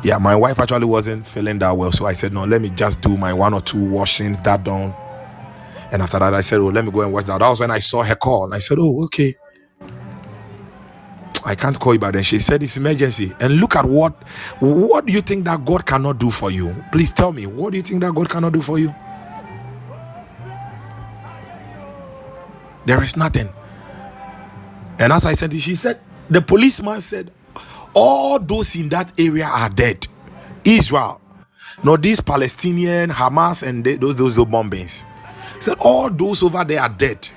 Yeah, 0.03 0.17
my 0.19 0.35
wife 0.35 0.59
actually 0.59 0.85
wasn't 0.85 1.27
feeling 1.27 1.59
that 1.59 1.77
well, 1.77 1.91
so 1.91 2.05
I 2.05 2.13
said, 2.13 2.33
No, 2.33 2.45
let 2.45 2.61
me 2.61 2.69
just 2.71 3.01
do 3.01 3.17
my 3.17 3.33
one 3.33 3.53
or 3.53 3.61
two 3.61 3.83
washings, 3.89 4.39
that 4.41 4.63
done. 4.63 4.95
And 5.91 6.01
after 6.01 6.19
that, 6.19 6.33
I 6.33 6.41
said, 6.41 6.59
Oh, 6.59 6.67
let 6.67 6.85
me 6.85 6.91
go 6.91 7.01
and 7.01 7.13
watch 7.13 7.25
that. 7.25 7.39
That 7.39 7.49
was 7.49 7.59
when 7.61 7.71
I 7.71 7.79
saw 7.79 8.03
her 8.03 8.15
call. 8.15 8.53
I 8.53 8.59
said, 8.59 8.77
Oh, 8.79 9.03
okay. 9.05 9.35
I 11.45 11.55
can't 11.55 11.79
call 11.79 11.93
you 11.93 11.99
back 11.99 12.13
then. 12.13 12.23
She 12.23 12.39
said 12.39 12.63
it's 12.63 12.77
emergency. 12.77 13.33
And 13.39 13.57
look 13.59 13.75
at 13.75 13.85
what 13.85 14.13
what 14.59 15.05
do 15.07 15.13
you 15.13 15.21
think 15.21 15.45
that 15.45 15.65
God 15.65 15.85
cannot 15.85 16.19
do 16.19 16.29
for 16.31 16.51
you? 16.51 16.75
Please 16.91 17.11
tell 17.11 17.33
me, 17.33 17.47
what 17.47 17.71
do 17.71 17.77
you 17.77 17.83
think 17.83 18.01
that 18.01 18.13
God 18.15 18.29
cannot 18.29 18.53
do 18.53 18.61
for 18.61 18.79
you? 18.79 18.93
There 22.87 23.03
is 23.03 23.17
nothing. 23.17 23.49
And 24.97 25.11
as 25.11 25.25
I 25.25 25.33
said, 25.33 25.51
she 25.59 25.75
said, 25.75 25.99
the 26.29 26.41
policeman 26.41 27.01
said, 27.01 27.31
all 27.93 28.39
those 28.39 28.77
in 28.77 28.87
that 28.89 29.11
area 29.19 29.45
are 29.45 29.67
dead. 29.67 30.07
Israel. 30.63 31.19
No, 31.83 31.97
these 31.97 32.21
Palestinian, 32.21 33.09
Hamas, 33.09 33.67
and 33.67 33.83
they, 33.83 33.97
those, 33.97 34.15
those 34.15 34.37
bombings. 34.37 35.03
Said, 35.59 35.75
all 35.81 36.09
those 36.09 36.41
over 36.41 36.63
there 36.63 36.79
are 36.79 36.87
dead. 36.87 37.27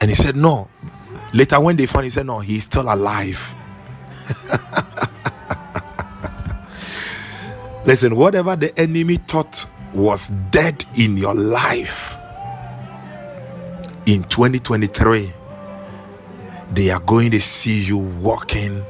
And 0.00 0.10
he 0.10 0.14
said, 0.14 0.34
no. 0.34 0.70
Later, 1.34 1.60
when 1.60 1.76
they 1.76 1.84
found, 1.84 2.04
he 2.04 2.10
said, 2.10 2.24
no, 2.24 2.38
he's 2.38 2.64
still 2.64 2.90
alive. 2.90 3.54
Listen, 7.84 8.16
whatever 8.16 8.56
the 8.56 8.78
enemy 8.80 9.16
thought 9.16 9.66
was 9.94 10.28
dead 10.50 10.84
in 10.96 11.16
your 11.16 11.34
life 11.34 12.16
in 14.06 14.24
2023 14.24 15.32
they 16.72 16.90
are 16.90 17.00
going 17.00 17.30
to 17.30 17.40
see 17.40 17.82
you 17.84 17.98
walking 17.98 18.84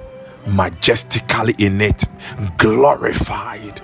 majestically 0.47 1.55
in 1.59 1.81
it, 1.81 2.05
glorified. 2.59 3.83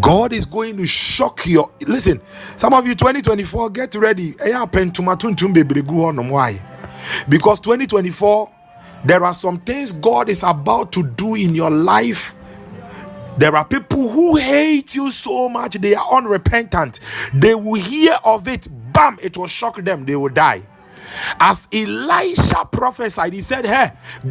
God 0.00 0.32
is 0.32 0.44
going 0.44 0.76
to 0.76 0.86
shock 0.86 1.46
your. 1.46 1.70
Listen, 1.86 2.20
some 2.56 2.72
of 2.74 2.86
you 2.86 2.94
2024, 2.94 3.70
get 3.70 3.94
ready. 3.96 4.34
Because 7.28 7.60
2024, 7.60 8.52
there 9.04 9.24
are 9.24 9.34
some 9.34 9.60
things 9.60 9.92
God 9.92 10.30
is 10.30 10.42
about 10.42 10.92
to 10.92 11.02
do 11.02 11.34
in 11.36 11.54
your 11.54 11.70
life. 11.70 12.34
There 13.38 13.54
are 13.56 13.64
people 13.64 14.08
who 14.08 14.36
hate 14.36 14.94
you 14.94 15.10
so 15.12 15.48
much, 15.48 15.74
they 15.76 15.94
are 15.94 16.12
unrepentant. 16.14 17.00
They 17.34 17.54
will 17.54 17.80
hear 17.80 18.16
of 18.24 18.48
it, 18.48 18.68
bam, 18.92 19.18
it 19.22 19.36
will 19.36 19.48
shock 19.48 19.76
them, 19.84 20.06
they 20.06 20.16
will 20.16 20.30
die. 20.30 20.62
As 21.40 21.68
Elisha 21.72 22.66
prophesied, 22.70 23.32
he 23.34 23.40
said, 23.40 23.66
Hey, 23.66 23.88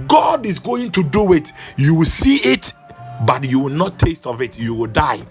God 0.08 0.45
is 0.45 0.60
going 0.60 0.91
to 0.93 1.04
do 1.04 1.34
it. 1.34 1.51
You 1.78 1.95
will 1.95 2.06
see 2.06 2.38
it, 2.38 2.74
but 3.26 3.43
you 3.45 3.60
will 3.60 3.72
not 3.74 3.99
taste 3.99 4.28
of 4.28 4.41
it. 4.41 4.60
You 4.60 4.74
will 4.76 4.88
die. 4.88 5.22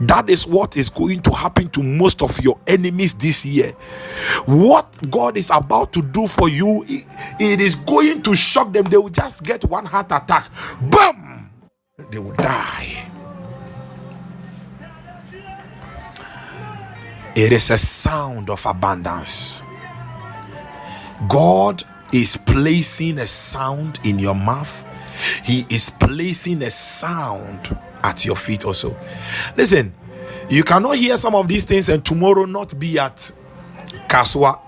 That 0.00 0.30
is 0.30 0.46
what 0.46 0.76
is 0.76 0.90
going 0.90 1.22
to 1.22 1.32
happen 1.32 1.70
to 1.70 1.82
most 1.82 2.22
of 2.22 2.40
your 2.40 2.58
enemies 2.66 3.14
this 3.14 3.46
year. 3.46 3.72
What 4.46 5.10
God 5.10 5.38
is 5.38 5.50
about 5.50 5.92
to 5.94 6.02
do 6.02 6.26
for 6.26 6.48
you, 6.48 6.84
it- 6.88 7.06
is 7.60 7.76
going 7.76 8.22
to 8.22 8.34
shock 8.34 8.72
them. 8.72 8.84
They 8.84 8.98
will 8.98 9.10
just 9.10 9.44
get 9.44 9.64
one 9.66 9.86
heart 9.86 10.12
attack. 10.12 10.50
Boom! 10.82 11.50
They 12.10 12.18
will 12.18 12.34
die. 12.34 13.10
It 17.36 17.52
is 17.52 17.70
a 17.70 17.78
sound 17.78 18.50
of 18.50 18.64
abundance. 18.66 19.62
God 21.28 21.82
is 22.12 22.36
placing 22.36 23.18
a 23.18 23.26
sound 23.26 24.00
in 24.04 24.18
your 24.18 24.34
mouth. 24.34 24.84
He 25.44 25.66
is 25.68 25.90
placing 25.90 26.62
a 26.62 26.70
sound 26.70 27.76
at 28.02 28.24
your 28.24 28.36
feet 28.36 28.64
also. 28.64 28.96
Listen, 29.56 29.92
you 30.48 30.64
cannot 30.64 30.96
hear 30.96 31.18
some 31.18 31.34
of 31.34 31.48
these 31.48 31.64
things 31.64 31.90
and 31.90 32.04
tomorrow 32.04 32.46
not 32.46 32.78
be 32.78 32.98
at 32.98 33.30
Kasoa. 34.08 34.60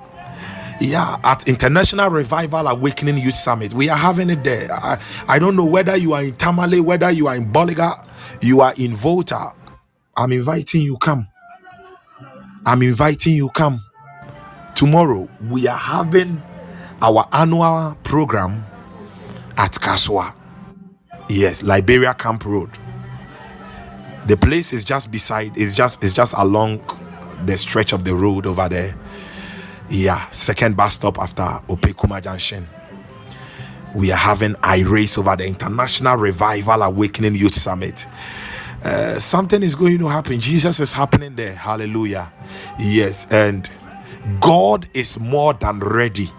Yeah, 0.80 1.18
at 1.24 1.48
International 1.48 2.10
Revival 2.10 2.68
Awakening 2.68 3.18
Youth 3.18 3.34
Summit. 3.34 3.74
We 3.74 3.88
are 3.88 3.96
having 3.98 4.30
it 4.30 4.44
there. 4.44 4.72
I, 4.72 5.00
I 5.26 5.38
don't 5.38 5.56
know 5.56 5.64
whether 5.64 5.96
you 5.96 6.12
are 6.12 6.22
in 6.22 6.34
Tamale, 6.36 6.80
whether 6.80 7.10
you 7.10 7.28
are 7.28 7.36
in 7.36 7.52
Boliga, 7.52 8.06
you 8.42 8.60
are 8.60 8.74
in 8.78 8.94
Volta. 8.94 9.52
I'm 10.16 10.32
inviting 10.32 10.82
you, 10.82 10.98
come. 10.98 11.28
I'm 12.68 12.82
inviting 12.82 13.34
you, 13.34 13.48
come. 13.48 13.80
Tomorrow, 14.74 15.26
we 15.48 15.66
are 15.66 15.78
having 15.78 16.42
our 17.00 17.26
annual 17.32 17.96
program 18.04 18.62
at 19.56 19.72
Kasoa. 19.72 20.34
Yes, 21.30 21.62
Liberia 21.62 22.12
Camp 22.12 22.44
Road. 22.44 22.68
The 24.26 24.36
place 24.36 24.74
is 24.74 24.84
just 24.84 25.10
beside, 25.10 25.56
it's 25.56 25.74
just 25.74 26.04
it's 26.04 26.12
just 26.12 26.34
along 26.36 26.82
the 27.46 27.56
stretch 27.56 27.94
of 27.94 28.04
the 28.04 28.14
road 28.14 28.44
over 28.44 28.68
there. 28.68 28.94
Yeah, 29.88 30.28
second 30.28 30.76
bus 30.76 30.96
stop 30.96 31.18
after 31.18 31.44
Opeikuma 31.70 32.22
Junction. 32.22 32.68
We 33.94 34.12
are 34.12 34.16
having 34.18 34.56
I 34.62 34.82
race 34.82 35.16
over 35.16 35.34
the 35.36 35.46
International 35.46 36.18
Revival 36.18 36.82
Awakening 36.82 37.34
Youth 37.34 37.54
Summit. 37.54 38.06
Uh, 38.82 39.18
something 39.18 39.62
is 39.62 39.74
going 39.74 39.98
to 39.98 40.08
happen. 40.08 40.40
Jesus 40.40 40.80
is 40.80 40.92
happening 40.92 41.34
there. 41.36 41.54
Hallelujah. 41.54 42.32
Yes, 42.78 43.26
and 43.30 43.68
God 44.40 44.88
is 44.94 45.18
more 45.18 45.54
than 45.54 45.80
ready. 45.80 46.30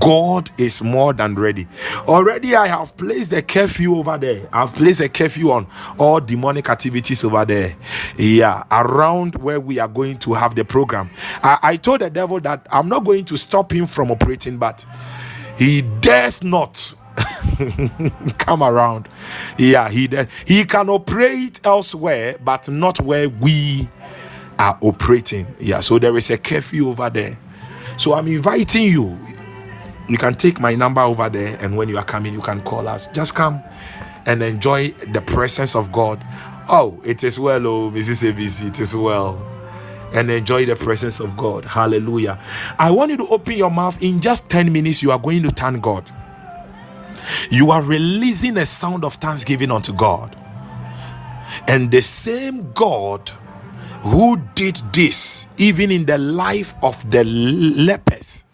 God 0.00 0.50
is 0.58 0.82
more 0.82 1.12
than 1.12 1.34
ready. 1.34 1.66
Already, 2.08 2.56
I 2.56 2.66
have 2.68 2.96
placed 2.96 3.32
a 3.32 3.42
curfew 3.42 3.96
over 3.96 4.16
there. 4.16 4.48
I've 4.52 4.74
placed 4.74 5.00
a 5.00 5.08
curfew 5.08 5.50
on 5.50 5.66
all 5.98 6.20
demonic 6.20 6.70
activities 6.70 7.22
over 7.24 7.44
there. 7.44 7.76
Yeah, 8.16 8.64
around 8.70 9.36
where 9.36 9.60
we 9.60 9.78
are 9.78 9.88
going 9.88 10.18
to 10.20 10.32
have 10.34 10.54
the 10.54 10.64
program. 10.64 11.10
I, 11.42 11.58
I 11.62 11.76
told 11.76 12.00
the 12.00 12.10
devil 12.10 12.40
that 12.40 12.66
I'm 12.70 12.88
not 12.88 13.04
going 13.04 13.24
to 13.26 13.36
stop 13.36 13.72
him 13.72 13.86
from 13.86 14.10
operating, 14.10 14.56
but 14.56 14.84
he 15.58 15.82
dares 15.82 16.42
not 16.42 16.94
come 18.38 18.62
around. 18.62 19.08
Yeah, 19.58 19.88
he 19.88 20.08
does. 20.08 20.26
He 20.46 20.64
can 20.64 20.88
operate 20.88 21.60
elsewhere, 21.64 22.36
but 22.44 22.68
not 22.68 23.00
where 23.00 23.28
we 23.28 23.88
are 24.58 24.78
operating. 24.80 25.46
Yeah, 25.58 25.80
so 25.80 25.98
there 25.98 26.16
is 26.16 26.30
a 26.30 26.38
curfew 26.38 26.88
over 26.88 27.10
there. 27.10 27.38
So 27.96 28.14
I'm 28.14 28.26
inviting 28.28 28.84
you. 28.84 29.18
You 30.08 30.18
can 30.18 30.34
take 30.34 30.60
my 30.60 30.74
number 30.74 31.00
over 31.00 31.28
there, 31.28 31.56
and 31.60 31.76
when 31.76 31.88
you 31.88 31.96
are 31.96 32.04
coming, 32.04 32.34
you 32.34 32.40
can 32.42 32.62
call 32.62 32.88
us. 32.88 33.08
Just 33.08 33.34
come 33.34 33.62
and 34.26 34.42
enjoy 34.42 34.88
the 35.12 35.22
presence 35.22 35.74
of 35.74 35.92
God. 35.92 36.24
Oh, 36.68 37.00
it 37.04 37.24
is 37.24 37.38
well, 37.38 37.66
oh, 37.66 37.90
Mrs. 37.90 38.30
ABC, 38.32 38.68
it 38.68 38.80
is 38.80 38.94
well. 38.96 39.44
And 40.12 40.30
enjoy 40.30 40.66
the 40.66 40.76
presence 40.76 41.20
of 41.20 41.36
God. 41.36 41.64
Hallelujah. 41.64 42.38
I 42.78 42.90
want 42.90 43.10
you 43.10 43.16
to 43.18 43.28
open 43.28 43.54
your 43.56 43.70
mouth 43.70 44.00
in 44.02 44.20
just 44.20 44.48
10 44.48 44.72
minutes. 44.72 45.02
You 45.02 45.10
are 45.10 45.18
going 45.18 45.42
to 45.42 45.50
thank 45.50 45.82
God. 45.82 46.10
You 47.50 47.70
are 47.70 47.82
releasing 47.82 48.56
a 48.58 48.66
sound 48.66 49.04
of 49.04 49.14
thanksgiving 49.14 49.70
unto 49.70 49.92
God. 49.92 50.36
And 51.68 51.90
the 51.90 52.02
same 52.02 52.72
God 52.72 53.30
who 54.02 54.36
did 54.54 54.76
this, 54.92 55.46
even 55.56 55.90
in 55.90 56.04
the 56.06 56.18
life 56.18 56.74
of 56.82 57.10
the 57.10 57.24
lepers, 57.24 58.44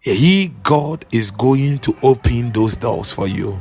he, 0.00 0.48
God, 0.62 1.04
is 1.10 1.30
going 1.30 1.78
to 1.78 1.96
open 2.02 2.52
those 2.52 2.76
doors 2.76 3.10
for 3.12 3.26
you. 3.26 3.58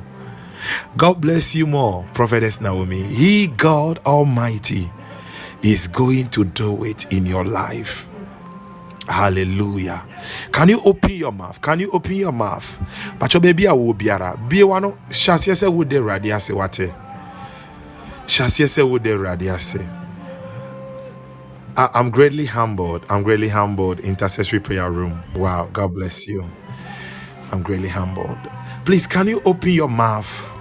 God 0.98 1.22
bless 1.22 1.56
you 1.56 1.68
more, 1.68 2.06
Prophetess 2.14 2.62
Naomi. 2.62 3.04
He, 3.04 3.48
God 3.48 4.00
Almighty, 4.06 4.92
is 5.64 5.88
going 5.88 6.30
to 6.30 6.46
do 6.46 6.84
it 6.84 7.12
in 7.12 7.26
your 7.26 7.44
life. 7.46 8.08
Hallelujah. 9.08 10.06
Can 10.52 10.70
you 10.70 10.82
open 10.86 11.12
your 11.12 11.32
mouth? 11.34 11.62
Can 11.62 11.80
you 11.82 11.92
open 11.92 12.16
your 12.16 12.34
mouth? 12.34 12.80
Pacho 13.20 13.40
baby 13.40 13.66
a 13.66 13.76
wo 13.76 13.94
biara. 13.94 14.38
Bie 14.50 14.64
wano 14.64 14.98
shasie 15.10 15.56
se 15.56 15.68
wo 15.68 15.84
de 15.86 15.98
radi 16.02 16.34
ase 16.36 16.52
wate. 16.54 16.90
Eh? 16.90 16.94
Shasie 18.28 18.70
se 18.70 18.84
wo 18.84 19.00
de 19.00 19.12
radi 19.18 19.50
ase. 19.54 19.82
I- 21.78 21.90
I'm 21.94 22.12
greatly 22.12 22.46
humbled. 22.48 23.06
I'm 23.10 23.24
greatly 23.24 23.50
humbled. 23.50 24.00
Intercessory 24.02 24.60
prayer 24.62 24.92
room. 24.92 25.24
Wow. 25.36 25.70
God 25.74 25.94
bless 25.96 26.28
you. 26.28 26.46
I'm 27.52 27.64
greatly 27.64 27.90
humbled. 27.90 28.38
Please, 28.86 29.08
can 29.08 29.28
you 29.28 29.42
open 29.46 29.72
your 29.72 29.90
mouth 29.90 30.58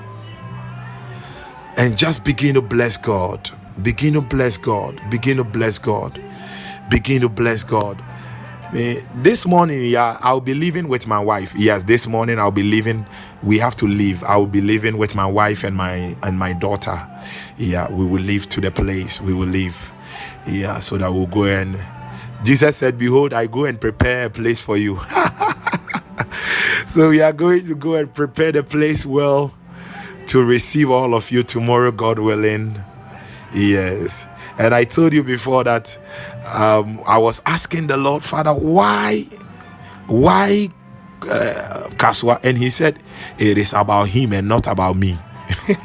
and 1.77 1.99
just 1.99 2.25
begin 2.25 2.55
to 2.57 2.63
bless 2.63 2.97
God? 2.99 3.51
Begin 3.83 4.15
to 4.15 4.23
bless 4.23 4.57
God. 4.59 5.01
Begin 5.11 5.39
to 5.39 5.45
bless 5.45 5.79
God. 5.79 6.21
Begin 6.91 7.23
to 7.23 7.29
bless 7.31 7.65
God. 7.65 8.03
Eh, 8.75 9.01
This 9.23 9.47
morning, 9.47 9.85
yeah, 9.87 10.19
I'll 10.23 10.41
be 10.41 10.55
leaving 10.55 10.89
with 10.89 11.07
my 11.07 11.21
wife. 11.21 11.55
Yes, 11.57 11.85
this 11.85 12.07
morning 12.09 12.39
I'll 12.41 12.53
be 12.53 12.65
leaving. 12.65 13.07
We 13.43 13.59
have 13.61 13.77
to 13.77 13.87
leave. 13.87 14.25
I 14.25 14.37
will 14.37 14.47
be 14.49 14.63
leaving 14.63 14.99
with 14.99 15.15
my 15.17 15.27
wife 15.27 15.65
and 15.65 15.77
my 15.77 16.17
and 16.23 16.39
my 16.39 16.55
daughter. 16.55 16.97
Yeah, 17.59 17.91
we 17.93 18.07
will 18.07 18.23
leave 18.23 18.49
to 18.51 18.61
the 18.63 18.71
place. 18.73 19.21
We 19.21 19.35
will 19.35 19.49
leave. 19.49 19.93
Yeah, 20.47 20.81
so 20.81 20.99
that 20.99 21.13
we'll 21.13 21.27
go 21.27 21.45
and 21.45 21.79
Jesus 22.45 22.77
said, 22.79 22.99
Behold, 22.99 23.35
I 23.35 23.47
go 23.47 23.65
and 23.67 23.81
prepare 23.81 24.27
a 24.27 24.31
place 24.31 24.61
for 24.61 24.77
you. 24.77 25.01
so 26.87 27.11
we 27.11 27.21
are 27.23 27.33
going 27.33 27.67
to 27.67 27.77
go 27.77 27.95
and 27.95 28.13
prepare 28.13 28.53
the 28.53 28.63
place 28.65 29.07
well 29.07 29.53
to 30.29 30.45
receive 30.45 30.91
all 30.91 31.15
of 31.15 31.31
you 31.31 31.43
tomorrow, 31.45 31.93
God 31.93 32.19
willing. 32.21 32.77
Yes. 33.55 34.29
And 34.59 34.75
I 34.75 34.85
told 34.85 35.13
you 35.13 35.23
before 35.25 35.65
that 35.65 35.99
um, 36.53 37.01
I 37.07 37.19
was 37.19 37.43
asking 37.47 37.87
the 37.89 37.97
Lord, 37.97 38.23
Father, 38.25 38.53
why, 38.55 39.23
why 40.07 40.69
uh, 41.23 41.89
Kasoa? 41.97 42.45
And 42.45 42.59
he 42.59 42.71
said, 42.71 42.99
it 43.39 43.59
is 43.59 43.73
about 43.73 44.09
him 44.09 44.33
and 44.33 44.49
not 44.49 44.67
about 44.67 44.97
me. 44.97 45.17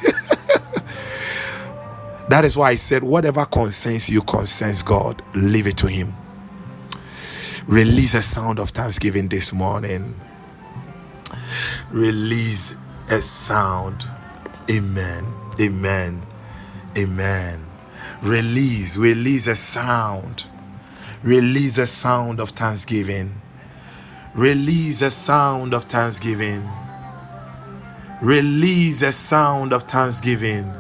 that 2.30 2.46
is 2.46 2.58
why 2.58 2.72
I 2.72 2.76
said, 2.76 3.04
whatever 3.04 3.46
concerns 3.46 4.10
you 4.10 4.22
concerns 4.22 4.84
God, 4.84 5.22
leave 5.36 5.68
it 5.68 5.78
to 5.78 5.88
him. 5.88 6.16
Release 7.68 8.14
a 8.16 8.22
sound 8.22 8.60
of 8.60 8.70
thanksgiving 8.72 9.30
this 9.30 9.54
morning. 9.54 10.20
Release 11.92 12.76
a 13.10 13.22
sound. 13.22 14.08
Amen. 14.72 15.28
Amen. 15.60 16.26
Amen. 16.98 17.69
Release, 18.22 18.98
release 18.98 19.48
a 19.48 19.56
sound. 19.56 20.44
Release 21.24 21.78
a 21.78 21.88
sound 21.88 22.42
of 22.42 22.50
thanksgiving. 22.52 23.42
Release 24.36 25.02
a 25.02 25.12
sound 25.12 25.74
of 25.74 25.86
thanksgiving. 25.86 26.68
Release 28.22 29.02
a 29.04 29.14
sound 29.14 29.74
of 29.74 29.84
thanksgiving. 29.84 30.74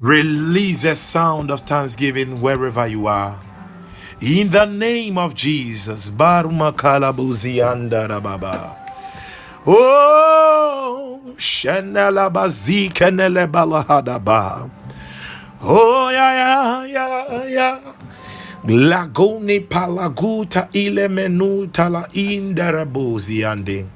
Release 0.00 0.84
a 0.84 0.94
sound 0.94 1.50
of 1.50 1.60
thanksgiving 1.60 2.42
wherever 2.42 2.86
you 2.86 3.06
are. 3.06 3.40
In 4.20 4.50
the 4.50 4.66
name 4.66 5.18
of 5.18 5.34
Jesus. 5.34 6.10
Baruma 6.10 6.72
kalabuzi 6.72 7.56
andarababa. 7.64 8.76
Oh, 9.66 11.20
Shenela 11.36 12.30
Bazi 12.32 12.90
Kenele 12.92 13.50
Balahadaba. 13.50 14.70
Oh, 15.62 16.10
yeah, 16.10 16.34
yeah, 16.34 16.84
yeah, 16.86 17.44
yeah. 17.46 17.78
Lagone 18.64 19.60
palaguta 19.60 20.68
ile 20.72 21.08
menuta 21.08 21.88
la 21.88 22.08
indarabozi 22.12 23.44
ande. 23.44 23.86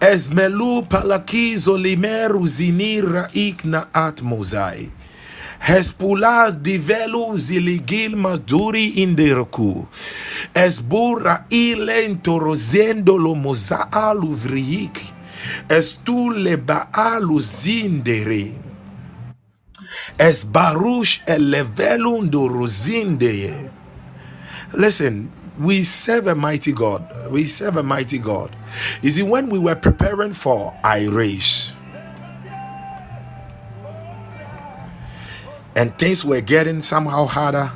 Esmelu 0.00 0.82
palakizo 0.82 1.78
limeru 1.78 2.46
zinira 2.46 3.28
ikna 3.32 3.94
atmozai. 3.94 4.90
Hespula 5.58 6.50
divelu 6.50 7.38
ziligil 7.38 8.16
maduri 8.16 8.86
inderoku. 8.86 9.86
Esbura 10.54 11.44
ilento 11.50 12.38
rosendo 12.38 13.16
lo 13.18 13.34
mozaalu. 13.34 14.36
Estu 15.68 16.30
le 16.30 16.56
baalu 16.56 17.40
zindere. 17.40 18.61
Es 20.18 20.44
barush 20.44 21.24
elevelun 21.26 22.30
do 22.30 22.48
rosindeye. 22.48 23.70
Listen, 24.72 25.30
we 25.58 25.82
serve 25.82 26.26
a 26.26 26.34
mighty 26.34 26.72
God. 26.72 27.30
We 27.30 27.44
serve 27.44 27.76
a 27.76 27.82
mighty 27.82 28.18
God. 28.18 28.54
You 29.02 29.10
see, 29.10 29.22
when 29.22 29.50
we 29.50 29.58
were 29.58 29.76
preparing 29.76 30.32
for 30.32 30.74
Irish, 30.82 31.72
and 35.76 35.96
things 35.98 36.24
were 36.24 36.40
getting 36.40 36.80
somehow 36.80 37.26
harder, 37.26 37.70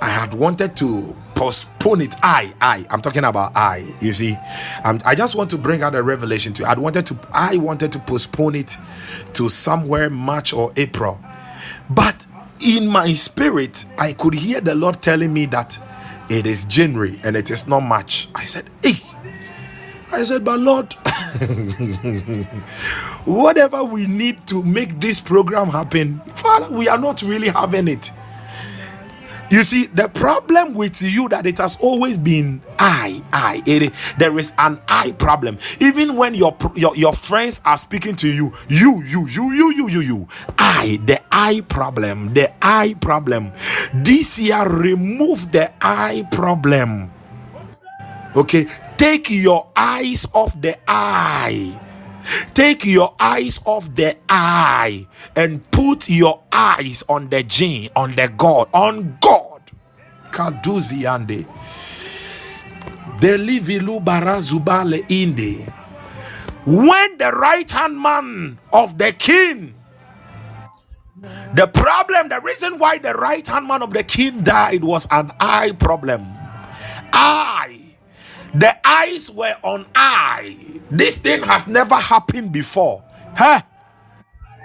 I 0.00 0.08
had 0.08 0.34
wanted 0.34 0.76
to 0.76 1.16
postpone 1.38 2.00
it. 2.00 2.16
I, 2.20 2.52
I, 2.60 2.84
I'm 2.90 3.00
talking 3.00 3.22
about 3.22 3.56
I. 3.56 3.94
You 4.00 4.12
see, 4.12 4.36
um, 4.84 5.00
I 5.04 5.14
just 5.14 5.36
want 5.36 5.50
to 5.50 5.56
bring 5.56 5.82
out 5.82 5.94
a 5.94 6.02
revelation 6.02 6.52
to 6.54 6.62
you. 6.62 6.68
I 6.68 6.74
wanted 6.74 7.06
to, 7.06 7.18
I 7.32 7.58
wanted 7.58 7.92
to 7.92 8.00
postpone 8.00 8.56
it 8.56 8.76
to 9.34 9.48
somewhere 9.48 10.10
March 10.10 10.52
or 10.52 10.72
April, 10.76 11.20
but 11.88 12.26
in 12.60 12.88
my 12.88 13.06
spirit, 13.12 13.84
I 13.96 14.14
could 14.14 14.34
hear 14.34 14.60
the 14.60 14.74
Lord 14.74 15.00
telling 15.00 15.32
me 15.32 15.46
that 15.46 15.78
it 16.28 16.44
is 16.44 16.64
January 16.64 17.20
and 17.22 17.36
it 17.36 17.52
is 17.52 17.68
not 17.68 17.80
March. 17.80 18.28
I 18.34 18.44
said, 18.44 18.68
Hey, 18.82 19.00
I 20.10 20.24
said, 20.24 20.44
but 20.44 20.58
Lord, 20.58 20.92
whatever 23.24 23.84
we 23.84 24.08
need 24.08 24.44
to 24.48 24.64
make 24.64 25.00
this 25.00 25.20
program 25.20 25.68
happen, 25.68 26.18
Father, 26.34 26.74
we 26.74 26.88
are 26.88 26.98
not 26.98 27.22
really 27.22 27.48
having 27.48 27.86
it. 27.86 28.10
You 29.50 29.62
see, 29.62 29.86
the 29.86 30.08
problem 30.08 30.74
with 30.74 31.00
you 31.00 31.28
that 31.30 31.46
it 31.46 31.58
has 31.58 31.78
always 31.80 32.18
been 32.18 32.60
I, 32.78 33.22
I. 33.32 33.62
It, 33.66 33.92
there 34.18 34.38
is 34.38 34.52
an 34.58 34.80
I 34.88 35.12
problem. 35.12 35.58
Even 35.80 36.16
when 36.16 36.34
your, 36.34 36.56
your 36.76 36.94
your 36.96 37.12
friends 37.14 37.60
are 37.64 37.76
speaking 37.78 38.16
to 38.16 38.28
you, 38.28 38.52
you, 38.68 39.02
you, 39.04 39.26
you, 39.28 39.52
you, 39.54 39.72
you, 39.72 39.88
you, 39.88 40.00
you. 40.00 40.28
I, 40.58 41.00
the 41.06 41.20
I 41.32 41.62
problem, 41.62 42.34
the 42.34 42.52
I 42.60 42.94
problem. 43.00 43.52
This 43.94 44.38
year, 44.38 44.68
remove 44.68 45.50
the 45.52 45.72
I 45.80 46.26
problem. 46.30 47.10
Okay, 48.36 48.66
take 48.98 49.30
your 49.30 49.68
eyes 49.74 50.26
off 50.34 50.60
the 50.60 50.76
I. 50.86 51.87
Take 52.54 52.84
your 52.84 53.14
eyes 53.20 53.60
off 53.64 53.94
the 53.94 54.16
eye 54.28 55.06
and 55.36 55.68
put 55.70 56.08
your 56.10 56.42
eyes 56.52 57.02
on 57.08 57.28
the 57.30 57.42
gene, 57.42 57.90
on 57.96 58.14
the 58.16 58.28
God, 58.36 58.68
on 58.72 59.18
God. 59.20 59.62
Kaduzi 60.30 61.06
ande. 61.06 61.46
Delivilu 63.20 64.00
barazubale 64.04 65.04
inde. 65.08 65.72
When 66.66 67.18
the 67.18 67.32
right 67.32 67.70
hand 67.70 67.98
man 68.00 68.58
of 68.72 68.98
the 68.98 69.12
king, 69.12 69.74
the 71.54 71.66
problem, 71.66 72.28
the 72.28 72.40
reason 72.40 72.78
why 72.78 72.98
the 72.98 73.14
right 73.14 73.46
hand 73.46 73.66
man 73.66 73.82
of 73.82 73.92
the 73.92 74.04
king 74.04 74.42
died 74.42 74.84
was 74.84 75.06
an 75.10 75.32
eye 75.40 75.72
problem. 75.72 76.26
Eye. 77.12 77.77
The 78.54 78.74
eyes 78.86 79.30
were 79.30 79.56
on 79.62 79.86
eye. 79.94 80.56
This 80.90 81.16
thing 81.16 81.42
has 81.42 81.66
never 81.66 81.94
happened 81.94 82.52
before. 82.52 83.02
Huh? 83.34 83.60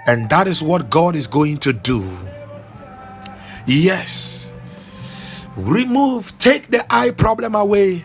And 0.06 0.28
that 0.30 0.46
is 0.46 0.62
what 0.62 0.90
God 0.90 1.16
is 1.16 1.26
going 1.26 1.58
to 1.58 1.72
do. 1.72 2.08
Yes. 3.66 4.52
Remove, 5.56 6.36
take 6.38 6.68
the 6.68 6.84
eye 6.92 7.10
problem 7.10 7.54
away 7.54 8.04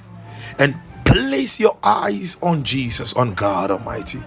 and 0.58 0.76
place 1.04 1.60
your 1.60 1.78
eyes 1.84 2.38
on 2.42 2.64
Jesus, 2.64 3.14
on 3.14 3.34
God 3.34 3.72
Almighty. 3.72 4.24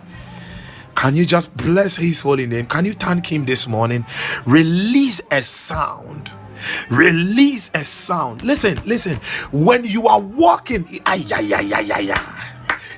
Can 0.95 1.15
you 1.15 1.25
just 1.25 1.57
bless 1.57 1.97
His 1.97 2.21
holy 2.21 2.47
name? 2.47 2.67
Can 2.67 2.85
you 2.85 2.93
thank 2.93 3.31
Him 3.31 3.45
this 3.45 3.67
morning? 3.67 4.05
Release 4.45 5.23
a 5.31 5.43
sound. 5.43 6.31
Release 6.91 7.71
a 7.75 7.85
sound. 7.85 8.43
Listen, 8.43 8.79
listen. 8.85 9.17
When 9.53 9.85
you 9.85 10.07
are 10.07 10.21
walking, 10.21 10.87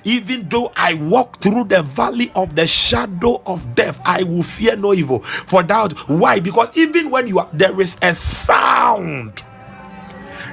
even 0.05 0.49
though 0.49 0.73
I 0.77 0.95
walk 0.95 1.39
through 1.39 1.65
the 1.65 1.83
valley 1.83 2.31
of 2.37 2.55
the 2.55 2.67
shadow 2.67 3.43
of 3.47 3.75
death, 3.75 4.01
I 4.05 4.23
will 4.23 4.43
fear 4.43 4.77
no 4.77 4.93
evil. 4.95 5.21
For 5.21 5.63
doubt, 5.63 5.93
why? 6.09 6.41
Because 6.41 6.69
even 6.77 7.11
when 7.11 7.27
you 7.27 7.39
are, 7.39 7.49
there 7.53 7.81
is 7.81 7.97
a 8.03 8.13
sound 8.15 9.45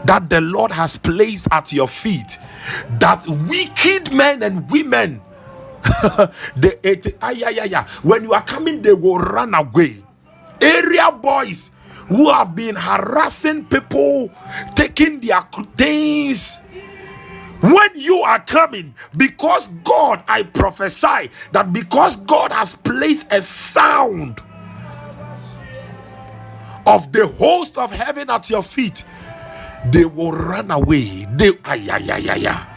that 0.05 0.29
the 0.29 0.41
Lord 0.41 0.71
has 0.71 0.97
placed 0.97 1.47
at 1.51 1.71
your 1.73 1.87
feet, 1.87 2.37
that 2.99 3.25
wicked 3.27 4.13
men 4.13 4.41
and 4.43 4.69
women, 4.69 5.21
they, 6.55 6.73
it, 6.83 7.17
ay, 7.21 7.41
ay, 7.45 7.69
ay, 7.73 7.87
when 8.03 8.23
you 8.23 8.33
are 8.33 8.43
coming, 8.43 8.81
they 8.81 8.93
will 8.93 9.17
run 9.17 9.53
away. 9.53 10.03
Area 10.61 11.11
boys 11.11 11.71
who 12.07 12.29
have 12.31 12.55
been 12.55 12.75
harassing 12.75 13.65
people, 13.65 14.31
taking 14.75 15.19
their 15.19 15.41
things. 15.77 16.59
When 17.61 17.89
you 17.95 18.19
are 18.21 18.39
coming, 18.39 18.95
because 19.17 19.67
God, 19.83 20.23
I 20.27 20.43
prophesy 20.43 21.29
that 21.51 21.71
because 21.73 22.15
God 22.17 22.51
has 22.51 22.75
placed 22.75 23.31
a 23.31 23.41
sound 23.41 24.41
of 26.87 27.11
the 27.11 27.27
host 27.27 27.77
of 27.77 27.91
heaven 27.91 28.29
at 28.29 28.49
your 28.49 28.63
feet, 28.63 29.05
they 29.91 30.05
will 30.05 30.31
run 30.31 30.71
away. 30.71 31.27
They, 31.31 31.49
ay, 31.65 31.87
ay, 31.91 32.05
ay, 32.11 32.25
ay, 32.31 32.47
ay. 32.47 32.70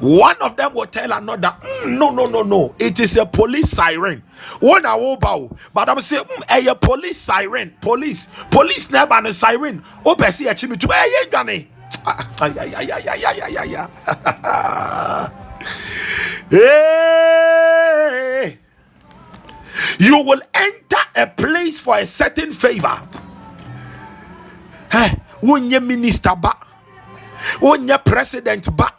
One 0.00 0.36
of 0.40 0.56
them 0.56 0.74
will 0.74 0.86
tell 0.86 1.12
another, 1.12 1.54
"Mm, 1.84 1.98
no, 1.98 2.10
no, 2.10 2.26
no, 2.26 2.42
no, 2.42 2.74
it 2.78 2.98
is 3.00 3.16
a 3.16 3.26
police 3.26 3.70
siren. 3.70 4.22
One 4.60 4.84
I 4.86 4.94
will 4.96 5.16
bow, 5.16 5.50
but 5.74 5.88
I'm 5.88 6.00
saying, 6.00 6.24
mm, 6.24 6.42
eh, 6.48 6.70
a 6.70 6.74
police 6.74 7.18
siren, 7.18 7.74
police, 7.80 8.28
police 8.50 8.90
never 8.90 9.14
a 9.18 9.32
siren. 9.32 9.82
Oh, 10.04 10.14
Bessie, 10.16 10.46
a 10.46 10.54
chimney 10.54 10.76
to 10.78 10.88
a 10.88 11.30
gani. 11.30 11.68
Hey, 16.50 16.58
you 19.98 20.22
will 20.22 20.40
enter 20.54 20.96
a 21.16 21.26
place 21.26 21.80
for 21.80 21.96
a 21.98 22.06
certain 22.06 22.52
favor. 22.52 22.96
Hey, 24.90 25.20
when 25.40 25.70
you 25.70 25.80
minister 25.80 26.34
back, 26.36 26.66
when 27.60 27.88
you 27.88 27.98
president 27.98 28.74
back. 28.76 28.94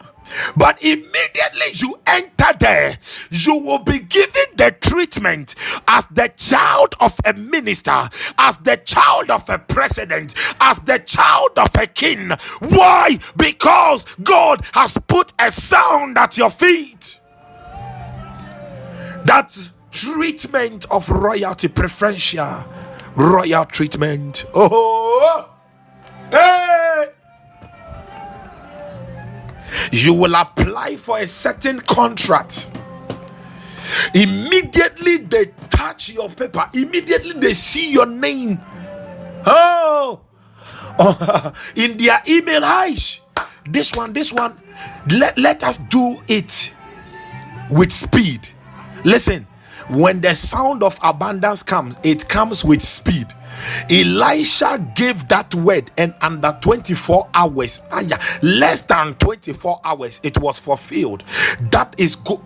But 0.55 0.81
immediately 0.83 1.71
you 1.73 1.99
enter 2.07 2.53
there, 2.59 2.97
you 3.31 3.55
will 3.57 3.79
be 3.79 3.99
given 3.99 4.43
the 4.55 4.75
treatment 4.81 5.55
as 5.87 6.07
the 6.07 6.31
child 6.37 6.95
of 6.99 7.19
a 7.25 7.33
minister, 7.33 8.09
as 8.37 8.57
the 8.57 8.77
child 8.77 9.31
of 9.31 9.49
a 9.49 9.59
president, 9.59 10.35
as 10.59 10.79
the 10.79 10.99
child 10.99 11.51
of 11.57 11.75
a 11.75 11.87
king. 11.87 12.31
Why? 12.59 13.17
Because 13.37 14.05
God 14.23 14.65
has 14.73 14.97
put 15.07 15.33
a 15.39 15.51
sound 15.51 16.17
at 16.17 16.37
your 16.37 16.49
feet. 16.49 17.19
That 19.25 19.71
treatment 19.91 20.85
of 20.91 21.09
royalty, 21.09 21.67
preferential 21.67 22.65
royal 23.15 23.65
treatment. 23.65 24.45
Oh, 24.53 24.69
oh, 24.71 25.49
oh. 26.33 27.07
hey 27.07 27.18
you 29.91 30.13
will 30.13 30.35
apply 30.35 30.95
for 30.95 31.19
a 31.19 31.27
certain 31.27 31.79
contract. 31.81 32.71
Immediately 34.13 35.17
they 35.17 35.45
touch 35.69 36.09
your 36.09 36.29
paper, 36.29 36.69
immediately 36.73 37.33
they 37.33 37.53
see 37.53 37.91
your 37.91 38.05
name. 38.05 38.59
Oh, 39.45 40.21
oh 40.99 41.53
in 41.75 41.97
their 41.97 42.21
email, 42.27 42.63
eyes. 42.63 43.21
This 43.69 43.93
one, 43.95 44.13
this 44.13 44.33
one, 44.33 44.59
let, 45.11 45.37
let 45.37 45.63
us 45.63 45.77
do 45.77 46.21
it 46.27 46.73
with 47.69 47.91
speed. 47.91 48.49
Listen, 49.05 49.45
when 49.89 50.21
the 50.21 50.33
sound 50.35 50.83
of 50.83 50.97
abundance 51.03 51.63
comes, 51.63 51.97
it 52.03 52.27
comes 52.27 52.65
with 52.65 52.81
speed. 52.81 53.27
Elisha 53.89 54.79
gave 54.95 55.27
that 55.29 55.53
word, 55.55 55.91
and 55.97 56.13
under 56.21 56.57
24 56.61 57.29
hours, 57.33 57.81
less 58.41 58.81
than 58.81 59.13
24 59.15 59.81
hours, 59.83 60.19
it 60.23 60.37
was 60.39 60.59
fulfilled. 60.59 61.23
That 61.71 61.95
is 61.97 62.15
good. 62.15 62.39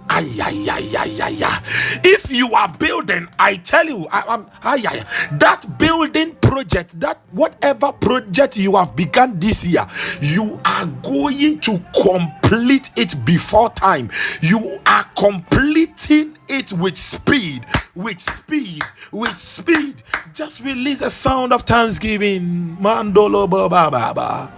If 2.05 2.31
you 2.31 2.53
are 2.53 2.69
building, 2.77 3.27
I 3.39 3.55
tell 3.57 3.85
you, 3.85 4.07
I, 4.11 5.03
that 5.33 5.65
building 5.77 6.35
project, 6.35 6.99
that 6.99 7.19
whatever 7.31 7.91
project 7.91 8.57
you 8.57 8.75
have 8.75 8.95
begun 8.95 9.39
this 9.39 9.65
year, 9.65 9.85
you 10.21 10.59
are 10.65 10.85
going 10.85 11.59
to 11.61 11.83
complete 11.93 12.42
it 12.51 13.25
before 13.25 13.69
time. 13.71 14.09
You 14.41 14.79
are 14.85 15.03
completing 15.17 16.37
it 16.47 16.73
with 16.73 16.97
speed, 16.97 17.65
with 17.95 18.21
speed, 18.21 18.83
with 19.11 19.37
speed. 19.37 20.03
Just 20.33 20.61
release 20.61 21.01
a 21.01 21.09
sound 21.09 21.53
of 21.53 21.63
thanksgiving. 21.63 22.77
Mandolo 22.79 23.49
baba 23.49 23.89
baba. 23.91 24.51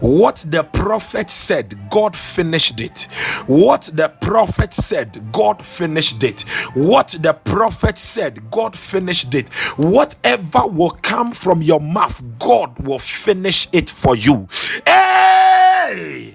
What 0.00 0.44
the 0.48 0.64
prophet 0.64 1.30
said, 1.30 1.78
God 1.90 2.16
finished 2.16 2.80
it. 2.80 3.04
What 3.46 3.90
the 3.92 4.08
prophet 4.20 4.74
said, 4.74 5.32
God 5.32 5.62
finished 5.62 6.22
it. 6.24 6.42
What 6.74 7.16
the 7.20 7.34
prophet 7.34 7.98
said, 7.98 8.50
God 8.50 8.76
finished 8.76 9.34
it. 9.34 9.48
Whatever 9.76 10.66
will 10.68 10.90
come 11.02 11.32
from 11.32 11.62
your 11.62 11.80
mouth, 11.80 12.22
God 12.38 12.78
will 12.80 12.98
finish 13.00 13.68
it 13.72 13.90
for 13.90 14.16
you. 14.16 14.48
Hey! 14.86 16.34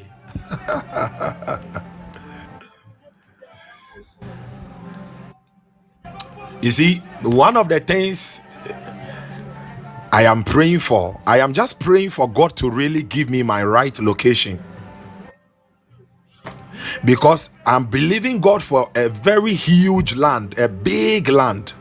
you 6.61 6.71
see, 6.71 6.97
one 7.23 7.57
of 7.57 7.69
the 7.69 7.79
things 7.79 8.41
I 10.13 10.25
am 10.25 10.43
praying 10.43 10.77
for, 10.77 11.19
I 11.25 11.39
am 11.39 11.53
just 11.53 11.79
praying 11.79 12.11
for 12.11 12.29
God 12.29 12.55
to 12.57 12.69
really 12.69 13.01
give 13.01 13.31
me 13.31 13.41
my 13.41 13.63
right 13.63 13.97
location. 13.97 14.63
Because 17.03 17.49
I'm 17.65 17.85
believing 17.85 18.39
God 18.39 18.61
for 18.61 18.91
a 18.95 19.09
very 19.09 19.55
huge 19.55 20.15
land, 20.15 20.59
a 20.59 20.69
big 20.69 21.29
land, 21.29 21.73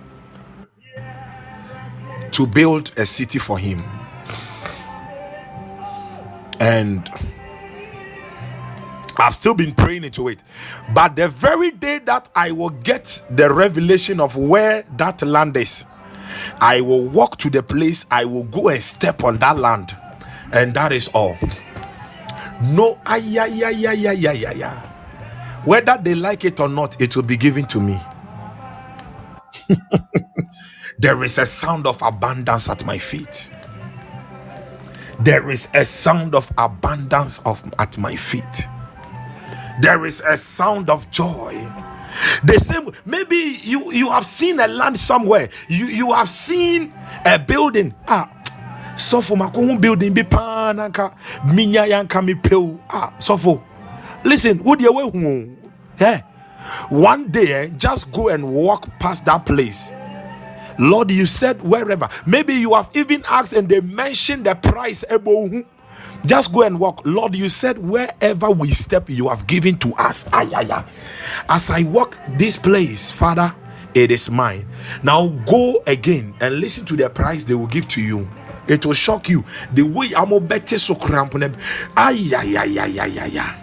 to 2.31 2.47
build 2.47 2.93
a 2.97 3.05
city 3.05 3.39
for 3.39 3.59
Him. 3.59 3.83
And 6.59 7.11
I've 9.19 9.35
still 9.35 9.53
been 9.53 9.75
praying 9.75 10.05
into 10.05 10.29
it. 10.29 10.39
But 10.95 11.17
the 11.17 11.29
very 11.29 11.71
day 11.71 11.99
that 12.07 12.31
I 12.35 12.53
will 12.53 12.71
get 12.71 13.25
the 13.29 13.53
revelation 13.53 14.21
of 14.21 14.39
where 14.39 14.87
that 14.97 15.21
land 15.21 15.55
is, 15.59 15.85
I 16.61 16.81
will 16.81 17.07
walk 17.09 17.37
to 17.39 17.51
the 17.51 17.63
place, 17.63 18.07
I 18.11 18.25
will 18.25 18.45
go 18.45 18.69
and 18.69 18.83
step 18.83 19.25
on 19.25 19.39
that 19.39 19.59
land, 19.59 19.97
and 20.53 20.75
that 20.75 20.93
is 20.93 21.09
all. 21.09 21.37
No, 22.63 22.99
ay, 23.07 23.19
yeah, 23.19 23.47
yeah, 23.47 23.71
yeah, 23.71 23.93
yeah, 23.93 24.13
yeah, 24.13 24.33
yeah. 24.53 24.53
Whether 25.65 25.99
they 26.03 26.15
like 26.15 26.45
it 26.45 26.61
or 26.61 26.69
not, 26.69 27.01
it 27.01 27.17
will 27.17 27.25
be 27.25 27.37
given 27.37 27.67
to 27.67 27.81
me. 27.81 28.01
there 30.99 31.23
is 31.25 31.39
a 31.39 31.47
sound 31.47 31.87
of 31.87 32.01
abundance 32.03 32.69
at 32.71 32.85
my 32.87 32.99
feet. 32.99 33.51
There 35.21 35.51
is 35.51 35.69
a 35.75 35.85
sound 35.85 36.35
of 36.35 36.51
abundance 36.59 37.41
of, 37.47 37.63
at 37.79 37.99
my 37.99 38.17
feet. 38.17 38.69
There 39.81 40.05
is 40.07 40.21
a 40.27 40.37
sound 40.37 40.91
of 40.91 41.11
joy 41.11 41.55
the 42.45 42.59
same 42.59 42.91
maybe 43.05 43.61
you 43.63 43.93
you 43.93 44.11
have 44.11 44.25
seen 44.27 44.61
a 44.61 44.69
land 44.69 44.99
somewhere. 44.99 45.49
You 45.69 45.87
you 45.87 46.13
have 46.13 46.29
seen 46.29 46.93
a 47.27 47.39
building. 47.39 47.95
Ah 48.09 48.29
sɔfo 48.97 49.37
mako 49.37 49.67
ho 49.67 49.77
building 49.79 50.13
bi 50.13 50.23
paa 50.23 50.73
nanka 50.73 51.13
minya 51.47 51.89
yanka 51.89 52.23
me 52.23 52.35
pew 52.35 52.79
ah 52.91 53.13
sɔfo 53.19 53.61
listen 54.25 54.59
wo 54.63 54.75
deɛ 54.77 54.89
woahu 54.93 55.57
eh? 56.01 56.21
One 56.91 57.29
day 57.31 57.53
eh, 57.53 57.67
just 57.77 58.13
go 58.13 58.29
and 58.29 58.49
walk 58.53 58.87
past 59.01 59.25
that 59.25 59.45
place. 59.45 59.93
Lord 60.79 61.11
you 61.11 61.27
said 61.27 61.61
wherever. 61.63 62.09
Maybe 62.27 62.55
you 62.55 62.75
have 62.75 62.91
even 62.95 63.23
asked 63.29 63.53
and 63.53 63.69
they 63.69 63.81
mentioned 63.81 64.45
the 64.47 64.55
price 64.55 65.05
ebo 65.11 65.65
just 66.25 66.53
go 66.53 66.63
and 66.63 66.79
walk. 66.79 67.03
Lord, 67.05 67.35
you 67.37 67.49
said 67.49 67.79
wherever 67.79 68.51
we 68.51 68.71
step, 68.71 69.09
you 69.11 69.29
have 69.29 69.47
given 69.47 69.77
to 69.79 69.95
us. 69.95 70.29
As 71.49 71.71
I 71.71 71.83
walk 71.85 72.19
this 72.39 72.57
place, 72.57 73.11
Father, 73.11 73.55
it 73.95 74.11
is 74.11 74.31
mine. 74.31 74.67
Now 75.03 75.29
go 75.29 75.83
again 75.87 76.35
and 76.41 76.57
listen 76.57 76.85
to 76.87 76.97
the 76.97 77.11
price 77.11 77.45
they 77.45 77.55
will 77.55 77.67
give 77.67 77.89
to 77.89 78.03
you. 78.03 78.29
It 78.69 78.87
will 78.87 78.95
shock 78.95 79.29
you. 79.29 79.45
The 79.75 79.83
way 79.83 80.13
I'm 80.17 80.47
better 80.47 80.79
so 80.79 80.95
cramp. 80.95 81.35
Ay, 81.97 82.31
ay. 82.37 83.57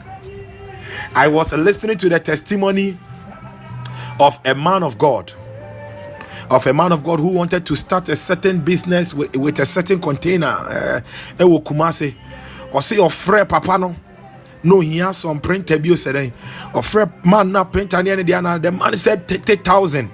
I 1.16 1.28
was 1.28 1.54
listening 1.54 1.98
to 1.98 2.10
the 2.10 2.20
testimony 2.20 2.98
of 4.20 4.40
a 4.46 4.54
man 4.54 4.84
of 4.84 4.98
God 4.98 5.32
of 6.50 6.66
a 6.66 6.74
man 6.74 6.92
of 6.92 7.04
God 7.04 7.20
who 7.20 7.28
wanted 7.28 7.66
to 7.68 7.76
start 7.76 8.10
a 8.10 8.16
certain 8.16 8.60
business 8.62 9.14
with, 9.14 9.36
with 9.38 9.60
a 9.60 9.66
certain 9.68 10.02
container. 10.02 10.48
Uh, 10.48 11.02
Ɔse 12.74 12.98
ɔfrɛ 12.98 13.48
papa 13.48 13.78
no 13.78 13.96
na 14.64 14.76
ohia 14.76 15.14
some 15.14 15.40
printer 15.40 15.80
bi 15.80 15.90
ɔsɛ 15.90 16.14
dɛn? 16.14 16.32
Ɔfrɛ 16.74 17.26
man 17.26 17.52
na 17.52 17.64
printer 17.64 18.04
ne 18.04 18.12
ɛne 18.12 18.24
deɛ 18.28 18.62
the 18.62 18.72
man 18.72 18.96
said 18.96 19.28
thirty 19.28 19.56
thousand. 19.56 20.10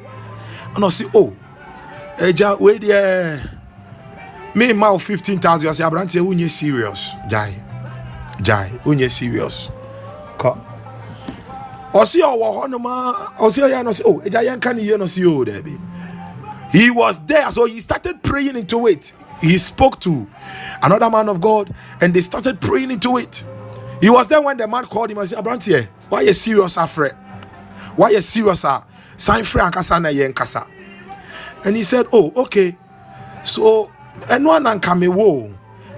Ɔse 0.76 1.10
oh 1.14 1.34
ɛgya 2.18 2.60
wei 2.60 2.80
deɛ 2.80 3.50
me 4.56 4.72
ma 4.74 4.92
wo 4.92 4.98
fifteen 4.98 5.40
thousand. 5.40 5.70
Ɔsɛ 5.70 5.90
aberanteɛ 5.90 6.22
wonyɛ 6.22 6.50
serious. 6.50 7.14
Gyae. 7.30 7.56
Gyae. 8.42 8.80
Wonyɛ 8.84 9.12
serious. 9.12 9.70
Kɔ. 10.38 10.58
Ɔse 11.94 12.22
ɔwɔ 12.22 12.64
hɔ 12.64 12.70
nom 12.70 12.86
a 12.86 13.32
ɔse 13.40 13.60
ɔyɛ 13.64 13.84
no 13.84 13.90
ɔse 13.90 14.02
oh 14.06 14.20
ɛgya 14.20 14.56
yɛnka 14.58 14.76
ne 14.76 14.82
yie 14.82 14.98
no 14.98 15.06
ɔse 15.06 15.26
oh 15.26 15.44
daabi. 15.44 15.78
He 16.72 16.90
was 16.90 17.20
there. 17.26 17.50
So 17.52 17.66
he 17.66 17.80
started 17.80 18.22
praying 18.22 18.56
into 18.56 18.88
it 18.88 19.14
he 19.42 19.58
spoke 19.58 20.00
to 20.02 20.28
another 20.82 21.10
man 21.10 21.30
of 21.30 21.42
God 21.42 21.74
and 22.02 22.14
they 22.14 22.22
started 22.22 22.60
praying 22.62 22.92
into 22.92 23.18
it. 23.18 23.44
He 24.02 24.10
was 24.10 24.28
there 24.28 24.42
when 24.42 24.58
the 24.58 24.68
man 24.68 24.86
called 24.86 25.12
him 25.12 25.18
and 25.18 25.28
said, 25.28 25.44
Abrantie, 25.44 25.88
why 26.10 26.22
you 26.22 26.34
serious, 26.34 26.76
Afre? 26.76 27.14
Why 27.96 28.10
you 28.10 28.22
serious? 28.22 28.66
Sign 29.18 29.44
free 29.44 29.62
and 29.62 29.74
kasa 29.74 30.00
na 30.00 30.10
yen 30.10 30.34
kasa. 30.34 30.68
And 31.64 31.76
he 31.76 31.84
said, 31.84 32.06
Oh, 32.12 32.32
okay. 32.36 32.76
So, 33.44 33.92
and 34.30 34.46
one 34.46 34.68
and 34.68 34.82
come 34.82 35.02
wo. 35.16 35.54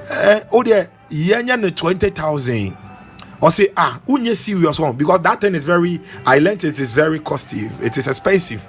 Eh, 0.09 0.43
oh, 0.51 0.63
there, 0.63 0.89
yenya 1.09 1.59
ne 1.59 1.71
20,000. 1.71 2.77
Or 3.39 3.51
say, 3.51 3.67
ah, 3.77 4.01
unye 4.07 4.35
serious 4.35 4.79
one 4.79 4.95
because 4.95 5.21
that 5.21 5.41
thing 5.41 5.53
is 5.53 5.63
very, 5.63 6.01
I 6.25 6.39
learned 6.39 6.63
it 6.63 6.79
is 6.79 6.93
very 6.93 7.19
costly, 7.19 7.69
it 7.81 7.95
is 7.97 8.07
expensive. 8.07 8.65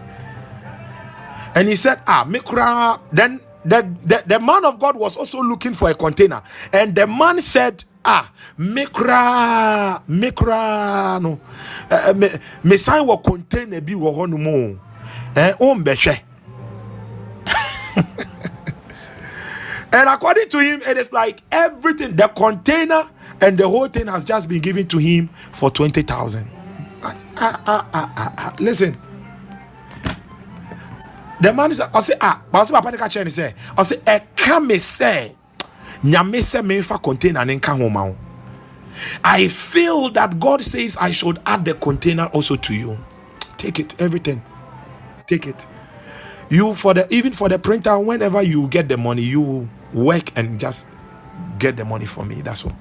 And 1.54 1.68
he 1.68 1.74
said, 1.74 2.00
ah, 2.06 2.24
mikra, 2.28 3.00
then 3.10 3.40
the, 3.64 3.82
the, 4.04 4.22
the 4.26 4.40
man 4.40 4.64
of 4.64 4.78
God 4.78 4.96
was 4.96 5.16
also 5.16 5.40
looking 5.42 5.74
for 5.74 5.90
a 5.90 5.94
container, 5.94 6.42
and 6.72 6.94
the 6.94 7.06
man 7.06 7.40
said, 7.40 7.84
Ah, 8.04 8.32
mekra, 8.58 10.02
mekra, 10.08 11.20
no, 11.20 11.38
uh, 11.90 12.14
me, 12.14 12.28
me 12.62 12.76
wa 13.04 13.16
container 13.18 13.80
hɔ 13.80 14.30
no 14.30 14.38
mu, 14.38 14.78
eh, 15.36 15.52
umbɛhwɛ. 15.60 16.20
and 19.92 20.08
according 20.08 20.48
to 20.48 20.58
him, 20.60 20.80
it 20.86 20.96
is 20.96 21.12
like 21.12 21.42
everything, 21.50 22.14
the 22.16 22.28
container 22.28 23.02
and 23.40 23.58
the 23.58 23.68
whole 23.68 23.88
thing 23.88 24.06
has 24.06 24.24
just 24.24 24.48
been 24.48 24.60
given 24.60 24.86
to 24.88 24.98
him 24.98 25.28
for 25.52 25.70
20,000. 25.70 26.50
Ah, 27.02 27.16
ah, 27.36 27.60
ah, 27.66 27.86
ah, 27.92 28.12
ah, 28.16 28.34
ah. 28.38 28.54
Listen, 28.60 28.96
the 31.40 31.52
man 31.52 31.70
is 31.70 31.80
ɔsɛ 31.80 32.16
ah 32.20 32.42
baasa 32.52 32.72
papa 32.72 32.90
ne 32.90 32.98
ka 32.98 33.06
kyerɛ 33.06 33.24
ne 33.24 33.30
sɛ 33.30 33.54
ɔsɛ 33.76 33.96
ɛka 34.04 34.64
me 34.66 34.76
sɛ 34.76 35.32
nyame 36.04 36.38
sɛ 36.38 36.62
memfa 36.62 37.02
container 37.02 37.44
ne 37.44 37.56
nka 37.58 37.76
ho 37.78 37.88
ma 37.88 38.12
I 39.24 39.48
feel 39.48 40.10
that 40.10 40.38
God 40.40 40.62
says 40.62 40.96
I 41.00 41.10
should 41.10 41.40
add 41.46 41.64
the 41.64 41.74
container 41.74 42.26
also 42.26 42.56
to 42.56 42.74
you. 42.74 42.98
Take 43.56 43.80
it, 43.80 44.00
everything. 44.00 44.42
Take 45.26 45.46
it. 45.46 45.66
You 46.50 46.74
for 46.74 46.94
the 46.94 47.12
even 47.14 47.32
for 47.32 47.48
the 47.48 47.58
printer, 47.58 47.98
whenever 47.98 48.42
you 48.42 48.68
get 48.68 48.88
the 48.88 48.96
money, 48.96 49.22
you 49.22 49.68
work 49.92 50.36
and 50.36 50.58
just 50.58 50.86
get 51.58 51.76
the 51.76 51.84
money 51.84 52.06
for 52.06 52.24
me. 52.24 52.40
That's 52.40 52.64
all. 52.64 52.72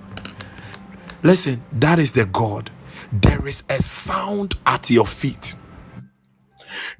Listen, 1.23 1.63
that 1.73 1.99
is 1.99 2.13
the 2.13 2.25
God. 2.25 2.71
There 3.11 3.45
is 3.47 3.63
a 3.69 3.81
sound 3.81 4.55
at 4.65 4.89
your 4.89 5.05
feet. 5.05 5.55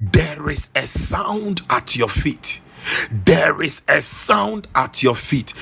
There 0.00 0.48
is 0.48 0.68
a 0.74 0.86
sound 0.86 1.62
at 1.70 1.96
your 1.96 2.08
feet. 2.08 2.60
There 3.10 3.62
is 3.62 3.82
a 3.88 4.00
sound 4.00 4.68
at 4.74 5.02
your 5.02 5.14
feet. 5.14 5.54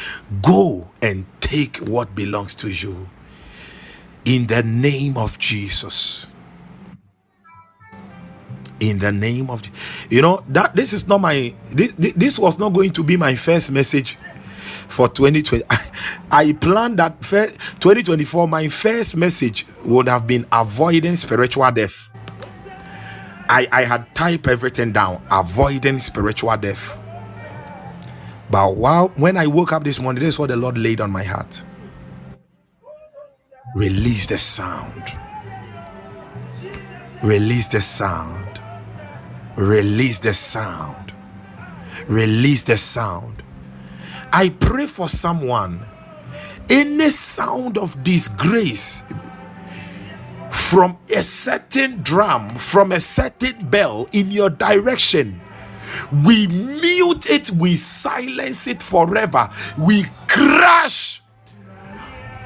Go 0.43 0.89
and 1.03 1.27
take 1.41 1.79
what 1.89 2.15
belongs 2.15 2.55
to 2.57 2.69
you. 2.69 3.09
In 4.25 4.47
the 4.47 4.63
name 4.63 5.17
of 5.17 5.39
Jesus. 5.39 6.29
in 8.81 8.99
the 8.99 9.13
name 9.13 9.51
of 9.51 9.63
you 10.11 10.21
know 10.21 10.43
that 10.49 10.75
this 10.77 10.93
is 10.93 11.09
not 11.09 11.21
my 11.21 11.55
this, 11.71 11.93
this 12.15 12.39
was 12.39 12.59
not 12.59 12.73
going 12.73 12.91
to 12.91 13.03
be 13.03 13.17
my 13.17 13.35
first 13.35 13.71
message 13.71 14.17
for 14.89 15.09
2020 15.09 15.65
i 15.69 15.91
I 16.31 16.53
planned 16.53 16.99
that 16.99 17.25
first 17.25 17.55
2024 17.81 18.47
my 18.49 18.69
first 18.69 19.17
message 19.17 19.67
would 19.85 20.09
have 20.09 20.27
been 20.27 20.47
avoiding 20.53 21.17
spiritual 21.17 21.71
death 21.71 22.13
i 23.49 23.67
i 23.73 23.83
had 23.85 24.15
typed 24.15 24.49
everything 24.49 24.93
down 24.93 25.23
avoiding 25.31 25.99
spiritual 25.99 26.57
death 26.59 27.01
but 28.51 28.77
while 28.77 29.09
when 29.17 29.37
i 29.37 29.47
woke 29.47 29.73
up 29.73 29.85
this 29.85 30.01
morning 30.01 30.21
this 30.21 30.35
is 30.37 30.39
what 30.41 30.49
the 30.51 30.57
lord 30.57 30.79
laid 30.79 31.01
on 31.01 31.11
my 31.11 31.25
heart 31.25 31.65
release 33.77 34.27
the 34.29 34.39
sound 34.39 35.05
release 37.23 37.69
the 37.69 37.81
sound 37.81 38.61
Release 39.57 40.19
the 40.21 40.35
sound. 40.35 41.15
Release 42.09 42.65
the 42.65 42.79
sound. 42.79 43.43
I 44.33 44.51
pray 44.51 44.87
for 44.87 45.09
someone. 45.09 45.81
Any 46.71 47.11
sound 47.11 47.79
of 47.79 48.03
disgrace 48.05 49.03
from 50.57 50.99
a 51.15 51.23
certain 51.23 51.99
drum, 51.99 52.49
from 52.49 52.91
a 52.91 52.99
certain 53.01 53.69
bell 53.69 54.09
in 54.13 54.31
your 54.31 54.51
direction, 54.51 55.41
we 56.25 56.49
mute 56.49 57.31
it, 57.31 57.51
we 57.51 57.77
silence 57.77 58.67
it 58.67 58.83
forever, 58.83 59.49
we 59.79 60.05
crush 60.29 61.23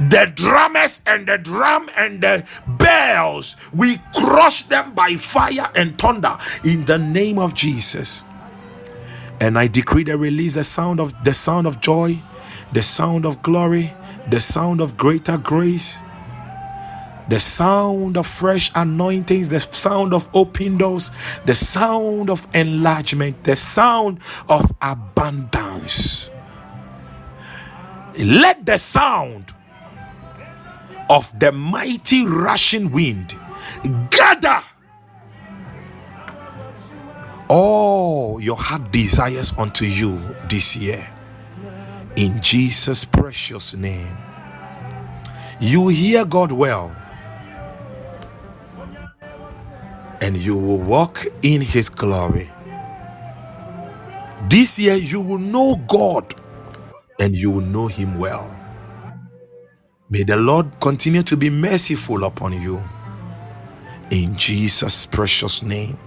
the 0.01 0.32
drummers 0.35 1.03
and 1.07 1.27
the 1.27 1.39
drum 1.39 1.89
and 1.97 2.23
the 2.23 2.47
bells. 2.66 3.57
We 3.73 3.99
crush 4.15 4.62
them 4.65 4.95
by 4.95 5.16
fire 5.16 5.70
and 5.74 5.99
thunder 5.99 6.37
in 6.65 6.87
the 6.87 6.99
name 6.99 7.39
of 7.39 7.55
jesus. 7.55 8.24
And 9.41 9.59
i 9.59 9.66
decree 9.66 10.05
that 10.05 10.16
release 10.16 10.55
the 10.55 10.65
sound 10.65 11.01
of 11.01 11.12
the 11.24 11.32
sound 11.32 11.66
of 11.66 11.81
joy 11.81 12.19
the 12.73 12.82
sound 12.82 13.24
of 13.24 13.43
glory 13.43 13.93
the 14.31 14.41
sound 14.41 14.81
of 14.81 14.97
greater 14.97 15.39
grace 15.39 16.01
the 17.31 17.39
sound 17.39 18.16
of 18.16 18.27
fresh 18.27 18.73
anointings, 18.74 19.48
the 19.51 19.61
sound 19.61 20.12
of 20.12 20.28
open 20.35 20.77
doors, 20.77 21.12
the 21.47 21.55
sound 21.55 22.28
of 22.28 22.48
enlargement, 22.55 23.44
the 23.44 23.55
sound 23.55 24.19
of 24.48 24.73
abundance. 24.82 26.28
Let 28.19 28.66
the 28.66 28.77
sound 28.77 29.55
of 31.09 31.39
the 31.39 31.52
mighty 31.52 32.27
rushing 32.27 32.90
wind 32.90 33.36
gather 34.11 34.61
all 37.48 38.40
your 38.40 38.57
heart 38.57 38.90
desires 38.90 39.52
unto 39.57 39.85
you 39.85 40.19
this 40.48 40.74
year 40.74 41.09
in 42.16 42.40
Jesus' 42.40 43.05
precious 43.05 43.74
name. 43.74 44.16
You 45.61 45.89
hear 45.89 46.24
God 46.24 46.51
well, 46.51 46.97
and 50.22 50.36
you 50.38 50.56
will 50.56 50.78
walk 50.78 51.26
in 51.42 51.60
His 51.62 51.88
glory. 51.88 52.51
This 54.48 54.78
year, 54.78 54.97
you 54.97 55.20
will 55.20 55.38
know 55.38 55.76
God 55.88 56.34
and 57.20 57.36
you 57.36 57.51
will 57.51 57.62
know 57.62 57.86
Him 57.88 58.18
well. 58.18 58.55
May 60.10 60.24
the 60.24 60.36
Lord 60.36 60.80
continue 60.80 61.22
to 61.24 61.36
be 61.36 61.51
merciful 61.51 62.24
upon 62.24 62.60
you. 62.60 62.82
In 64.10 64.36
Jesus' 64.36 65.06
precious 65.06 65.62
name, 65.62 65.98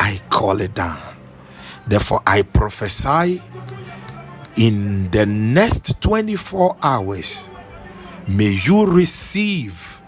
I 0.00 0.20
call 0.30 0.60
it 0.60 0.74
down. 0.74 1.00
Therefore, 1.86 2.22
I 2.26 2.42
prophesy 2.42 3.42
in 4.56 5.10
the 5.10 5.26
next 5.26 6.02
24 6.02 6.76
hours, 6.82 7.50
may 8.28 8.58
you 8.64 8.86
receive 8.86 10.01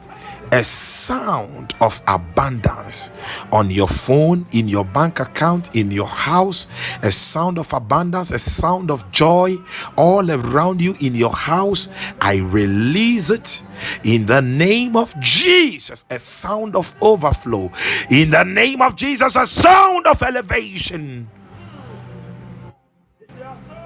a 0.53 0.63
sound 0.65 1.75
of 1.81 2.01
abundance 2.07 3.11
on 3.53 3.71
your 3.71 3.89
phone, 3.89 4.47
in 4.53 4.69
your 4.69 4.85
bank 4.85 5.21
account, 5.21 5.75
in 5.75 5.91
your 5.91 6.07
house, 6.07 6.67
a 7.03 7.11
sound 7.13 7.59
of 7.59 7.73
abundance, 7.73 8.31
a 8.31 8.39
sound 8.39 8.91
of 8.91 9.11
joy 9.11 9.57
all 9.97 10.31
around 10.31 10.81
you 10.81 10.95
in 11.01 11.15
your 11.15 11.33
house. 11.33 11.89
I 12.21 12.41
release 12.41 13.31
it 13.31 13.63
in 14.05 14.27
the 14.27 14.43
name 14.43 14.97
of 14.97 15.19
Jesus, 15.21 16.05
a 16.11 16.19
sound 16.19 16.77
of 16.77 16.95
overflow. 17.03 17.71
In 18.11 18.31
the 18.31 18.45
name 18.45 18.83
of 18.83 18.97
Jesus, 18.97 19.37
a 19.37 19.47
sound 19.47 20.07
of 20.07 20.23
elevation. 20.23 21.29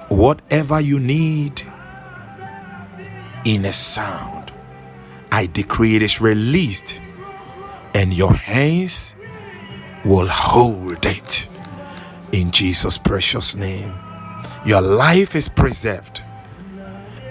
Whatever 0.09 0.81
you 0.81 0.99
need 0.99 1.61
in 3.45 3.65
a 3.65 3.73
sound 3.73 4.38
I 5.31 5.47
decree 5.47 5.95
it 5.95 6.01
is 6.01 6.19
released, 6.21 7.01
and 7.93 8.13
your 8.13 8.33
hands 8.33 9.15
will 10.03 10.27
hold 10.27 11.05
it 11.05 11.47
in 12.31 12.51
Jesus' 12.51 12.97
precious 12.97 13.55
name. 13.55 13.93
Your 14.65 14.81
life 14.81 15.35
is 15.35 15.49
preserved. 15.49 16.23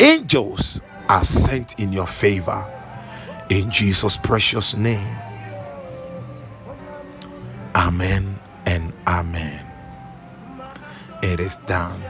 Angels 0.01 0.81
are 1.09 1.25
sent 1.25 1.79
in 1.79 1.93
your 1.93 2.07
favor 2.07 2.67
in 3.51 3.71
Jesus' 3.71 4.17
precious 4.17 4.77
name. 4.77 5.17
Amen 7.75 8.39
and 8.67 8.93
amen. 9.07 9.67
It 11.23 11.41
is 11.41 11.57
done. 11.67 12.03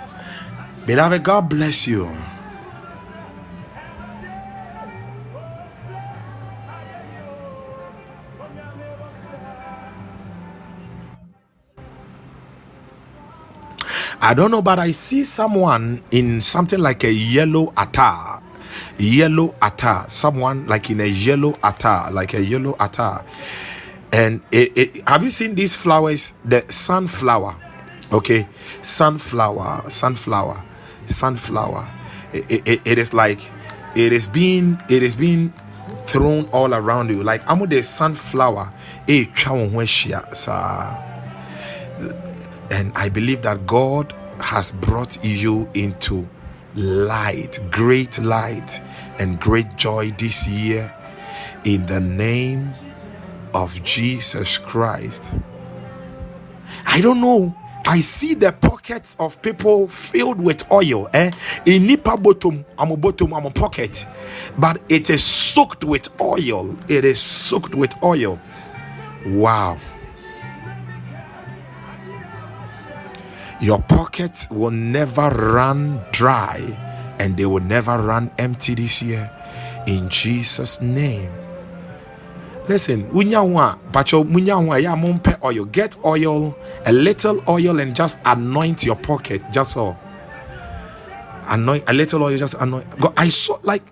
Beloved, 0.86 1.22
God 1.22 1.48
bless 1.48 1.86
you. 1.86 2.10
I 14.20 14.34
don't 14.34 14.50
know, 14.50 14.62
but 14.62 14.78
I 14.78 14.92
see 14.92 15.24
someone 15.24 16.02
in 16.10 16.40
something 16.40 16.80
like 16.80 17.04
a 17.04 17.12
yellow 17.12 17.72
attire. 17.76 18.42
Yellow 18.98 19.54
attire. 19.62 20.04
Someone 20.08 20.66
like 20.66 20.90
in 20.90 21.00
a 21.00 21.06
yellow 21.06 21.54
attire, 21.62 22.10
like 22.10 22.34
a 22.34 22.44
yellow 22.44 22.74
attire. 22.80 23.24
And 24.12 24.40
it, 24.52 24.76
it, 24.76 25.08
have 25.08 25.22
you 25.22 25.30
seen 25.30 25.54
these 25.54 25.76
flowers? 25.76 26.34
The 26.44 26.64
sunflower. 26.68 27.56
Okay. 28.12 28.48
Sunflower. 28.82 29.88
Sunflower. 29.88 30.64
Sunflower. 31.06 31.88
It, 32.32 32.68
it, 32.68 32.86
it 32.86 32.98
is 32.98 33.14
like 33.14 33.50
it 33.96 34.12
is 34.12 34.26
being 34.28 34.80
it 34.90 35.02
is 35.02 35.16
being 35.16 35.52
thrown 36.06 36.46
all 36.46 36.74
around 36.74 37.10
you. 37.10 37.22
Like 37.22 37.48
I'm 37.50 37.60
with 37.60 37.70
the 37.70 37.82
sunflower. 37.84 38.72
And 42.70 42.92
I 42.94 43.08
believe 43.08 43.42
that 43.42 43.66
God 43.66 44.14
has 44.40 44.72
brought 44.72 45.24
you 45.24 45.68
into 45.74 46.28
light, 46.74 47.58
great 47.70 48.18
light, 48.18 48.80
and 49.18 49.40
great 49.40 49.76
joy 49.76 50.10
this 50.18 50.46
year 50.46 50.94
in 51.64 51.86
the 51.86 52.00
name 52.00 52.70
of 53.54 53.82
Jesus 53.82 54.58
Christ. 54.58 55.34
I 56.86 57.00
don't 57.00 57.20
know. 57.20 57.54
I 57.86 58.00
see 58.00 58.34
the 58.34 58.52
pockets 58.52 59.16
of 59.18 59.40
people 59.40 59.88
filled 59.88 60.40
with 60.40 60.70
oil. 60.70 61.08
Eh? 61.14 61.30
In 61.64 61.86
nipa 61.86 62.18
bottom, 62.18 62.64
I'm 62.78 62.90
a 62.90 62.96
bottom, 62.96 63.32
I'm 63.32 63.46
a 63.46 63.50
pocket. 63.50 64.04
But 64.58 64.82
it 64.90 65.08
is 65.08 65.24
soaked 65.24 65.84
with 65.84 66.08
oil. 66.20 66.76
It 66.88 67.06
is 67.06 67.18
soaked 67.18 67.74
with 67.74 67.94
oil. 68.02 68.38
Wow. 69.24 69.78
Your 73.60 73.80
pockets 73.82 74.48
will 74.50 74.70
never 74.70 75.28
run 75.30 76.04
dry 76.12 76.60
and 77.18 77.36
they 77.36 77.46
will 77.46 77.62
never 77.62 77.98
run 77.98 78.30
empty 78.38 78.74
this 78.74 79.02
year. 79.02 79.30
In 79.86 80.08
Jesus' 80.08 80.80
name. 80.80 81.30
Listen, 82.68 83.10
oil. 85.42 85.64
Get 85.64 85.96
oil, 86.04 86.56
a 86.86 86.92
little 86.92 87.42
oil, 87.48 87.80
and 87.80 87.96
just 87.96 88.20
anoint 88.24 88.84
your 88.84 88.96
pocket. 88.96 89.42
Just 89.50 89.72
so. 89.72 89.96
Anoint 91.46 91.84
a 91.88 91.94
little 91.94 92.22
oil, 92.22 92.36
just 92.36 92.54
anoint. 92.60 92.98
God, 92.98 93.14
I 93.16 93.28
saw 93.28 93.58
like 93.62 93.82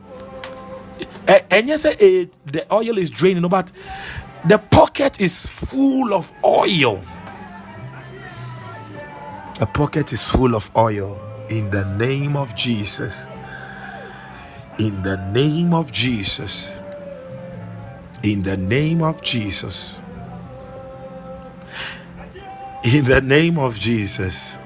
and 1.51 1.69
you 1.69 1.77
say 1.77 2.29
the 2.45 2.67
oil 2.73 2.99
is 2.99 3.11
draining, 3.11 3.49
but 3.49 3.73
the 4.47 4.59
pocket 4.59 5.21
is 5.21 5.47
full 5.47 6.15
of 6.15 6.33
oil. 6.45 7.03
A 9.59 9.67
pocket 9.67 10.13
is 10.13 10.23
full 10.23 10.55
of 10.55 10.71
oil 10.77 11.19
in 11.49 11.71
the 11.71 11.85
name 11.97 12.37
of 12.37 12.55
Jesus. 12.55 13.27
In 14.79 15.03
the 15.03 15.17
name 15.33 15.73
of 15.73 15.91
Jesus. 15.91 16.79
In 18.23 18.43
the 18.43 18.59
name 18.59 19.03
of 19.03 19.23
Jesus. 19.23 20.03
In 22.85 23.05
the 23.07 23.23
name 23.23 23.59
of 23.59 23.79
Jesus. 23.79 24.59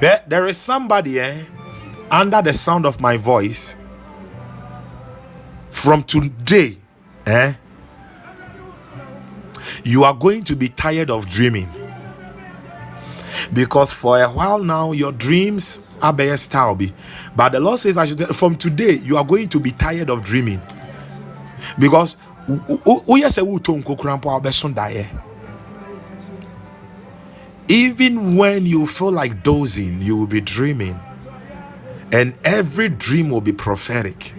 There 0.00 0.46
is 0.48 0.58
somebody 0.58 1.20
eh, 1.20 1.44
under 2.10 2.42
the 2.42 2.52
sound 2.52 2.86
of 2.86 3.00
my 3.00 3.16
voice. 3.16 3.76
From 5.70 6.02
today, 6.02 6.76
eh, 7.26 7.54
you 9.84 10.02
are 10.02 10.14
going 10.14 10.42
to 10.44 10.56
be 10.56 10.68
tired 10.68 11.08
of 11.08 11.30
dreaming. 11.30 11.68
Because 13.52 13.92
for 13.92 14.20
a 14.22 14.28
while 14.28 14.58
now, 14.58 14.92
your 14.92 15.12
dreams 15.12 15.80
are 16.00 16.12
being 16.12 16.36
style. 16.36 16.74
be. 16.74 16.92
But 17.36 17.52
the 17.52 17.60
Lord 17.60 17.78
says, 17.78 17.96
from 18.36 18.56
today, 18.56 18.98
you 19.02 19.16
are 19.16 19.24
going 19.24 19.48
to 19.50 19.60
be 19.60 19.72
tired 19.72 20.10
of 20.10 20.22
dreaming. 20.22 20.60
Because 21.78 22.16
even 27.68 28.36
when 28.36 28.66
you 28.66 28.84
feel 28.84 29.12
like 29.12 29.42
dozing 29.42 30.02
you 30.02 30.16
will 30.16 30.26
be 30.26 30.40
dreaming 30.40 30.98
and 32.12 32.36
every 32.44 32.88
dream 32.88 33.30
will 33.30 33.40
be 33.40 33.52
prophetic 33.52 34.32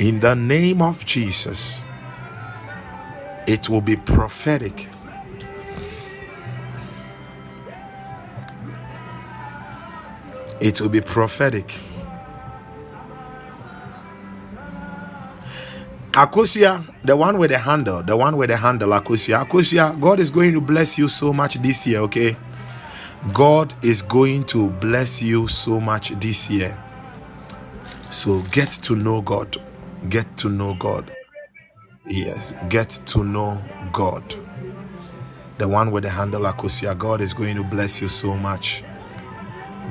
in 0.00 0.18
the 0.20 0.34
name 0.34 0.80
of 0.80 1.04
jesus 1.04 1.82
it 3.46 3.68
will 3.68 3.82
be 3.82 3.96
prophetic 3.96 4.87
it 10.60 10.80
will 10.80 10.88
be 10.88 11.00
prophetic 11.00 11.78
Akosua, 16.18 16.84
the 17.04 17.14
one 17.16 17.38
with 17.38 17.50
the 17.52 17.58
handle, 17.58 18.02
the 18.02 18.16
one 18.16 18.36
with 18.36 18.50
the 18.50 18.56
handle, 18.56 18.88
Akosua. 18.88 19.46
Akosua, 19.46 20.00
God 20.00 20.18
is 20.18 20.32
going 20.32 20.52
to 20.52 20.60
bless 20.60 20.98
you 20.98 21.06
so 21.06 21.32
much 21.32 21.62
this 21.62 21.86
year, 21.86 22.00
okay? 22.00 22.36
God 23.32 23.72
is 23.84 24.02
going 24.02 24.42
to 24.46 24.68
bless 24.68 25.22
you 25.22 25.46
so 25.46 25.78
much 25.78 26.10
this 26.18 26.50
year. 26.50 26.76
So 28.10 28.40
get 28.50 28.70
to 28.82 28.96
know 28.96 29.20
God. 29.20 29.58
Get 30.08 30.36
to 30.38 30.48
know 30.48 30.74
God. 30.74 31.12
Yes, 32.04 32.52
get 32.68 32.90
to 33.06 33.22
know 33.22 33.62
God. 33.92 34.34
The 35.58 35.68
one 35.68 35.92
with 35.92 36.02
the 36.02 36.10
handle, 36.10 36.42
Akosua. 36.42 36.98
God 36.98 37.20
is 37.20 37.32
going 37.32 37.54
to 37.54 37.62
bless 37.62 38.02
you 38.02 38.08
so 38.08 38.34
much 38.34 38.82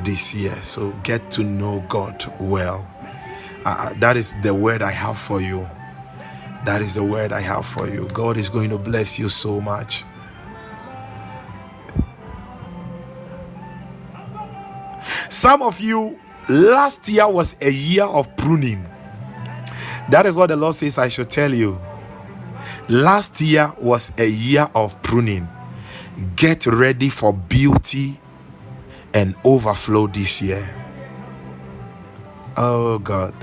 this 0.04 0.34
year. 0.34 0.56
So 0.62 0.92
get 1.04 1.32
to 1.32 1.44
know 1.44 1.84
God 1.90 2.24
well. 2.40 2.88
Uh, 3.66 3.94
that 4.00 4.18
is 4.18 4.40
the 4.42 4.54
word 4.54 4.82
I 4.82 4.92
have 4.92 5.18
for 5.18 5.42
you 5.42 5.68
that 6.68 6.82
is 6.82 6.96
the 6.96 7.04
word 7.04 7.32
I 7.32 7.40
have 7.40 7.66
for 7.66 7.88
you. 7.88 8.10
God 8.14 8.36
is 8.36 8.50
going 8.50 8.70
to 8.72 8.78
bless 8.78 9.18
you 9.18 9.30
so 9.30 9.62
much. 9.62 10.04
Some 15.30 15.62
of 15.62 15.80
you, 15.80 16.20
last 16.50 17.08
year 17.08 17.28
was 17.30 17.56
a 17.62 17.72
year 17.72 18.04
of 18.04 18.36
pruning. 18.36 18.86
That 20.10 20.26
is 20.26 20.36
what 20.36 20.48
the 20.48 20.58
Lord 20.58 20.76
says 20.76 20.98
I 20.98 21.08
should 21.08 21.32
tell 21.32 21.54
you. 21.54 21.80
Last 22.90 23.40
year 23.40 23.74
was 23.80 24.12
a 24.18 24.28
year 24.28 24.70
of 24.76 25.02
pruning. 25.02 25.48
Get 26.36 26.66
ready 26.66 27.08
for 27.08 27.32
beauty 27.32 28.20
and 29.18 29.36
overflow 29.44 30.06
this 30.06 30.42
year. 30.44 30.64
Oh 32.56 33.00
God. 33.00 33.34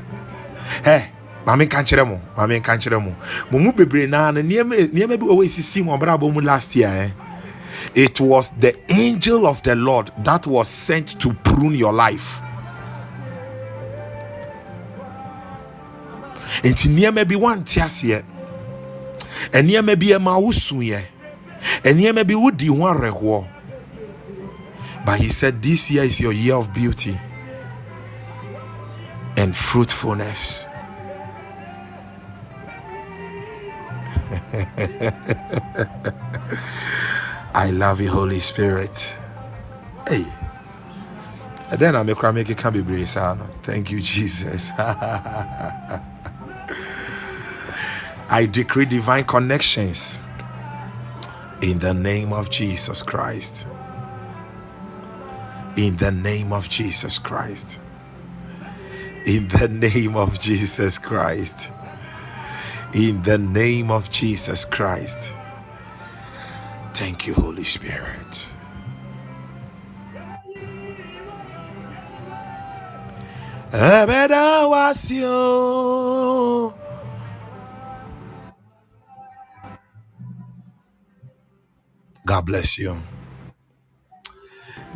Hey, 0.85 1.11
maame 1.47 1.67
nka 1.67 2.07
mo 2.07 2.21
maame 2.37 2.61
nka 2.61 3.01
mo 3.01 3.15
mo 3.51 3.59
mu 3.59 3.73
bebree 3.73 4.07
naa 4.09 4.31
no 4.31 4.41
nneɛma 4.43 4.75
nneɛma 4.93 5.19
bi 5.19 5.27
wɔ 5.27 5.35
hɔ 5.35 5.45
esisi 5.45 5.85
mo 5.85 5.97
ɔbrabɔ 5.99 6.33
mu 6.33 6.41
last 6.41 6.75
year 6.77 6.89
eh? 6.89 7.11
it 7.95 8.19
was 8.21 8.51
the 8.61 8.75
angel 8.89 9.47
of 9.47 9.63
the 9.63 9.75
lord 9.75 10.11
that 10.25 10.47
was 10.47 10.69
sent 10.69 11.21
to 11.21 11.35
prune 11.45 11.75
your 11.75 11.93
life 11.93 12.41
nti 16.63 16.89
nneɛma 16.89 17.29
bi 17.29 17.35
wante 17.37 17.81
aseɛ 17.83 18.23
nneɛma 19.53 19.99
bi 20.01 20.07
ɛma 20.17 20.41
wosuiɛ 20.41 21.03
nneɛma 21.85 22.25
bi 22.27 22.35
wodi 22.35 22.69
ho 22.69 22.75
awerɛhoɔ 22.89 23.54
but 25.05 25.21
he 25.21 25.31
said 25.31 25.63
this 25.63 25.91
year 25.91 26.05
is 26.05 26.21
your 26.21 26.33
year 26.33 26.55
of 26.55 26.73
beauty 26.73 27.19
and 29.37 29.57
fruitfulness 29.57 30.67
I 37.55 37.71
love 37.71 38.01
you, 38.01 38.11
Holy 38.11 38.41
Spirit. 38.41 39.19
Hey. 40.09 40.25
And 41.71 41.81
then 41.81 41.95
I'm 41.97 42.09
a 42.09 42.33
make 42.33 42.51
it 42.51 42.59
can 42.59 42.73
be 42.73 42.83
brace. 42.83 43.15
Thank 43.63 43.91
you, 43.91 44.01
Jesus. 44.03 44.71
I 48.29 48.49
decree 48.51 48.87
divine 48.87 49.25
connections 49.25 50.21
in 51.63 51.79
the 51.79 51.95
name 51.95 52.33
of 52.33 52.51
Jesus 52.51 53.03
Christ. 53.03 53.67
In 55.77 55.97
the 55.97 56.13
name 56.13 56.53
of 56.53 56.69
Jesus 56.69 57.19
Christ. 57.19 57.81
In 59.27 59.49
the 59.49 59.69
name 59.69 60.17
of 60.17 60.39
Jesus 60.41 60.99
Christ 60.99 61.71
in 62.95 63.21
the 63.25 63.39
name 63.39 63.91
of 63.91 64.09
Jesus 64.09 64.65
Christ. 64.65 65.35
Thank 66.95 67.27
you, 67.27 67.35
Holy 67.35 67.65
Spirit. 67.65 68.49
God 82.25 82.47
bless 82.47 82.79
you. 82.79 82.97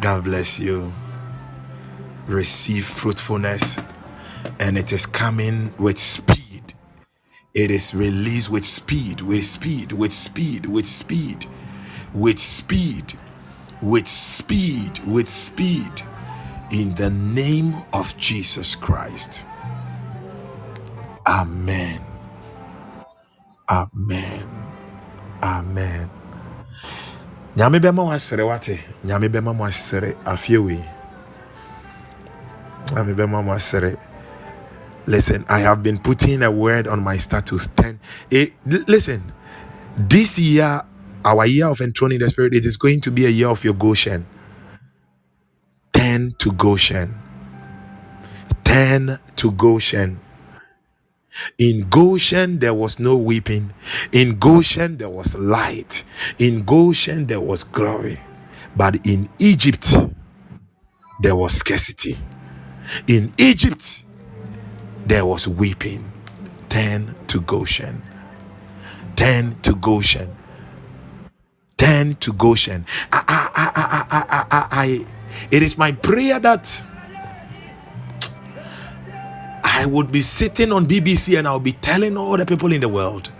God 0.01 0.25
bless 0.25 0.61
you. 0.61 0.93
Receive 2.27 2.87
fruitfulness, 2.87 3.81
and 4.61 4.79
it 4.79 4.93
is 4.93 5.07
coming 5.07 5.75
with 5.79 5.99
speed 5.99 6.75
it 7.55 7.70
is 7.70 7.95
released 7.95 8.51
with 8.51 8.65
speed, 8.65 9.20
with 9.23 9.45
speed, 9.45 9.93
with 9.93 10.12
speed, 10.15 10.66
with 10.66 10.87
speed, 10.87 11.47
with 12.15 12.39
speed, 12.41 13.19
with 13.83 14.09
speed, 14.09 14.99
with 15.07 15.29
speed, 15.31 16.03
in 16.73 16.95
the 16.97 17.11
name 17.11 17.75
of 17.93 18.16
Jesus 18.19 18.77
Christ. 18.77 19.47
Amen. 21.29 22.03
Amen. 23.70 24.49
Amen. 25.43 26.11
Nyame 27.59 27.78
bɛma 27.80 28.06
wasere 28.06 28.47
wate 28.47 28.78
nyame 29.05 29.28
bɛma 29.28 29.52
mo 29.52 29.64
asere 29.64 30.14
afie 30.24 30.59
wei 30.59 30.85
nyame 32.94 33.14
bɛma 33.14 33.44
mo 33.44 33.52
asere 33.52 33.97
Listen, 35.09 35.47
I 35.48 35.60
have 35.60 35.82
been 35.82 35.98
putting 35.98 36.43
a 36.43 36.51
word 36.51 36.86
on 36.86 37.02
my 37.02 37.16
status 37.16 37.66
10. 37.68 37.98
Eh, 38.30 38.48
it, 38.66 38.89
listen, 38.90 39.32
this 39.97 40.39
year, 40.39 40.82
our 41.24 41.47
year 41.47 41.66
of 41.66 41.80
enthroning 41.80 42.18
the 42.18 42.28
spirit, 42.28 42.52
it 42.52 42.66
is 42.66 42.76
going 42.76 43.01
to 43.01 43.10
be 43.10 43.24
a 43.24 43.30
year 43.30 43.48
of 43.48 43.64
your 43.64 43.72
Goshen. 43.72 44.26
10 45.94 46.35
to 46.36 46.52
Goshen. 46.52 47.14
10 48.64 49.18
to 49.36 49.52
Goshen. 49.52 50.20
In 51.59 51.89
Goshen, 51.90 52.60
there 52.60 52.74
was 52.74 52.98
no 53.01 53.16
weeping. 53.16 53.73
In 54.12 54.39
Goshen, 54.39 54.98
there 54.98 55.10
was 55.10 55.36
light. 55.39 56.05
In 56.39 56.65
Goshen, 56.65 57.27
there 57.27 57.40
was 57.40 57.65
glory. 57.65 58.19
But 58.77 59.06
in 59.06 59.28
Egypt, 59.39 59.94
there 61.23 61.36
was 61.36 61.55
scarcity. 61.55 62.19
In 63.09 63.32
Egypt, 63.39 64.05
there 65.06 65.27
was 65.27 65.48
weeping. 65.48 66.10
Turn 66.69 67.15
to 67.28 67.40
Goshen. 67.43 68.02
Turn 69.16 69.52
to 69.62 69.74
Goshen. 69.77 70.35
Turn 71.78 72.15
to 72.16 72.32
Goshen. 72.35 72.86
I, 73.12 73.24
I, 73.28 73.51
I, 73.55 73.73
I, 73.77 74.06
I, 74.19 74.47
I, 74.51 74.69
I, 74.85 75.06
it 75.51 75.62
is 75.62 75.78
my 75.78 75.93
prayer 75.93 76.40
that 76.40 76.82
I 79.79 79.87
would 79.87 80.11
be 80.11 80.23
sitting 80.23 80.73
on 80.73 80.89
BBC 80.89 81.39
and 81.39 81.47
I'll 81.47 81.61
be 81.61 81.71
telling 81.71 82.17
all 82.17 82.37
the 82.37 82.45
people 82.45 82.73
in 82.73 82.81
the 82.81 82.89
world, 82.89 83.31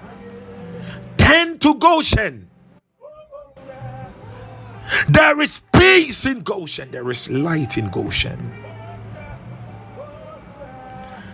turn 1.17 1.59
to 1.59 1.75
Goshen. 1.75 2.49
There 5.09 5.41
is 5.41 5.61
peace 5.73 6.27
in 6.27 6.43
Goshen. 6.43 6.93
There 6.93 7.11
is 7.11 7.29
light 7.29 7.77
in 7.77 7.89
Goshen. 7.91 8.55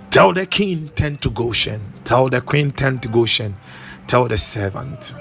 Tell 0.09 0.33
the 0.33 0.47
king, 0.47 0.89
tend 0.97 1.21
to 1.21 1.29
Goshen. 1.29 1.83
Tell 2.05 2.31
the 2.31 2.41
queen, 2.41 2.71
tend 2.71 3.03
to 3.03 3.11
Goshen. 3.11 3.57
Tell 4.07 4.27
the 4.27 4.39
servant. 4.39 5.13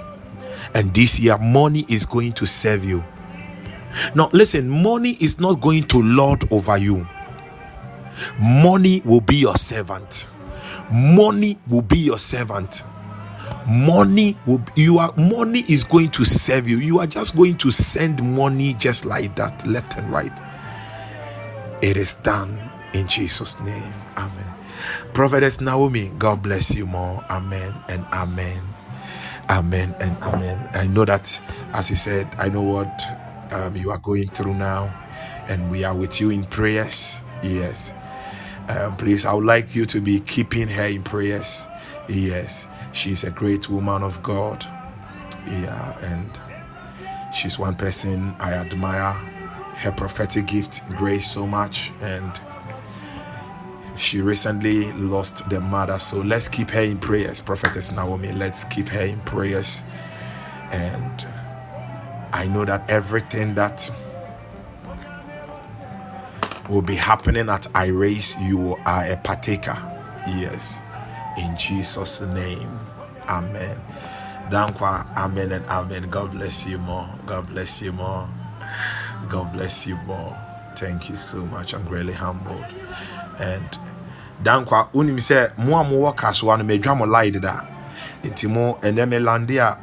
And 0.73 0.93
this 0.93 1.19
year, 1.19 1.37
money 1.37 1.85
is 1.89 2.05
going 2.05 2.31
to 2.33 2.47
serve 2.47 2.85
you. 2.85 3.03
Now, 4.15 4.29
listen, 4.31 4.69
money 4.69 5.17
is 5.19 5.41
not 5.41 5.59
going 5.59 5.83
to 5.89 6.01
lord 6.01 6.49
over 6.53 6.77
you. 6.77 7.05
Money 8.39 9.01
will 9.05 9.21
be 9.21 9.35
your 9.37 9.55
servant. 9.57 10.27
Money 10.91 11.57
will 11.67 11.81
be 11.81 11.97
your 11.99 12.19
servant. 12.19 12.83
Money 13.67 14.37
will 14.45 14.61
you 14.75 14.99
are 14.99 15.13
money 15.15 15.63
is 15.69 15.83
going 15.83 16.11
to 16.11 16.25
serve 16.25 16.67
you. 16.67 16.79
You 16.79 16.99
are 16.99 17.07
just 17.07 17.35
going 17.35 17.57
to 17.59 17.71
send 17.71 18.21
money 18.21 18.73
just 18.73 19.05
like 19.05 19.35
that, 19.37 19.65
left 19.65 19.97
and 19.97 20.11
right. 20.11 20.37
It 21.81 21.97
is 21.97 22.15
done 22.15 22.69
in 22.93 23.07
Jesus' 23.07 23.59
name. 23.61 23.93
Amen. 24.17 24.53
Prophetess 25.13 25.61
Naomi, 25.61 26.11
God 26.17 26.41
bless 26.43 26.75
you 26.75 26.85
more. 26.85 27.23
Amen 27.29 27.73
and 27.89 28.05
amen. 28.13 28.61
Amen 29.49 29.95
and 29.99 30.17
amen. 30.23 30.69
I 30.73 30.87
know 30.87 31.05
that, 31.05 31.39
as 31.73 31.87
he 31.87 31.95
said, 31.95 32.33
I 32.37 32.49
know 32.49 32.61
what 32.61 33.01
um, 33.53 33.75
you 33.75 33.91
are 33.91 33.97
going 33.97 34.27
through 34.29 34.55
now, 34.55 34.93
and 35.47 35.69
we 35.69 35.83
are 35.83 35.93
with 35.93 36.19
you 36.19 36.31
in 36.31 36.45
prayers. 36.45 37.21
Yes. 37.41 37.93
Um, 38.69 38.95
please, 38.95 39.25
I 39.25 39.33
would 39.33 39.45
like 39.45 39.75
you 39.75 39.85
to 39.85 39.99
be 39.99 40.19
keeping 40.21 40.67
her 40.69 40.85
in 40.85 41.03
prayers. 41.03 41.65
Yes. 42.07 42.67
She's 42.91 43.23
a 43.23 43.31
great 43.31 43.69
woman 43.69 44.03
of 44.03 44.21
God. 44.23 44.63
Yeah. 45.45 45.97
And 46.01 46.29
she's 47.33 47.59
one 47.59 47.75
person 47.75 48.35
I 48.39 48.53
admire 48.53 49.13
her 49.13 49.91
prophetic 49.91 50.45
gift, 50.45 50.87
grace 50.89 51.29
so 51.29 51.45
much. 51.45 51.91
And 52.01 52.39
she 53.95 54.21
recently 54.21 54.91
lost 54.93 55.49
the 55.49 55.59
mother. 55.59 55.99
So 55.99 56.19
let's 56.19 56.47
keep 56.47 56.69
her 56.71 56.81
in 56.81 56.97
prayers, 56.99 57.41
Prophetess 57.41 57.91
Naomi. 57.91 58.31
Let's 58.31 58.63
keep 58.63 58.87
her 58.89 59.05
in 59.05 59.19
prayers. 59.21 59.83
And 60.71 61.27
I 62.31 62.47
know 62.47 62.65
that 62.65 62.89
everything 62.89 63.55
that 63.55 63.91
will 66.69 66.81
be 66.81 66.95
happening 66.95 67.49
at 67.49 67.63
iRaise, 67.73 68.35
you 68.47 68.75
are 68.85 69.05
a 69.05 69.17
partaker. 69.17 69.77
Yes. 70.27 70.81
In 71.37 71.57
Jesus' 71.57 72.21
name. 72.21 72.79
Amen. 73.27 73.79
Dankwa, 74.49 75.05
amen 75.15 75.51
and 75.51 75.65
amen. 75.67 76.09
God 76.09 76.31
bless 76.31 76.65
you 76.67 76.77
more. 76.77 77.09
God 77.25 77.47
bless 77.47 77.81
you 77.81 77.91
more. 77.91 78.27
God 79.29 79.51
bless 79.53 79.87
you 79.87 79.95
more. 80.05 80.37
Thank 80.75 81.09
you 81.09 81.15
so 81.15 81.45
much. 81.45 81.73
I'm 81.73 81.85
really 81.87 82.13
humbled. 82.13 82.65
And 83.39 83.77
dankwa, 84.43 84.89
unim 84.93 85.17
sɛ 85.19 85.57
mo 85.57 85.77
a 85.79 85.83
mowɔ 85.83 86.15
kasoa 86.15 86.57
no 86.57 86.63
medwa 86.63 86.97
mo 86.97 87.05
lie 87.05 87.31
deda 87.31 87.67
nti 88.23 88.49
mo 88.49 88.73
ɛnɛ 88.81 89.07
me 89.09 89.19
lande 89.19 89.57
a 89.57 89.77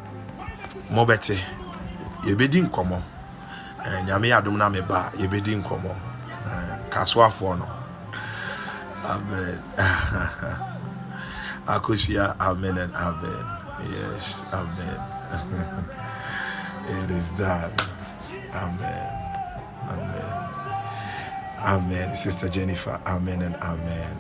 mobɛte 0.90 1.38
yɛbɛdi 2.24 2.68
nkɔmmɔ 2.68 3.00
Eh, 3.82 4.02
nyame 4.04 4.28
adom 4.30 4.58
na 4.58 4.68
meba 4.68 5.08
a 5.08 5.16
yɛbɛdi 5.16 5.62
nkɔmmɔ 5.62 5.90
Eh, 5.90 6.09
kasoafoɔ 6.90 7.58
no 7.60 7.68
amen 9.04 9.62
Akosua 11.66 12.36
amen 12.40 12.78
and 12.78 12.94
amen 12.96 13.46
yes 13.90 14.44
amen 14.52 15.00
it 17.04 17.10
is 17.10 17.30
done 17.30 17.72
amen 18.54 19.12
amen 19.88 20.48
Amen. 21.62 22.14
Sister 22.16 22.48
Jennifer, 22.48 23.00
amen 23.06 23.42
and 23.42 23.54
amen. 23.56 24.16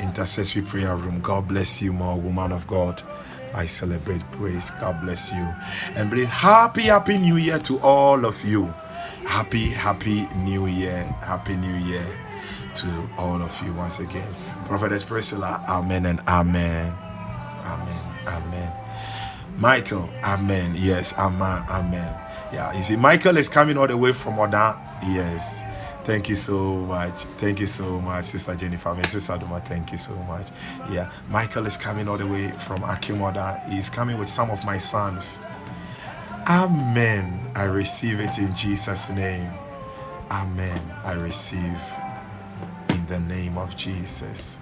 Intercessory 0.00 0.62
prayer 0.62 0.94
room. 0.96 1.20
God 1.20 1.48
bless 1.48 1.82
you 1.82 1.92
more, 1.92 2.16
woman 2.18 2.52
of 2.52 2.66
God. 2.68 3.02
I 3.54 3.66
celebrate 3.66 4.22
grace. 4.32 4.70
God 4.70 5.00
bless 5.02 5.32
you. 5.32 5.48
And 5.96 6.10
believe 6.10 6.28
happy, 6.28 6.82
happy 6.84 7.18
new 7.18 7.36
year 7.36 7.58
to 7.60 7.80
all 7.80 8.24
of 8.24 8.44
you. 8.44 8.72
Happy, 9.26 9.68
happy 9.68 10.26
new 10.36 10.66
year. 10.66 11.02
Happy 11.22 11.56
new 11.56 11.74
year 11.74 12.04
to 12.76 13.08
all 13.18 13.42
of 13.42 13.62
you 13.64 13.72
once 13.72 14.00
again. 14.00 14.26
Prophetess 14.66 15.04
Priscilla, 15.04 15.64
amen 15.68 16.06
and 16.06 16.20
amen. 16.28 16.92
Amen. 17.64 18.00
Amen. 18.26 18.72
Michael, 19.56 20.08
amen. 20.24 20.72
Yes, 20.76 21.14
amen. 21.18 21.64
Amen. 21.70 22.14
Yeah, 22.52 22.72
you 22.76 22.82
see, 22.82 22.96
Michael 22.96 23.36
is 23.36 23.48
coming 23.48 23.76
all 23.78 23.86
the 23.86 23.96
way 23.96 24.12
from 24.12 24.38
Oda. 24.38 24.78
Yes. 25.06 25.62
Thank 26.04 26.28
you 26.28 26.36
so 26.36 26.76
much. 26.76 27.14
Thank 27.38 27.60
you 27.60 27.66
so 27.66 27.98
much, 28.00 28.26
Sister 28.26 28.54
Jennifer. 28.54 28.94
My 28.94 29.02
sister 29.02 29.38
Duma, 29.38 29.60
thank 29.60 29.90
you 29.90 29.96
so 29.96 30.14
much. 30.24 30.48
Yeah, 30.90 31.10
Michael 31.30 31.64
is 31.66 31.78
coming 31.78 32.08
all 32.08 32.18
the 32.18 32.26
way 32.26 32.48
from 32.50 32.84
Akim 32.84 33.22
Oda. 33.22 33.62
He's 33.70 33.88
coming 33.88 34.18
with 34.18 34.28
some 34.28 34.50
of 34.50 34.62
my 34.66 34.76
sons. 34.76 35.40
Amen. 36.46 37.50
I 37.54 37.64
receive 37.64 38.20
it 38.20 38.38
in 38.38 38.54
Jesus' 38.54 39.08
name. 39.08 39.50
Amen. 40.30 40.78
I 41.02 41.14
receive 41.14 41.80
in 42.90 43.06
the 43.06 43.18
name 43.20 43.56
of 43.56 43.74
Jesus. 43.76 44.58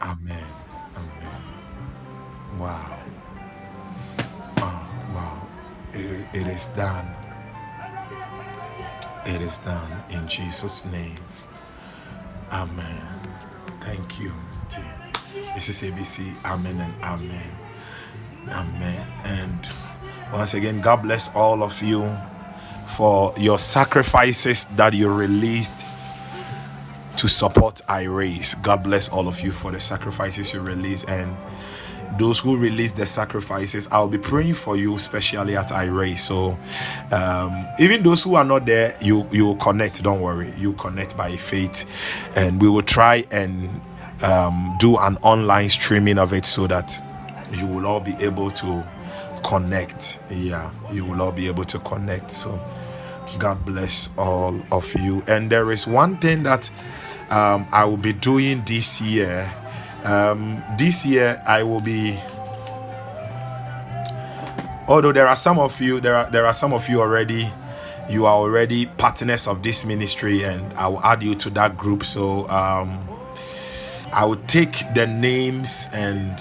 Amen. 0.00 0.44
Amen. 0.96 1.42
Wow. 2.60 2.98
Wow. 4.58 4.88
Wow. 5.12 5.46
It, 5.94 6.28
it 6.32 6.46
is 6.46 6.66
done. 6.68 7.08
It 9.26 9.42
is 9.42 9.58
done 9.58 10.04
in 10.10 10.28
Jesus' 10.28 10.84
name. 10.84 11.16
Amen. 12.52 13.20
Thank 13.80 14.20
you, 14.20 14.32
dear. 14.70 14.94
Mrs. 15.56 15.90
ABC. 15.90 16.36
Amen 16.44 16.80
and 16.80 16.94
amen. 17.02 17.56
Amen. 18.48 19.08
And 19.24 19.68
once 20.32 20.54
again, 20.54 20.80
God 20.80 21.02
bless 21.02 21.34
all 21.34 21.62
of 21.62 21.82
you 21.82 22.16
for 22.86 23.32
your 23.36 23.58
sacrifices 23.58 24.64
that 24.76 24.94
you 24.94 25.12
released 25.12 25.86
to 27.16 27.28
support 27.28 27.76
iRaise. 27.88 28.60
God 28.62 28.82
bless 28.82 29.08
all 29.08 29.28
of 29.28 29.40
you 29.40 29.52
for 29.52 29.70
the 29.72 29.80
sacrifices 29.80 30.52
you 30.52 30.60
released 30.60 31.08
and 31.08 31.34
those 32.18 32.38
who 32.38 32.56
release 32.56 32.92
the 32.92 33.06
sacrifices. 33.06 33.88
I'll 33.90 34.08
be 34.08 34.18
praying 34.18 34.54
for 34.54 34.76
you, 34.76 34.94
especially 34.94 35.56
at 35.56 35.68
iRaise. 35.68 36.18
So 36.18 36.58
um, 37.10 37.66
even 37.78 38.02
those 38.02 38.22
who 38.22 38.34
are 38.36 38.44
not 38.44 38.66
there, 38.66 38.94
you 39.00 39.26
you 39.32 39.46
will 39.46 39.56
connect. 39.56 40.02
Don't 40.02 40.20
worry, 40.20 40.52
you 40.56 40.72
connect 40.74 41.16
by 41.16 41.36
faith, 41.36 41.84
and 42.36 42.60
we 42.60 42.68
will 42.68 42.82
try 42.82 43.24
and 43.30 43.80
um, 44.22 44.76
do 44.78 44.96
an 44.96 45.16
online 45.18 45.68
streaming 45.68 46.18
of 46.18 46.32
it 46.32 46.46
so 46.46 46.66
that 46.66 47.02
you 47.52 47.66
will 47.66 47.86
all 47.86 48.00
be 48.00 48.14
able 48.18 48.50
to 48.50 48.84
connect. 49.46 50.18
Yeah, 50.28 50.70
you 50.90 51.04
will 51.04 51.22
all 51.22 51.32
be 51.32 51.46
able 51.46 51.64
to 51.64 51.78
connect. 51.78 52.32
So 52.32 52.60
God 53.38 53.64
bless 53.64 54.10
all 54.18 54.60
of 54.72 54.92
you. 54.94 55.22
And 55.28 55.50
there 55.50 55.70
is 55.70 55.86
one 55.86 56.16
thing 56.16 56.42
that 56.42 56.68
um, 57.30 57.66
I 57.72 57.84
will 57.84 57.96
be 57.96 58.12
doing 58.12 58.62
this 58.66 59.00
year. 59.00 59.50
Um, 60.04 60.62
this 60.78 61.06
year 61.06 61.40
I 61.46 61.62
will 61.62 61.80
be. 61.80 62.18
Although 64.88 65.12
there 65.12 65.26
are 65.26 65.36
some 65.36 65.58
of 65.58 65.80
you, 65.80 66.00
there 66.00 66.16
are 66.16 66.30
there 66.30 66.46
are 66.46 66.52
some 66.52 66.72
of 66.72 66.88
you 66.88 67.00
already. 67.00 67.48
You 68.08 68.26
are 68.26 68.34
already 68.34 68.86
partners 68.86 69.48
of 69.48 69.62
this 69.62 69.84
ministry, 69.84 70.44
and 70.44 70.72
I 70.74 70.86
will 70.88 71.02
add 71.02 71.24
you 71.24 71.34
to 71.34 71.50
that 71.50 71.76
group. 71.76 72.04
So 72.04 72.48
um, 72.48 73.08
I 74.12 74.24
will 74.24 74.40
take 74.46 74.94
the 74.94 75.06
names 75.08 75.88
and 75.92 76.40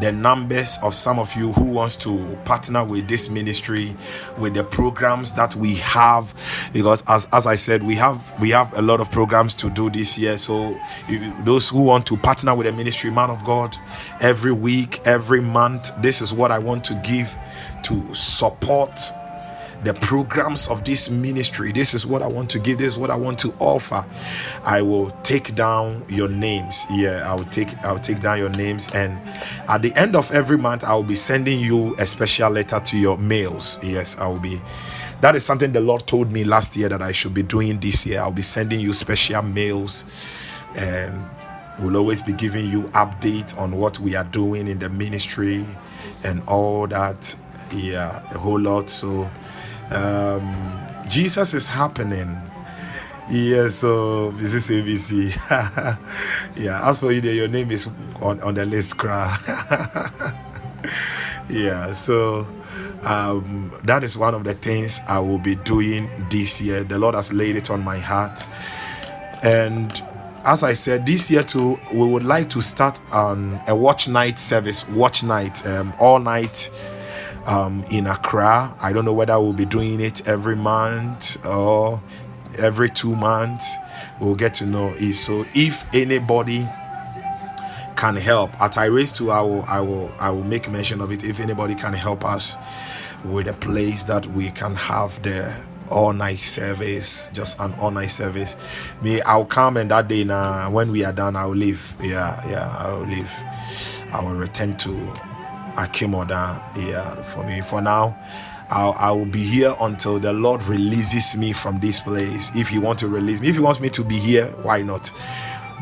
the 0.00 0.12
numbers 0.12 0.78
of 0.82 0.94
some 0.94 1.18
of 1.18 1.34
you 1.34 1.52
who 1.52 1.64
wants 1.64 1.96
to 1.96 2.38
partner 2.44 2.84
with 2.84 3.08
this 3.08 3.28
ministry 3.30 3.96
with 4.38 4.54
the 4.54 4.64
programs 4.64 5.32
that 5.32 5.54
we 5.56 5.76
have. 5.76 6.34
Because 6.72 7.02
as, 7.08 7.26
as 7.32 7.46
i 7.46 7.54
said 7.54 7.82
we 7.82 7.94
have 7.94 8.32
we 8.40 8.50
have 8.50 8.76
a 8.76 8.82
lot 8.82 9.00
of 9.00 9.10
programs 9.10 9.54
to 9.56 9.70
do 9.70 9.90
this 9.90 10.18
year. 10.18 10.38
So 10.38 10.78
those 11.44 11.68
who 11.68 11.82
want 11.82 12.06
to 12.06 12.16
partner 12.16 12.54
with 12.54 12.66
the 12.66 12.72
ministry 12.72 13.10
man 13.10 13.30
of 13.30 13.44
god 13.44 13.76
every 14.20 14.52
week 14.52 15.00
every 15.04 15.40
month 15.40 15.90
this 16.02 16.20
is 16.20 16.32
what 16.32 16.50
i 16.50 16.58
want 16.58 16.84
to 16.84 16.94
give 17.04 17.36
to 17.82 18.14
support 18.14 19.00
the 19.84 19.94
programs 19.94 20.68
of 20.68 20.84
this 20.84 21.10
ministry. 21.10 21.72
This 21.72 21.94
is 21.94 22.06
what 22.06 22.22
I 22.22 22.26
want 22.26 22.50
to 22.50 22.58
give. 22.58 22.78
This 22.78 22.94
is 22.94 22.98
what 22.98 23.10
I 23.10 23.16
want 23.16 23.38
to 23.40 23.54
offer. 23.58 24.04
I 24.64 24.82
will 24.82 25.10
take 25.22 25.54
down 25.54 26.04
your 26.08 26.28
names. 26.28 26.84
Yeah, 26.90 27.30
I 27.30 27.34
will 27.34 27.44
take 27.46 27.76
I 27.84 27.92
will 27.92 28.00
take 28.00 28.20
down 28.20 28.38
your 28.38 28.50
names, 28.50 28.90
and 28.94 29.18
at 29.68 29.82
the 29.82 29.92
end 29.96 30.16
of 30.16 30.30
every 30.32 30.58
month, 30.58 30.84
I 30.84 30.94
will 30.94 31.02
be 31.02 31.14
sending 31.14 31.60
you 31.60 31.94
a 31.98 32.06
special 32.06 32.50
letter 32.50 32.80
to 32.80 32.98
your 32.98 33.18
mails. 33.18 33.78
Yes, 33.82 34.18
I 34.18 34.26
will 34.26 34.40
be. 34.40 34.60
That 35.20 35.34
is 35.34 35.44
something 35.44 35.72
the 35.72 35.80
Lord 35.80 36.06
told 36.06 36.30
me 36.30 36.44
last 36.44 36.76
year 36.76 36.90
that 36.90 37.00
I 37.00 37.12
should 37.12 37.32
be 37.32 37.42
doing 37.42 37.80
this 37.80 38.04
year. 38.04 38.20
I'll 38.20 38.30
be 38.30 38.42
sending 38.42 38.80
you 38.80 38.92
special 38.92 39.42
mails, 39.42 40.04
and 40.74 41.24
we'll 41.78 41.96
always 41.96 42.22
be 42.22 42.32
giving 42.32 42.68
you 42.70 42.84
updates 42.88 43.58
on 43.58 43.76
what 43.76 43.98
we 43.98 44.14
are 44.14 44.24
doing 44.24 44.68
in 44.68 44.78
the 44.78 44.88
ministry 44.88 45.64
and 46.24 46.42
all 46.46 46.86
that. 46.88 47.34
Yeah, 47.72 48.22
a 48.30 48.38
whole 48.38 48.60
lot. 48.60 48.90
So 48.90 49.28
um, 49.90 51.04
Jesus 51.08 51.54
is 51.54 51.66
happening. 51.66 52.40
Yes, 53.28 53.76
so 53.76 54.30
this 54.32 54.54
is 54.54 54.68
ABC. 54.70 55.34
yeah, 56.56 56.88
as 56.88 57.00
for 57.00 57.12
you, 57.12 57.20
there, 57.20 57.34
your 57.34 57.48
name 57.48 57.70
is 57.70 57.88
on, 58.20 58.40
on 58.40 58.54
the 58.54 58.64
list, 58.64 58.98
cry. 58.98 59.36
yeah, 61.48 61.92
so 61.92 62.46
um, 63.02 63.72
that 63.84 64.04
is 64.04 64.16
one 64.16 64.34
of 64.34 64.44
the 64.44 64.54
things 64.54 65.00
I 65.08 65.18
will 65.18 65.38
be 65.38 65.54
doing 65.56 66.08
this 66.30 66.60
year. 66.60 66.84
The 66.84 66.98
Lord 66.98 67.14
has 67.14 67.32
laid 67.32 67.56
it 67.56 67.70
on 67.70 67.82
my 67.82 67.98
heart. 67.98 68.46
And 69.42 70.02
as 70.44 70.62
I 70.62 70.74
said, 70.74 71.06
this 71.06 71.30
year 71.30 71.42
too, 71.42 71.78
we 71.92 72.06
would 72.06 72.24
like 72.24 72.48
to 72.50 72.60
start 72.62 73.00
on 73.12 73.60
a 73.66 73.74
watch 73.74 74.08
night 74.08 74.38
service, 74.38 74.88
watch 74.88 75.24
night, 75.24 75.66
um, 75.66 75.92
all 75.98 76.18
night 76.18 76.70
um, 77.46 77.84
in 77.90 78.06
Accra. 78.06 78.76
I 78.80 78.92
don't 78.92 79.04
know 79.04 79.12
whether 79.12 79.38
we'll 79.40 79.52
be 79.52 79.64
doing 79.64 80.00
it 80.00 80.26
every 80.28 80.56
month 80.56 81.44
or 81.46 82.02
every 82.58 82.90
two 82.90 83.16
months. 83.16 83.74
We'll 84.20 84.34
get 84.34 84.54
to 84.54 84.66
know 84.66 84.92
if 84.96 85.18
so. 85.18 85.44
If 85.54 85.86
anybody 85.94 86.68
can 87.96 88.16
help 88.16 88.50
at 88.60 88.72
iRaise 88.72 89.14
to 89.16 89.30
I 89.30 89.40
will 89.40 89.64
I 89.66 89.80
will 89.80 90.12
I 90.18 90.30
will 90.30 90.44
make 90.44 90.70
mention 90.70 91.00
of 91.00 91.10
it 91.10 91.24
if 91.24 91.40
anybody 91.40 91.74
can 91.74 91.94
help 91.94 92.24
us 92.24 92.56
with 93.24 93.48
a 93.48 93.54
place 93.54 94.04
that 94.04 94.26
we 94.26 94.50
can 94.50 94.76
have 94.76 95.20
the 95.22 95.54
all 95.88 96.12
night 96.12 96.38
service 96.38 97.30
just 97.32 97.58
an 97.58 97.72
all 97.74 97.90
night 97.90 98.10
service 98.10 98.56
me 99.02 99.22
I'll 99.22 99.46
come 99.46 99.78
and 99.78 99.90
that 99.90 100.08
day 100.08 100.24
now 100.24 100.70
when 100.70 100.92
we 100.92 101.04
are 101.04 101.12
done 101.12 101.36
I'll 101.36 101.48
leave 101.48 101.96
yeah 102.02 102.46
yeah 102.48 102.76
I'll 102.78 103.06
leave 103.06 103.32
I 104.12 104.22
will 104.22 104.34
return 104.34 104.76
to 104.78 105.12
Akim 105.76 106.14
Oda 106.14 106.62
yeah 106.76 107.14
for 107.22 107.44
me 107.44 107.60
for 107.60 107.80
now 107.80 108.16
I'll, 108.68 108.94
I 108.98 109.12
will 109.12 109.26
be 109.26 109.42
here 109.44 109.74
until 109.80 110.18
the 110.18 110.32
Lord 110.32 110.62
releases 110.64 111.36
me 111.36 111.52
from 111.52 111.78
this 111.78 112.00
place. 112.00 112.50
If 112.56 112.68
He 112.68 112.78
wants 112.78 113.02
to 113.02 113.08
release 113.08 113.40
me, 113.40 113.48
if 113.48 113.54
He 113.56 113.60
wants 113.60 113.80
me 113.80 113.88
to 113.90 114.02
be 114.04 114.18
here, 114.18 114.46
why 114.62 114.82
not? 114.82 115.12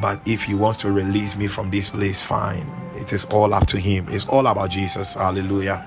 But 0.01 0.21
if 0.27 0.45
He 0.45 0.55
wants 0.55 0.79
to 0.81 0.93
release 0.93 1.37
me 1.37 1.47
from 1.47 1.71
this 1.71 1.89
place, 1.89 2.23
fine. 2.23 2.67
It 2.97 3.13
is 3.13 3.25
all 3.27 3.55
up 3.55 3.67
to 3.69 3.79
Him. 3.79 4.07
It's 4.11 4.27
all 4.27 4.47
about 4.47 4.71
Jesus. 4.71 5.15
Hallelujah. 5.15 5.87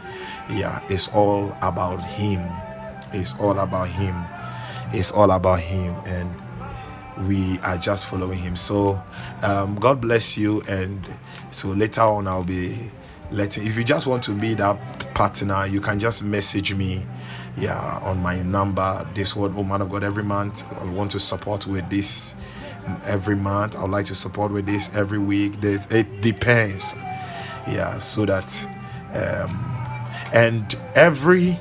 Yeah, 0.49 0.81
it's 0.89 1.07
all 1.09 1.55
about 1.61 2.03
Him. 2.03 2.41
It's 3.13 3.39
all 3.39 3.59
about 3.59 3.89
Him. 3.89 4.15
It's 4.91 5.11
all 5.11 5.31
about 5.31 5.59
Him. 5.59 5.93
And 6.05 6.33
we 7.27 7.59
are 7.59 7.77
just 7.77 8.07
following 8.07 8.39
Him. 8.39 8.55
So, 8.55 9.01
um, 9.43 9.75
God 9.75 10.01
bless 10.01 10.37
you. 10.37 10.63
And 10.67 11.07
so 11.51 11.69
later 11.69 12.01
on, 12.01 12.27
I'll 12.27 12.43
be 12.43 12.75
letting, 13.31 13.65
if 13.65 13.77
you 13.77 13.83
just 13.83 14.07
want 14.07 14.23
to 14.23 14.31
be 14.31 14.53
that 14.55 15.13
partner, 15.13 15.65
you 15.65 15.81
can 15.81 15.99
just 15.99 16.23
message 16.23 16.73
me. 16.73 17.05
Yeah, 17.57 17.99
on 18.03 18.21
my 18.21 18.41
number, 18.43 19.07
this 19.15 19.35
word, 19.35 19.53
oh 19.55 19.63
man 19.63 19.81
of 19.81 19.89
God, 19.89 20.03
every 20.03 20.23
month. 20.23 20.63
I 20.79 20.85
want 20.85 21.11
to 21.11 21.19
support 21.19 21.65
with 21.65 21.89
this 21.89 22.35
every 23.05 23.35
month. 23.35 23.75
I 23.75 23.81
would 23.81 23.91
like 23.91 24.05
to 24.05 24.15
support 24.15 24.51
with 24.51 24.65
this 24.65 24.95
every 24.95 25.17
week. 25.17 25.53
It 25.63 26.21
depends. 26.21 26.93
Yeah, 27.67 27.97
so 27.97 28.25
that 28.25 28.67
um, 29.13 29.73
and 30.33 30.75
every 30.95 31.57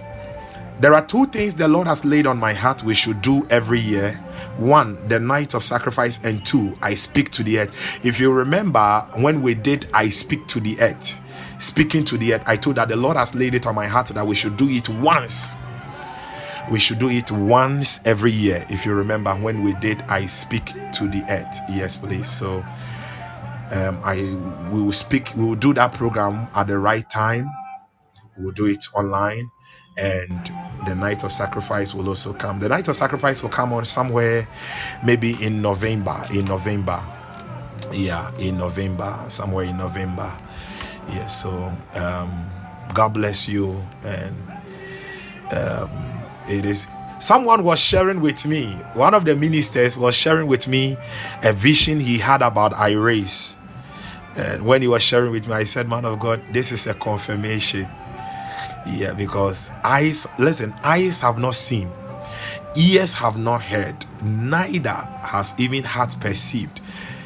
there 0.78 0.92
are 0.92 1.04
two 1.04 1.26
things 1.26 1.54
the 1.54 1.68
Lord 1.68 1.86
has 1.86 2.04
laid 2.04 2.26
on 2.26 2.36
my 2.36 2.52
heart 2.52 2.82
we 2.82 2.92
should 2.92 3.22
do 3.22 3.46
every 3.48 3.80
year. 3.80 4.12
One, 4.58 5.08
the 5.08 5.18
night 5.18 5.54
of 5.54 5.64
sacrifice, 5.64 6.22
and 6.22 6.44
two, 6.44 6.76
I 6.82 6.92
speak 6.92 7.30
to 7.30 7.42
the 7.42 7.60
earth. 7.60 8.04
If 8.04 8.20
you 8.20 8.30
remember 8.30 9.00
when 9.14 9.40
we 9.40 9.54
did 9.54 9.88
I 9.94 10.10
speak 10.10 10.46
to 10.48 10.60
the 10.60 10.78
earth, 10.80 11.18
speaking 11.58 12.04
to 12.04 12.18
the 12.18 12.34
earth, 12.34 12.44
I 12.46 12.56
told 12.56 12.76
that 12.76 12.88
the 12.88 12.96
Lord 12.96 13.16
has 13.16 13.34
laid 13.34 13.54
it 13.54 13.66
on 13.66 13.74
my 13.74 13.86
heart 13.86 14.08
that 14.08 14.26
we 14.26 14.34
should 14.34 14.56
do 14.56 14.68
it 14.68 14.88
once. 14.88 15.56
We 16.70 16.80
should 16.80 16.98
do 16.98 17.08
it 17.08 17.30
once 17.30 18.04
every 18.04 18.32
year. 18.32 18.64
If 18.68 18.84
you 18.84 18.94
remember 18.94 19.32
when 19.34 19.62
we 19.62 19.74
did 19.74 20.02
I 20.02 20.26
speak 20.26 20.66
to 20.66 21.08
the 21.08 21.22
earth. 21.28 21.60
Yes, 21.68 21.96
please. 21.96 22.28
So 22.28 22.64
um, 23.72 24.00
I 24.04 24.16
we 24.72 24.82
will 24.82 24.92
speak, 24.92 25.32
we 25.36 25.44
will 25.44 25.54
do 25.54 25.72
that 25.74 25.92
program 25.92 26.48
at 26.54 26.66
the 26.66 26.78
right 26.78 27.08
time. 27.08 27.48
We'll 28.36 28.52
do 28.52 28.66
it 28.66 28.84
online 28.94 29.50
and 29.96 30.52
the 30.86 30.94
night 30.94 31.24
of 31.24 31.32
sacrifice 31.32 31.94
will 31.94 32.08
also 32.08 32.32
come. 32.32 32.60
The 32.60 32.68
night 32.68 32.88
of 32.88 32.96
sacrifice 32.96 33.42
will 33.42 33.50
come 33.50 33.72
on 33.72 33.84
somewhere, 33.84 34.46
maybe 35.04 35.36
in 35.42 35.62
November. 35.62 36.26
In 36.32 36.44
November, 36.44 37.02
yeah, 37.92 38.30
in 38.38 38.58
November, 38.58 39.24
somewhere 39.28 39.64
in 39.64 39.76
November. 39.76 40.36
Yeah. 41.08 41.26
So 41.26 41.72
um, 41.94 42.46
God 42.94 43.14
bless 43.14 43.48
you, 43.48 43.82
and 44.04 44.34
um, 45.52 45.90
it 46.48 46.64
is. 46.64 46.86
Someone 47.18 47.64
was 47.64 47.80
sharing 47.80 48.20
with 48.20 48.46
me. 48.46 48.72
One 48.94 49.14
of 49.14 49.24
the 49.24 49.36
ministers 49.36 49.96
was 49.96 50.14
sharing 50.14 50.46
with 50.48 50.68
me 50.68 50.96
a 51.42 51.52
vision 51.52 51.98
he 52.00 52.18
had 52.18 52.42
about 52.42 52.72
iRaise. 52.72 53.54
And 54.36 54.66
when 54.66 54.82
he 54.82 54.88
was 54.88 55.02
sharing 55.02 55.32
with 55.32 55.48
me, 55.48 55.54
I 55.54 55.64
said, 55.64 55.88
"Man 55.88 56.04
of 56.04 56.18
God, 56.18 56.42
this 56.52 56.72
is 56.72 56.86
a 56.86 56.94
confirmation." 56.94 57.88
Yeah, 58.86 59.14
because 59.14 59.72
eyes, 59.82 60.26
listen, 60.38 60.72
eyes 60.84 61.20
have 61.22 61.38
not 61.38 61.54
seen, 61.54 61.90
ears 62.76 63.14
have 63.14 63.36
not 63.36 63.62
heard, 63.62 64.04
neither 64.22 64.90
has 65.22 65.54
even 65.58 65.82
heart 65.82 66.14
perceived. 66.20 66.80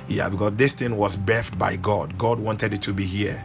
Yeah, 0.08 0.28
because 0.28 0.54
this 0.54 0.72
thing 0.74 0.96
was 0.96 1.16
birthed 1.16 1.58
by 1.58 1.76
God. 1.76 2.16
God 2.16 2.40
wanted 2.40 2.72
it 2.72 2.82
to 2.82 2.92
be 2.94 3.04
here. 3.04 3.44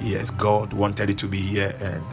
Yes, 0.00 0.30
God 0.30 0.72
wanted 0.72 1.10
it 1.10 1.18
to 1.18 1.26
be 1.26 1.40
here. 1.40 1.74
And 1.80 2.04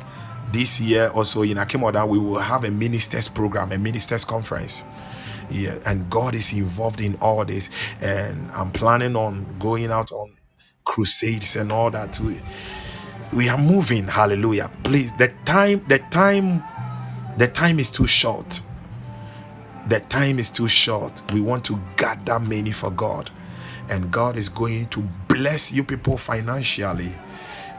this 0.54 0.80
year 0.82 1.10
also 1.10 1.42
in 1.44 1.58
Akim 1.58 1.84
Oda, 1.84 2.06
we 2.06 2.20
will 2.20 2.40
have 2.40 2.64
a 2.64 2.72
ministers 2.72 3.28
program, 3.28 3.72
a 3.72 3.78
ministers 3.78 4.26
conference. 4.26 4.84
Yeah, 5.50 5.78
and 5.86 6.10
God 6.10 6.36
is 6.36 6.52
involved 6.54 7.02
in 7.02 7.16
all 7.22 7.46
this. 7.46 7.70
And 8.02 8.52
I'm 8.52 8.72
planning 8.72 9.16
on 9.16 9.46
going 9.60 9.92
out 9.92 10.12
on 10.12 10.38
crusades 10.86 11.56
and 11.56 11.72
all 11.72 11.92
that. 11.92 12.14
too 12.14 12.38
we 13.34 13.50
are 13.50 13.58
moving 13.58 14.08
hallelujah 14.08 14.72
please 14.84 15.12
the 15.14 15.28
time 15.46 15.84
the 15.90 16.00
time 16.12 16.64
the 17.38 17.48
time 17.48 17.80
is 17.80 17.92
too 17.92 18.08
short 18.08 18.62
the 19.90 20.00
time 20.02 20.40
is 20.40 20.50
too 20.50 20.68
short 20.68 21.22
we 21.34 21.42
want 21.42 21.64
to 21.66 21.80
gather 21.98 22.40
many 22.40 22.72
for 22.72 22.90
god 22.92 23.30
and 23.90 24.12
god 24.12 24.38
is 24.38 24.48
going 24.50 24.88
to 24.88 25.02
bless 25.28 25.72
you 25.74 25.84
people 25.84 26.18
financially 26.18 27.12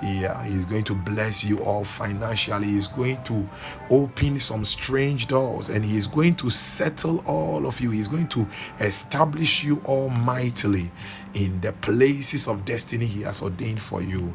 yeah 0.03 0.45
he's 0.45 0.65
going 0.65 0.85
to 0.85 0.95
bless 0.95 1.43
you 1.45 1.59
all 1.65 1.85
financially 1.85 2.67
he's 2.67 2.89
going 2.89 3.21
to 3.23 3.49
open 3.91 4.37
some 4.37 4.65
strange 4.65 5.27
doors 5.27 5.69
and 5.71 5.85
he's 5.85 6.07
going 6.07 6.35
to 6.35 6.49
settle 6.51 7.19
all 7.27 7.67
of 7.67 7.81
you 7.81 7.91
he's 7.91 8.09
going 8.09 8.29
to 8.29 8.47
establish 8.81 9.65
you 9.65 9.81
all 9.85 10.09
mightily 10.09 10.91
in 11.35 11.61
the 11.61 11.73
places 11.73 12.47
of 12.47 12.65
destiny 12.65 13.07
he 13.07 13.23
has 13.23 13.43
ordained 13.43 13.83
for 13.83 14.03
you 14.03 14.33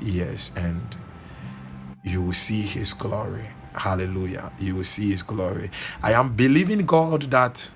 Yes, 0.00 0.52
and 0.56 0.96
you 2.02 2.22
will 2.22 2.32
see 2.32 2.62
his 2.62 2.92
glory. 2.92 3.44
Hallelujah. 3.74 4.52
You 4.58 4.76
will 4.76 4.84
see 4.84 5.10
his 5.10 5.22
glory. 5.22 5.70
I 6.02 6.12
am 6.12 6.34
believing 6.34 6.86
God 6.86 7.22
that 7.22 7.70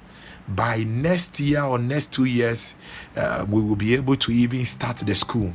by 0.48 0.84
next 0.84 1.38
year 1.40 1.62
or 1.62 1.78
next 1.78 2.12
two 2.12 2.24
years, 2.24 2.74
uh, 3.16 3.44
we 3.48 3.62
will 3.62 3.76
be 3.76 3.94
able 3.94 4.16
to 4.16 4.32
even 4.32 4.64
start 4.64 4.98
the 4.98 5.14
school. 5.14 5.52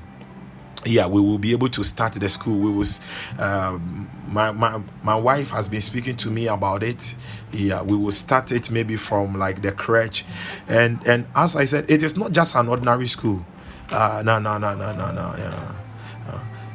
Yeah, 0.85 1.07
we 1.07 1.19
will 1.21 1.37
be 1.39 1.51
able 1.51 1.69
to 1.69 1.83
start 1.83 2.13
the 2.13 2.29
school. 2.29 2.59
We 2.59 2.71
was 2.71 3.01
um, 3.39 4.09
my, 4.27 4.51
my 4.51 4.81
my 5.03 5.15
wife 5.15 5.49
has 5.49 5.67
been 5.69 5.81
speaking 5.81 6.15
to 6.17 6.29
me 6.29 6.47
about 6.47 6.83
it. 6.83 7.15
Yeah, 7.51 7.81
we 7.81 7.97
will 7.97 8.11
start 8.11 8.51
it 8.51 8.69
maybe 8.71 8.95
from 8.95 9.37
like 9.37 9.61
the 9.61 9.71
crèche, 9.71 10.23
and 10.67 11.05
and 11.07 11.25
as 11.35 11.55
I 11.55 11.65
said, 11.65 11.89
it 11.89 12.03
is 12.03 12.15
not 12.15 12.31
just 12.31 12.55
an 12.55 12.69
ordinary 12.69 13.07
school. 13.07 13.45
Uh, 13.91 14.21
no, 14.25 14.37
no, 14.39 14.57
no, 14.57 14.75
no, 14.75 14.93
no, 14.93 15.11
no. 15.11 15.33
Yeah 15.37 15.77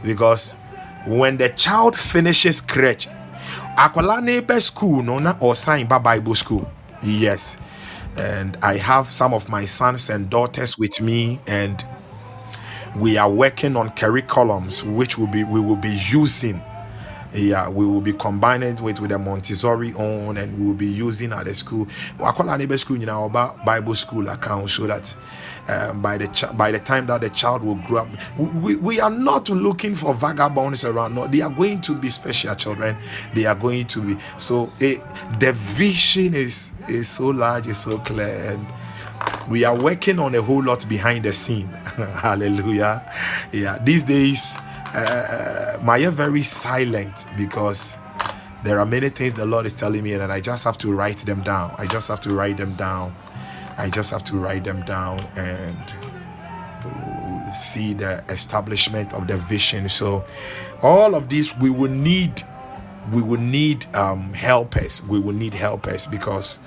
because 0.03 0.55
when 1.07 1.39
the 1.39 1.49
child 1.51 1.97
finishes 1.97 2.61
crèche 2.61 3.09
akwala 3.77 4.23
neighbor 4.23 4.61
school 4.61 5.03
no 5.03 5.19
na 5.19 5.37
or 5.41 5.55
sign 5.55 5.87
bible 5.87 6.35
school 6.35 6.70
yes 7.03 7.57
and 8.16 8.57
i 8.62 8.77
have 8.77 9.07
some 9.07 9.33
of 9.33 9.49
my 9.49 9.65
sons 9.65 10.11
and 10.11 10.29
daughters 10.29 10.77
with 10.79 11.01
me 11.01 11.41
and 11.47 11.85
we 12.97 13.16
are 13.16 13.31
working 13.31 13.77
on 13.77 13.90
curriculums 13.90 14.82
which 14.94 15.19
will 15.19 15.27
be 15.27 15.44
we 15.44 15.60
will 15.60 15.77
be 15.77 15.97
using 16.10 16.60
yeah 17.35 17.69
we 17.69 17.86
will 17.86 18.01
be 18.01 18.12
combining 18.12 18.77
with 18.82 19.01
with 19.01 19.10
the 19.10 19.19
montessori 19.19 19.93
on 19.94 20.36
and 20.36 20.59
we 20.59 20.66
will 20.66 20.74
be 20.74 20.86
using 20.86 21.32
at 21.32 21.47
the 21.47 21.55
school 21.55 21.86
wakwala 22.19 22.59
neighbor 22.59 22.77
school 22.77 22.98
you 22.98 23.09
about 23.10 23.64
bible 23.64 23.94
school 23.94 24.28
account 24.28 24.69
so 24.69 24.86
that 24.86 25.14
um, 25.69 26.02
by 26.02 26.19
the 26.19 26.27
ch- 26.28 26.56
by 26.56 26.70
the 26.73 26.78
time 26.78 27.06
that 27.06 27.20
the 27.20 27.31
child 27.31 27.62
will 27.62 27.77
grow 27.77 28.02
up. 28.02 28.09
We, 28.36 28.77
we 28.77 29.01
are 29.01 29.10
not 29.10 29.48
looking 29.48 29.94
for 29.94 30.14
vagabonds 30.14 30.85
around. 30.85 31.14
No, 31.14 31.27
they 31.27 31.40
are 31.40 31.51
going 31.51 31.81
to 31.82 31.94
be 31.94 32.09
special 32.09 32.55
children. 32.55 32.97
They 33.35 33.47
are 33.47 33.55
going 33.55 33.86
to 33.86 34.01
be 34.02 34.20
so. 34.39 34.70
It, 34.81 35.02
the 35.39 35.52
vision 35.52 36.35
is 36.35 36.73
is 36.89 37.09
so 37.09 37.28
large, 37.28 37.66
is 37.66 37.78
so 37.78 37.98
clear, 37.98 38.52
and 38.52 38.66
we 39.48 39.64
are 39.64 39.77
working 39.78 40.19
on 40.19 40.35
a 40.35 40.43
whole 40.43 40.62
lot 40.62 40.89
behind 40.89 41.24
the 41.24 41.32
scene. 41.32 41.69
Hallelujah. 42.23 43.10
Yeah, 43.52 43.78
these 43.82 44.05
days, 44.05 44.56
uh, 44.94 45.78
my 45.82 46.05
very 46.06 46.43
silent 46.43 47.27
because 47.36 47.98
there 48.64 48.78
are 48.78 48.86
many 48.86 49.09
things 49.09 49.35
the 49.35 49.47
Lord 49.47 49.66
is 49.66 49.77
telling 49.77 50.02
me, 50.02 50.12
and 50.12 50.32
I 50.32 50.40
just 50.40 50.64
have 50.64 50.78
to 50.78 50.93
write 50.93 51.19
them 51.19 51.43
down. 51.43 51.74
I 51.78 51.86
just 51.86 52.09
have 52.09 52.20
to 52.20 52.35
write 52.35 52.56
them 52.56 52.74
down 52.74 53.14
I 53.78 53.89
just 53.90 54.10
have 54.10 54.24
to 54.24 54.36
write 54.36 54.64
them 54.64 54.82
down 54.82 55.20
and 55.36 55.77
see 57.55 57.94
the 57.94 58.24
establishment 58.28 59.12
of 59.12 59.27
the 59.27 59.36
vision. 59.36 59.89
So, 59.89 60.24
all 60.82 61.14
of 61.14 61.28
this 61.28 61.56
we 61.59 61.70
will 61.70 61.90
need 61.90 62.43
we 63.12 63.23
will 63.23 63.40
need 63.40 63.86
um, 63.97 64.32
helpers. 64.32 65.02
We 65.06 65.19
will 65.19 65.35
need 65.35 65.55
helpers 65.55 66.06
because 66.06 66.59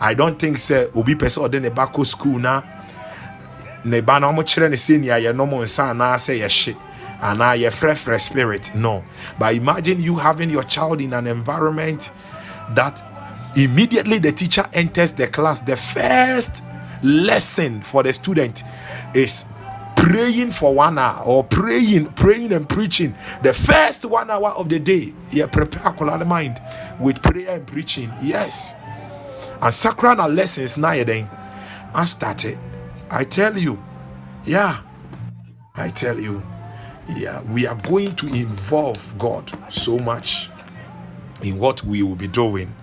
I 0.00 0.14
don't 0.14 0.38
think 0.38 0.58
say 0.58 0.88
obi 0.94 1.14
person 1.14 1.44
or 1.44 1.48
then 1.48 1.64
a 1.64 2.04
school 2.04 2.38
now. 2.38 2.64
Ne 3.84 4.00
ba 4.00 4.20
na 4.20 4.30
ɔmo 4.30 4.42
kyerɛ 4.42 4.70
ne 4.70 4.76
sɛ 4.76 5.00
nea 5.00 5.18
yɛ 5.18 5.34
nom 5.34 5.50
nsa 5.50 5.90
anaasɛ 5.90 6.38
yɛhye 6.38 6.76
anaa 7.20 7.56
yɛfrɛfrɛ 7.56 8.20
spirit 8.20 8.74
no. 8.74 9.04
But 9.38 9.54
imagine 9.54 10.00
you 10.00 10.16
having 10.16 10.50
your 10.50 10.62
child 10.64 11.00
in 11.00 11.12
an 11.12 11.26
environment 11.26 12.10
that 12.74 13.02
immediately 13.56 14.18
the 14.18 14.32
teacher 14.32 14.64
enters 14.72 15.12
the 15.12 15.26
class 15.26 15.60
the 15.60 15.76
first 15.76 16.62
lesson 17.02 17.80
for 17.80 18.02
the 18.02 18.12
student 18.12 18.62
is 19.14 19.44
praying 19.96 20.50
for 20.50 20.74
one 20.74 20.98
hour 20.98 21.22
or 21.24 21.44
praying 21.44 22.06
praying 22.12 22.52
and 22.52 22.68
preaching. 22.68 23.14
The 23.42 23.52
first 23.52 24.04
one 24.04 24.30
hour 24.30 24.50
of 24.50 24.68
the 24.68 24.78
day 24.78 25.12
yeah 25.30 25.46
prepare 25.46 25.92
the 26.18 26.24
mind 26.24 26.60
with 27.00 27.20
prayer 27.20 27.56
and 27.56 27.66
preaching. 27.66 28.12
Yes. 28.22 28.74
And 29.60 29.72
sacral 29.74 30.28
lessons 30.28 30.76
now 30.76 31.02
then 31.04 31.28
i 31.94 32.04
started 32.04 32.58
I 33.12 33.24
tell 33.24 33.58
you, 33.58 33.82
yeah, 34.44 34.78
I 35.76 35.90
tell 35.90 36.20
you, 36.20 36.42
yeah, 37.16 37.42
we 37.42 37.66
are 37.66 37.76
going 37.76 38.16
to 38.16 38.26
involve 38.28 39.16
God 39.18 39.52
so 39.68 39.98
much 39.98 40.50
in 41.42 41.58
what 41.58 41.84
we 41.84 42.02
will 42.02 42.16
be 42.16 42.28
doing. 42.28 42.74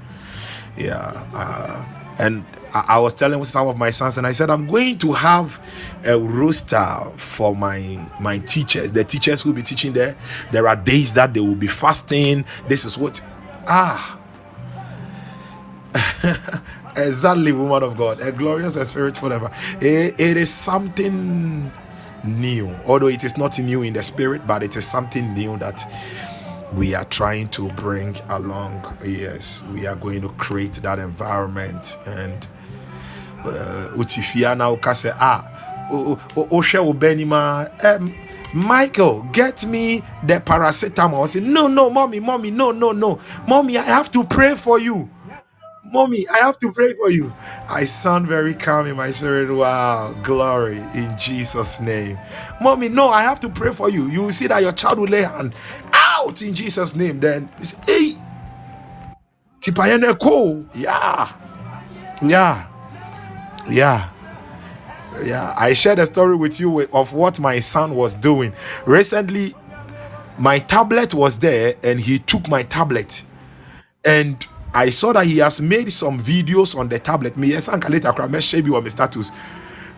Yeah, 0.78 1.26
uh, 1.34 1.86
and 2.20 2.46
I, 2.74 2.86
I 2.90 3.00
was 3.00 3.16
telling 3.16 3.44
some 3.46 3.68
of 3.68 3.78
my 3.78 3.90
sons, 3.90 4.20
and 4.20 4.28
I 4.28 4.34
said, 4.34 4.52
I'm 4.52 4.68
going 4.68 5.00
to 5.00 5.14
have 5.14 5.60
a 6.06 6.18
roster 6.20 6.98
for 7.18 7.56
my 7.56 8.00
my 8.20 8.38
teachers. 8.40 8.92
The 8.94 9.04
teachers 9.06 9.46
will 9.46 9.54
be 9.54 9.64
teaching 9.64 9.94
there. 9.94 10.16
There 10.52 10.68
are 10.68 10.76
days 10.76 11.14
that 11.14 11.34
they 11.34 11.40
will 11.42 11.56
be 11.56 11.68
fasting. 11.68 12.46
This 12.68 12.86
is 12.86 12.98
what 13.00 13.22
ah 13.68 14.20
Exactly, 17.08 17.52
woman 17.52 17.84
of 17.84 17.98
God. 17.98 18.20
A 18.22 18.32
glorious 18.32 18.76
spirit 18.90 19.18
forever. 19.18 19.50
It, 19.82 20.20
it 20.20 20.38
is 20.38 20.54
something 20.54 21.72
new. 22.24 22.76
Although 22.86 23.08
it 23.08 23.24
is 23.24 23.38
not 23.38 23.60
new 23.60 23.82
in 23.82 23.94
the 23.94 24.04
spirit, 24.04 24.46
but 24.46 24.64
it 24.64 24.76
is 24.76 24.88
something 24.88 25.34
new 25.34 25.58
that 25.58 25.84
we 26.74 26.94
are 26.94 27.06
trying 27.06 27.50
to 27.50 27.68
bring 27.70 28.16
along. 28.30 28.98
Yes, 29.04 29.62
we 29.74 29.88
are 29.88 29.96
going 29.96 30.22
to 30.22 30.30
create 30.30 30.74
that 30.74 31.00
environment. 31.00 31.98
And 32.06 32.46
uh, 33.44 33.90
Utifia 33.96 34.58
now 34.58 34.78
ah, 35.20 35.88
Osha 36.36 36.80
Ubenima, 36.94 37.84
um, 37.84 38.14
Michael, 38.54 39.24
get 39.32 39.66
me 39.66 40.02
the 40.24 40.36
paracetamol. 40.40 41.24
I 41.24 41.26
say, 41.28 41.40
no, 41.40 41.68
no, 41.68 41.90
mommy, 41.90 42.20
mommy, 42.20 42.52
no, 42.52 42.72
no, 42.72 42.92
no, 42.92 43.20
mommy, 43.48 43.78
I 43.78 43.84
have 43.84 44.10
to 44.12 44.24
pray 44.24 44.56
for 44.56 44.80
you. 44.80 45.10
Mommy, 45.92 46.28
I 46.30 46.40
have 46.40 46.60
to 46.60 46.72
pray 46.72 46.94
for 46.94 47.10
you. 47.12 47.34
I 47.70 47.86
sound 47.86 48.28
very 48.28 48.54
calm 48.56 48.88
in 48.88 48.98
my 48.98 49.12
spirit. 49.12 49.54
Wow, 49.54 50.14
glory 50.24 50.78
in 50.96 51.16
Jesus' 51.20 51.82
name. 51.82 52.20
Mommy, 52.62 52.90
no, 52.90 53.10
I 53.10 53.24
have 53.24 53.40
to 53.42 53.50
pray 53.50 53.74
for 53.74 53.90
you. 53.90 54.08
You 54.10 54.24
will 54.24 54.32
see 54.32 54.48
that 54.48 54.62
your 54.64 54.74
child 54.74 55.00
will 55.00 55.08
lay 55.10 55.24
hand 55.24 55.54
out 55.94 56.42
in 56.44 56.56
Jesus' 56.56 56.96
name. 56.96 57.20
Then, 57.22 57.50
hey, 57.88 58.18
Tipayene 59.62 60.16
Yeah, 60.76 61.32
yeah, 62.22 62.68
yeah. 63.70 64.10
Yeah, 65.24 65.54
I 65.58 65.74
shared 65.74 66.00
a 66.00 66.06
story 66.08 66.36
with 66.38 66.60
you 66.60 66.82
of 66.94 67.14
what 67.14 67.40
my 67.40 67.60
son 67.60 67.96
was 67.96 68.16
doing. 68.16 68.54
Recently, 68.86 69.56
my 70.40 70.60
tablet 70.60 71.14
was 71.14 71.40
there 71.40 71.76
and 71.84 72.00
he 72.00 72.20
took 72.20 72.48
my 72.50 72.64
tablet 72.64 73.24
and 74.06 74.46
I 74.74 74.90
saw 74.92 75.14
that 75.14 75.26
he 75.26 75.38
has 75.40 75.62
made 75.62 75.92
some 75.92 76.20
videos 76.20 76.78
on 76.78 76.90
the 76.90 77.00
tablet. 77.00 77.38
Me 77.38 77.50
yes, 77.50 77.68
and 77.68 77.88
later 77.90 78.14
I 78.22 78.40
share 78.40 78.62
you 78.62 78.76
on 78.76 78.84
the 78.84 78.90
status. 78.90 79.32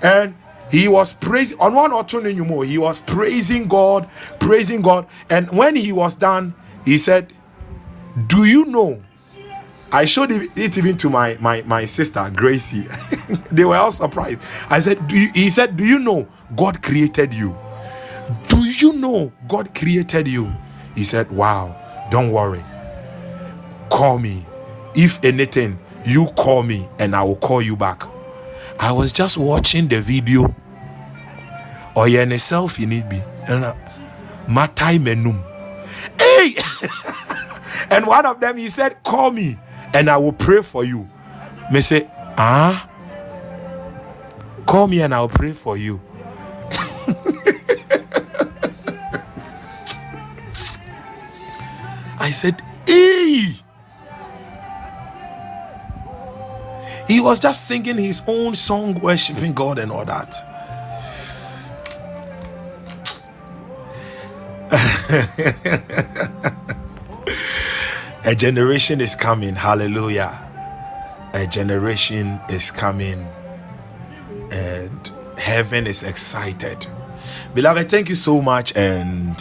And 0.02 0.35
he 0.72 0.88
was 0.88 1.14
praising 1.14 1.60
on 1.60 1.73
one 1.73 1.91
or 1.91 2.03
two 2.03 2.22
more. 2.45 2.64
He 2.64 2.77
was 2.77 2.99
praising 2.99 3.68
God, 3.68 4.10
praising 4.39 4.81
God. 4.81 5.07
And 5.30 5.49
when 5.52 5.76
he 5.76 5.91
was 5.91 6.15
done, 6.15 6.56
he 6.85 6.98
said, 6.98 7.34
Do 8.27 8.45
you 8.45 8.65
know? 8.65 9.03
I 9.91 10.06
showed 10.06 10.31
it 10.31 10.77
even 10.77 10.95
to 10.98 11.10
my 11.10 11.38
my, 11.41 11.64
my 11.64 11.84
sister 11.84 12.31
Gracie. 12.34 12.88
they 13.52 13.65
were 13.65 13.76
all 13.76 13.91
surprised. 13.91 14.41
I 14.69 14.80
said, 14.80 15.06
Do 15.07 15.19
you, 15.19 15.30
he 15.35 15.49
said, 15.49 15.76
Do 15.76 15.85
you 15.85 15.99
know 15.99 16.30
God 16.56 16.81
created 16.81 17.34
you? 17.34 17.57
Do 18.48 18.65
you 18.65 18.93
know 18.93 19.34
God 19.49 19.76
created 19.76 20.30
you? 20.30 20.53
He 20.95 21.03
said, 21.03 21.30
Wow, 21.30 21.76
don't 22.10 22.31
worry. 22.31 22.64
Call 23.89 24.18
me 24.18 24.45
if 24.95 25.23
anything, 25.23 25.80
you 26.05 26.26
call 26.38 26.63
me 26.63 26.88
and 26.99 27.15
I 27.15 27.23
will 27.23 27.35
call 27.35 27.61
you 27.61 27.76
back. 27.76 28.03
I 28.80 28.91
was 28.91 29.11
just 29.11 29.38
watching 29.38 29.88
the 29.88 30.01
video. 30.01 30.53
Or 31.95 32.07
you 32.07 32.19
in 32.19 32.31
a 32.31 32.35
selfie 32.35 32.88
need 32.88 33.09
be. 33.09 33.22
And 33.47 33.61
my 33.61 33.76
Matai 34.47 34.97
menum. 34.97 35.43
Hey! 36.19 36.55
and 37.95 38.07
one 38.07 38.26
of 38.26 38.39
them 38.39 38.57
he 38.57 38.69
said, 38.69 39.03
Call 39.03 39.31
me 39.31 39.57
and 39.93 40.09
I 40.09 40.18
will 40.18 40.34
pray 40.34 40.61
for 40.61 40.84
you. 40.84 41.07
Me 41.72 41.81
say, 41.81 42.09
ah, 42.38 42.89
call 44.65 44.88
me 44.88 45.01
and 45.01 45.13
I'll 45.13 45.30
pray 45.30 45.51
for 45.51 45.77
you. 45.77 46.01
I 52.19 52.30
said, 52.30 52.61
Hey! 52.85 53.61
He 57.11 57.19
was 57.19 57.41
just 57.41 57.67
singing 57.67 57.97
his 57.97 58.21
own 58.25 58.55
song, 58.55 58.93
worshiping 59.01 59.51
God 59.51 59.79
and 59.79 59.91
all 59.91 60.05
that. 60.05 60.33
A 68.23 68.33
generation 68.33 69.01
is 69.01 69.17
coming. 69.17 69.55
Hallelujah. 69.55 70.39
A 71.33 71.45
generation 71.47 72.39
is 72.47 72.71
coming. 72.71 73.27
And 74.49 75.11
heaven 75.38 75.88
is 75.88 76.03
excited. 76.03 76.88
Beloved, 77.53 77.89
thank 77.89 78.07
you 78.07 78.15
so 78.15 78.41
much. 78.41 78.73
And 78.77 79.35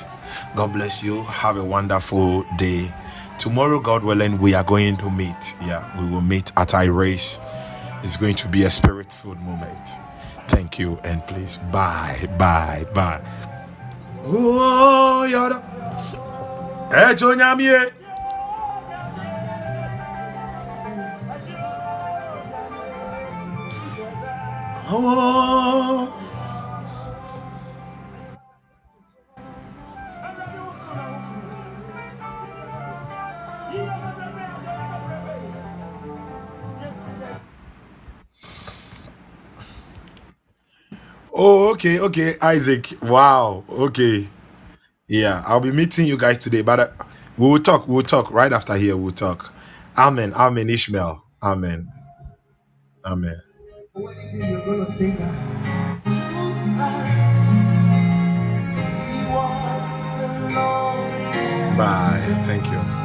God 0.57 0.73
bless 0.73 1.05
you. 1.05 1.23
Have 1.23 1.57
a 1.57 1.63
wonderful 1.63 2.45
day. 2.59 2.93
Tomorrow, 3.39 3.79
God 3.79 4.03
willing, 4.03 4.41
we 4.41 4.55
are 4.55 4.65
going 4.65 4.97
to 4.97 5.09
meet. 5.09 5.55
Yeah, 5.63 5.89
we 6.01 6.11
will 6.11 6.21
meet 6.21 6.51
at 6.57 6.71
iRaise 6.71 7.39
it's 8.03 8.17
going 8.17 8.35
to 8.37 8.49
be 8.49 8.63
a 8.65 8.71
spirit 8.71 9.13
filled 9.13 9.41
moment. 9.41 9.89
Thank 10.49 10.79
you 10.79 10.99
and 11.05 11.27
please 11.27 11.57
bye, 11.57 12.29
bye, 12.39 12.85
bye. 12.95 13.21
Oh, 14.25 15.25
yada. 15.25 15.63
Ejo 16.91 17.35
nyamie. 17.35 17.93
Oh. 24.93 26.20
Oh, 41.43 41.71
okay, 41.73 41.99
okay, 42.01 42.37
Isaac. 42.43 42.93
Wow. 43.03 43.65
Okay. 43.71 44.29
Yeah, 45.09 45.43
I'll 45.47 45.61
be 45.61 45.73
meeting 45.73 46.07
you 46.07 46.19
guys 46.19 46.39
today, 46.39 46.63
but 46.63 46.81
uh, 46.81 46.89
we 47.39 47.49
will 47.49 47.61
talk. 47.61 47.89
We 47.89 47.95
will 47.95 48.03
talk 48.03 48.31
right 48.31 48.53
after 48.53 48.75
here. 48.77 48.97
We'll 48.97 49.13
talk. 49.13 49.55
Amen. 49.99 50.35
Amen. 50.35 50.69
Ishmael. 50.71 51.25
Amen. 51.43 51.89
Amen. 53.07 53.37
Bye. 61.77 62.43
Thank 62.45 62.71
you. 62.71 63.00